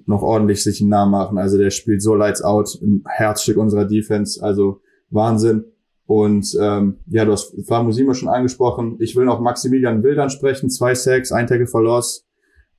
noch 0.06 0.22
ordentlich 0.22 0.62
sich 0.62 0.80
einen 0.80 0.90
Namen 0.90 1.12
machen. 1.12 1.38
Also 1.38 1.58
der 1.58 1.70
spielt 1.70 2.02
so 2.02 2.14
lights 2.14 2.42
out, 2.42 2.78
ein 2.82 3.04
Herzstück 3.06 3.56
unserer 3.56 3.84
Defense. 3.84 4.42
Also 4.42 4.80
Wahnsinn. 5.10 5.64
Und 6.06 6.56
ähm, 6.58 7.00
ja, 7.06 7.26
du 7.26 7.32
hast 7.32 7.54
Famusima 7.66 8.14
schon 8.14 8.30
angesprochen. 8.30 8.96
Ich 8.98 9.14
will 9.14 9.26
noch 9.26 9.40
Maximilian 9.40 10.02
Wildern 10.02 10.30
sprechen. 10.30 10.70
Zwei 10.70 10.94
Sacks, 10.94 11.32
ein 11.32 11.46
Tackle 11.46 11.66
for 11.66 11.82
Loss. 11.82 12.26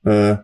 Äh, 0.04 0.38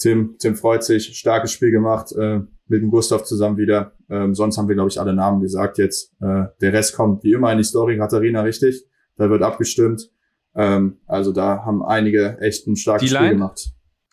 Tim, 0.00 0.36
Tim 0.38 0.56
freut 0.56 0.82
sich, 0.82 1.16
starkes 1.16 1.52
Spiel 1.52 1.70
gemacht. 1.70 2.12
Äh, 2.12 2.40
mit 2.70 2.82
dem 2.82 2.90
Gustav 2.90 3.24
zusammen 3.24 3.56
wieder. 3.56 3.92
Ähm, 4.08 4.34
sonst 4.34 4.56
haben 4.56 4.68
wir, 4.68 4.76
glaube 4.76 4.90
ich, 4.90 5.00
alle 5.00 5.12
Namen 5.12 5.40
gesagt 5.40 5.78
jetzt. 5.78 6.12
Äh, 6.20 6.44
der 6.60 6.72
Rest 6.72 6.94
kommt 6.94 7.24
wie 7.24 7.32
immer 7.32 7.50
in 7.50 7.58
die 7.58 7.64
Story, 7.64 7.98
Katharina, 7.98 8.42
richtig? 8.42 8.84
Da 9.16 9.28
wird 9.28 9.42
abgestimmt. 9.42 10.08
Ähm, 10.54 10.98
also 11.06 11.32
da 11.32 11.64
haben 11.64 11.84
einige 11.84 12.38
echt 12.40 12.66
ein 12.66 12.76
starkes 12.76 13.02
die 13.02 13.14
Spiel 13.14 13.26
Line? 13.26 13.34
gemacht. 13.34 13.72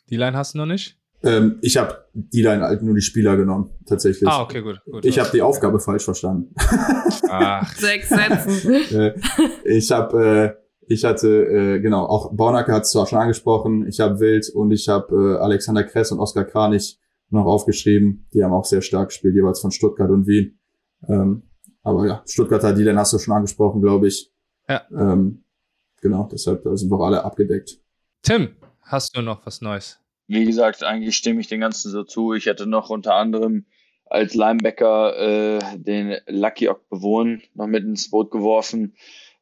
Die 0.09 0.17
Line 0.17 0.35
hast 0.35 0.55
du 0.55 0.57
noch 0.57 0.65
nicht? 0.65 0.97
Ähm, 1.23 1.59
ich 1.61 1.77
habe 1.77 2.05
die 2.13 2.41
Line 2.41 2.63
halt 2.63 2.81
nur 2.81 2.95
die 2.95 3.01
Spieler 3.01 3.37
genommen, 3.37 3.69
tatsächlich. 3.85 4.27
Ah, 4.27 4.41
okay, 4.41 4.61
gut. 4.61 4.81
gut 4.85 5.05
ich 5.05 5.19
habe 5.19 5.29
die 5.31 5.41
Aufgabe 5.41 5.79
falsch 5.79 6.05
verstanden. 6.05 6.53
Ach. 7.29 7.75
Sechs 7.75 8.09
Sätzen. 8.09 8.73
Äh, 8.97 9.13
ich 9.65 9.91
habe, 9.91 10.57
äh, 10.59 10.66
ich 10.87 11.03
hatte, 11.03 11.27
äh, 11.27 11.79
genau, 11.79 12.05
auch 12.05 12.33
Bornacke 12.33 12.71
hat 12.71 12.83
es 12.83 12.91
zwar 12.91 13.07
schon 13.07 13.19
angesprochen, 13.19 13.87
ich 13.87 13.99
habe 13.99 14.19
Wild 14.19 14.49
und 14.49 14.71
ich 14.71 14.87
habe 14.87 15.37
äh, 15.37 15.43
Alexander 15.43 15.83
Kress 15.83 16.11
und 16.11 16.19
Oskar 16.19 16.45
Kranich 16.45 16.97
noch 17.29 17.45
aufgeschrieben. 17.45 18.27
Die 18.33 18.43
haben 18.43 18.53
auch 18.53 18.65
sehr 18.65 18.81
stark 18.81 19.09
gespielt, 19.09 19.35
jeweils 19.35 19.59
von 19.59 19.71
Stuttgart 19.71 20.09
und 20.09 20.27
Wien. 20.27 20.59
Ähm, 21.07 21.43
aber 21.83 22.07
ja, 22.07 22.23
Stuttgarter 22.25 22.73
Dealer 22.73 22.95
hast 22.95 23.13
du 23.13 23.19
schon 23.19 23.33
angesprochen, 23.33 23.81
glaube 23.81 24.07
ich. 24.07 24.31
Ja. 24.67 24.83
Ähm, 24.91 25.43
genau, 26.01 26.27
deshalb 26.31 26.63
sind 26.73 26.89
wir 26.89 26.99
alle 26.99 27.23
abgedeckt. 27.23 27.79
Tim, 28.21 28.49
hast 28.81 29.15
du 29.15 29.21
noch 29.21 29.45
was 29.45 29.61
Neues? 29.61 29.99
Wie 30.27 30.45
gesagt, 30.45 30.83
eigentlich 30.83 31.15
stimme 31.15 31.39
ich 31.39 31.47
den 31.47 31.61
Ganzen 31.61 31.91
so 31.91 32.03
zu. 32.03 32.33
Ich 32.33 32.45
hätte 32.45 32.67
noch 32.67 32.89
unter 32.89 33.15
anderem 33.15 33.65
als 34.05 34.33
Linebacker 34.33 35.17
äh, 35.17 35.59
den 35.77 36.17
Lucky 36.27 36.69
Ock 36.69 36.89
bewohnen, 36.89 37.41
noch 37.53 37.67
mit 37.67 37.83
ins 37.83 38.09
Boot 38.09 38.31
geworfen. 38.31 38.95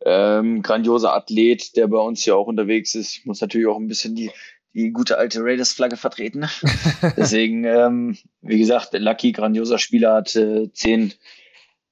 Ähm, 0.04 0.62
grandioser 0.62 1.14
Athlet, 1.14 1.76
der 1.78 1.88
bei 1.88 1.98
uns 1.98 2.24
hier 2.24 2.36
auch 2.36 2.48
unterwegs 2.48 2.96
ist. 2.96 3.18
Ich 3.18 3.26
muss 3.26 3.42
natürlich 3.42 3.68
auch 3.68 3.78
ein 3.78 3.88
bisschen 3.88 4.16
die 4.16 4.32
die 4.76 4.92
gute 4.92 5.18
alte 5.18 5.42
Raiders-Flagge 5.42 5.96
vertreten. 5.96 6.48
Deswegen, 7.18 7.64
ähm, 7.64 8.18
wie 8.42 8.60
gesagt, 8.60 8.90
Lucky, 8.92 9.32
grandioser 9.32 9.80
Spieler, 9.80 10.16
hat 10.16 10.36
äh, 10.36 10.72
zehn 10.74 11.14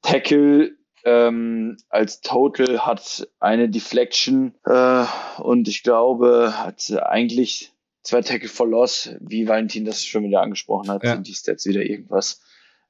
Tackle 0.01 0.75
ähm, 1.05 1.77
als 1.89 2.19
Total, 2.21 2.85
hat 2.85 3.27
eine 3.39 3.69
Deflection 3.69 4.53
äh, 4.65 5.05
und 5.37 5.67
ich 5.69 5.83
glaube, 5.83 6.53
hat 6.57 6.91
eigentlich 7.03 7.71
zwei 8.03 8.21
Tackle 8.21 8.49
for 8.49 8.67
Loss, 8.67 9.15
wie 9.21 9.47
Valentin 9.47 9.85
das 9.85 10.03
schon 10.03 10.23
wieder 10.23 10.41
angesprochen 10.41 10.91
hat, 10.91 11.03
ja. 11.03 11.13
sind 11.13 11.27
die 11.27 11.33
Stats 11.33 11.65
wieder 11.65 11.81
irgendwas. 11.81 12.41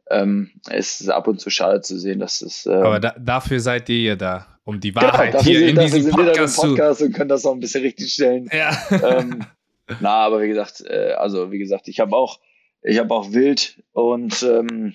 Ähm, 0.09 0.51
es 0.69 1.01
ist 1.01 1.09
ab 1.09 1.27
und 1.27 1.39
zu 1.39 1.49
schade 1.49 1.81
zu 1.81 1.97
sehen, 1.99 2.19
dass 2.19 2.41
es. 2.41 2.65
Ähm, 2.65 2.83
Aber 2.83 2.99
da, 2.99 3.15
dafür 3.17 3.59
seid 3.59 3.89
ihr 3.89 4.01
ja 4.01 4.15
da, 4.15 4.52
um 4.65 4.79
die 4.79 4.91
genau, 4.91 5.07
Wahrheit 5.07 5.31
genau, 5.31 5.43
hier 5.43 5.59
sind, 5.59 5.77
in 5.77 5.91
diesem 5.91 6.11
Podcast, 6.11 6.57
Podcast 6.57 6.99
zu. 6.99 7.05
und 7.05 7.13
können 7.13 7.29
das 7.29 7.43
noch 7.43 7.51
ein 7.51 7.59
bisschen 7.59 7.81
richtig 7.81 8.13
stellen. 8.13 8.49
Ja. 8.51 8.77
Ähm, 8.91 9.45
na, 9.99 10.15
aber 10.15 10.41
wie 10.41 10.47
gesagt, 10.47 10.83
äh, 10.87 11.13
also 11.17 11.51
wie 11.51 11.59
gesagt, 11.59 11.87
ich 11.87 11.99
habe 11.99 12.15
auch, 12.15 12.39
ich 12.81 12.99
habe 12.99 13.13
auch 13.13 13.31
Wild 13.31 13.81
und 13.91 14.43
ähm, 14.43 14.93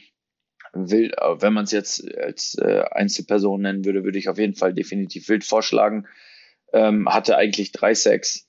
Wild, 0.72 1.14
äh, 1.18 1.42
wenn 1.42 1.52
man 1.52 1.64
es 1.64 1.72
jetzt 1.72 2.06
als 2.16 2.56
äh, 2.56 2.84
Einzelperson 2.90 3.60
nennen 3.60 3.84
würde, 3.84 4.04
würde 4.04 4.18
ich 4.18 4.28
auf 4.28 4.38
jeden 4.38 4.54
Fall 4.54 4.72
definitiv 4.72 5.28
Wild 5.28 5.44
vorschlagen. 5.44 6.06
Ähm, 6.72 7.08
hatte 7.08 7.36
eigentlich 7.36 7.72
drei 7.72 7.94
Sacks 7.94 8.46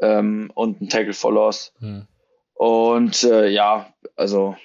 ähm, 0.00 0.50
und 0.54 0.80
ein 0.80 0.88
Tackle 0.88 1.12
for 1.12 1.32
Loss. 1.32 1.72
Hm. 1.78 2.06
Und 2.54 3.22
äh, 3.24 3.48
ja, 3.48 3.92
also 4.16 4.56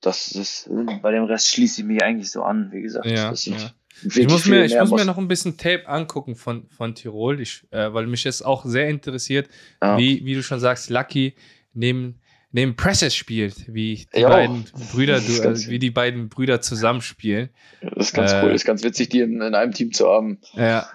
das 0.00 0.32
ist 0.32 0.68
bei 1.02 1.12
dem 1.12 1.24
Rest 1.24 1.48
schließe 1.48 1.82
ich 1.82 1.86
mich 1.86 2.02
eigentlich 2.02 2.30
so 2.30 2.42
an, 2.42 2.70
wie 2.72 2.82
gesagt. 2.82 3.06
Ja, 3.06 3.30
das 3.30 3.42
sind, 3.42 3.60
ja. 3.60 3.70
Ich 4.04 4.28
muss, 4.28 4.46
mir, 4.46 4.64
ich 4.64 4.76
muss 4.78 4.90
mir 4.90 5.04
noch 5.04 5.18
ein 5.18 5.28
bisschen 5.28 5.56
Tape 5.56 5.88
angucken 5.88 6.34
von, 6.34 6.68
von 6.68 6.94
Tirol, 6.94 7.40
ich, 7.40 7.64
äh, 7.70 7.92
weil 7.92 8.06
mich 8.06 8.24
das 8.24 8.42
auch 8.42 8.64
sehr 8.64 8.88
interessiert, 8.88 9.48
ja. 9.80 9.96
wie, 9.96 10.24
wie 10.24 10.34
du 10.34 10.42
schon 10.42 10.60
sagst, 10.60 10.90
Lucky 10.90 11.34
neben, 11.72 12.20
neben 12.50 12.74
Presses 12.74 13.14
spielt, 13.14 13.72
wie 13.72 14.06
die 14.14 14.22
beiden 14.22 14.64
Brüder, 14.92 15.20
du, 15.20 15.42
also 15.42 15.70
wie 15.70 15.78
die 15.78 15.90
beiden 15.90 16.28
Brüder 16.28 16.60
zusammenspielen. 16.60 17.50
Das 17.80 18.08
ist 18.08 18.14
ganz 18.14 18.32
äh, 18.32 18.42
cool, 18.42 18.52
das 18.52 18.62
ist 18.62 18.66
ganz 18.66 18.82
witzig, 18.82 19.10
die 19.10 19.20
in, 19.20 19.40
in 19.40 19.54
einem 19.54 19.72
Team 19.72 19.92
zu 19.92 20.08
haben. 20.08 20.40
Ja, 20.54 20.88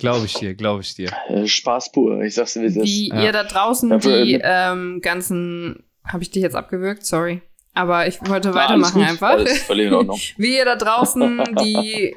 Glaube 0.00 0.24
ich 0.24 0.32
dir, 0.32 0.54
glaube 0.54 0.80
ich 0.80 0.94
dir. 0.94 1.10
Äh, 1.28 1.46
Spaß 1.46 1.92
pur, 1.92 2.22
ich 2.22 2.34
sag's 2.34 2.54
dir, 2.54 2.62
wie 2.62 2.66
es 2.66 2.76
ist. 2.76 2.84
Wie 2.84 3.08
ja. 3.10 3.22
ihr 3.22 3.32
da 3.32 3.44
draußen 3.44 4.00
die 4.00 4.40
ähm, 4.42 5.00
ganzen, 5.02 5.84
habe 6.04 6.22
ich 6.22 6.30
dich 6.30 6.42
jetzt 6.42 6.56
abgewürgt, 6.56 7.04
sorry. 7.04 7.42
Aber 7.74 8.06
ich 8.06 8.18
wollte 8.26 8.48
ja, 8.48 8.54
weitermachen 8.54 9.02
einfach. 9.02 9.38
wie 10.38 10.56
ihr 10.56 10.64
da 10.64 10.76
draußen 10.76 11.44
die 11.60 12.16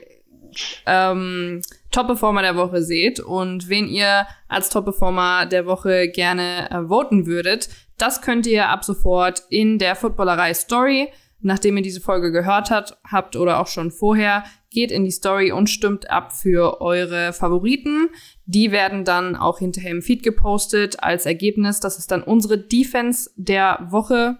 ähm, 0.86 1.62
Top-Performer 1.92 2.42
der 2.42 2.56
Woche 2.56 2.82
seht 2.82 3.20
und 3.20 3.70
wen 3.70 3.88
ihr 3.88 4.26
als 4.48 4.70
Top-Performer 4.70 5.46
der 5.46 5.66
Woche 5.66 6.10
gerne 6.10 6.70
äh, 6.72 6.88
voten 6.88 7.26
würdet. 7.26 7.70
Das 7.98 8.22
könnt 8.22 8.48
ihr 8.48 8.70
ab 8.70 8.84
sofort 8.84 9.44
in 9.50 9.78
der 9.78 9.96
Footballerei 9.96 10.54
Story, 10.54 11.10
nachdem 11.40 11.78
ihr 11.78 11.84
diese 11.84 12.02
Folge 12.02 12.32
gehört 12.32 12.72
hat, 12.72 12.98
habt 13.10 13.36
oder 13.36 13.60
auch 13.60 13.68
schon 13.68 13.92
vorher, 13.92 14.44
geht 14.70 14.92
in 14.92 15.06
die 15.06 15.12
Story 15.12 15.52
und 15.52 15.70
stimmt 15.70 16.10
ab 16.10 16.34
für 16.34 16.82
eure 16.82 17.32
Favoriten. 17.32 18.10
Die 18.46 18.72
werden 18.72 19.06
dann 19.06 19.36
auch 19.36 19.60
hinterher 19.60 19.92
im 19.92 20.02
Feed 20.02 20.24
gepostet 20.24 21.04
als 21.04 21.26
Ergebnis. 21.26 21.80
Das 21.80 22.00
ist 22.00 22.12
dann 22.12 22.24
unsere 22.24 22.58
Defense 22.58 23.30
der 23.36 23.88
Woche, 23.90 24.38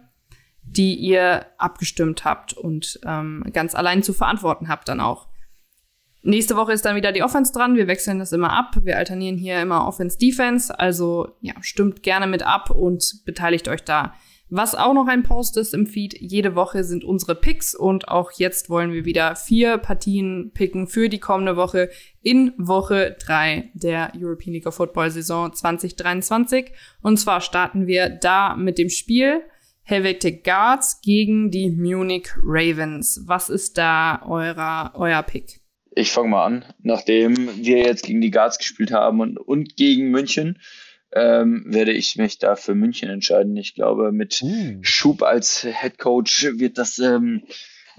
die 0.64 0.96
ihr 0.96 1.46
abgestimmt 1.58 2.26
habt 2.26 2.54
und 2.54 3.00
ähm, 3.06 3.46
ganz 3.54 3.76
allein 3.76 4.02
zu 4.02 4.14
verantworten 4.14 4.70
habt 4.70 4.88
dann 4.90 5.00
auch. 5.00 5.28
Nächste 6.26 6.56
Woche 6.56 6.72
ist 6.72 6.86
dann 6.86 6.96
wieder 6.96 7.12
die 7.12 7.22
Offense 7.22 7.52
dran. 7.52 7.76
Wir 7.76 7.88
wechseln 7.88 8.18
das 8.18 8.32
immer 8.32 8.54
ab. 8.54 8.78
Wir 8.82 8.98
alternieren 8.98 9.38
hier 9.38 9.62
immer 9.62 9.86
Offense-Defense. 9.86 10.80
Also 10.80 11.36
ja, 11.42 11.54
stimmt 11.60 12.02
gerne 12.02 12.28
mit 12.28 12.44
ab 12.44 12.70
und 12.70 13.26
beteiligt 13.26 13.68
euch 13.68 13.84
da. 13.84 14.14
Was 14.50 14.76
auch 14.76 14.94
noch 14.94 15.08
ein 15.08 15.24
Post 15.24 15.58
ist 15.58 15.74
im 15.74 15.88
Feed, 15.88 16.16
jede 16.20 16.56
Woche 16.56 16.84
sind 16.84 17.04
unsere 17.04 17.34
Picks 17.34 17.74
und 17.74 18.08
auch 18.08 18.32
jetzt 18.34 18.70
wollen 18.70 18.94
wir 18.94 19.04
wieder 19.04 19.36
vier 19.36 19.80
Partien 19.80 20.52
picken 20.54 20.88
für 20.88 21.10
die 21.10 21.20
kommende 21.20 21.58
Woche 21.58 21.90
in 22.22 22.54
Woche 22.58 23.18
drei 23.20 23.72
der 23.74 24.14
European 24.16 24.54
League 24.54 24.68
of 24.68 24.76
Football 24.76 25.10
Saison 25.10 25.52
2023. 25.52 26.72
Und 27.02 27.18
zwar 27.18 27.42
starten 27.42 27.88
wir 27.88 28.10
da 28.10 28.56
mit 28.56 28.78
dem 28.78 28.90
Spiel 28.90 29.42
Helvetic 29.82 30.44
Guards 30.44 31.02
gegen 31.02 31.50
die 31.52 31.70
Munich 31.70 32.30
Ravens. 32.42 33.24
Was 33.26 33.50
ist 33.50 33.78
da 33.78 34.22
eurer, 34.26 34.92
euer 34.94 35.24
Pick? 35.24 35.63
Ich 35.96 36.12
fange 36.12 36.30
mal 36.30 36.46
an. 36.46 36.66
Nachdem 36.82 37.64
wir 37.64 37.80
jetzt 37.80 38.06
gegen 38.06 38.22
die 38.22 38.32
Guards 38.32 38.58
gespielt 38.58 38.92
haben 38.92 39.20
und, 39.20 39.38
und 39.38 39.76
gegen 39.78 40.10
München, 40.10 40.60
ähm, 41.12 41.64
werde 41.68 41.92
ich 41.92 42.18
mich 42.18 42.40
da 42.40 42.56
für 42.56 42.74
München 42.74 43.10
entscheiden. 43.10 43.56
Ich 43.58 43.76
glaube, 43.76 44.12
mit 44.12 44.42
uh. 44.42 44.80
Schub 44.82 45.22
als 45.22 45.62
Head 45.62 46.00
Coach 46.00 46.48
wird 46.58 46.78
das 46.78 46.98
ähm, 47.00 47.44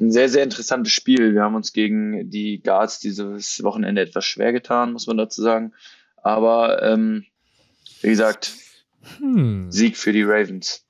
ein 0.01 0.11
sehr, 0.11 0.29
sehr 0.29 0.43
interessantes 0.43 0.93
Spiel. 0.93 1.35
Wir 1.35 1.43
haben 1.43 1.55
uns 1.55 1.73
gegen 1.73 2.29
die 2.31 2.61
Guards 2.61 2.99
dieses 2.99 3.63
Wochenende 3.63 4.03
etwas 4.03 4.25
schwer 4.25 4.53
getan, 4.53 4.93
muss 4.93 5.07
man 5.07 5.17
dazu 5.17 5.43
sagen. 5.43 5.73
Aber 6.17 6.83
ähm, 6.83 7.25
wie 8.01 8.09
gesagt, 8.09 8.53
hm. 9.19 9.71
Sieg 9.71 9.97
für 9.97 10.13
die 10.13 10.23
Ravens. 10.23 10.87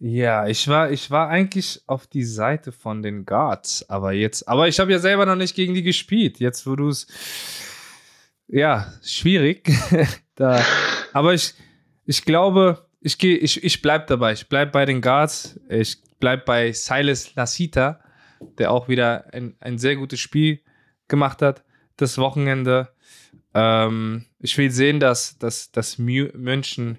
Ja, 0.00 0.46
ich 0.46 0.68
war, 0.68 0.90
ich 0.92 1.10
war 1.10 1.28
eigentlich 1.28 1.82
auf 1.86 2.06
die 2.06 2.22
Seite 2.22 2.70
von 2.70 3.02
den 3.02 3.26
Guards, 3.26 3.88
aber 3.90 4.12
jetzt, 4.12 4.46
aber 4.48 4.68
ich 4.68 4.78
habe 4.78 4.92
ja 4.92 5.00
selber 5.00 5.26
noch 5.26 5.34
nicht 5.34 5.56
gegen 5.56 5.74
die 5.74 5.82
gespielt. 5.82 6.38
Jetzt, 6.38 6.66
wo 6.66 6.76
du 6.76 6.88
es, 6.88 7.06
ja, 8.46 8.92
schwierig. 9.02 9.68
da, 10.36 10.64
aber 11.12 11.34
ich, 11.34 11.54
ich 12.04 12.24
glaube, 12.24 12.86
ich 13.00 13.18
gehe, 13.18 13.36
ich, 13.36 13.62
ich 13.64 13.82
bleib 13.82 14.06
dabei. 14.06 14.32
Ich 14.32 14.48
bleib 14.48 14.70
bei 14.70 14.84
den 14.84 15.00
Guards. 15.00 15.58
Ich 15.68 15.98
bleib 16.20 16.44
bei 16.44 16.70
Silas 16.72 17.34
Lasita, 17.34 18.00
der 18.58 18.70
auch 18.70 18.88
wieder 18.88 19.32
ein, 19.32 19.56
ein 19.58 19.78
sehr 19.78 19.96
gutes 19.96 20.20
Spiel 20.20 20.60
gemacht 21.08 21.42
hat 21.42 21.64
das 21.98 22.16
Wochenende. 22.16 22.88
Ähm, 23.52 24.24
ich 24.38 24.56
will 24.56 24.70
sehen, 24.70 25.00
dass, 25.00 25.38
dass, 25.38 25.70
dass 25.70 25.98
München 25.98 26.98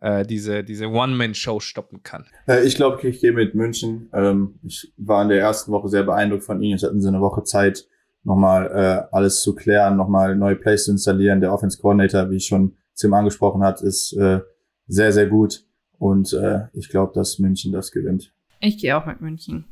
äh, 0.00 0.24
diese, 0.24 0.64
diese 0.64 0.88
One-Man-Show 0.88 1.60
stoppen 1.60 2.02
kann. 2.02 2.26
Äh, 2.46 2.64
ich 2.64 2.76
glaube, 2.76 3.06
ich 3.06 3.20
gehe 3.20 3.32
mit 3.32 3.54
München. 3.54 4.08
Ähm, 4.12 4.58
ich 4.62 4.92
war 4.96 5.22
in 5.22 5.28
der 5.28 5.40
ersten 5.40 5.72
Woche 5.72 5.88
sehr 5.88 6.04
beeindruckt 6.04 6.44
von 6.44 6.62
ihnen. 6.62 6.72
Jetzt 6.72 6.84
hatten 6.84 7.00
sie 7.00 7.08
eine 7.08 7.20
Woche 7.20 7.42
Zeit, 7.44 7.86
nochmal 8.24 8.66
äh, 8.66 9.14
alles 9.14 9.42
zu 9.42 9.54
klären, 9.54 9.96
nochmal 9.96 10.36
neue 10.36 10.56
Plays 10.56 10.84
zu 10.84 10.92
installieren. 10.92 11.40
Der 11.40 11.52
Offense 11.52 11.78
Coordinator, 11.80 12.30
wie 12.30 12.36
ich 12.36 12.46
schon 12.46 12.76
Tim 12.96 13.14
angesprochen 13.14 13.62
hat, 13.62 13.80
ist 13.80 14.12
äh, 14.14 14.40
sehr, 14.86 15.12
sehr 15.12 15.26
gut. 15.26 15.64
Und 15.98 16.32
äh, 16.32 16.66
ich 16.72 16.88
glaube, 16.88 17.12
dass 17.14 17.38
München 17.38 17.72
das 17.72 17.90
gewinnt. 17.90 18.32
Ich 18.60 18.78
gehe 18.78 18.96
auch 18.96 19.06
mit 19.06 19.20
München. 19.20 19.64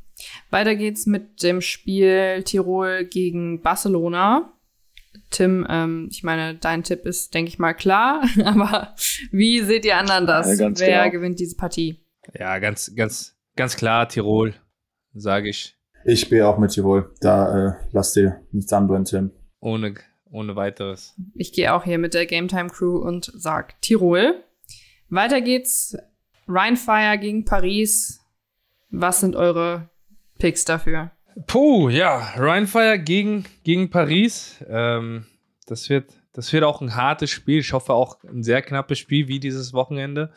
Weiter 0.51 0.75
geht's 0.75 1.07
mit 1.07 1.43
dem 1.43 1.61
Spiel 1.61 2.43
Tirol 2.43 3.05
gegen 3.05 3.61
Barcelona. 3.63 4.53
Tim, 5.31 5.67
ähm, 5.69 6.09
ich 6.11 6.23
meine, 6.23 6.55
dein 6.55 6.83
Tipp 6.83 7.05
ist, 7.05 7.35
denke 7.35 7.49
ich 7.49 7.59
mal, 7.59 7.75
klar, 7.75 8.23
aber 8.45 8.95
wie 9.31 9.61
seht 9.61 9.85
ihr 9.85 9.97
anderen 9.97 10.27
das? 10.27 10.59
Ja, 10.59 10.71
Wer 10.79 11.03
genau. 11.03 11.11
gewinnt 11.11 11.41
diese 11.41 11.57
Partie? 11.57 12.01
Ja, 12.35 12.59
ganz, 12.59 12.95
ganz, 12.95 13.37
ganz 13.57 13.77
klar, 13.77 14.09
Tirol, 14.09 14.55
sage 15.15 15.49
ich. 15.49 15.77
Ich 16.05 16.21
spiele 16.21 16.47
auch 16.47 16.59
mit 16.59 16.71
Tirol. 16.71 17.13
Da 17.21 17.69
äh, 17.69 17.73
lass 17.93 18.13
dir 18.13 18.41
nichts 18.53 18.73
anbrennen, 18.73 19.05
Tim. 19.05 19.31
Ohne, 19.61 19.95
ohne 20.31 20.55
weiteres. 20.55 21.15
Ich 21.35 21.53
gehe 21.53 21.75
auch 21.75 21.83
hier 21.85 21.99
mit 21.99 22.15
der 22.15 22.27
Game 22.27 22.47
Time 22.47 22.69
Crew 22.69 22.99
und 22.99 23.31
sag 23.35 23.81
Tirol. 23.83 24.45
Weiter 25.09 25.41
geht's. 25.41 25.97
Rheinfire 26.49 27.19
gegen 27.19 27.45
Paris. 27.45 28.21
Was 28.91 29.21
sind 29.21 29.35
eure 29.35 29.91
Picks 30.39 30.65
dafür? 30.65 31.11
Puh, 31.45 31.91
ja, 31.91 32.33
Rheinfire 32.37 32.99
gegen, 32.99 33.45
gegen 33.63 33.91
Paris. 33.91 34.65
Ähm, 34.69 35.27
das, 35.67 35.91
wird, 35.91 36.15
das 36.33 36.51
wird 36.53 36.65
auch 36.65 36.81
ein 36.81 36.95
hartes 36.95 37.31
Spiel. 37.31 37.59
Ich 37.59 37.75
hoffe 37.75 37.93
auch 37.93 38.23
ein 38.25 38.43
sehr 38.43 38.63
knappes 38.63 38.99
Spiel 38.99 39.29
wie 39.29 39.39
dieses 39.39 39.75
Wochenende. 39.75 40.33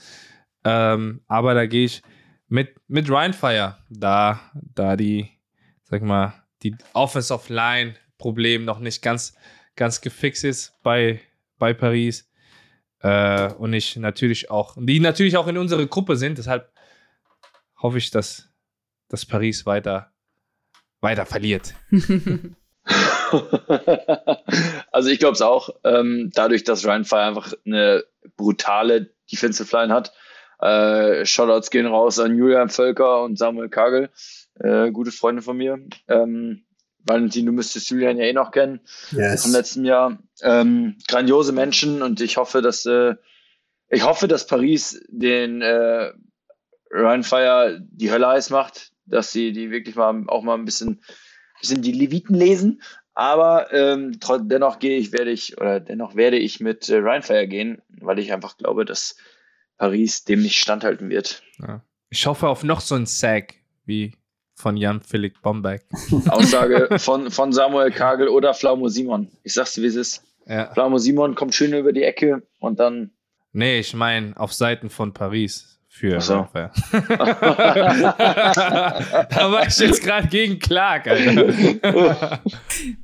Ähm, 0.65 1.21
aber 1.27 1.53
da 1.53 1.65
gehe 1.67 1.85
ich 1.85 2.01
mit, 2.49 2.75
mit 2.89 3.09
Rheinfire, 3.09 3.77
da, 3.89 4.41
da 4.53 4.97
die, 4.97 5.29
sag 5.83 6.01
mal, 6.01 6.33
die 6.63 6.75
Offensive 6.91 7.53
Line 7.53 7.95
Problem 8.17 8.65
noch 8.65 8.79
nicht 8.79 9.01
ganz, 9.01 9.37
ganz 9.77 10.01
gefixt 10.01 10.43
ist 10.43 10.77
bei, 10.83 11.21
bei 11.57 11.73
Paris. 11.73 12.29
Äh, 12.99 13.53
und 13.53 13.71
ich 13.71 13.95
natürlich 13.95 14.51
auch, 14.51 14.75
die 14.77 14.99
natürlich 14.99 15.37
auch 15.37 15.47
in 15.47 15.57
unserer 15.57 15.85
Gruppe 15.85 16.17
sind. 16.17 16.37
Deshalb 16.37 16.73
hoffe 17.81 17.99
ich, 17.99 18.11
dass, 18.11 18.49
dass 19.07 19.25
Paris 19.25 19.65
weiter 19.65 20.11
weiter 21.01 21.25
verliert. 21.25 21.73
also 24.91 25.09
ich 25.09 25.19
glaube 25.19 25.33
es 25.33 25.41
auch. 25.41 25.69
Ähm, 25.83 26.31
dadurch, 26.33 26.63
dass 26.63 26.85
Ryan 26.85 27.05
Fire 27.05 27.23
einfach 27.23 27.53
eine 27.65 28.03
brutale 28.37 29.13
Defensive 29.31 29.75
Line 29.75 29.93
hat. 29.93 30.13
Äh, 30.59 31.25
Shoutouts 31.25 31.69
gehen 31.69 31.85
raus 31.85 32.19
an 32.19 32.37
Julian 32.37 32.69
Völker 32.69 33.23
und 33.23 33.37
Samuel 33.37 33.69
Kagel, 33.69 34.09
äh, 34.59 34.91
gute 34.91 35.11
Freunde 35.11 35.41
von 35.41 35.55
mir. 35.55 35.79
Ähm, 36.07 36.65
Valentin, 37.05 37.45
du 37.45 37.53
müsstest 37.53 37.89
Julian 37.89 38.17
ja 38.17 38.25
eh 38.25 38.33
noch 38.33 38.51
kennen 38.51 38.81
yes. 39.11 39.43
vom 39.43 39.53
letzten 39.53 39.85
Jahr. 39.85 40.19
Ähm, 40.41 40.97
grandiose 41.07 41.53
Menschen 41.53 42.01
und 42.01 42.19
ich 42.19 42.35
hoffe, 42.37 42.61
dass 42.61 42.85
äh, 42.85 43.15
ich 43.87 44.03
hoffe, 44.03 44.27
dass 44.27 44.47
Paris 44.47 45.01
den 45.07 45.61
äh, 45.61 46.11
Ryan 46.91 47.23
Fire 47.23 47.79
die 47.81 48.11
Hölle 48.11 48.27
heiß 48.27 48.49
macht 48.49 48.91
dass 49.09 49.31
sie 49.31 49.51
die 49.51 49.71
wirklich 49.71 49.95
mal 49.95 50.23
auch 50.27 50.43
mal 50.43 50.55
ein 50.55 50.65
bisschen, 50.65 51.01
bisschen 51.59 51.81
die 51.81 51.91
Leviten 51.91 52.35
lesen. 52.35 52.81
Aber 53.13 53.73
ähm, 53.73 54.17
dennoch 54.43 54.79
gehe 54.79 54.97
ich, 54.97 55.11
werde 55.11 55.31
ich, 55.31 55.57
oder 55.57 55.79
dennoch 55.79 56.15
werde 56.15 56.37
ich 56.37 56.61
mit 56.61 56.87
äh, 56.87 56.99
Rheinfire 56.99 57.47
gehen, 57.47 57.81
weil 57.89 58.19
ich 58.19 58.31
einfach 58.31 58.57
glaube, 58.57 58.85
dass 58.85 59.17
Paris 59.77 60.23
dem 60.23 60.41
nicht 60.41 60.59
standhalten 60.59 61.09
wird. 61.09 61.43
Ja. 61.59 61.83
Ich 62.09 62.25
hoffe 62.25 62.47
auf 62.47 62.63
noch 62.63 62.81
so 62.81 62.95
ein 62.95 63.05
Sack 63.05 63.55
wie 63.85 64.13
von 64.55 64.77
Jan 64.77 65.01
Philipp 65.01 65.41
Bombeck. 65.41 65.85
Aussage 66.29 66.99
von, 66.99 67.31
von 67.31 67.51
Samuel 67.51 67.91
Kagel 67.91 68.27
oder 68.27 68.53
Flaumo 68.53 68.89
Simon. 68.89 69.29
Ich 69.43 69.53
sag's 69.53 69.73
dir, 69.73 69.83
wie 69.83 69.87
es 69.87 69.95
ist. 69.95 70.23
Ja. 70.45 70.71
Flaumo 70.73 70.97
Simon 70.97 71.35
kommt 71.35 71.55
schön 71.55 71.73
über 71.73 71.93
die 71.93 72.03
Ecke 72.03 72.43
und 72.59 72.79
dann. 72.79 73.11
Nee, 73.51 73.79
ich 73.79 73.93
meine 73.93 74.37
auf 74.37 74.53
Seiten 74.53 74.89
von 74.89 75.13
Paris 75.13 75.78
für 75.99 76.21
so. 76.21 76.47
da 76.53 76.71
war 79.51 79.67
ich 79.67 79.77
jetzt 79.79 80.01
gerade 80.01 80.27
gegen 80.29 80.57
Clark, 80.59 81.07
Alter. 81.07 82.39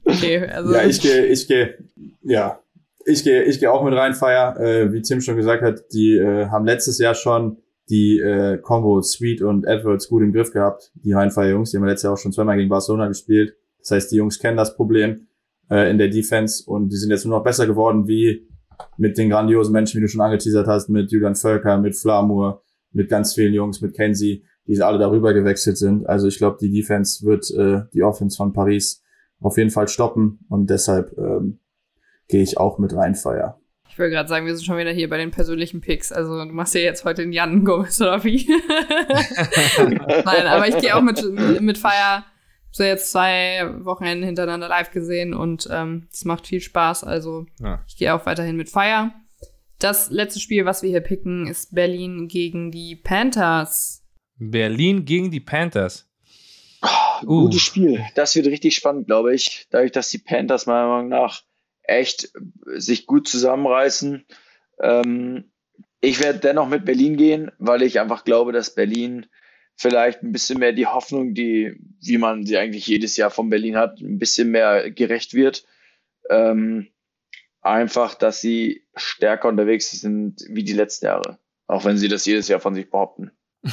okay, 0.05 0.47
also. 0.47 0.73
Ja, 0.73 0.83
ich 0.83 1.01
gehe, 1.01 1.25
ich 1.25 1.47
gehe, 1.47 1.77
ja. 2.21 2.59
Ich 3.05 3.23
gehe, 3.23 3.43
ich 3.43 3.59
gehe 3.59 3.71
auch 3.71 3.83
mit 3.83 3.93
rein, 3.93 4.13
Feier. 4.13 4.59
Äh, 4.59 4.93
wie 4.93 5.01
Tim 5.01 5.21
schon 5.21 5.35
gesagt 5.35 5.61
hat, 5.61 5.83
die 5.93 6.15
äh, 6.17 6.47
haben 6.47 6.65
letztes 6.65 6.97
Jahr 6.97 7.13
schon 7.13 7.57
die 7.89 8.19
äh, 8.19 8.57
Combo 8.57 9.01
Sweet 9.01 9.41
und 9.41 9.65
Edwards 9.65 10.07
gut 10.07 10.23
im 10.23 10.31
Griff 10.31 10.51
gehabt. 10.51 10.91
Die 10.95 11.13
Rheinfire-Jungs, 11.13 11.71
die 11.71 11.77
haben 11.77 11.85
letztes 11.85 12.03
Jahr 12.03 12.13
auch 12.13 12.17
schon 12.17 12.31
zweimal 12.31 12.57
gegen 12.57 12.69
Barcelona 12.69 13.07
gespielt. 13.07 13.55
Das 13.79 13.91
heißt, 13.91 14.11
die 14.11 14.15
Jungs 14.15 14.39
kennen 14.39 14.57
das 14.57 14.75
Problem 14.75 15.27
äh, 15.69 15.91
in 15.91 15.97
der 15.97 16.07
Defense 16.07 16.63
und 16.65 16.89
die 16.89 16.95
sind 16.95 17.11
jetzt 17.11 17.25
nur 17.25 17.37
noch 17.37 17.43
besser 17.43 17.67
geworden, 17.67 18.07
wie 18.07 18.47
mit 18.97 19.17
den 19.17 19.29
grandiosen 19.29 19.73
Menschen, 19.73 19.97
wie 19.97 20.01
du 20.01 20.07
schon 20.07 20.21
angeteasert 20.21 20.67
hast, 20.67 20.89
mit 20.89 21.11
Julian 21.11 21.35
Völker, 21.35 21.77
mit 21.77 21.95
Flamur, 21.95 22.63
mit 22.95 23.09
ganz 23.09 23.33
vielen 23.33 23.53
Jungs, 23.53 23.81
mit 23.81 23.95
Kenzie, 23.95 24.43
die 24.65 24.81
alle 24.81 24.97
darüber 24.97 25.33
gewechselt 25.33 25.77
sind. 25.77 26.07
Also 26.07 26.27
ich 26.27 26.37
glaube, 26.37 26.57
die 26.59 26.71
Defense 26.71 27.25
wird 27.25 27.51
äh, 27.51 27.87
die 27.93 28.03
Offense 28.03 28.35
von 28.35 28.53
Paris 28.53 29.03
auf 29.41 29.57
jeden 29.57 29.69
Fall 29.69 29.87
stoppen 29.87 30.39
und 30.49 30.69
deshalb 30.69 31.15
ähm, 31.17 31.59
gehe 32.28 32.41
ich 32.41 32.57
auch 32.57 32.79
mit 32.79 32.95
rein, 32.95 33.15
Feier. 33.15 33.59
Ich 33.87 33.99
würde 33.99 34.11
gerade 34.11 34.28
sagen, 34.28 34.45
wir 34.45 34.55
sind 34.55 34.65
schon 34.65 34.78
wieder 34.78 34.91
hier 34.91 35.09
bei 35.09 35.17
den 35.17 35.32
persönlichen 35.32 35.82
Picks. 35.82 36.11
Also 36.11 36.43
du 36.43 36.51
machst 36.51 36.74
ja 36.74 36.82
jetzt 36.82 37.05
heute 37.05 37.21
den 37.21 37.32
Jan 37.32 37.63
Gomez 37.63 38.01
oder 38.01 38.24
wie? 38.24 38.45
Nein, 39.78 40.47
aber 40.47 40.67
ich 40.67 40.78
gehe 40.79 40.95
auch 40.95 41.01
mit, 41.01 41.24
mit 41.61 41.78
Feier. 41.78 42.25
So 42.71 42.83
jetzt 42.83 43.11
zwei 43.11 43.70
Wochenenden 43.86 44.25
hintereinander 44.25 44.67
live 44.67 44.91
gesehen 44.91 45.33
und 45.33 45.70
ähm, 45.71 46.07
es 46.11 46.25
macht 46.25 46.47
viel 46.47 46.59
Spaß. 46.59 47.05
Also 47.05 47.45
ja. 47.61 47.82
ich 47.87 47.95
gehe 47.95 48.13
auch 48.13 48.25
weiterhin 48.25 48.57
mit 48.57 48.70
Feier. 48.70 49.13
Das 49.79 50.09
letzte 50.09 50.39
Spiel, 50.39 50.65
was 50.65 50.83
wir 50.83 50.89
hier 50.89 51.01
picken, 51.01 51.47
ist 51.47 51.75
Berlin 51.75 52.27
gegen 52.27 52.71
die 52.71 52.95
Panthers. 52.95 54.03
Berlin 54.37 55.05
gegen 55.05 55.31
die 55.31 55.39
Panthers. 55.39 56.09
Oh, 56.81 57.25
uh. 57.25 57.41
Gutes 57.43 57.61
Spiel. 57.61 58.05
Das 58.15 58.35
wird 58.35 58.47
richtig 58.47 58.75
spannend, 58.75 59.07
glaube 59.07 59.33
ich. 59.33 59.67
Dadurch, 59.71 59.91
dass 59.91 60.09
die 60.09 60.17
Panthers 60.17 60.65
meiner 60.65 60.87
Meinung 60.87 61.09
nach 61.09 61.43
echt 61.83 62.31
sich 62.65 63.05
gut 63.05 63.27
zusammenreißen. 63.27 64.25
Ähm, 64.81 65.51
ich 66.01 66.23
werde 66.23 66.39
dennoch 66.39 66.67
mit 66.67 66.85
Berlin 66.85 67.17
gehen, 67.17 67.51
weil 67.57 67.81
ich 67.81 67.99
einfach 67.99 68.23
glaube, 68.23 68.51
dass 68.51 68.75
Berlin 68.75 69.25
vielleicht 69.75 70.23
ein 70.23 70.31
bisschen 70.31 70.59
mehr 70.59 70.71
die 70.71 70.87
Hoffnung, 70.87 71.33
die, 71.33 71.79
wie 72.01 72.17
man 72.17 72.45
sie 72.45 72.57
eigentlich 72.57 72.87
jedes 72.87 73.17
Jahr 73.17 73.29
von 73.29 73.49
Berlin 73.49 73.75
hat, 73.75 73.99
ein 73.99 74.19
bisschen 74.19 74.51
mehr 74.51 74.91
gerecht 74.91 75.33
wird. 75.33 75.65
Ähm, 76.29 76.87
einfach, 77.66 78.16
dass 78.16 78.42
sie 78.42 78.83
stärker 78.96 79.50
unterwegs 79.50 79.92
sind 79.92 80.42
wie 80.50 80.63
die 80.63 80.74
letzten 80.74 81.08
Jahre. 81.08 81.39
Auch 81.67 81.83
wenn 81.83 81.97
sie 81.97 82.08
das 82.08 82.25
jedes 82.25 82.47
Jahr 82.47 82.59
von 82.59 82.75
sich 82.75 82.89
behaupten. 82.89 83.32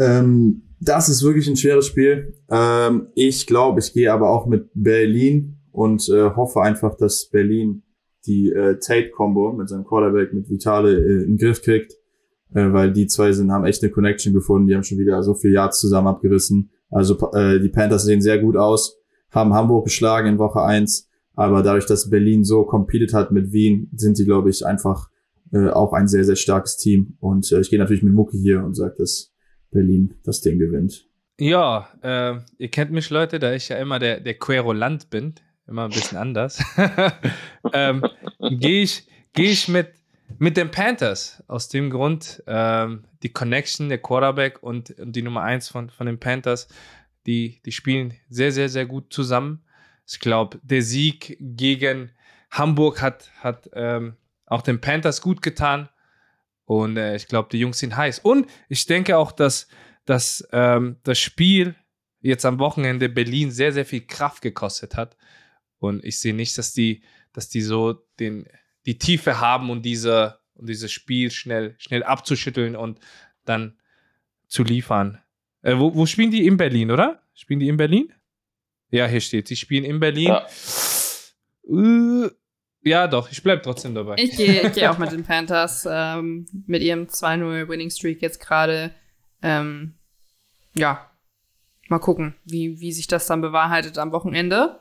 Ähm, 0.00 0.62
das 0.80 1.08
ist 1.08 1.24
wirklich 1.24 1.48
ein 1.48 1.56
schweres 1.56 1.88
Spiel. 1.88 2.32
Ähm, 2.48 3.08
ich 3.16 3.48
glaube, 3.48 3.80
ich 3.80 3.92
gehe 3.92 4.12
aber 4.12 4.30
auch 4.30 4.46
mit 4.46 4.70
Berlin 4.72 5.58
und 5.72 6.08
äh, 6.08 6.30
hoffe 6.36 6.62
einfach, 6.62 6.96
dass 6.96 7.28
Berlin 7.32 7.82
die 8.24 8.52
äh, 8.52 8.78
Tate-Combo 8.78 9.54
mit 9.54 9.68
seinem 9.68 9.84
Quarterback, 9.84 10.32
mit 10.32 10.48
Vitale 10.48 10.96
äh, 10.96 11.24
in 11.24 11.30
den 11.30 11.36
Griff 11.36 11.62
kriegt, 11.62 11.94
äh, 12.54 12.72
weil 12.72 12.92
die 12.92 13.08
zwei 13.08 13.32
sind, 13.32 13.50
haben 13.50 13.64
echt 13.64 13.82
eine 13.82 13.90
Connection 13.90 14.32
gefunden. 14.32 14.68
Die 14.68 14.76
haben 14.76 14.84
schon 14.84 14.98
wieder 14.98 15.20
so 15.24 15.34
viel 15.34 15.52
Yards 15.52 15.80
zusammen 15.80 16.06
abgerissen. 16.06 16.70
Also 16.90 17.32
äh, 17.32 17.58
die 17.58 17.68
Panthers 17.70 18.04
sehen 18.04 18.20
sehr 18.20 18.38
gut 18.38 18.56
aus, 18.56 19.00
haben 19.32 19.52
Hamburg 19.52 19.86
geschlagen 19.86 20.28
in 20.28 20.38
Woche 20.38 20.62
eins 20.62 21.07
aber 21.38 21.62
dadurch, 21.62 21.86
dass 21.86 22.10
Berlin 22.10 22.42
so 22.42 22.64
competed 22.64 23.14
hat 23.14 23.30
mit 23.30 23.52
Wien, 23.52 23.88
sind 23.94 24.16
sie, 24.16 24.24
glaube 24.24 24.50
ich, 24.50 24.66
einfach 24.66 25.08
äh, 25.52 25.68
auch 25.68 25.92
ein 25.92 26.08
sehr, 26.08 26.24
sehr 26.24 26.34
starkes 26.34 26.76
Team. 26.78 27.16
Und 27.20 27.52
äh, 27.52 27.60
ich 27.60 27.70
gehe 27.70 27.78
natürlich 27.78 28.02
mit 28.02 28.12
Mucki 28.12 28.36
hier 28.36 28.64
und 28.64 28.74
sage, 28.74 28.96
dass 28.98 29.32
Berlin 29.70 30.14
das 30.24 30.40
Ding 30.40 30.58
gewinnt. 30.58 31.06
Ja, 31.38 31.90
äh, 32.02 32.40
ihr 32.58 32.68
kennt 32.72 32.90
mich, 32.90 33.08
Leute, 33.10 33.38
da 33.38 33.52
ich 33.52 33.68
ja 33.68 33.76
immer 33.76 34.00
der, 34.00 34.18
der 34.18 34.34
Querulant 34.34 35.10
bin, 35.10 35.36
immer 35.68 35.84
ein 35.84 35.90
bisschen 35.90 36.18
anders, 36.18 36.60
ähm, 37.72 38.02
gehe 38.40 38.82
ich, 38.82 39.06
geh 39.32 39.52
ich 39.52 39.68
mit, 39.68 39.92
mit 40.40 40.56
den 40.56 40.72
Panthers. 40.72 41.44
Aus 41.46 41.68
dem 41.68 41.90
Grund, 41.90 42.42
ähm, 42.48 43.04
die 43.22 43.32
Connection, 43.32 43.88
der 43.90 43.98
Quarterback 43.98 44.60
und, 44.60 44.90
und 44.98 45.14
die 45.14 45.22
Nummer 45.22 45.42
1 45.42 45.68
von, 45.68 45.90
von 45.90 46.06
den 46.08 46.18
Panthers, 46.18 46.66
die, 47.28 47.60
die 47.64 47.70
spielen 47.70 48.14
sehr, 48.28 48.50
sehr, 48.50 48.68
sehr 48.68 48.86
gut 48.86 49.12
zusammen. 49.12 49.62
Ich 50.08 50.20
glaube, 50.20 50.58
der 50.62 50.82
Sieg 50.82 51.36
gegen 51.38 52.12
Hamburg 52.50 53.02
hat, 53.02 53.30
hat 53.40 53.68
ähm, 53.74 54.16
auch 54.46 54.62
den 54.62 54.80
Panthers 54.80 55.20
gut 55.20 55.42
getan. 55.42 55.88
Und 56.64 56.96
äh, 56.96 57.16
ich 57.16 57.28
glaube, 57.28 57.48
die 57.52 57.58
Jungs 57.58 57.78
sind 57.78 57.96
heiß. 57.96 58.20
Und 58.20 58.46
ich 58.68 58.86
denke 58.86 59.18
auch, 59.18 59.32
dass, 59.32 59.68
dass 60.06 60.46
ähm, 60.52 60.96
das 61.02 61.18
Spiel 61.18 61.76
jetzt 62.20 62.46
am 62.46 62.58
Wochenende 62.58 63.08
Berlin 63.08 63.50
sehr, 63.50 63.72
sehr 63.72 63.84
viel 63.84 64.06
Kraft 64.06 64.42
gekostet 64.42 64.96
hat. 64.96 65.16
Und 65.78 66.04
ich 66.04 66.18
sehe 66.18 66.34
nicht, 66.34 66.56
dass 66.58 66.72
die, 66.72 67.02
dass 67.32 67.48
die 67.48 67.60
so 67.60 67.92
den, 68.18 68.48
die 68.86 68.98
Tiefe 68.98 69.40
haben 69.40 69.70
und 69.70 69.82
diese, 69.82 70.38
und 70.54 70.68
dieses 70.68 70.90
Spiel 70.90 71.30
schnell, 71.30 71.76
schnell 71.78 72.02
abzuschütteln 72.02 72.76
und 72.76 72.98
dann 73.44 73.78
zu 74.46 74.64
liefern. 74.64 75.22
Äh, 75.62 75.78
wo, 75.78 75.94
wo 75.94 76.06
spielen 76.06 76.30
die? 76.30 76.46
In 76.46 76.56
Berlin, 76.56 76.90
oder? 76.90 77.22
Spielen 77.34 77.60
die 77.60 77.68
in 77.68 77.76
Berlin? 77.76 78.12
Ja, 78.90 79.06
hier 79.06 79.20
steht, 79.20 79.48
sie 79.48 79.56
spielen 79.56 79.84
in 79.84 80.00
Berlin. 80.00 80.28
Ja. 80.28 80.46
Uh, 81.64 82.28
ja, 82.82 83.06
doch, 83.06 83.30
ich 83.30 83.42
bleibe 83.42 83.62
trotzdem 83.62 83.94
dabei. 83.94 84.16
Ich 84.18 84.36
gehe 84.36 84.66
ich 84.66 84.72
geh 84.72 84.86
auch 84.86 84.98
mit 84.98 85.12
den 85.12 85.24
Panthers, 85.24 85.86
ähm, 85.90 86.46
mit 86.66 86.82
ihrem 86.82 87.04
2-0 87.06 87.68
Winning 87.68 87.90
Streak 87.90 88.22
jetzt 88.22 88.40
gerade. 88.40 88.94
Ähm, 89.42 89.94
ja, 90.74 91.10
mal 91.88 91.98
gucken, 91.98 92.34
wie, 92.44 92.80
wie 92.80 92.92
sich 92.92 93.06
das 93.06 93.26
dann 93.26 93.40
bewahrheitet 93.40 93.98
am 93.98 94.12
Wochenende. 94.12 94.80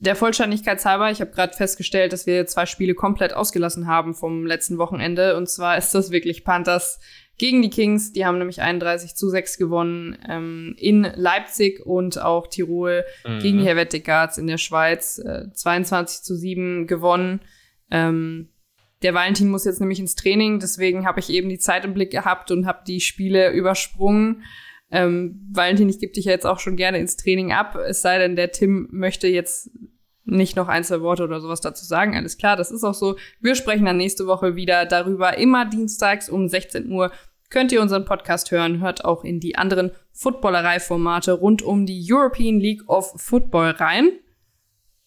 Der 0.00 0.14
Vollständigkeit 0.14 0.84
halber, 0.84 1.10
ich 1.10 1.20
habe 1.20 1.32
gerade 1.32 1.56
festgestellt, 1.56 2.12
dass 2.12 2.26
wir 2.26 2.46
zwei 2.46 2.66
Spiele 2.66 2.94
komplett 2.94 3.32
ausgelassen 3.32 3.88
haben 3.88 4.14
vom 4.14 4.46
letzten 4.46 4.78
Wochenende. 4.78 5.36
Und 5.36 5.48
zwar 5.48 5.76
ist 5.76 5.94
das 5.94 6.10
wirklich 6.10 6.44
Panthers 6.44 7.00
gegen 7.38 7.62
die 7.62 7.70
Kings. 7.70 8.12
Die 8.12 8.26
haben 8.26 8.38
nämlich 8.38 8.60
31 8.60 9.14
zu 9.14 9.28
6 9.30 9.58
gewonnen 9.58 10.18
ähm, 10.28 10.74
in 10.76 11.06
Leipzig 11.14 11.84
und 11.86 12.20
auch 12.20 12.48
Tirol 12.48 13.04
mhm. 13.26 13.38
gegen 13.38 13.58
die 13.58 13.64
Helveticards 13.64 14.38
in 14.38 14.46
der 14.46 14.58
Schweiz 14.58 15.18
äh, 15.18 15.50
22 15.52 16.22
zu 16.22 16.36
7 16.36 16.86
gewonnen. 16.86 17.40
Ähm, 17.90 18.50
der 19.02 19.14
Valentin 19.14 19.48
muss 19.48 19.64
jetzt 19.64 19.80
nämlich 19.80 20.00
ins 20.00 20.16
Training, 20.16 20.58
deswegen 20.58 21.06
habe 21.06 21.20
ich 21.20 21.30
eben 21.30 21.48
die 21.48 21.58
Zeit 21.58 21.84
im 21.84 21.94
Blick 21.94 22.10
gehabt 22.10 22.50
und 22.50 22.66
habe 22.66 22.80
die 22.86 23.00
Spiele 23.00 23.52
übersprungen. 23.52 24.42
Ähm, 24.90 25.48
Valentin, 25.52 25.88
ich 25.88 26.00
gebe 26.00 26.12
dich 26.12 26.24
ja 26.24 26.32
jetzt 26.32 26.46
auch 26.46 26.58
schon 26.58 26.76
gerne 26.76 26.98
ins 26.98 27.16
Training 27.16 27.52
ab, 27.52 27.76
es 27.76 28.02
sei 28.02 28.18
denn, 28.18 28.34
der 28.34 28.50
Tim 28.50 28.88
möchte 28.90 29.28
jetzt 29.28 29.70
nicht 30.28 30.56
noch 30.56 30.68
ein, 30.68 30.84
zwei 30.84 31.00
Worte 31.00 31.24
oder 31.24 31.40
sowas 31.40 31.60
dazu 31.60 31.84
sagen. 31.84 32.14
Alles 32.14 32.36
klar, 32.36 32.56
das 32.56 32.70
ist 32.70 32.84
auch 32.84 32.94
so. 32.94 33.16
Wir 33.40 33.54
sprechen 33.54 33.86
dann 33.86 33.96
nächste 33.96 34.26
Woche 34.26 34.56
wieder 34.56 34.84
darüber. 34.84 35.38
Immer 35.38 35.64
dienstags 35.64 36.28
um 36.28 36.48
16 36.48 36.90
Uhr 36.90 37.10
könnt 37.50 37.72
ihr 37.72 37.80
unseren 37.80 38.04
Podcast 38.04 38.50
hören. 38.50 38.80
Hört 38.80 39.04
auch 39.04 39.24
in 39.24 39.40
die 39.40 39.56
anderen 39.56 39.92
Footballerei-Formate 40.12 41.32
rund 41.32 41.62
um 41.62 41.86
die 41.86 42.06
European 42.10 42.60
League 42.60 42.88
of 42.88 43.12
Football 43.20 43.70
rein. 43.70 44.10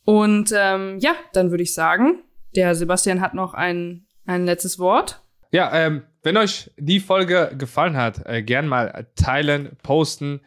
Und 0.03 0.53
ähm, 0.55 0.97
ja, 0.99 1.13
dann 1.33 1.51
würde 1.51 1.63
ich 1.63 1.73
sagen, 1.73 2.23
der 2.55 2.75
Sebastian 2.75 3.21
hat 3.21 3.33
noch 3.33 3.53
ein, 3.53 4.05
ein 4.25 4.45
letztes 4.45 4.79
Wort. 4.79 5.21
Ja, 5.51 5.71
ähm, 5.73 6.03
wenn 6.23 6.37
euch 6.37 6.71
die 6.77 6.99
Folge 6.99 7.53
gefallen 7.57 7.97
hat, 7.97 8.25
äh, 8.25 8.41
gern 8.41 8.67
mal 8.67 9.07
teilen, 9.15 9.77
posten. 9.83 10.41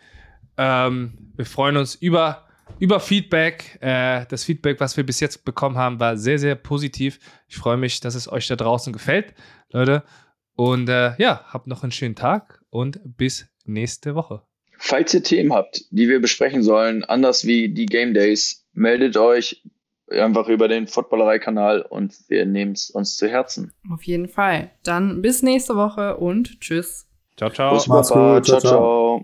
Ähm, 0.56 1.32
wir 1.36 1.46
freuen 1.46 1.76
uns 1.76 1.94
über, 1.94 2.44
über 2.78 3.00
Feedback. 3.00 3.78
Äh, 3.80 4.24
das 4.28 4.44
Feedback, 4.44 4.80
was 4.80 4.96
wir 4.96 5.04
bis 5.04 5.20
jetzt 5.20 5.44
bekommen 5.44 5.76
haben, 5.76 6.00
war 6.00 6.16
sehr, 6.16 6.38
sehr 6.38 6.54
positiv. 6.54 7.18
Ich 7.48 7.56
freue 7.56 7.76
mich, 7.76 8.00
dass 8.00 8.14
es 8.14 8.30
euch 8.30 8.46
da 8.46 8.56
draußen 8.56 8.92
gefällt, 8.92 9.34
Leute. 9.70 10.02
Und 10.56 10.88
äh, 10.88 11.14
ja, 11.18 11.44
habt 11.48 11.66
noch 11.66 11.82
einen 11.82 11.92
schönen 11.92 12.14
Tag 12.14 12.62
und 12.70 13.00
bis 13.04 13.46
nächste 13.64 14.14
Woche. 14.14 14.42
Falls 14.78 15.14
ihr 15.14 15.22
Themen 15.22 15.52
habt, 15.52 15.84
die 15.90 16.08
wir 16.08 16.20
besprechen 16.20 16.62
sollen, 16.62 17.04
anders 17.04 17.46
wie 17.46 17.68
die 17.68 17.86
Game 17.86 18.14
Days, 18.14 18.66
meldet 18.72 19.16
euch 19.16 19.62
einfach 20.10 20.48
über 20.48 20.68
den 20.68 20.86
Footballerei-Kanal 20.86 21.82
und 21.82 22.14
wir 22.28 22.44
nehmen 22.44 22.72
es 22.72 22.90
uns 22.90 23.16
zu 23.16 23.28
Herzen. 23.28 23.72
Auf 23.90 24.02
jeden 24.02 24.28
Fall. 24.28 24.70
Dann 24.82 25.22
bis 25.22 25.42
nächste 25.42 25.76
Woche 25.76 26.16
und 26.16 26.60
tschüss. 26.60 27.06
Ciao, 27.36 27.50
ciao. 27.50 27.74
Macht's 27.86 28.10
gut. 28.10 28.10
ciao. 28.10 28.42
ciao. 28.42 28.60
ciao. 28.60 29.22